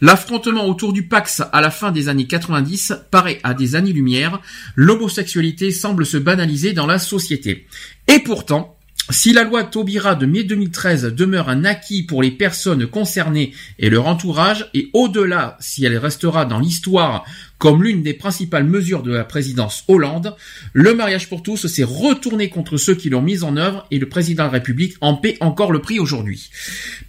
[0.00, 4.40] L'affrontement autour du Pax à la fin des années 90 paraît à des années-lumière.
[4.76, 7.66] L'homosexualité semble se banaliser dans la société.
[8.06, 8.77] Et pourtant,
[9.10, 13.88] si la loi Taubira de mai 2013 demeure un acquis pour les personnes concernées et
[13.88, 17.24] leur entourage, et au-delà si elle restera dans l'histoire
[17.56, 20.36] comme l'une des principales mesures de la présidence Hollande,
[20.74, 24.08] le mariage pour tous s'est retourné contre ceux qui l'ont mise en œuvre et le
[24.08, 26.50] président de la République en paie encore le prix aujourd'hui.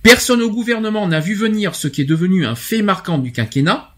[0.02, 3.94] Personne au gouvernement n'a vu venir ce qui est devenu un fait marquant du quinquennat,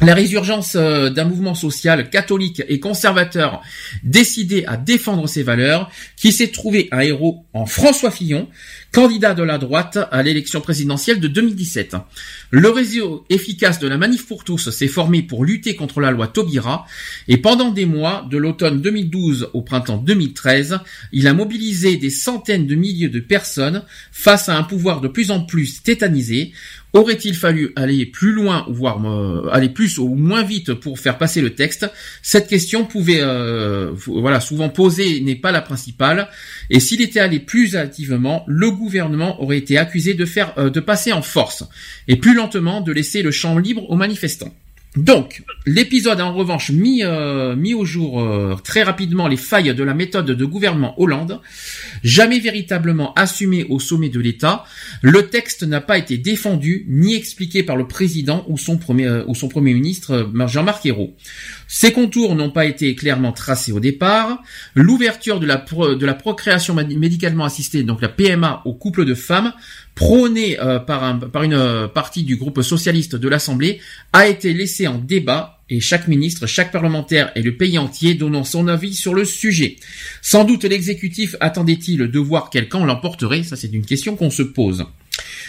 [0.00, 3.60] la résurgence euh, d'un mouvement social catholique et conservateur
[4.02, 8.48] décidé à défendre ses valeurs, qui s'est trouvé un héros en François Fillon,
[8.92, 11.96] candidat de la droite à l'élection présidentielle de 2017.
[12.50, 16.28] Le réseau efficace de la Manif pour tous s'est formé pour lutter contre la loi
[16.28, 16.86] Taubira,
[17.28, 20.78] et pendant des mois, de l'automne 2012 au printemps 2013,
[21.12, 25.30] il a mobilisé des centaines de milliers de personnes face à un pouvoir de plus
[25.30, 26.52] en plus tétanisé,
[26.92, 31.40] Aurait-il fallu aller plus loin, voire euh, aller plus ou moins vite pour faire passer
[31.40, 31.88] le texte?
[32.20, 36.28] Cette question pouvait, euh, voilà, souvent posée n'est pas la principale.
[36.68, 40.80] Et s'il était allé plus activement, le gouvernement aurait été accusé de faire, euh, de
[40.80, 41.64] passer en force
[42.08, 44.52] et plus lentement de laisser le champ libre aux manifestants.
[44.96, 49.72] Donc, l'épisode a en revanche mis, euh, mis au jour euh, très rapidement les failles
[49.72, 51.40] de la méthode de gouvernement Hollande.
[52.02, 54.64] Jamais véritablement assumé au sommet de l'État,
[55.02, 59.24] le texte n'a pas été défendu ni expliqué par le président ou son premier, euh,
[59.28, 61.14] ou son premier ministre Jean-Marc Ayrault.
[61.72, 64.42] Ses contours n'ont pas été clairement tracés au départ.
[64.74, 69.52] L'ouverture de la, procréation médicalement assistée, donc la PMA, aux couples de femmes,
[69.94, 71.04] prônée euh, par
[71.44, 73.78] une euh, partie du groupe socialiste de l'Assemblée,
[74.12, 78.42] a été laissée en débat et chaque ministre, chaque parlementaire et le pays entier donnant
[78.42, 79.76] son avis sur le sujet.
[80.22, 83.44] Sans doute l'exécutif attendait-il de voir quel camp l'emporterait?
[83.44, 84.86] Ça, c'est une question qu'on se pose.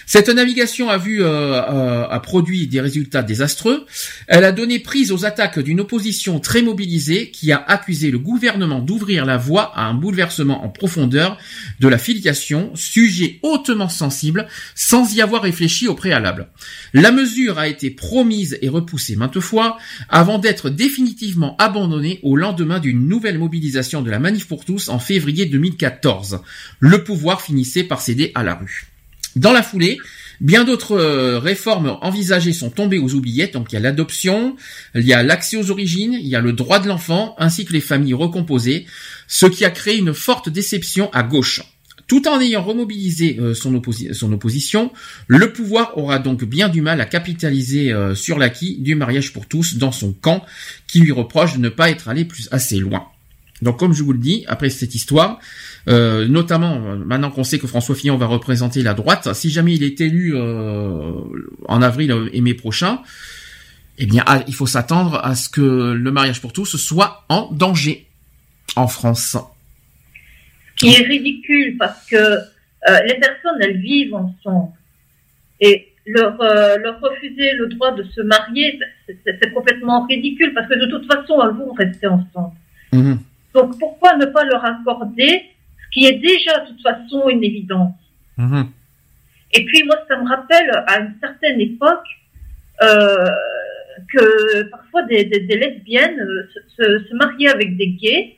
[0.05, 3.85] Cette navigation a vu euh, euh, a produit des résultats désastreux.
[4.27, 8.79] Elle a donné prise aux attaques d'une opposition très mobilisée qui a accusé le gouvernement
[8.79, 11.37] d'ouvrir la voie à un bouleversement en profondeur
[11.79, 16.49] de la filiation, sujet hautement sensible, sans y avoir réfléchi au préalable.
[16.93, 19.77] La mesure a été promise et repoussée maintes fois,
[20.09, 24.99] avant d'être définitivement abandonnée au lendemain d'une nouvelle mobilisation de la Manif pour tous en
[24.99, 26.41] février 2014.
[26.79, 28.90] Le pouvoir finissait par céder à la rue.
[29.35, 29.97] Dans la foulée,
[30.39, 33.53] bien d'autres euh, réformes envisagées sont tombées aux oubliettes.
[33.53, 34.55] Donc il y a l'adoption,
[34.95, 37.73] il y a l'accès aux origines, il y a le droit de l'enfant, ainsi que
[37.73, 38.85] les familles recomposées,
[39.27, 41.61] ce qui a créé une forte déception à gauche.
[42.07, 44.91] Tout en ayant remobilisé euh, son, opposi- son opposition,
[45.27, 49.45] le pouvoir aura donc bien du mal à capitaliser euh, sur l'acquis du mariage pour
[49.47, 50.43] tous dans son camp,
[50.87, 53.05] qui lui reproche de ne pas être allé plus assez loin.
[53.61, 55.39] Donc comme je vous le dis, après cette histoire,
[55.87, 59.83] euh, notamment maintenant qu'on sait que François Fillon va représenter la droite, si jamais il
[59.83, 61.11] est élu euh,
[61.67, 63.01] en avril et mai prochain,
[63.97, 67.51] eh bien ah, il faut s'attendre à ce que le mariage pour tous soit en
[67.51, 68.07] danger
[68.75, 69.37] en France.
[70.75, 72.15] qui est ridicule parce que
[72.89, 74.71] euh, les personnes, elles vivent ensemble.
[75.59, 80.79] Et leur, euh, leur refuser le droit de se marier, c'est complètement ridicule parce que
[80.79, 82.55] de toute façon, elles vont rester ensemble.
[82.91, 83.19] Mhm.
[83.53, 85.43] Donc pourquoi ne pas leur accorder
[85.83, 87.93] ce qui est déjà de toute façon une évidence
[88.37, 88.67] Mhm.
[89.53, 92.07] Et puis moi, ça me rappelle à une certaine époque
[92.81, 93.27] euh,
[94.13, 98.35] que parfois des, des, des lesbiennes euh, se, se, se mariaient avec des gays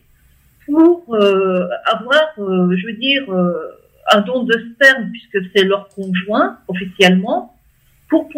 [0.66, 3.80] pour euh, avoir, euh, je veux dire, euh,
[4.12, 7.56] un don de sperme puisque c'est leur conjoint officiellement,
[8.10, 8.30] pour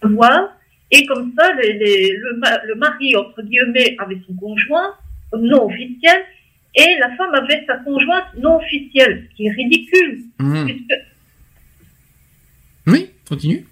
[0.00, 0.48] pouvoir
[0.90, 4.94] et comme ça les, les, le, le mari entre guillemets avait son conjoint
[5.38, 6.24] non officiel
[6.74, 10.20] et la femme avait sa conjointe non officielle, ce qui est ridicule.
[10.38, 10.66] Mhm.
[10.66, 10.94] puisque
[12.86, 13.64] Oui, continue.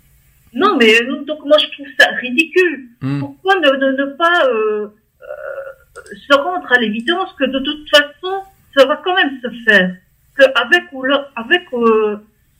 [0.54, 2.88] non, mais euh, donc moi je trouve ça ridicule.
[3.02, 3.20] Mhm.
[3.20, 4.86] Pourquoi ne, ne, ne pas euh,
[5.22, 8.42] euh, se rendre à l'évidence que de toute façon
[8.76, 9.96] ça va quand même se faire,
[10.36, 12.16] que avec ou leur, avec, euh,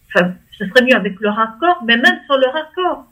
[0.08, 3.06] enfin, ce serait mieux avec leur accord, mais même sans leur accord.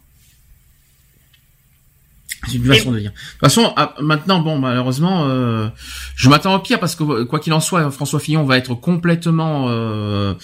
[2.49, 3.10] C'est une façon de dire.
[3.10, 5.68] De toute façon, ah, maintenant, bon, malheureusement, euh,
[6.15, 9.66] je m'attends au pire parce que quoi qu'il en soit, François Fillon va être complètement,
[9.68, 10.34] euh,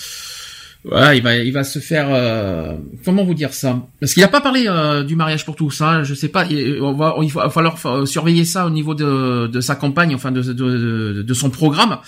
[0.84, 3.86] voilà, il va, il va se faire, euh, comment vous dire ça?
[4.00, 5.80] Parce qu'il n'a pas parlé euh, du mariage pour tous.
[5.80, 6.44] Hein, je sais pas.
[6.46, 10.12] il- On va, il va falloir fa- surveiller ça au niveau de, de sa campagne,
[10.14, 11.98] enfin de, de, de, de son programme.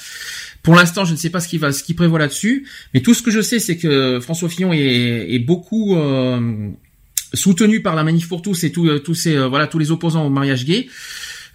[0.64, 2.66] Pour l'instant, je ne sais pas ce qu'il va, ce qu'il prévoit là-dessus.
[2.94, 6.70] Mais tout ce que je sais, c'est que François Fillon est, est beaucoup euh,
[7.34, 9.90] soutenu par la manif pour tous et tous euh, tous ces euh, voilà tous les
[9.90, 10.88] opposants au mariage gay.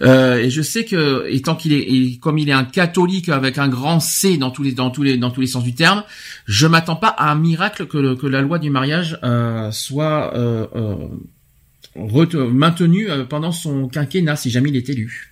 [0.02, 3.68] Euh, et je sais que étant qu'il est comme il est un catholique avec un
[3.68, 6.04] grand C dans tous les dans tous les dans tous les sens du terme,
[6.46, 10.34] je m'attends pas à un miracle que que la loi du mariage euh, soit
[11.96, 15.29] maintenue pendant son quinquennat si jamais il est élu.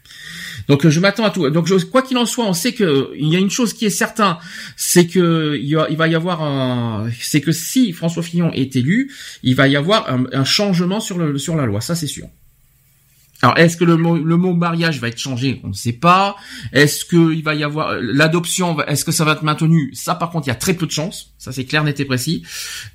[0.68, 1.50] Donc euh, je m'attends à tout.
[1.50, 3.90] Donc quoi qu'il en soit, on sait que il y a une chose qui est
[3.90, 4.38] certain,
[4.76, 9.12] c'est que il, va y avoir un, c'est que si François Fillon est élu,
[9.44, 12.28] il va y avoir un, changement sur sur la loi, ça c'est sûr.
[13.44, 15.62] Alors, est-ce que le mot, mariage va être changé?
[15.64, 16.36] On ne sait pas.
[16.74, 19.92] Est-ce que il va y avoir l'adoption va- Est-ce que ça va être maintenu?
[19.94, 21.34] Ça, par contre, il y a très peu de chances.
[21.38, 22.44] Ça, c'est clair, net et précis,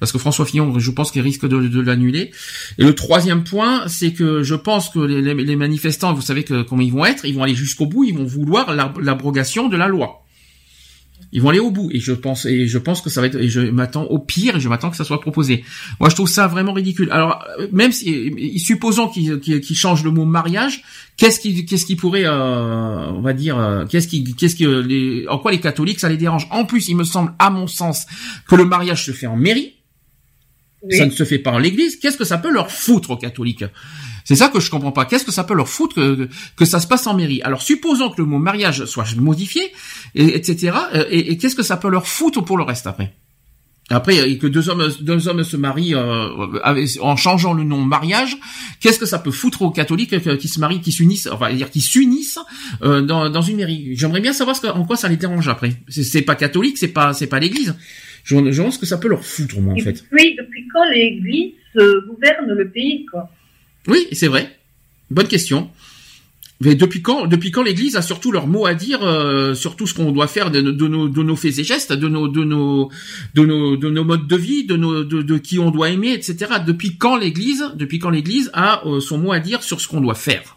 [0.01, 2.33] parce que François Fillon, je pense qu'il risque de, l'annuler.
[2.79, 6.83] Et le troisième point, c'est que je pense que les, manifestants, vous savez que comment
[6.83, 8.05] ils vont être Ils vont aller jusqu'au bout.
[8.05, 10.25] Ils vont vouloir l'ab- l'abrogation de la loi.
[11.35, 13.37] Ils vont aller au bout et je pense et je pense que ça va être
[13.37, 15.65] et je m'attends au pire et je m'attends que ça soit proposé.
[15.99, 17.11] Moi je trouve ça vraiment ridicule.
[17.11, 20.85] Alors même si supposons qu'il qu'il qu'il change le mot mariage,
[21.17, 25.27] qu'est-ce qui qu'est-ce qui pourrait euh, on va dire euh, qu'est-ce qui qu'est-ce que les
[25.27, 26.47] en quoi les catholiques ça les dérange?
[26.51, 28.07] En plus, il me semble à mon sens
[28.47, 29.73] que le mariage se fait en mairie.
[30.91, 31.97] Ça ne se fait pas en l'église.
[31.97, 33.65] Qu'est-ce que ça peut leur foutre aux catholiques?
[34.25, 35.05] C'est ça que je comprends pas.
[35.05, 37.43] Qu'est-ce que ça peut leur foutre que, que ça se passe en mairie?
[37.43, 39.63] Alors supposons que le mot mariage soit modifié,
[40.15, 40.77] et, etc.
[40.95, 43.13] euh, Et, et qu'est-ce que ça peut leur foutre pour le reste après?
[43.91, 46.29] Après, que deux hommes, deux hommes se marient euh,
[46.63, 48.39] avec- en changeant le nom mariage,
[48.81, 51.69] qu'est-ce que ça peut foutre aux catholiques euh, qui se marient, qui s'unissent, enfin, dire
[51.69, 52.39] qui s'unissent
[52.83, 53.91] euh, dans, dans une mairie?
[53.97, 55.73] J'aimerais bien savoir ce que, en quoi ça les dérange après.
[55.89, 57.75] C'est, pas catholique, c'est pas, c'est pas l'Église.
[58.25, 60.05] Je, je pense que ça peut leur foutre, moi, en Et fait.
[60.11, 63.29] puis, depuis quand l'Église gouverne le pays, quoi?
[63.89, 64.59] Oui, c'est vrai.
[65.11, 65.71] Bonne question.
[66.61, 69.89] Mais depuis quand, depuis quand l'Église a surtout leur mot à dire euh, sur tout
[69.89, 72.89] ce qu'on doit faire de, nos, faits et gestes, de nos, de nos,
[73.35, 76.53] de nos, de nos modes de vie, de nos, de, qui on doit aimer, etc.
[76.65, 80.01] Depuis quand l'Église, depuis quand l'Église a euh, son mot à dire sur ce qu'on
[80.01, 80.57] doit faire?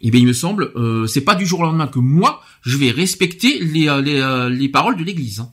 [0.00, 2.76] Eh bien, il me semble, euh, c'est pas du jour au lendemain que moi je
[2.76, 5.40] vais respecter les, euh, euh, les paroles de l'Église.
[5.40, 5.50] hein.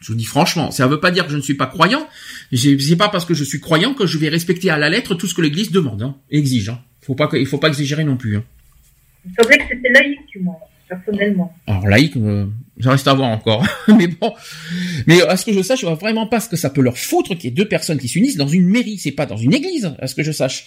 [0.00, 2.06] Je vous dis franchement, ça veut pas dire que je ne suis pas croyant.
[2.52, 5.26] C'est pas parce que je suis croyant que je vais respecter à la lettre tout
[5.26, 6.68] ce que l'Église demande, hein, exige.
[6.68, 6.80] Hein.
[7.00, 8.36] Faut pas, il faut pas exagérer non plus.
[8.36, 8.44] Hein.
[9.24, 10.56] Il semblait que c'était laïque, moi,
[10.88, 11.54] personnellement.
[11.66, 12.46] Alors laïque, euh,
[12.80, 13.66] ça reste à voir encore.
[13.88, 14.32] mais bon,
[15.06, 16.96] mais à ce que je sache, je vois vraiment pas ce que ça peut leur
[16.96, 18.98] foutre qu'il y ait deux personnes qui s'unissent dans une mairie.
[18.98, 20.66] C'est pas dans une église, à ce que je sache.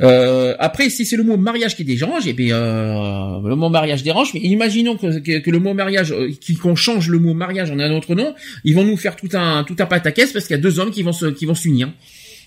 [0.00, 4.02] Euh, après, si c'est le mot mariage qui dérange, eh bien, euh, le mot mariage
[4.02, 4.32] dérange.
[4.34, 6.30] Mais imaginons que, que, que le mot mariage, euh,
[6.60, 9.64] qu'on change le mot mariage en un autre nom, ils vont nous faire tout un
[9.64, 11.90] tout un pataquès parce qu'il y a deux hommes qui vont se qui vont s'unir.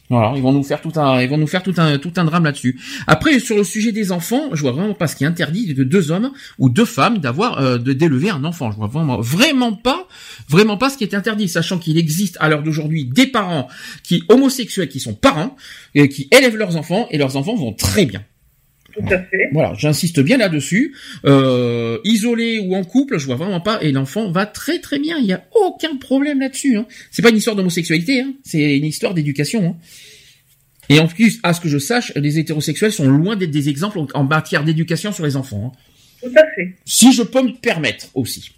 [0.09, 2.25] Voilà, ils vont nous faire tout un, ils vont nous faire tout un, tout un
[2.25, 2.79] drame là-dessus.
[3.07, 5.83] Après, sur le sujet des enfants, je vois vraiment pas ce qui est interdit de
[5.83, 8.71] deux hommes ou deux femmes d'avoir, euh, de d'élever un enfant.
[8.71, 10.07] Je vois vraiment, vraiment pas,
[10.49, 13.69] vraiment pas ce qui est interdit, sachant qu'il existe à l'heure d'aujourd'hui des parents
[14.03, 15.55] qui homosexuels qui sont parents
[15.95, 18.23] et qui élèvent leurs enfants et leurs enfants vont très bien.
[18.93, 19.49] Tout à fait.
[19.51, 20.95] Voilà, j'insiste bien là-dessus.
[21.25, 23.79] Euh, isolé ou en couple, je vois vraiment pas.
[23.81, 25.17] Et l'enfant va très très bien.
[25.17, 26.77] Il y a aucun problème là-dessus.
[26.77, 26.85] Hein.
[27.11, 28.21] C'est pas une histoire d'homosexualité.
[28.21, 28.33] Hein.
[28.43, 29.65] C'est une histoire d'éducation.
[29.65, 29.75] Hein.
[30.89, 33.99] Et en plus, à ce que je sache, les hétérosexuels sont loin d'être des exemples
[33.99, 35.73] en- en matière d'éducation sur les enfants.
[35.73, 35.79] hein.
[36.21, 36.75] Tout à fait.
[36.85, 38.51] Si je peux me permettre aussi,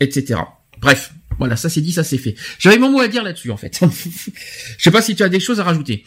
[0.00, 0.40] etc.
[0.80, 2.34] Bref, voilà, ça c'est dit, ça c'est fait.
[2.58, 3.80] J'avais mon mot à dire là-dessus en fait.
[4.78, 6.04] je sais pas si tu as des choses à rajouter.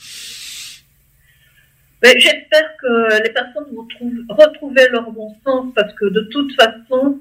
[2.03, 6.53] Mais J'espère que les personnes vont trouv- retrouver leur bon sens parce que de toute
[6.56, 7.19] façon,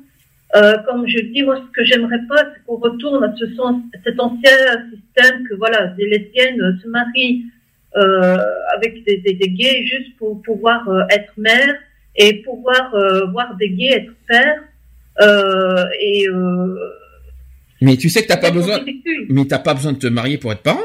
[0.57, 3.77] euh, comme je dis, moi ce que j'aimerais pas, c'est qu'on retourne à ce sens,
[4.05, 4.51] cet ancien
[4.93, 7.44] système que voilà, des lesbiennes se marient
[7.97, 8.36] euh,
[8.77, 11.75] avec des, des, des gays juste pour pouvoir euh, être mère
[12.17, 14.62] et pouvoir euh, voir des gays être père.
[15.23, 16.77] Euh, et euh,
[17.81, 18.81] Mais tu sais que t'as pas besoin,
[19.28, 20.81] mais t'as pas besoin de te marier pour être parent.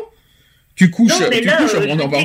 [0.75, 2.23] Tu couches, Non, tu couches, je en veux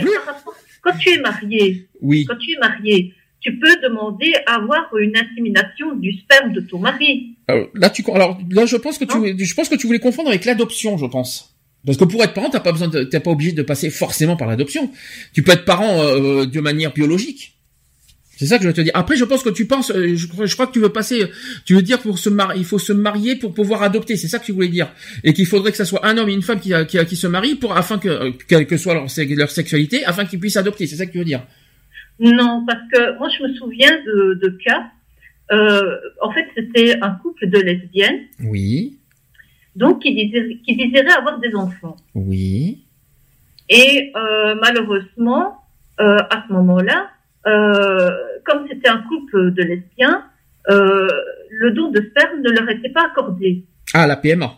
[0.85, 2.25] Quand tu es marié, Oui.
[2.29, 6.79] quand tu es marié, tu peux demander à avoir une insémination du sperme de ton
[6.79, 7.37] mari.
[7.49, 10.29] Alors, là, tu, alors là, je pense que tu, je pense que tu voulais confondre
[10.29, 11.55] avec l'adoption, je pense.
[11.87, 14.37] Parce que pour être parent, t'as pas besoin, de- t'es pas obligé de passer forcément
[14.37, 14.91] par l'adoption.
[15.35, 17.54] Tu peux être parent euh, de manière biologique.
[18.37, 18.93] C'est ça que je veux te dire.
[18.95, 21.25] Après, je pense que tu penses, euh, je, crois- je crois que tu veux passer,
[21.65, 24.17] tu veux dire pour se marier, il faut se marier pour pouvoir adopter.
[24.17, 24.89] C'est ça que tu voulais dire.
[25.23, 27.27] Et qu'il faudrait que ça soit un homme et une femme qui, qui, qui se
[27.27, 30.57] marient pour afin que, euh, quelle que soit leur, se- leur sexualité, afin qu'ils puissent
[30.57, 30.87] adopter.
[30.87, 31.43] C'est ça que tu veux dire?
[32.21, 34.85] Non, parce que moi je me souviens de, de cas.
[35.53, 38.97] Euh, en fait, c'était un couple de lesbiennes, Oui,
[39.77, 41.97] donc qui désiraient, qui désiraient avoir des enfants.
[42.15, 42.81] oui.
[43.69, 45.57] Et euh, malheureusement,
[46.01, 47.09] euh, à ce moment-là,
[47.47, 48.11] euh,
[48.45, 50.25] comme c'était un couple de lesbiens,
[50.71, 51.09] euh,
[51.51, 53.65] le don de sperme ne leur était pas accordé.
[53.93, 54.51] Ah, la PMA.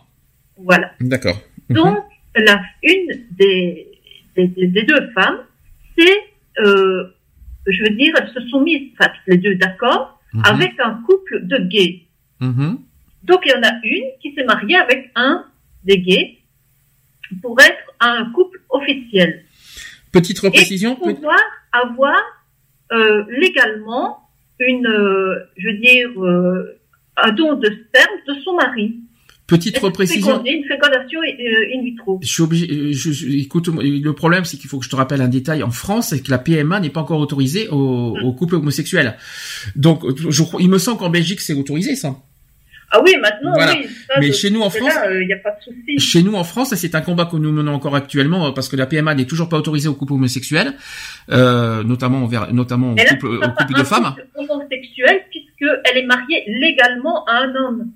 [0.56, 0.92] Voilà.
[1.00, 1.39] D'accord.
[1.70, 1.98] Donc,
[2.36, 3.89] la, une des,
[4.36, 5.40] des, des- deux femmes,
[5.98, 6.16] c'est,
[6.65, 7.05] euh,
[7.66, 10.42] je veux dire, elles se sont mises, enfin, les deux d'accord, Mhm.
[10.44, 12.02] avec un couple de gays.
[12.40, 12.78] Mhm.
[13.24, 15.44] Donc, il y en a une qui s'est mariée avec un
[15.84, 16.39] des gays
[17.42, 19.44] pour être un couple officiel.
[20.12, 20.94] Petite Et reprécision.
[20.97, 21.40] pour pouvoir
[21.73, 22.16] avoir
[22.92, 24.18] euh, légalement
[24.58, 26.78] une, euh, je veux dire, euh,
[27.16, 28.97] un don de sperme de son mari.
[29.47, 30.42] Petite reprécision.
[30.44, 32.18] Une fécondation euh, in vitro?
[32.20, 32.66] Je suis obligé.
[32.68, 35.62] euh, Je, je- écoute, le problème, c'est qu'il faut que je te rappelle un détail.
[35.62, 39.16] En France, c'est que la PMA n'est pas encore autorisée aux, aux couples homosexuels.
[39.76, 42.16] Donc, je, il me semble qu'en Belgique, c'est autorisé, ça.
[42.90, 43.73] Ah oui, maintenant, Voilà.
[43.73, 43.86] oui.
[44.06, 45.98] ça, Mais de- chez nous, en France- Il n'y a pas de souci.
[45.98, 48.76] Chez nous, en France, c'est un combat que nous menons encore actuellement euh, parce que
[48.76, 50.73] la PMA n'est toujours pas autorisée aux couples homosexuels,
[51.31, 54.15] euh, notamment envers, notamment aux couples, aux de femmes.
[54.15, 57.90] couple homosexuel puisqu'elle est mariée légalement à un homme.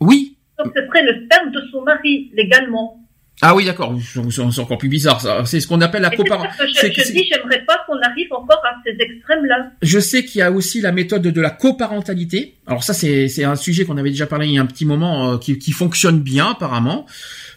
[0.00, 0.36] Oui.
[0.58, 3.00] Donc ce serait le sperme de son mari, légalement.
[3.42, 3.94] Ah oui, d'accord.
[4.30, 5.20] C'est encore plus bizarre.
[5.20, 5.44] ça.
[5.44, 6.38] C'est ce qu'on appelle la Et c'est copar.
[6.38, 9.72] pour ça que c'est- je, dis, j'aimerais pas qu'on arrive encore à ces extrêmes-là.
[9.82, 12.54] Je sais qu'il y a aussi la méthode de la coparentalité.
[12.66, 14.86] Alors ça, c'est c'est un sujet qu'on avait déjà parlé il y a un petit
[14.86, 17.06] moment, euh, qui, qui fonctionne bien apparemment,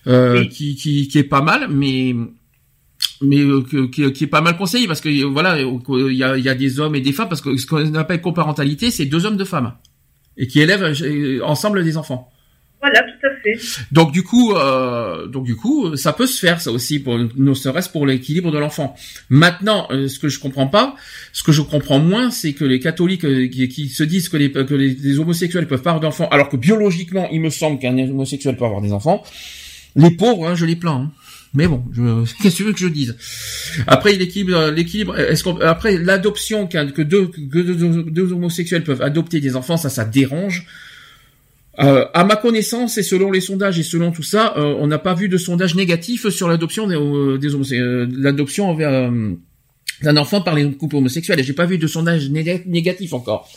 [0.07, 2.15] euh, qui, qui, qui est pas mal, mais
[3.21, 6.43] mais euh, qui, qui est pas mal conseillé parce que voilà, il y a, il
[6.43, 9.25] y a des hommes et des femmes parce que ce qu'on appelle coparentalité, c'est deux
[9.25, 9.73] hommes, deux femmes
[10.37, 12.29] et qui élèvent euh, ensemble des enfants.
[12.79, 13.59] Voilà, tout à fait.
[13.91, 17.53] Donc du coup, euh, donc du coup, ça peut se faire ça aussi, pour, ne
[17.53, 18.95] serait-ce pour l'équilibre de l'enfant.
[19.29, 20.95] Maintenant, euh, ce que je comprends pas,
[21.33, 24.37] ce que je comprends moins, c'est que les catholiques euh, qui, qui se disent que
[24.37, 27.97] les que les, homosexuels peuvent pas avoir d'enfants, alors que biologiquement, il me semble qu'un
[27.97, 29.23] homosexuel peut avoir des enfants.
[29.95, 31.09] Les pauvres, hein, je les plains.
[31.09, 31.11] hein.
[31.55, 31.83] Mais bon,
[32.43, 33.17] qu'est-ce que tu veux que je dise?
[33.87, 35.17] Après l'équilibre, l'équilibre.
[35.17, 40.05] Est-ce qu'on après l'adoption que que deux, deux homosexuels peuvent adopter des enfants, ça, ça
[40.05, 40.67] dérange.
[41.79, 44.97] Euh, à ma connaissance et selon les sondages et selon tout ça, euh, on n'a
[44.97, 49.35] pas vu de sondage négatif sur l'adoption des, euh, des euh, l'adoption euh,
[50.01, 51.39] d'un enfant par les couples homosexuels.
[51.39, 53.47] Et j'ai pas vu de sondage néga- négatif encore.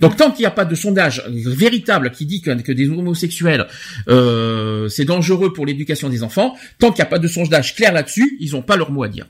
[0.00, 3.66] Donc tant qu'il n'y a pas de sondage véritable qui dit que, des homosexuels
[4.08, 7.92] euh, c'est dangereux pour l'éducation des enfants, tant qu'il n'y a pas de sondage clair
[7.92, 9.26] là-dessus, ils n'ont pas leur mot à dire.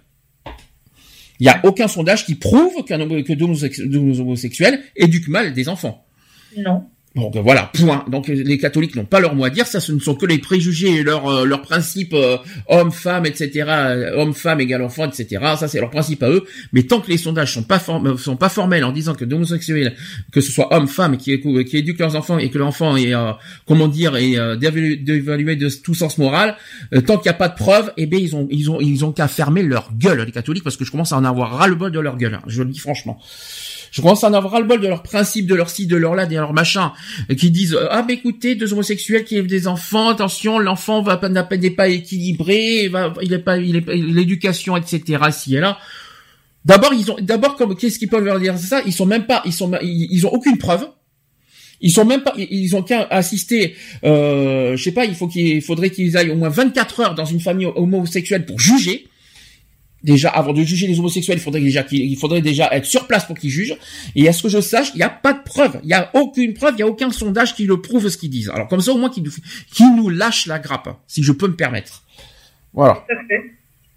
[1.40, 6.06] Il n'y a aucun sondage qui prouve qu'un que deux homosexuels éduquent mal des enfants.
[6.56, 6.84] Non.
[7.14, 8.04] Donc euh, voilà, point.
[8.08, 10.26] Donc euh, les catholiques n'ont pas leur mot à dire, ça ce ne sont que
[10.26, 13.50] les préjugés et leurs euh, principes euh, homme-femme, etc.
[13.68, 15.40] euh, Homme-femme égale enfant, etc.
[15.56, 16.44] Ça c'est leur principe à eux.
[16.72, 19.94] Mais tant que les sondages sont form- sont pas formels en disant que d'homosexuels,
[20.32, 23.30] que ce soit homme-femme, qui, qui éduquent leurs enfants et que l'enfant est euh,
[23.66, 26.56] comment dire est euh, d'évaluer de tout sens moral,
[26.94, 29.04] euh, tant qu'il n'y a pas de preuves, eh ben ils ont ils ont ils
[29.04, 31.68] ont qu'à fermer leur gueule les catholiques parce que je commence à en avoir ras
[31.68, 32.40] le bol de leur gueule.
[32.48, 33.20] je le dis franchement.
[33.94, 36.16] Je commence à en avoir le bol de leurs principes, de leur ci, de leur
[36.16, 36.92] là, de leur machin,
[37.30, 41.00] euh, qui disent euh, ah mais écoutez deux homosexuels qui élèvent des enfants, attention l'enfant
[41.00, 41.20] va
[41.56, 45.22] n'est pas équilibré, il va il est pas il est l'éducation etc.
[45.30, 45.78] Si et là.
[46.64, 48.82] D'abord ils ont d'abord comme qu'est-ce qu'ils peuvent leur dire ça?
[48.84, 50.88] Ils sont même pas ils sont ils, ont aucune preuve.
[51.80, 55.28] Ils sont même pas, ils- ils ont qu'à assister, euh, je sais pas, il faut
[55.28, 59.06] qu'il faudrait qu'ils aillent au moins 24 heures dans une famille homosexuelle pour juger.
[60.04, 63.26] Déjà, avant de juger les homosexuels, il faudrait déjà qu'il faudrait déjà être sur place
[63.26, 63.74] pour qu'ils jugent.
[64.14, 65.80] Et à ce que je sache, il n'y a pas de preuve.
[65.82, 68.28] Il n'y a aucune preuve, il n'y a aucun sondage qui le prouve ce qu'ils
[68.30, 68.50] disent.
[68.50, 69.32] Alors comme ça, au moins, qu'ils nous,
[69.72, 72.04] qu'ils nous lâchent la grappe, si je peux me permettre.
[72.74, 73.04] Voilà.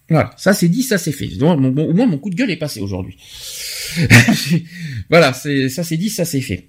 [0.10, 1.28] Voilà, ça c'est dit, ça c'est fait.
[1.28, 3.18] Donc, mon- mon- au moins mon coup de gueule est passé aujourd'hui.
[5.10, 6.68] voilà, c'est ça c'est dit, ça c'est fait.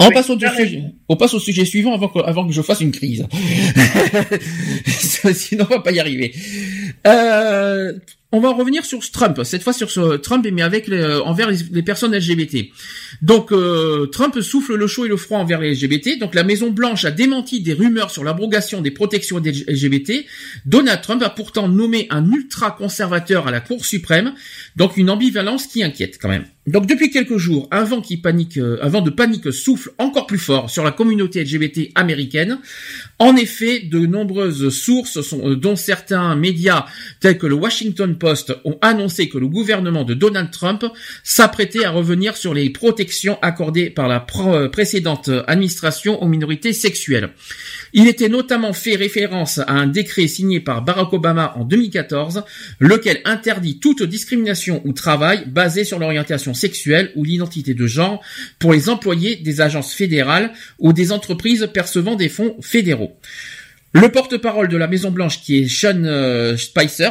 [0.00, 2.80] On passe au sujet, on passe au sujet suivant avant que, avant que je fasse
[2.80, 3.26] une crise.
[5.34, 6.34] Sinon on va pas y arriver.
[7.06, 7.92] Euh,
[8.32, 11.82] on va revenir sur Trump, cette fois sur ce Trump, mais avec euh, envers les,
[11.82, 12.68] personnes LGBT.
[13.20, 16.18] Donc euh, Trump souffle le chaud et le froid envers les LGBT.
[16.18, 20.24] Donc la Maison Blanche a démenti des rumeurs sur l'abrogation des protections des LGBT.
[20.64, 24.32] Donald Trump a pourtant nommé un ultra conservateur à la Cour suprême.
[24.76, 26.46] Donc une ambivalence qui inquiète quand même.
[26.66, 30.26] Donc depuis quelques jours, un vent qui panique, euh, un vent de panique souffle encore
[30.26, 32.60] plus fort sur la communauté LGBT américaine.
[33.22, 36.86] En effet, de nombreuses sources, euh, dont certains médias
[37.20, 40.84] tels que le Washington Post, ont annoncé que le gouvernement de Donald Trump
[41.22, 47.30] s'apprêtait à revenir sur les protections accordées par la euh, précédente administration aux minorités sexuelles.
[47.92, 52.42] Il était notamment fait référence à un décret signé par Barack Obama en 2014,
[52.80, 58.20] lequel interdit toute discrimination ou travail basé sur l'orientation sexuelle ou l'identité de genre
[58.58, 63.11] pour les employés des agences fédérales ou des entreprises percevant des fonds fédéraux.
[63.92, 67.10] Le porte-parole de la Maison Blanche, qui est Sean euh, Spicer,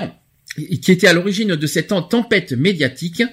[0.56, 3.24] qui était à l'origine de cette tempête médiatique.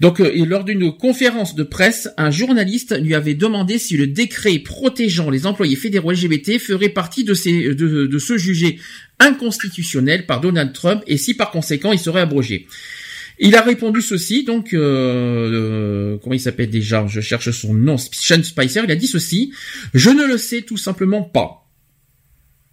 [0.00, 4.58] Donc, euh, lors d'une conférence de presse, un journaliste lui avait demandé si le décret
[4.58, 8.78] protégeant les employés fédéraux LGBT ferait partie de, ce jugé
[9.18, 12.66] inconstitutionnel par Donald Trump et si par conséquent il serait abrogé.
[13.38, 17.06] Il a répondu ceci, donc euh, comment il s'appelle déjà?
[17.06, 17.96] Je cherche son nom.
[17.98, 18.82] Sean Spicer.
[18.84, 19.52] Il a dit ceci
[19.92, 21.65] Je ne le sais tout simplement pas.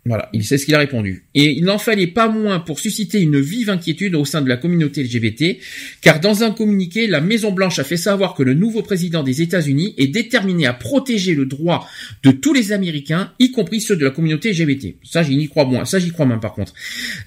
[0.05, 1.23] Voilà, il sait ce qu'il a répondu.
[1.33, 4.57] Et il n'en fallait pas moins pour susciter une vive inquiétude au sein de la
[4.57, 5.57] communauté LGBT,
[6.01, 9.41] car dans un communiqué, la Maison Blanche a fait savoir que le nouveau président des
[9.41, 11.87] États-Unis est déterminé à protéger le droit
[12.23, 14.95] de tous les Américains, y compris ceux de la communauté LGBT.
[15.03, 15.85] Ça, j'y crois moins.
[15.85, 16.73] Ça, j'y crois moins par contre.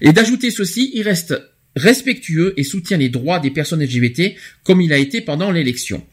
[0.01, 1.33] Et d'ajouter ceci, il reste
[1.75, 6.03] respectueux et soutient les droits des personnes LGBT, comme il a été pendant l'élection.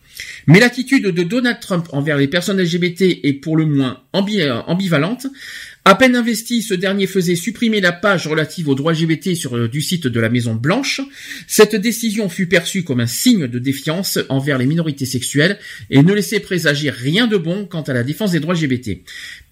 [0.47, 5.27] Mais l'attitude de Donald Trump envers les personnes LGBT est pour le moins euh, ambivalente.
[5.87, 9.69] À peine investi, ce dernier faisait supprimer la page relative aux droits LGBT sur, euh,
[9.69, 11.03] du site de la Maison Blanche.
[11.47, 15.59] Cette décision fut perçue comme un signe de défiance envers les minorités sexuelles
[15.91, 19.01] et ne laissait présager rien de bon quant à la défense des droits LGBT.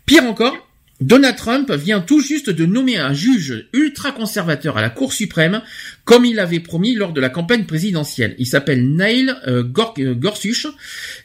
[0.06, 0.71] Pire encore,
[1.02, 5.60] Donald Trump vient tout juste de nommer un juge ultra-conservateur à la Cour suprême,
[6.04, 8.36] comme il l'avait promis lors de la campagne présidentielle.
[8.38, 9.64] Il s'appelle Neil euh,
[9.98, 10.68] euh, Gorsuch,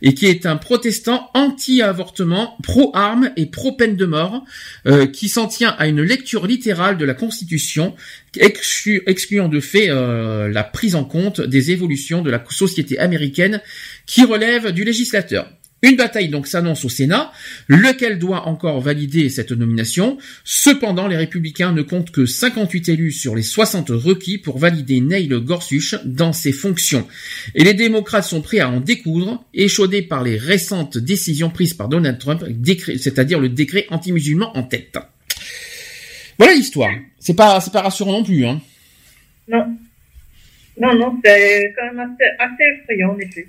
[0.02, 4.44] et qui est un protestant anti-avortement, pro-armes et pro-peine de mort,
[4.88, 7.96] euh, qui s'en tient à une lecture littérale de la Constitution,
[8.36, 13.62] exclu- excluant de fait la prise en compte des évolutions de la société américaine
[14.06, 15.52] qui relève du législateur.
[15.84, 17.32] Une bataille donc s'annonce au Sénat,
[17.68, 20.18] lequel doit encore valider cette nomination?
[20.44, 25.30] Cependant, les républicains ne comptent que 58 élus sur les 60 requis pour valider Neil
[25.30, 27.08] Gorsuch dans ses fonctions.
[27.54, 31.90] Et les démocrates sont prêts à en découdre, échaudés par les récentes décisions prises par
[31.90, 32.44] Donald Trump,
[32.98, 34.98] c'est-à-dire le décret anti-musulman en tête.
[36.40, 36.92] Voilà l'histoire.
[37.20, 38.62] C'est pas, c'est pas rassurant non plus, hein.
[39.48, 39.78] Non.
[40.80, 43.48] Non, non, c'est quand même assez effrayant, en effet.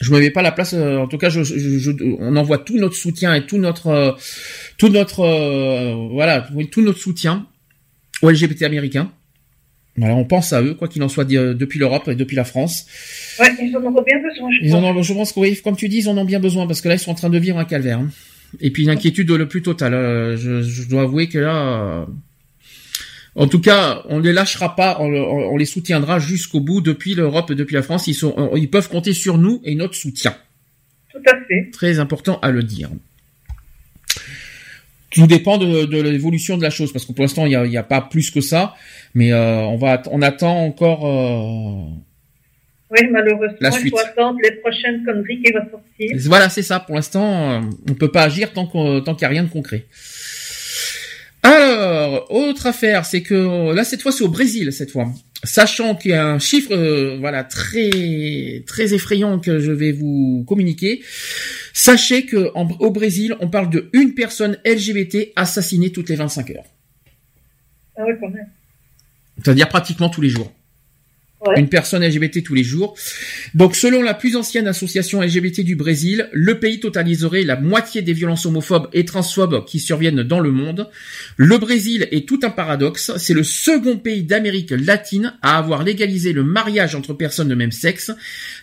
[0.00, 0.74] Je me mets pas à la place.
[0.74, 3.86] euh, en tout cas, je, je- je- on envoie tout notre soutien et tout notre,
[3.88, 4.12] euh,
[4.78, 7.46] tout notre, euh, voilà, oui, tout notre soutien
[8.22, 9.10] aux LGBT américains.
[9.96, 12.44] Voilà, on pense à eux, quoi qu'il en soit, de- depuis l'Europe et depuis la
[12.44, 12.86] France.
[13.40, 14.96] Ouais, ils en auront bien besoin, je Ils en pense.
[14.96, 16.88] ont, je pense que oui, comme tu dis, ils en ont bien besoin parce que
[16.88, 17.98] là, ils sont en train de vivre un calvaire.
[17.98, 18.08] hein.
[18.60, 19.92] Et puis l'inquiétude le plus total.
[19.94, 22.04] euh, je, je dois avouer que là, euh,
[23.38, 27.54] en tout cas, on les lâchera pas, on, les soutiendra jusqu'au bout depuis l'Europe et
[27.54, 28.06] depuis la France.
[28.08, 30.34] Ils sont, ils peuvent compter sur nous et notre soutien.
[31.12, 31.70] Tout à fait.
[31.72, 32.90] Très important à le dire.
[35.10, 37.64] Tout dépend de, de l'évolution de la chose, parce que pour l'instant, il n'y a,
[37.64, 38.74] il y a pas plus que ça,
[39.14, 41.06] mais euh, on va, on attend encore.
[41.06, 41.90] euh,
[42.90, 43.90] Oui, malheureusement, La il suite.
[43.90, 46.16] faut attendre les prochaines conneries qui vont sortir.
[46.28, 46.80] Voilà, c'est ça.
[46.80, 49.86] Pour l'instant, euh, on peut pas agir tant qu'il n'y a rien de concret.
[51.42, 55.08] Alors, autre affaire, c'est que là cette fois c'est au Brésil cette fois.
[55.44, 60.44] Sachant qu'il y a un chiffre, euh, voilà, très très effrayant que je vais vous
[60.48, 61.00] communiquer.
[61.72, 66.50] Sachez que en- au Brésil, on parle de une personne LGBT assassinée toutes les 25
[66.50, 66.64] heures.
[67.96, 68.48] Ah oui, quand même.
[69.44, 70.52] C'est-à-dire pratiquement tous les jours.
[71.56, 72.96] Une personne LGBT tous les jours.
[73.54, 78.12] Donc, selon la plus ancienne association LGBT du Brésil, le pays totaliserait la moitié des
[78.12, 80.88] violences homophobes et transphobes qui surviennent dans le monde.
[81.36, 83.12] Le Brésil est tout un paradoxe.
[83.18, 87.70] C'est le second pays d'Amérique latine à avoir légalisé le mariage entre personnes de même
[87.70, 88.10] sexe.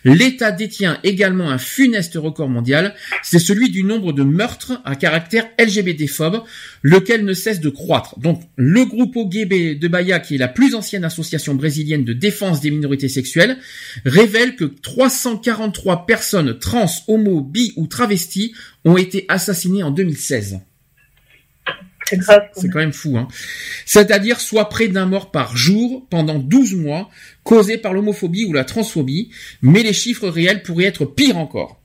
[0.03, 2.93] L'État détient également un funeste record mondial.
[3.23, 6.43] C'est celui du nombre de meurtres à caractère LGBT-phobe,
[6.81, 8.19] lequel ne cesse de croître.
[8.19, 12.59] Donc, le Grupo Gay de Bahia, qui est la plus ancienne association brésilienne de défense
[12.65, 13.57] des minorités sexuelles,
[14.05, 18.53] révèle que 343 personnes trans, homo, bi ou travestis
[18.83, 20.59] ont été assassinées en 2016.
[22.07, 22.19] C'est
[22.69, 23.27] quand même fou, hein.
[23.85, 27.09] C'est-à-dire soit près d'un mort par jour pendant 12 mois,
[27.43, 31.81] causé par l'homophobie ou la transphobie, mais les chiffres réels pourraient être pires encore.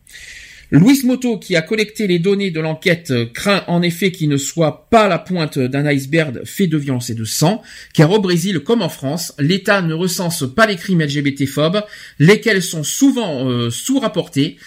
[0.73, 4.37] Luis Moto, qui a collecté les données de l'enquête, euh, craint en effet qu'il ne
[4.37, 7.61] soit pas la pointe d'un iceberg fait de violence et de sang,
[7.93, 11.83] car au Brésil comme en France, l'État ne recense pas les crimes LGBT-phobes,
[12.21, 14.59] lesquels sont souvent euh, sous-rapportés.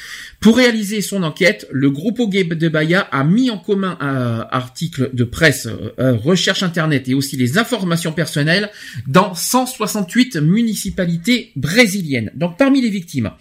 [0.44, 5.24] Pour réaliser son enquête, le Gay de Bahia a mis en commun un article de
[5.24, 8.70] presse, euh, euh, recherche internet et aussi les informations personnelles
[9.08, 12.30] dans 168 municipalités brésiliennes.
[12.36, 13.32] Donc parmi les victimes,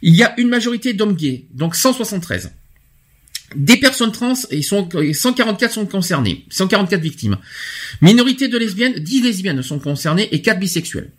[0.00, 2.52] il y a une majorité d'hommes gays, donc 173.
[3.54, 7.36] Des personnes trans et sont, et 144 sont concernées, 144 victimes.
[8.00, 11.10] Minorité de lesbiennes, 10 lesbiennes sont concernées et 4 bisexuels.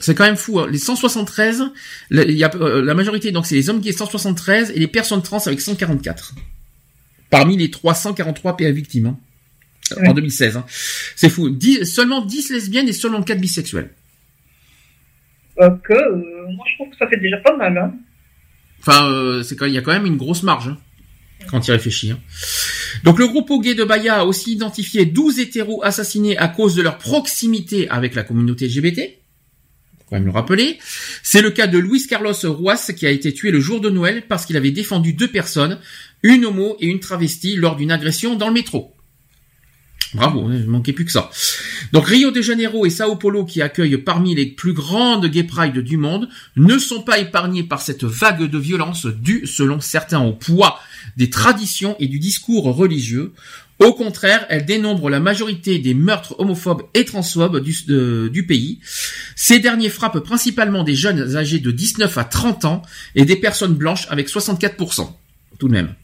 [0.00, 0.60] C'est quand même fou.
[0.60, 0.68] hein.
[0.70, 1.64] Les 173,
[2.10, 4.86] le- il y a, euh, la majorité, donc c'est les hommes gays 173 et les
[4.88, 6.34] personnes trans avec 144.
[7.30, 9.18] Parmi les 343 PA victimes hein,
[9.98, 10.14] en Ouais.
[10.14, 10.56] 2016.
[10.58, 10.64] hein.
[11.16, 11.48] C'est fou.
[11.50, 13.90] 10 seulement 10 lesbiennes et seulement 4 bisexuels.
[15.56, 17.76] Que, euh, moi, je trouve que ça fait déjà pas mal.
[17.78, 17.94] Hein.
[18.80, 20.76] Enfin, euh, c'est quand il y a quand même une grosse marge hein,
[21.50, 22.10] quand il réfléchit.
[22.10, 22.18] hein.
[23.04, 26.82] Donc le groupe gay de Bahia a aussi identifié 12 hétéros assassinés à cause de
[26.82, 29.16] leur proximité avec la communauté LGBT.
[30.08, 30.78] Quand le rappeler.
[31.22, 34.24] C'est le cas de Luis Carlos Ruas qui a été tué le jour de Noël
[34.28, 35.78] parce qu'il avait défendu deux personnes,
[36.22, 38.96] une homo et une travestie lors d'une agression dans le métro.
[40.14, 41.30] Bravo, hein, il manquait plus que ça.
[41.92, 45.78] Donc Rio de Janeiro et Sao Paulo, qui accueillent parmi les plus grandes gay pride
[45.78, 50.32] du monde, ne sont pas épargnés par cette vague de violence due, selon certains, au
[50.32, 50.78] poids
[51.16, 53.32] des traditions et du discours religieux.
[53.78, 57.74] Au contraire, elle dénombre la majorité des meurtres homophobes et transphobes du,
[58.30, 58.80] du pays.
[59.34, 62.82] Ces derniers frappent principalement des jeunes âgés de 19 à 30 ans
[63.14, 65.08] et des personnes blanches avec 64%.
[65.58, 65.94] Tout de même.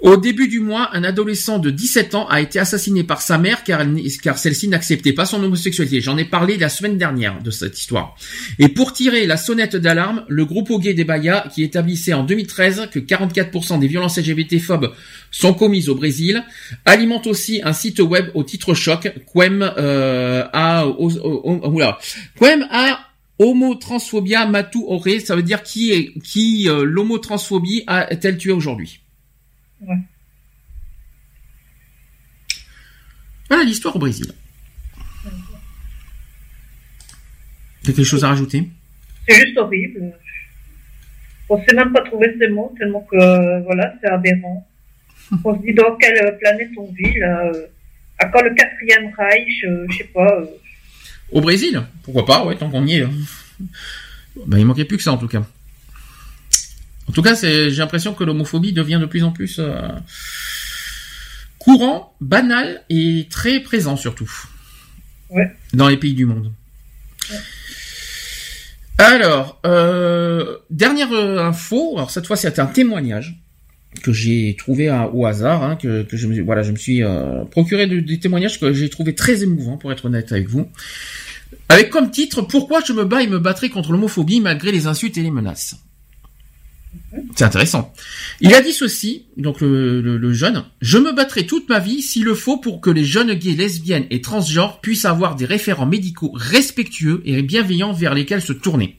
[0.00, 3.64] Au début du mois, un adolescent de 17 ans a été assassiné par sa mère
[3.64, 6.00] car, elle car celle-ci n'acceptait pas son homosexualité.
[6.00, 8.14] J'en ai parlé la semaine dernière de cette histoire.
[8.60, 12.90] Et pour tirer la sonnette d'alarme, le groupe gay des Bahia, qui établissait en 2013
[12.92, 14.94] que 44% des violences LGBT-phobes
[15.32, 16.44] sont commises au Brésil,
[16.84, 20.84] alimente aussi un site web au titre choc, Quem euh, a,
[22.70, 23.00] a
[23.40, 29.00] homotransphobia matu ore, ça veut dire qui est qui euh, l'homotransphobie a-t-elle tué aujourd'hui?
[29.80, 29.96] Ouais.
[33.48, 34.32] Voilà l'histoire au Brésil.
[37.82, 38.68] T'as quelque chose à rajouter?
[39.26, 40.12] C'est juste horrible.
[41.48, 44.66] On sait même pas trouver ces mots, tellement que, voilà, c'est aberrant.
[45.44, 47.46] On se dit dans quelle planète on vit, là.
[47.46, 47.66] euh,
[48.18, 50.30] À quand le quatrième Reich, euh, je sais pas.
[50.40, 50.46] euh,
[51.32, 51.82] Au Brésil?
[52.02, 53.02] Pourquoi pas, ouais, tant qu'on y est.
[53.02, 53.10] hein.
[54.46, 55.46] Ben, il manquait plus que ça, en tout cas.
[57.08, 59.88] En tout cas, j'ai l'impression que l'homophobie devient de plus en plus euh,
[61.58, 64.30] courant, banal et très présent, surtout.
[65.30, 65.50] Ouais.
[65.72, 66.52] Dans les pays du monde.
[68.98, 71.94] Alors, euh, dernière euh, info.
[71.96, 73.36] Alors cette fois, c'est un témoignage
[74.02, 77.02] que j'ai trouvé à- au hasard, hein, que, que je me, voilà, je me suis
[77.02, 80.68] euh, procuré de- des témoignages que j'ai trouvé très émouvants, pour être honnête avec vous.
[81.68, 85.16] Avec comme titre Pourquoi je me bats et me battrai contre l'homophobie malgré les insultes
[85.16, 85.76] et les menaces?
[87.36, 87.92] C'est intéressant.
[88.40, 92.02] Il a dit ceci, donc le, le- le jeune, je me battrai toute ma vie
[92.02, 95.86] s'il le faut pour que les jeunes gays, lesbiennes et transgenres puissent avoir des référents
[95.86, 98.98] médicaux respectueux et bienveillants vers lesquels se tourner.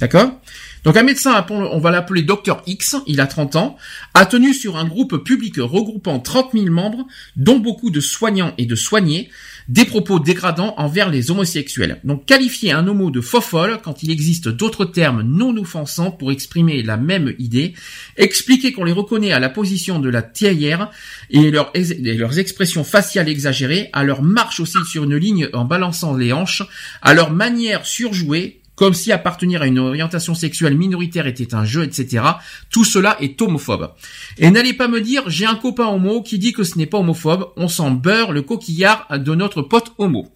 [0.00, 0.38] D'accord?
[0.84, 3.76] Donc un médecin, on va l'appeler Docteur X, il a 30 ans,
[4.14, 8.66] a tenu sur un groupe public regroupant 30 000 membres, dont beaucoup de soignants et
[8.66, 9.30] de soignés,
[9.68, 12.00] des propos dégradants envers les homosexuels.
[12.04, 16.82] Donc qualifier un homo de fofolle quand il existe d'autres termes non offensants pour exprimer
[16.82, 17.74] la même idée,
[18.16, 20.90] expliquer qu'on les reconnaît à la position de la théière
[21.30, 26.32] et, leurs expressions faciales exagérées, à leur marche aussi sur une ligne en balançant les
[26.32, 26.62] hanches,
[27.02, 31.82] à leur manière surjouée, comme si appartenir à une orientation sexuelle minoritaire était un jeu,
[31.82, 32.22] etc.
[32.70, 33.92] Tout cela est homophobe.
[34.38, 36.98] Et n'allez pas me dire, j'ai un copain homo qui dit que ce n'est pas
[36.98, 40.28] homophobe, on s'en beurre le coquillard de notre pote homo.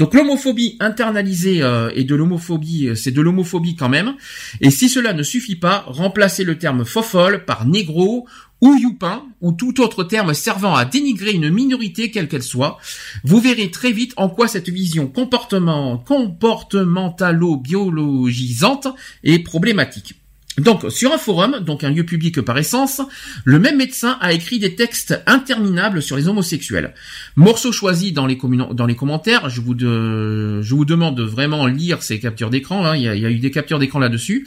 [0.00, 4.14] Donc l'homophobie internalisée euh, et de l'homophobie, euh, c'est de l'homophobie quand même.
[4.62, 8.26] Et si cela ne suffit pas, remplacez le terme fofolle par négro
[8.62, 12.78] ou youpin ou tout autre terme servant à dénigrer une minorité quelle qu'elle soit.
[13.24, 18.88] Vous verrez très vite en quoi cette vision comportement, comportementalo-biologisante
[19.22, 20.14] est problématique.
[20.58, 23.00] Donc, sur un forum, donc un lieu public par essence,
[23.44, 26.92] le même médecin a écrit des textes interminables sur les homosexuels.
[27.36, 32.50] Morceau choisi dans les, commentaires, je vous, de- je demande de vraiment lire ces captures
[32.50, 34.46] d'écran, hein, il, y a, il y a eu des captures d'écran là-dessus,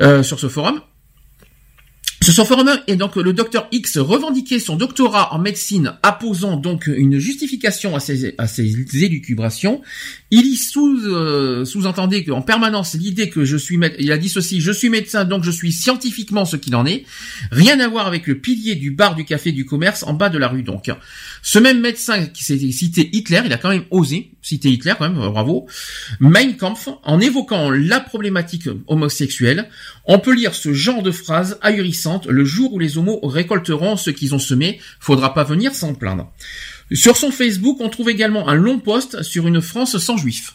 [0.00, 0.80] euh, sur ce forum.
[2.22, 6.86] Sur son forum, et donc le docteur X revendiquait son doctorat en médecine, apposant donc
[6.86, 8.34] une justification à ses,
[8.92, 9.80] élucubrations.
[10.30, 14.28] Il y sous, euh, sous-entendait qu'en permanence l'idée que je suis, mé- il a dit
[14.28, 17.06] ceci, je suis médecin donc je suis scientifiquement ce qu'il en est.
[17.52, 20.36] Rien à voir avec le pilier du bar du café du commerce en bas de
[20.36, 20.90] la rue donc.
[21.42, 25.08] Ce même médecin qui s'est cité Hitler, il a quand même osé citer Hitler quand
[25.08, 25.66] même, euh, bravo.
[26.18, 29.68] Mein Kampf, en évoquant la problématique homosexuelle,
[30.06, 34.10] on peut lire ce genre de phrase ahurissante, le jour où les homos récolteront ce
[34.10, 36.32] qu'ils ont semé, faudra pas venir s'en plaindre.
[36.92, 40.54] Sur son Facebook, on trouve également un long post sur une France sans juifs.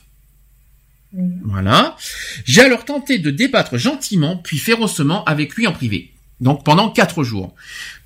[1.45, 1.95] Voilà.
[2.43, 6.14] J'ai alors tenté de débattre gentiment, puis férocement avec lui en privé.
[6.41, 7.55] Donc pendant quatre jours.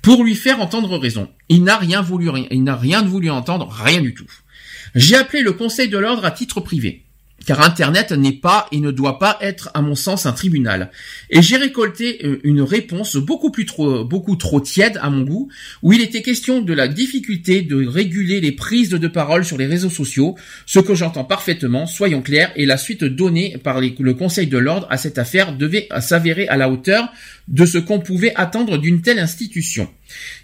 [0.02, 1.28] Pour lui faire entendre raison.
[1.48, 4.30] Il n'a rien voulu, il n'a rien voulu entendre, rien du tout.
[4.94, 7.04] J'ai appelé le conseil de l'ordre à titre privé.
[7.46, 10.90] Car Internet n'est pas et ne doit pas être, à mon sens, un tribunal.
[11.30, 15.48] Et j'ai récolté euh, une réponse beaucoup plus trop, beaucoup trop tiède à mon goût,
[15.82, 19.66] où il était question de la difficulté de réguler les prises de parole sur les
[19.66, 20.36] réseaux sociaux,
[20.66, 24.86] ce que j'entends parfaitement, soyons clairs, et la suite donnée par le Conseil de l'ordre
[24.90, 27.10] à cette affaire devait s'avérer à la hauteur
[27.48, 29.88] de ce qu'on pouvait attendre d'une telle institution.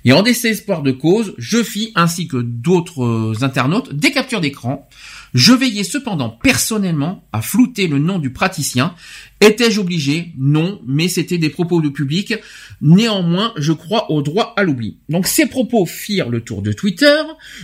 [0.05, 4.89] Et en désespoir de cause, je fis, ainsi que d'autres euh, internautes, des captures d'écran.
[5.35, 8.95] Je veillais cependant personnellement à flouter le nom du praticien.
[9.41, 10.33] Étais-je obligé?
[10.39, 12.35] Non, mais c'était des propos du public.
[12.81, 14.99] Néanmoins, je crois au droit à l'oubli.
[15.09, 17.23] Donc ces propos firent le tour de Twitter.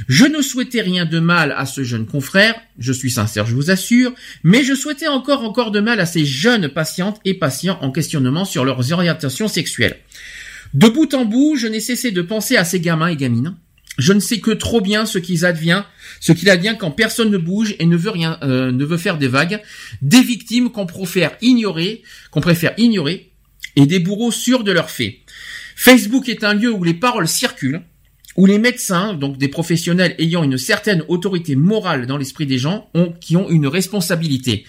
[0.09, 3.71] Je ne souhaitais rien de mal à ce jeune confrère, je suis sincère, je vous
[3.71, 4.13] assure,
[4.45, 8.45] mais je souhaitais encore encore de mal à ces jeunes patientes et patients en questionnement
[8.45, 9.99] sur leurs orientations sexuelles.
[10.75, 13.57] De bout en bout, je n'ai cessé de penser à ces gamins et gamines.
[13.99, 15.85] Je ne sais que trop bien ce qu'ils advient,
[16.21, 19.19] ce qu'il advient quand personne ne bouge et ne veut rien, euh, ne veut faire
[19.19, 19.61] des vagues,
[20.01, 23.33] des victimes qu'on préfère ignorer, qu'on préfère ignorer,
[23.77, 25.17] et des bourreaux sûrs de leurs faits.
[25.77, 27.83] Facebook est un lieu où les paroles circulent,
[28.37, 32.89] où les médecins, donc des professionnels ayant une certaine autorité morale dans l'esprit des gens,
[32.95, 34.65] ont, qui ont une responsabilité.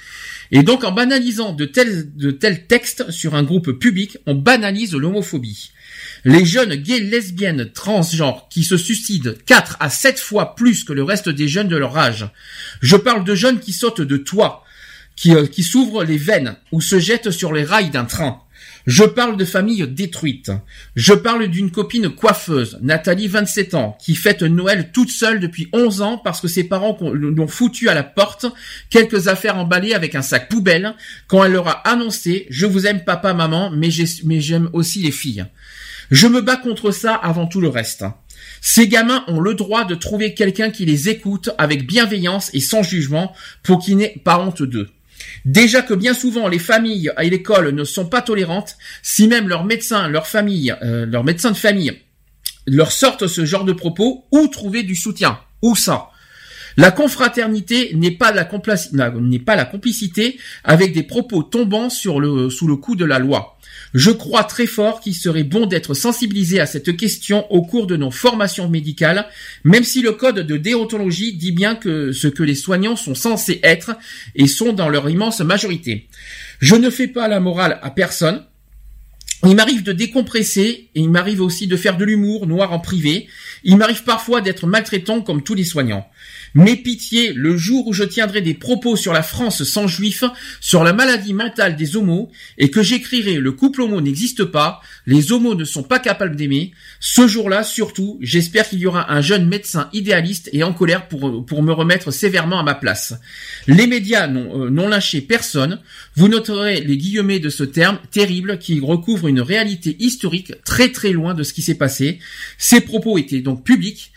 [0.56, 4.94] Et donc en banalisant de tels, de tels textes sur un groupe public, on banalise
[4.94, 5.72] l'homophobie.
[6.26, 11.02] Les jeunes gays, lesbiennes, transgenres qui se suicident 4 à 7 fois plus que le
[11.02, 12.30] reste des jeunes de leur âge.
[12.82, 14.64] Je parle de jeunes qui sautent de toits,
[15.16, 18.43] qui, euh, qui s'ouvrent les veines ou se jettent sur les rails d'un train.
[18.86, 20.52] Je parle de familles détruites.
[20.96, 26.02] Je parle d'une copine coiffeuse, Nathalie, 27 ans, qui fête Noël toute seule depuis 11
[26.02, 28.46] ans parce que ses parents l'ont foutu à la porte
[28.90, 30.96] quelques affaires emballées avec un sac poubelle
[31.28, 35.46] quand elle leur a annoncé «Je vous aime papa, maman, mais j'aime aussi les filles».
[36.12, 38.04] Je me bats contre ça avant tout le reste.
[38.60, 42.84] Ces gamins ont le droit de trouver quelqu'un qui les écoute avec bienveillance et sans
[42.84, 44.90] jugement pour qu'ils n'aient pas honte d'eux.
[45.46, 49.66] Déjà que bien souvent les familles et l'école ne sont pas tolérantes, si même leurs
[49.66, 51.94] médecins, leur famille, euh, leurs médecins de famille
[52.66, 55.40] leur sortent ce genre de propos, où trouver du soutien?
[55.62, 56.10] Où ça?
[56.78, 58.46] La confraternité n'est pas la
[59.66, 63.58] complicité avec des propos tombant sous le coup de la loi.
[63.94, 67.96] Je crois très fort qu'il serait bon d'être sensibilisé à cette question au cours de
[67.96, 69.28] nos formations médicales,
[69.64, 73.60] même si le code de déontologie dit bien que ce que les soignants sont censés
[73.64, 73.96] être
[74.36, 76.08] et sont dans leur immense majorité.
[76.60, 78.44] Je ne fais pas la morale à personne,
[79.46, 83.28] il m'arrive de décompresser et il m'arrive aussi de faire de l'humour noir en privé.
[83.64, 86.08] Il m'arrive parfois d'être maltraitant comme tous les soignants.
[86.56, 90.24] Mais pitié, le jour où je tiendrai des propos sur la France sans juifs,
[90.62, 95.32] sur la maladie mentale des homos, et que j'écrirai le couple homo n'existe pas, les
[95.32, 99.48] homos ne sont pas capables d'aimer, ce jour-là, surtout, j'espère qu'il y aura un jeune
[99.48, 103.16] médecin idéaliste et en colère pour, pour me remettre sévèrement à ma place.
[103.68, 105.80] Les médias n'ont euh, lâché personne.
[106.16, 111.12] Vous noterez les guillemets de ce terme terrible qui recouvre une réalité historique très très
[111.12, 112.20] loin de ce qui s'est passé.
[112.58, 114.12] Ces propos étaient donc publics.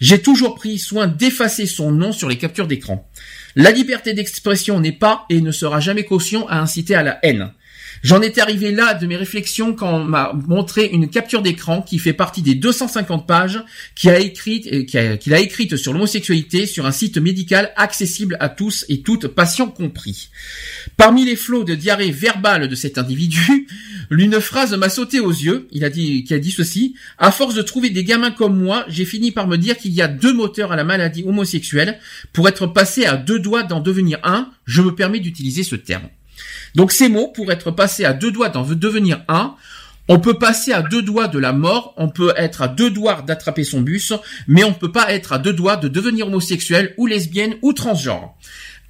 [0.00, 3.08] J'ai toujours pris soin d'effacer son nom sur les captures d'écran.
[3.56, 7.52] La liberté d'expression n'est pas et ne sera jamais caution à inciter à la haine.
[8.02, 11.98] J'en étais arrivé là de mes réflexions quand on m'a montré une capture d'écran qui
[11.98, 13.62] fait partie des 250 pages
[13.94, 17.72] qu'il a écrite, euh, qu'il a, qu'il a écrite sur l'homosexualité sur un site médical
[17.76, 20.30] accessible à tous et toutes, patients compris.
[20.96, 23.66] Parmi les flots de diarrhée verbale de cet individu,
[24.10, 25.68] une phrase m'a sauté aux yeux.
[25.72, 26.94] Il a dit, qui a dit ceci.
[27.18, 30.02] À force de trouver des gamins comme moi, j'ai fini par me dire qu'il y
[30.02, 31.98] a deux moteurs à la maladie homosexuelle.
[32.32, 36.08] Pour être passé à deux doigts d'en devenir un, je me permets d'utiliser ce terme.
[36.74, 39.54] Donc ces mots, pour être passé à deux doigts d'en devenir un,
[40.08, 43.22] on peut passer à deux doigts de la mort, on peut être à deux doigts
[43.26, 44.12] d'attraper son bus,
[44.46, 47.74] mais on ne peut pas être à deux doigts de devenir homosexuel ou lesbienne ou
[47.74, 48.34] transgenre.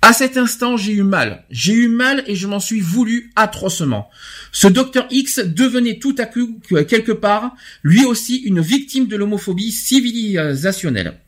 [0.00, 1.44] À cet instant, j'ai eu mal.
[1.50, 4.08] J'ai eu mal et je m'en suis voulu atrocement.
[4.52, 7.52] Ce docteur X devenait tout à coup, que- quelque part,
[7.82, 11.18] lui aussi une victime de l'homophobie civilisationnelle.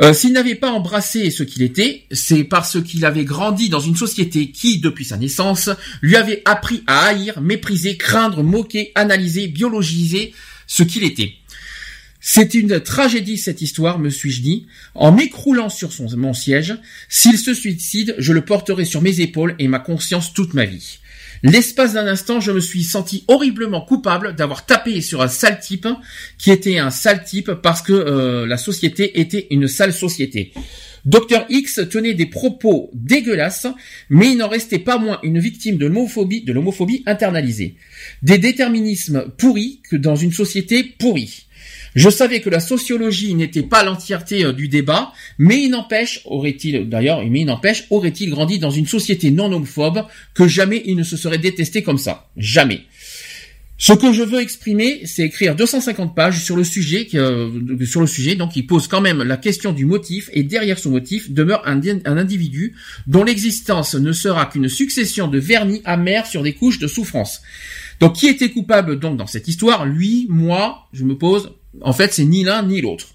[0.00, 3.96] Euh, S'il n'avait pas embrassé ce qu'il était, c'est parce qu'il avait grandi dans une
[3.96, 5.70] société qui, depuis sa naissance,
[6.02, 10.34] lui avait appris à haïr, mépriser, craindre, moquer, analyser, biologiser
[10.66, 11.34] ce qu'il était.
[12.20, 16.74] C'est une tragédie cette histoire, me suis-je dit, en m'écroulant sur son, mon siège.
[17.08, 20.98] S'il se suicide, je le porterai sur mes épaules et ma conscience toute ma vie.
[21.46, 25.86] L'espace d'un instant, je me suis senti horriblement coupable d'avoir tapé sur un sale type
[26.38, 30.54] qui était un sale type parce que euh, la société était une sale société.
[31.04, 33.66] Dr X tenait des propos dégueulasses,
[34.08, 37.76] mais il n'en restait pas moins une victime de l'homophobie, de l'homophobie internalisée.
[38.22, 41.43] Des déterminismes pourris que dans une société pourrie.
[41.94, 46.88] Je savais que la sociologie n'était pas l'entièreté euh, du débat, mais il n'empêche, aurait-il
[46.88, 51.04] d'ailleurs, mais il n'empêche, aurait-il grandi dans une société non homophobe que jamais il ne
[51.04, 52.28] se serait détesté comme ça.
[52.36, 52.82] Jamais.
[53.76, 57.50] Ce que je veux exprimer, c'est écrire 250 pages sur le sujet, euh,
[57.84, 60.88] sur le sujet, donc il pose quand même la question du motif, et derrière ce
[60.88, 62.74] motif demeure un, un individu
[63.06, 67.42] dont l'existence ne sera qu'une succession de vernis amers sur des couches de souffrance.
[68.00, 69.86] Donc qui était coupable donc dans cette histoire?
[69.86, 71.52] Lui, moi, je me pose.
[71.80, 73.08] En fait, c'est ni l'un ni l'autre.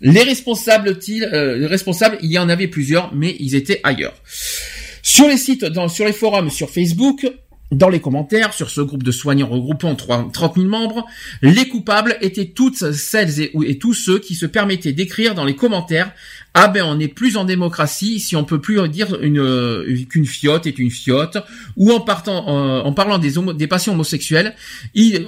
[0.00, 4.14] Les responsables, euh, les responsables, il y en avait plusieurs, mais ils étaient ailleurs.
[5.02, 7.26] Sur les sites, sur les forums, sur Facebook,
[7.72, 11.04] dans les commentaires, sur ce groupe de soignants regroupant 3 30 000 membres,
[11.42, 16.12] les coupables étaient toutes celles et, tous ceux qui se permettaient d'écrire dans les commentaires
[16.58, 20.66] ah ben on n'est plus en démocratie si on peut plus dire euh, qu'une fiotte
[20.66, 21.36] est une fiotte
[21.76, 24.54] ou en partant en, en parlant des homo, des patients homosexuels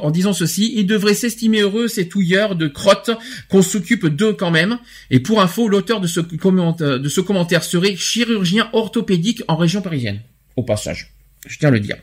[0.00, 3.10] en disant ceci ils devraient s'estimer heureux ces touilleurs de crottes
[3.50, 4.78] qu'on s'occupe d'eux quand même
[5.10, 10.20] et pour info l'auteur de ce de ce commentaire serait chirurgien orthopédique en région parisienne.
[10.56, 11.12] Au passage
[11.46, 11.96] je tiens à le dire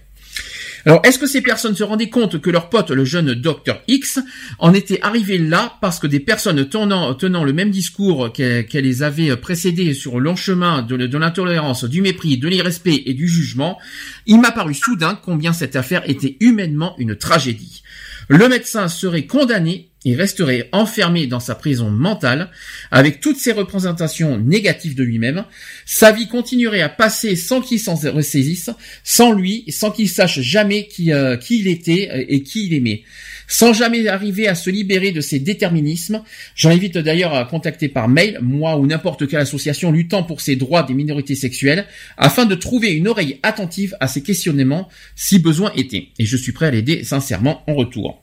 [0.86, 4.20] alors, est-ce que ces personnes se rendaient compte que leur pote, le jeune Dr X,
[4.60, 9.02] en était arrivé là parce que des personnes tenant, le même discours qu'elles qu les
[9.02, 13.28] avaient précédés sur le long chemin de, de l'intolérance, du mépris, de l'irrespect et du
[13.28, 13.80] jugement,
[14.28, 17.82] il m'a paru soudain combien cette affaire était humainement une tragédie.
[18.28, 22.52] Le médecin serait condamné il resterait enfermé dans sa prison mentale,
[22.92, 25.46] avec toutes ses représentations négatives de lui-même.
[25.88, 28.70] Sa vie continuerait à passer sans qu'il s'en ressaisisse,
[29.04, 32.74] sans lui, sans qu'il sache jamais qui, euh, qui il était euh, et qui il
[32.76, 33.04] aimait.
[33.48, 36.24] Sans jamais arriver à se libérer de ses déterminismes,
[36.56, 40.56] j'en invite d'ailleurs à contacter par mail, moi ou n'importe quelle association luttant pour ces
[40.56, 41.86] droits des minorités sexuelles,
[42.18, 46.10] afin de trouver une oreille attentive à ces questionnements si besoin était.
[46.20, 48.22] Et je suis prêt à l'aider sincèrement en retour.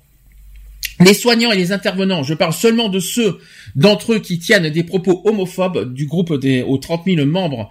[1.01, 3.39] Les soignants et les intervenants, je parle seulement de ceux
[3.75, 7.71] d'entre eux qui tiennent des propos homophobes du groupe des aux 30 000 membres.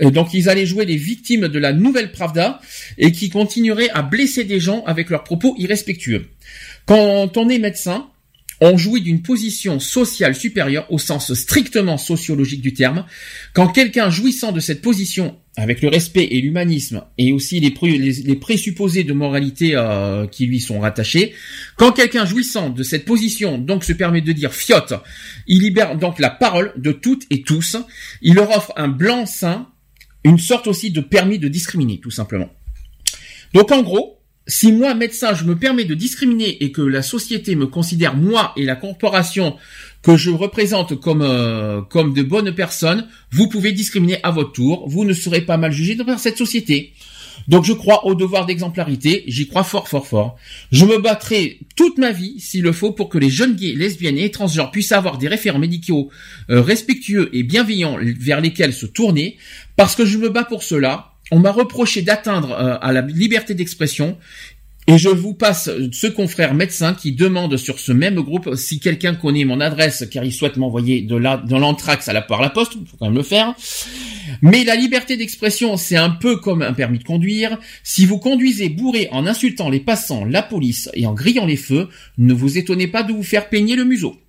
[0.00, 2.60] Donc ils allaient jouer les victimes de la nouvelle Pravda
[2.98, 6.26] et qui continueraient à blesser des gens avec leurs propos irrespectueux.
[6.86, 8.08] Quand on est médecin,
[8.60, 13.04] on jouit d'une position sociale supérieure au sens strictement sociologique du terme.
[13.52, 17.98] Quand quelqu'un jouissant de cette position, avec le respect et l'humanisme, et aussi les, pré-
[17.98, 21.34] les- les présupposés de moralité euh, qui lui sont rattachés,
[21.76, 24.94] quand quelqu'un jouissant de cette position donc se permet de dire fiotte,
[25.46, 27.76] il libère donc la parole de toutes et tous,
[28.22, 29.66] il leur offre un blanc-seing,
[30.22, 32.50] une sorte aussi de permis de discriminer, tout simplement.
[33.52, 37.56] Donc en gros, si moi, médecin, je me permets de discriminer et que la société
[37.56, 39.56] me considère, moi et la corporation
[40.02, 44.86] que je représente comme, euh, comme de bonnes personnes, vous pouvez discriminer à votre tour,
[44.88, 46.92] vous ne serez pas mal jugé par cette société.
[47.48, 50.36] Donc je crois au devoir d'exemplarité, j'y crois fort fort fort.
[50.72, 54.18] Je me battrai toute ma vie, s'il le faut, pour que les jeunes gays, lesbiennes
[54.18, 56.10] et transgenres puissent avoir des référents médicaux
[56.50, 59.38] euh, respectueux et bienveillants vers lesquels se tourner,
[59.76, 61.13] parce que je me bats pour cela.
[61.34, 64.16] On m'a reproché d'atteindre euh, à la liberté d'expression
[64.86, 69.16] et je vous passe ce confrère médecin qui demande sur ce même groupe si quelqu'un
[69.16, 72.74] connaît mon adresse car il souhaite m'envoyer de de l'anthrax à la par la poste,
[72.74, 73.52] faut quand même le faire.
[74.42, 77.58] Mais la liberté d'expression, c'est un peu comme un permis de conduire.
[77.82, 81.88] Si vous conduisez bourré en insultant les passants, la police et en grillant les feux,
[82.16, 84.20] ne vous étonnez pas de vous faire peigner le museau.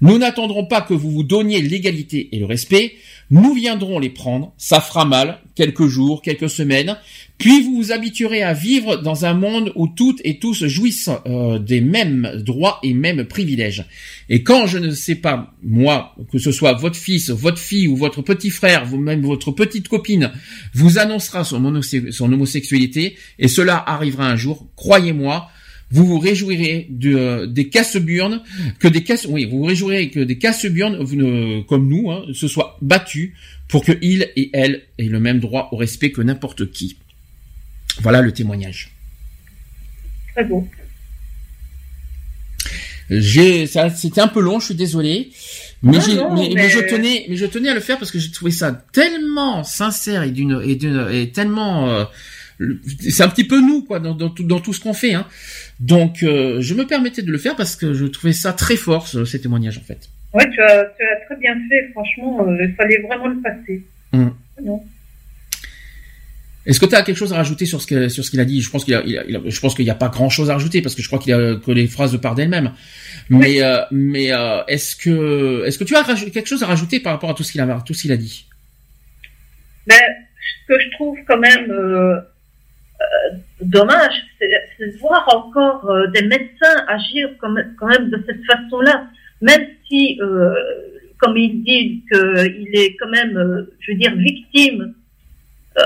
[0.00, 2.94] Nous n'attendrons pas que vous vous donniez l'égalité et le respect.
[3.30, 4.52] Nous viendrons les prendre.
[4.56, 6.96] Ça fera mal, quelques jours, quelques semaines.
[7.38, 11.58] Puis vous vous habituerez à vivre dans un monde où toutes et tous jouissent euh,
[11.58, 13.86] des mêmes droits et mêmes privilèges.
[14.28, 17.96] Et quand je ne sais pas, moi, que ce soit votre fils, votre fille ou
[17.96, 20.32] votre petit frère, vous même votre petite copine,
[20.74, 25.48] vous annoncera son, homosexualité, et cela arrivera un jour, croyez-moi,
[25.90, 28.42] vous vous réjouirez de, euh, des casse-burnes,
[28.78, 31.04] que des casse, oui, vous vous réjouirez que des casse-burnes,
[31.66, 33.32] comme nous, hein, se soient battus
[33.68, 36.96] pour que il et elle aient le même droit au respect que n'importe qui.
[38.02, 38.92] Voilà le témoignage.
[40.34, 40.66] Très beau.
[43.10, 45.30] J'ai, ça, c'était un peu long, je suis désolé,
[45.82, 48.30] mais, non, mais- mais je tenais, mais je tenais à le faire parce que j'ai
[48.30, 52.04] trouvé ça tellement sincère et d'une et d'une et tellement, euh,
[53.08, 55.26] c'est un petit peu nous quoi dans, dans tout dans tout ce qu'on fait, hein.
[55.80, 59.06] Donc euh, je me permettais de le faire parce que je trouvais ça très fort
[59.08, 60.08] ce- ces témoignages en fait.
[60.34, 63.82] Ouais, tu as, tu as très bien fait, franchement, euh, il fallait vraiment le passer.
[64.12, 64.34] Hum.
[64.62, 64.82] Non.
[66.66, 68.44] Est-ce que tu as quelque chose à rajouter sur ce que sur ce qu'il a
[68.44, 68.60] dit?
[68.60, 70.28] Je pense qu'il a, il a- il a- je pense qu'il n'y a pas grand
[70.28, 72.72] chose à rajouter parce que je crois qu'il a que les phrases partent d'elles-mêmes.
[73.30, 77.14] Mais euh, mais euh, est-ce que est-ce que tu as quelque chose à rajouter par
[77.14, 78.46] rapport à tout ce qu'il a tout ce qu'il a dit?
[79.86, 82.20] Mais ce que je trouve quand même euh,
[83.60, 89.06] dommage, c'est voir encore euh, des médecins agir comme, quand même de cette façon-là,
[89.40, 90.54] même si, euh,
[91.18, 94.94] comme il dit qu'il est quand même, euh, je veux dire, victime
[95.78, 95.82] euh,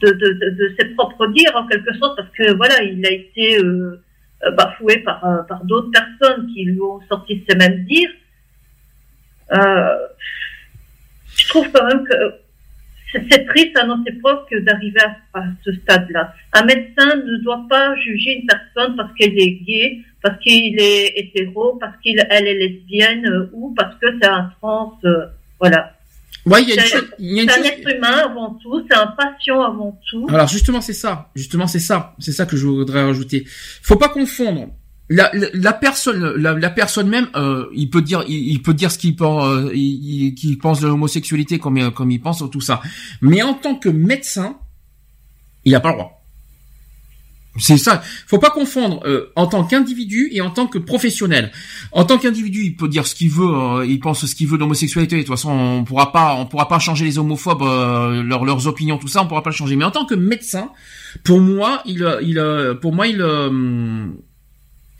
[0.00, 3.10] de, de, de, de ses propres dires en quelque sorte, parce que voilà, il a
[3.10, 4.00] été euh,
[4.44, 8.10] euh, bafoué par, euh, par d'autres personnes qui lui ont sorti ces mêmes dires.
[9.52, 9.96] Euh,
[11.36, 12.41] je trouve quand même que
[13.30, 16.34] c'est triste à notre époque d'arriver à, à ce stade-là.
[16.52, 21.12] Un médecin ne doit pas juger une personne parce qu'elle est gay, parce qu'il est
[21.16, 24.98] hétéro, parce qu'elle est lesbienne euh, ou parce que c'est un trans.
[25.04, 25.26] euh,
[25.60, 25.94] voilà.
[26.44, 28.54] Ouais, il y a une chose- il y a une c'est un être humain avant
[28.54, 30.26] tout, c'est un patient avant tout.
[30.28, 33.44] Alors justement c'est ça, justement c'est ça, c'est ça que je voudrais rajouter.
[33.46, 34.68] Faut pas confondre
[35.14, 38.98] la, la, personne, la, la personne même, euh, il peut dire, il, peut dire ce
[38.98, 42.80] qu'il pense, euh, il, il- pense de l'homosexualité comme il- comme il pense tout ça.
[43.20, 44.56] Mais en tant que médecin,
[45.64, 46.18] il a pas le droit.
[47.58, 48.02] C'est ça.
[48.26, 51.52] Faut pas confondre euh, en tant qu'individu et en tant que professionnel.
[51.92, 54.56] En tant qu'individu, il peut dire ce qu'il veut, euh, il pense ce qu'il veut
[54.56, 55.16] d'homosexualité.
[55.16, 58.66] De toute façon, on pourra pas, on pourra pas changer les homophobes, euh, leurs leurs
[58.68, 59.76] opinions, tout ça, on pourra pas le changer.
[59.76, 60.70] Mais en tant que médecin,
[61.24, 63.20] pour moi, il, il, euh, pour moi, il,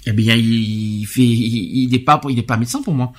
[0.06, 3.12] eh bien, il, fait, il, il est pas, il est pas médecin pour moi.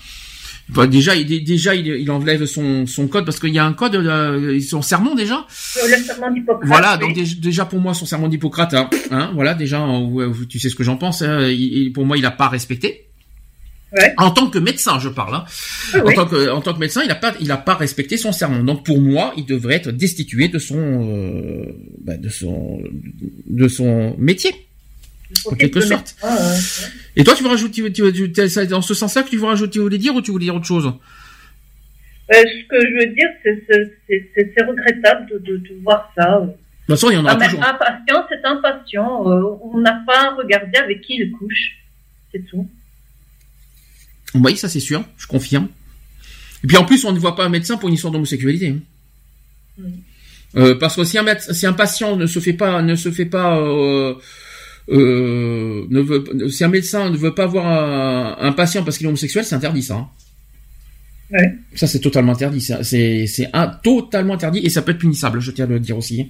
[0.70, 3.74] Bah, déjà, il, déjà, il, il enlève son, son code parce qu'il y a un
[3.74, 5.46] code, euh, son sermon déjà.
[5.78, 6.68] Euh, Le serment d'Hippocrate.
[6.68, 7.08] Voilà, oui.
[7.08, 10.60] donc dé- déjà pour moi son serment d'Hippocrate, hein, hein, voilà déjà, euh, ouais, tu
[10.60, 11.22] sais ce que j'en pense.
[11.22, 13.08] hein, il- pour moi, il a pas respecté.
[14.18, 15.36] En tant que médecin, je parle.
[15.36, 15.44] Hein.
[15.94, 16.16] Ah en, oui.
[16.16, 18.64] tant que, en tant que médecin, il n'a pas, il a pas respecté son serment.
[18.64, 21.66] Donc pour moi, il devrait être destitué de son, euh,
[22.04, 22.80] bah, de son,
[23.46, 24.52] de son métier,
[25.46, 26.16] en quelque sorte.
[26.24, 26.56] euh,
[27.16, 28.28] Et toi, tu veux rajouter, tu,
[28.68, 30.66] dans ce sens-là que tu veux rajouter, tu voulais dire, ou tu voulais dire autre
[30.66, 30.86] chose?
[30.88, 36.40] Euh, ce que je veux dire, c'est regrettable de, de, de voir ça.
[36.42, 37.64] De toute façon, il y en Un, aura toujours.
[37.64, 39.30] un patient, c'est un patient.
[39.30, 41.78] euh, on n'a pas regardé avec qui il couche.
[42.32, 42.68] C'est tout.
[44.36, 45.68] Oui, ça c'est sûr, je confirme.
[46.64, 48.70] Et puis en plus, on ne voit pas un médecin pour une histoire d'homosexualité.
[49.80, 49.84] hein.
[50.56, 53.26] Euh, parce que si un, si un patient ne se fait pas, ne se fait
[53.26, 53.64] pas, euh,
[54.12, 54.14] euh,
[54.90, 59.10] ne veut, si un médecin ne veut pas voir un, un patient parce qu'il est
[59.10, 59.96] homosexuel, c'est interdit ça.
[59.96, 60.08] hein.
[61.32, 61.52] Ouais.
[61.74, 63.50] Ça c'est totalement interdit, c'est
[63.84, 66.28] totalement interdit et ça peut être punissable, je tiens à le dire aussi.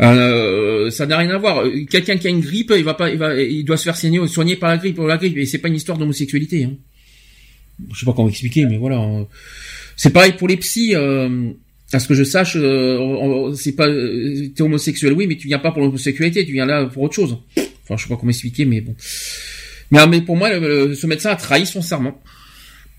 [0.00, 1.64] Euh, ça n'a rien à voir.
[1.90, 4.26] Quelqu'un qui a une grippe, il va pas, il va, il doit se faire soigner,
[4.28, 6.64] soigner par la grippe, pour la grippe et c'est pas une histoire d'homosexualité.
[6.64, 6.72] Hein.
[7.92, 9.00] Je sais pas comment expliquer, mais voilà.
[9.02, 9.24] euh,
[9.96, 10.94] C'est pareil pour les psys.
[10.94, 11.50] Euh,
[11.92, 15.58] à ce que je sache, euh, c'est pas, euh, t'es homosexuel, oui, mais tu viens
[15.58, 17.36] pas pour l'homosexualité, tu viens là pour autre chose.
[17.90, 18.94] Enfin, je sais pas comment expliquer, mais bon.
[19.90, 22.22] Mais, mais pour moi, le- le- ce médecin a trahi son serment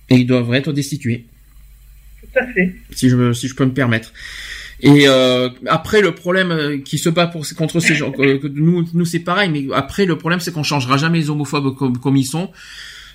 [0.10, 1.26] et il devrait être destitué
[2.22, 2.76] Tout à fait.
[2.92, 4.12] si je si je peux me permettre.
[4.82, 8.86] Et euh, après le problème euh, qui se bat pour contre ces gens, que nous
[8.94, 12.18] nous c'est pareil, mais après le problème c'est qu'on changera jamais les homophobes comme comme
[12.18, 12.52] ils sont.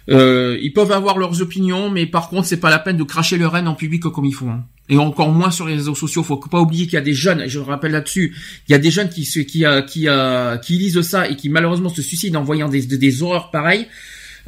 [0.09, 3.37] Euh, ils peuvent avoir leurs opinions, mais par contre c'est pas la peine de cracher
[3.37, 4.51] leur haine en public comme ils font.
[4.51, 4.65] hein.
[4.89, 6.23] Et encore moins sur les réseaux sociaux.
[6.23, 8.35] Faut pas oublier qu'il y a des jeunes, et je le rappelle là-dessus,
[8.69, 11.49] il y a des jeunes qui qui euh, qui euh, qui lisent ça et qui
[11.49, 13.89] malheureusement se suicident en voyant des des, horreurs pareilles.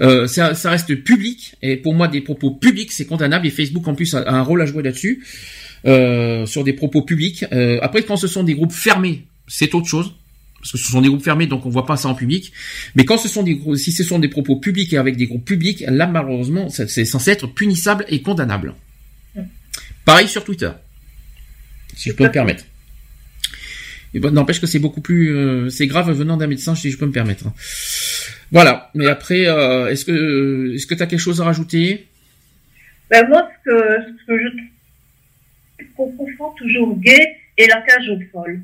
[0.00, 3.88] Euh, ça, ça reste public et pour moi des propos publics c'est condamnable et Facebook
[3.88, 5.24] en plus a, un rôle à jouer là-dessus
[5.86, 7.44] euh, sur des propos publics.
[7.50, 10.12] Euh, après quand ce sont des groupes fermés c'est autre chose
[10.60, 12.52] parce que ce sont des groupes fermés donc on voit pas ça en public.
[12.94, 15.26] Mais quand ce sont des grou- si ce sont des propos publics et avec des
[15.26, 18.74] groupes publics là malheureusement c'est censé être punissable et condamnable.
[20.08, 20.70] Pareil sur Twitter
[21.94, 22.64] si je peux me permettre.
[24.14, 26.96] Et bon, n'empêche que c'est beaucoup plus, euh, c'est grave venant d'un médecin, si je
[26.96, 27.44] peux me permettre.
[28.50, 28.90] Voilà.
[28.94, 32.06] Mais après, euh, est-ce que, est-ce que t'as quelque chose à rajouter?
[33.10, 33.78] Ben, moi, ce que,
[34.20, 38.60] ce que je trouve qu'on confond toujours gay et la cage aux folles.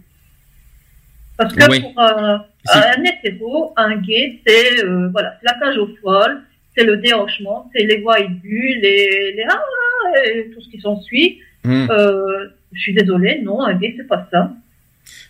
[1.36, 1.80] Parce que Oui.
[1.80, 6.40] pour un, un hétéro, un gay, c'est euh, voilà, c'est la cage aux folles,
[6.76, 10.80] c'est le déhanchement, c'est les voix aiguës, les, les ah, ah, et tout ce qui
[10.80, 11.40] s'ensuit.
[11.64, 11.86] Hmm.
[11.90, 14.52] Euh, je suis désolée, non, un gay, c'est pas ça.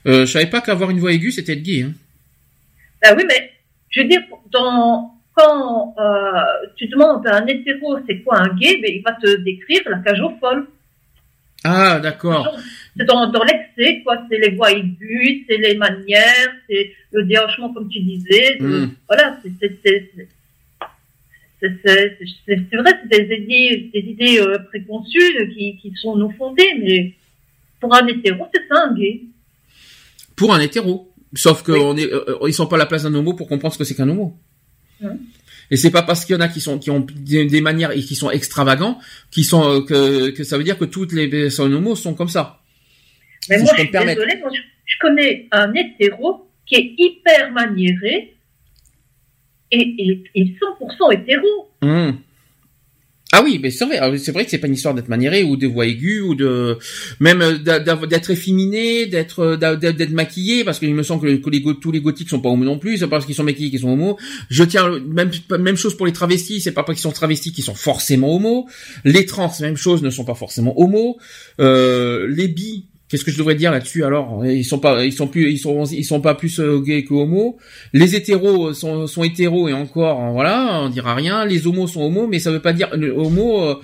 [0.07, 1.83] euh, Je savais pas qu'avoir une voix aiguë c'était être gay.
[1.83, 1.93] Hein.
[3.03, 3.51] Ben oui, mais
[3.91, 6.41] je veux dire, dans, quand euh,
[6.77, 9.99] tu demandes à un hétéro c'est quoi un gay, ben, il va te décrire la
[9.99, 10.67] cage aux folles.
[11.67, 12.57] Ah d'accord.
[12.97, 14.23] C'est dans, dans l'excès, quoi.
[14.31, 18.57] C'est les voix aiguës, c'est les manières, c'est le déhanchement, comme tu disais.
[18.61, 18.91] de- Mm.
[19.09, 19.59] Voilà, c'est
[21.85, 27.13] c'est- vrai, c'est des idées, des idées euh, préconçues qui, qui sont non fondées, mais
[27.81, 29.23] pour un hétéro, c'est ça un gay.
[30.37, 31.11] Pour un hétéro.
[31.35, 33.79] Sauf on est, euh, ils sont pas à la place d'un homo pour comprendre ce
[33.79, 34.37] que c'est qu'un homo.
[35.01, 35.09] Mm.
[35.71, 37.91] Et c'est pas parce qu'il y en a qui sont qui ont des, des manières
[37.91, 38.99] et qui sont extravagants
[39.31, 42.29] qui sont euh, que, que ça veut dire que toutes les personnes homo sont comme
[42.29, 42.61] ça.
[43.49, 47.51] Mais Si moi, je suis désolée, moi, je, je connais un hétéro qui est hyper
[47.53, 48.34] maniéré
[49.75, 51.69] et, et 100% hétéro.
[53.37, 55.43] Ah oui, mais c'est vrai, ah c'est vrai que c'est pas une histoire d'être maniéré
[55.43, 56.79] ou de voix aiguë ou de
[57.19, 57.57] même euh,
[58.07, 62.41] d'être efféminé, d'être euh, d'être maquillé parce qu'il me semble que, tous les gothiques sont
[62.41, 64.19] pas homo non plus, c'est pas parce qu'ils sont maquillés qu'ils sont homo.
[64.51, 67.65] Je tiens même même chose pour les travestis, c'est pas parce qu'ils sont travestis qu'ils
[67.65, 68.69] sont forcément homo.
[69.05, 71.19] Les trans, même chose, ne sont pas forcément homo.
[71.59, 74.45] Euh, les bi Qu'est-ce que je devrais dire là-dessus alors?
[74.45, 77.15] Ils sont pas, ils sont plus, ils sont, ils sont pas plus euh, gays que
[77.15, 77.59] homo.
[77.93, 81.45] Les hétéros sont, sont hétéros et encore, hein, voilà, on dira rien.
[81.45, 83.77] Les homos sont homos, mais ça veut pas dire homo euh,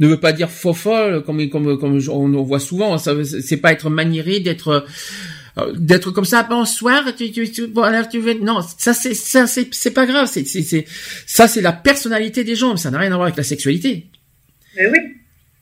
[0.00, 2.96] ne veut pas dire faux folle comme comme comme on, on voit souvent.
[2.96, 4.86] Ça, c'est pas être maniéré, d'être
[5.58, 6.42] euh, d'être comme ça.
[6.44, 8.38] Bonsoir, tu, tu, tu, voilà, tu veux.
[8.40, 10.30] Non, ça c'est ça c'est c'est pas grave.
[10.32, 10.86] C'est c'est
[11.26, 12.70] ça c'est la personnalité des gens.
[12.70, 14.06] mais Ça n'a rien à voir avec la sexualité.
[14.78, 14.98] Mais oui,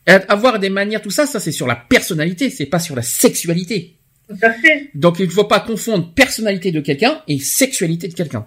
[0.07, 3.97] Avoir des manières, tout ça, ça c'est sur la personnalité, c'est pas sur la sexualité.
[4.29, 8.15] tout à fait, Donc il ne faut pas confondre personnalité de quelqu'un et sexualité de
[8.15, 8.47] quelqu'un,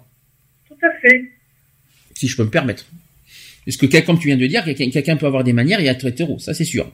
[0.67, 1.31] tout à fait.
[2.15, 2.85] si je peux me permettre.
[3.65, 5.87] Parce que quel- comme tu viens de dire, quelqu'un quelqu'un peut avoir des manières et
[5.87, 6.91] être hétéro, ça c'est sûr.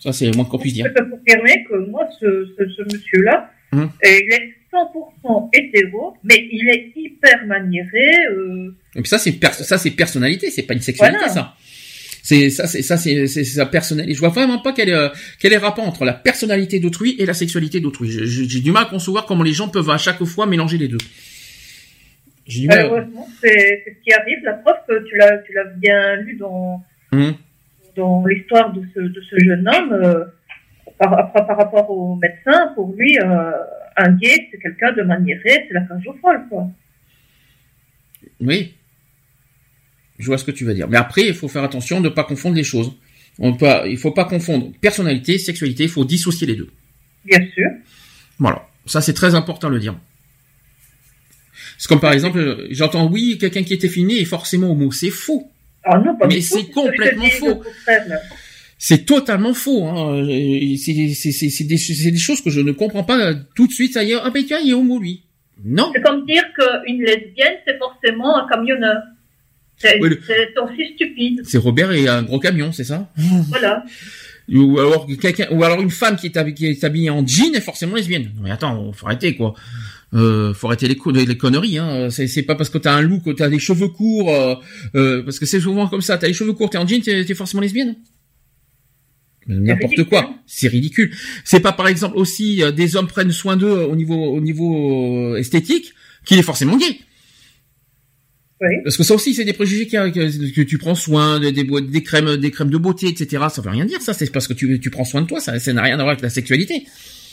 [0.00, 0.86] Ça c'est le moins qu'on puisse dire.
[0.86, 2.26] Je peux confirmer que moi, ce,
[2.58, 3.80] ce, ce monsieur-là, Hum.
[3.82, 8.12] euh, il est 100% hétéro, mais il est hyper maniéré.
[8.32, 11.32] Euh, Et puis ça c'est personnalité, c'est pas une sexualité Voilà.
[11.34, 11.54] ça.
[12.28, 14.12] C'est ça c'est ça c'est sa personnalité.
[14.12, 15.08] Je vois vraiment pas quel est euh,
[15.40, 18.10] quel est le rapport entre la personnalité d'autrui et la sexualité d'autrui.
[18.10, 20.98] J'ai du mal à concevoir comment les gens peuvent à chaque fois mélanger les deux.
[22.46, 22.76] J'ai du mal.
[22.82, 24.40] Malheureusement, c'est ce qui arrive.
[24.44, 27.34] La preuve que tu l'as, tu l'as bien lu dans, Hum.
[27.96, 30.24] dans l'histoire de ce, de ce jeune homme, euh,
[30.98, 33.52] par, par, par rapport au médecin, pour lui, euh,
[33.96, 36.66] un gay, c'est quelqu'un de maniéré, c'est la cage aux folles, quoi.
[38.40, 38.74] Oui.
[40.18, 40.88] Je vois ce que tu veux dire.
[40.88, 42.92] Mais après, il faut faire attention de ne pas confondre les choses.
[43.38, 46.68] On peut, il faut pas confondre personnalité, sexualité, il faut dissocier les deux.
[47.24, 47.68] Bien sûr.
[48.38, 48.66] Voilà.
[48.86, 49.96] Ça, c'est très important de le dire.
[51.76, 54.90] C'est comme par exemple, j'entends oui, quelqu'un qui était fini est forcément homo.
[54.90, 55.50] C'est faux.
[55.84, 57.62] Ah non, pas Mais c'est complètement faux.
[58.78, 59.86] C'est totalement faux.
[59.86, 60.24] Hein.
[60.76, 63.94] C'est des, choses que je ne comprends pas tout de suite.
[63.94, 65.22] Ça y est, ah ben tiens, il est homo lui.
[65.64, 65.90] Non.
[65.94, 69.02] C'est comme dire qu'une lesbienne, c'est forcément un camionneur.
[69.78, 70.20] C'est Oui, le-
[70.94, 71.42] stupide.
[71.44, 73.10] C'est Robert et un gros camion, c'est ça
[73.48, 73.84] Voilà.
[74.50, 77.54] Ou alors quelqu'un, ou alors une femme qui est, habillée, qui est habillée en jean
[77.54, 78.32] est forcément lesbienne.
[78.36, 79.54] Non, Mais attends, faut arrêter quoi.
[80.14, 81.76] Euh, faut arrêter les, co- les conneries.
[81.76, 82.08] Hein.
[82.10, 84.54] C'est, pas parce que t'as un look, que t'as des cheveux courts, euh,
[84.94, 86.16] euh, parce que c'est souvent comme ça.
[86.16, 87.96] T'as les cheveux courts, t'es en jean, t'es, forcément lesbienne.
[89.46, 90.34] N'importe quoi.
[90.46, 91.14] C'est ridicule.
[91.44, 95.36] C'est pas par exemple aussi euh, des hommes prennent soin d'eux au niveau au niveau
[95.36, 95.92] esthétique
[96.26, 97.00] qu'il est forcément gay.
[98.60, 98.74] Oui.
[98.82, 101.64] Parce que ça aussi, c'est des préjugés a, que, que tu prends soin des, des,
[101.64, 103.44] des crèmes, des crèmes de beauté, etc.
[103.50, 104.12] Ça veut rien dire, ça.
[104.14, 105.40] C'est parce que tu, tu prends soin de toi.
[105.40, 106.84] Ça, ça n'a rien à voir avec la sexualité.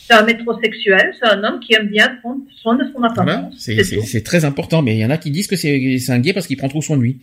[0.08, 3.12] C'est un métrosexuel, c'est un homme qui aime bien prendre soin de son Voilà.
[3.38, 3.56] apparence.
[3.58, 4.84] C'est, très important.
[4.84, 6.84] Mais il y en a qui disent que c'est, un gay parce qu'il prend trop
[6.84, 7.18] soin de lui.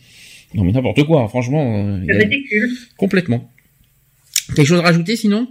[0.53, 1.27] Non, mais n'importe quoi.
[1.29, 2.71] Franchement, euh, C'est a- ridicule.
[2.97, 3.49] complètement.
[4.53, 5.47] Quelque chose à rajouter sinon?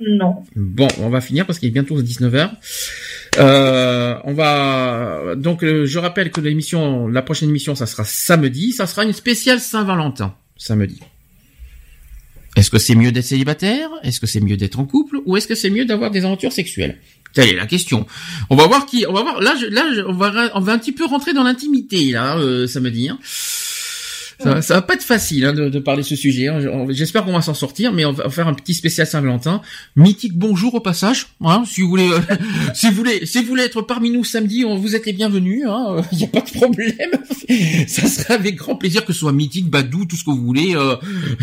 [0.00, 0.42] Non.
[0.56, 2.50] Bon, on va finir parce qu'il est bientôt 19h.
[3.38, 8.72] Euh, on va donc euh, je rappelle que l'émission la prochaine émission ça sera samedi,
[8.72, 11.00] ça sera une spéciale Saint-Valentin samedi.
[12.56, 13.90] Est-ce que c'est mieux d'être célibataire?
[14.02, 15.18] Est-ce que c'est mieux d'être en couple?
[15.26, 16.98] Ou est-ce que c'est mieux d'avoir des aventures sexuelles?
[17.34, 18.06] Telle est la question.
[18.48, 20.92] On va voir qui on va voir là là on va on va un petit
[20.92, 23.18] peu rentrer dans l'intimité là euh, samedi hein.
[24.38, 26.48] Ça, ça va pas être facile hein, de, de parler ce sujet.
[26.48, 26.58] hein.
[26.90, 29.62] J'espère qu'on va s'en sortir, mais on va faire un petit spécial Saint-Valentin.
[29.96, 31.28] Mythique bonjour au passage.
[31.44, 32.20] Hein, si vous voulez, euh,
[32.74, 35.60] si vous voulez, si vous voulez être parmi nous samedi, vous êtes les bienvenus.
[35.64, 37.10] Il hein, n'y a pas de problème.
[37.88, 40.74] Ça sera avec grand plaisir que ce soit Mythique, Badou, tout ce que vous voulez.
[40.76, 40.96] euh,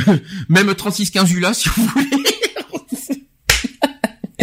[0.49, 2.32] même 3615 Ula si vous voulez.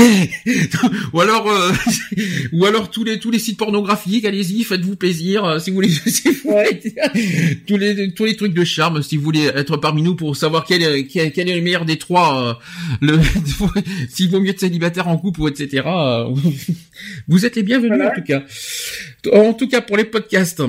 [1.13, 1.73] ou alors euh,
[2.53, 5.89] ou alors tous les tous les sites pornographiques allez-y faites-vous plaisir euh, si vous voulez
[6.07, 6.81] si vous voulez
[7.67, 10.65] tous les tous les trucs de charme si vous voulez être parmi nous pour savoir
[10.65, 12.55] quel est quel, quel est le meilleur des trois euh,
[13.01, 13.19] le
[14.09, 16.25] s'il vaut mieux être célibataire en couple ou etc euh,
[17.29, 18.43] vous êtes les bienvenus en tout cas.
[19.33, 20.63] En tout cas pour les podcasts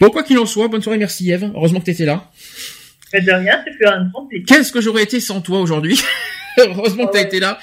[0.00, 1.50] Bon quoi qu'il en soit, bonne soirée, merci Eve.
[1.54, 2.30] Heureusement que t'étais là.
[3.12, 4.28] Mais de rien, c'est plus un grand.
[4.46, 6.00] Qu'est-ce que j'aurais été sans toi aujourd'hui?
[6.58, 7.58] Heureusement que t'as été là.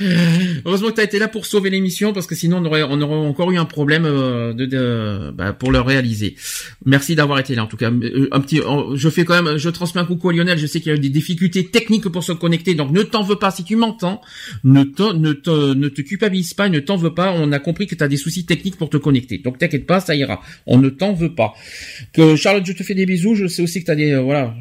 [0.66, 3.27] Heureusement que t'as été là pour sauver l'émission parce que sinon on aurait, on aurait
[3.27, 6.35] encore eu un problème euh, de, de bah, pour le réaliser.
[6.85, 7.92] Merci d'avoir été là en tout cas.
[7.92, 8.61] Euh, Un petit,
[8.95, 10.58] je fais quand même, je transmets un coucou à Lionel.
[10.58, 13.24] Je sais qu'il y a eu des difficultés techniques pour se connecter, donc ne t'en
[13.24, 14.22] veux pas si tu m'entends.
[14.64, 17.32] Ne te, ne te, ne te culpabilise pas, ne t'en veux pas.
[17.35, 20.16] On a compris que t'as des soucis techniques pour te connecter, donc t'inquiète pas, ça
[20.16, 20.42] ira.
[20.66, 21.53] On ne t'en veut pas.
[22.14, 23.35] Que Charlotte, je te fais des bisous.
[23.35, 24.56] Je sais aussi que t'as des, euh, voilà,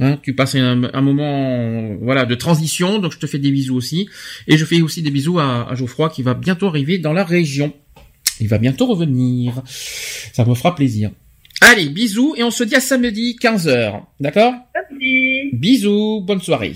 [0.00, 3.57] hein, tu passes un, un moment, voilà, de transition, donc je te fais des bisous
[3.70, 4.08] aussi.
[4.46, 7.24] Et je fais aussi des bisous à, à Geoffroy qui va bientôt arriver dans la
[7.24, 7.72] région.
[8.40, 9.62] Il va bientôt revenir.
[10.32, 11.10] Ça me fera plaisir.
[11.60, 14.02] Allez, bisous et on se dit à samedi 15h.
[14.20, 14.54] D'accord?
[15.52, 16.74] Bisous, bonne soirée.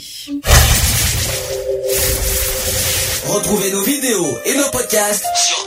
[3.27, 5.65] Retrouvez nos vidéos et nos podcasts sur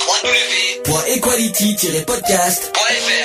[0.86, 3.25] www.equality-podcast.fr.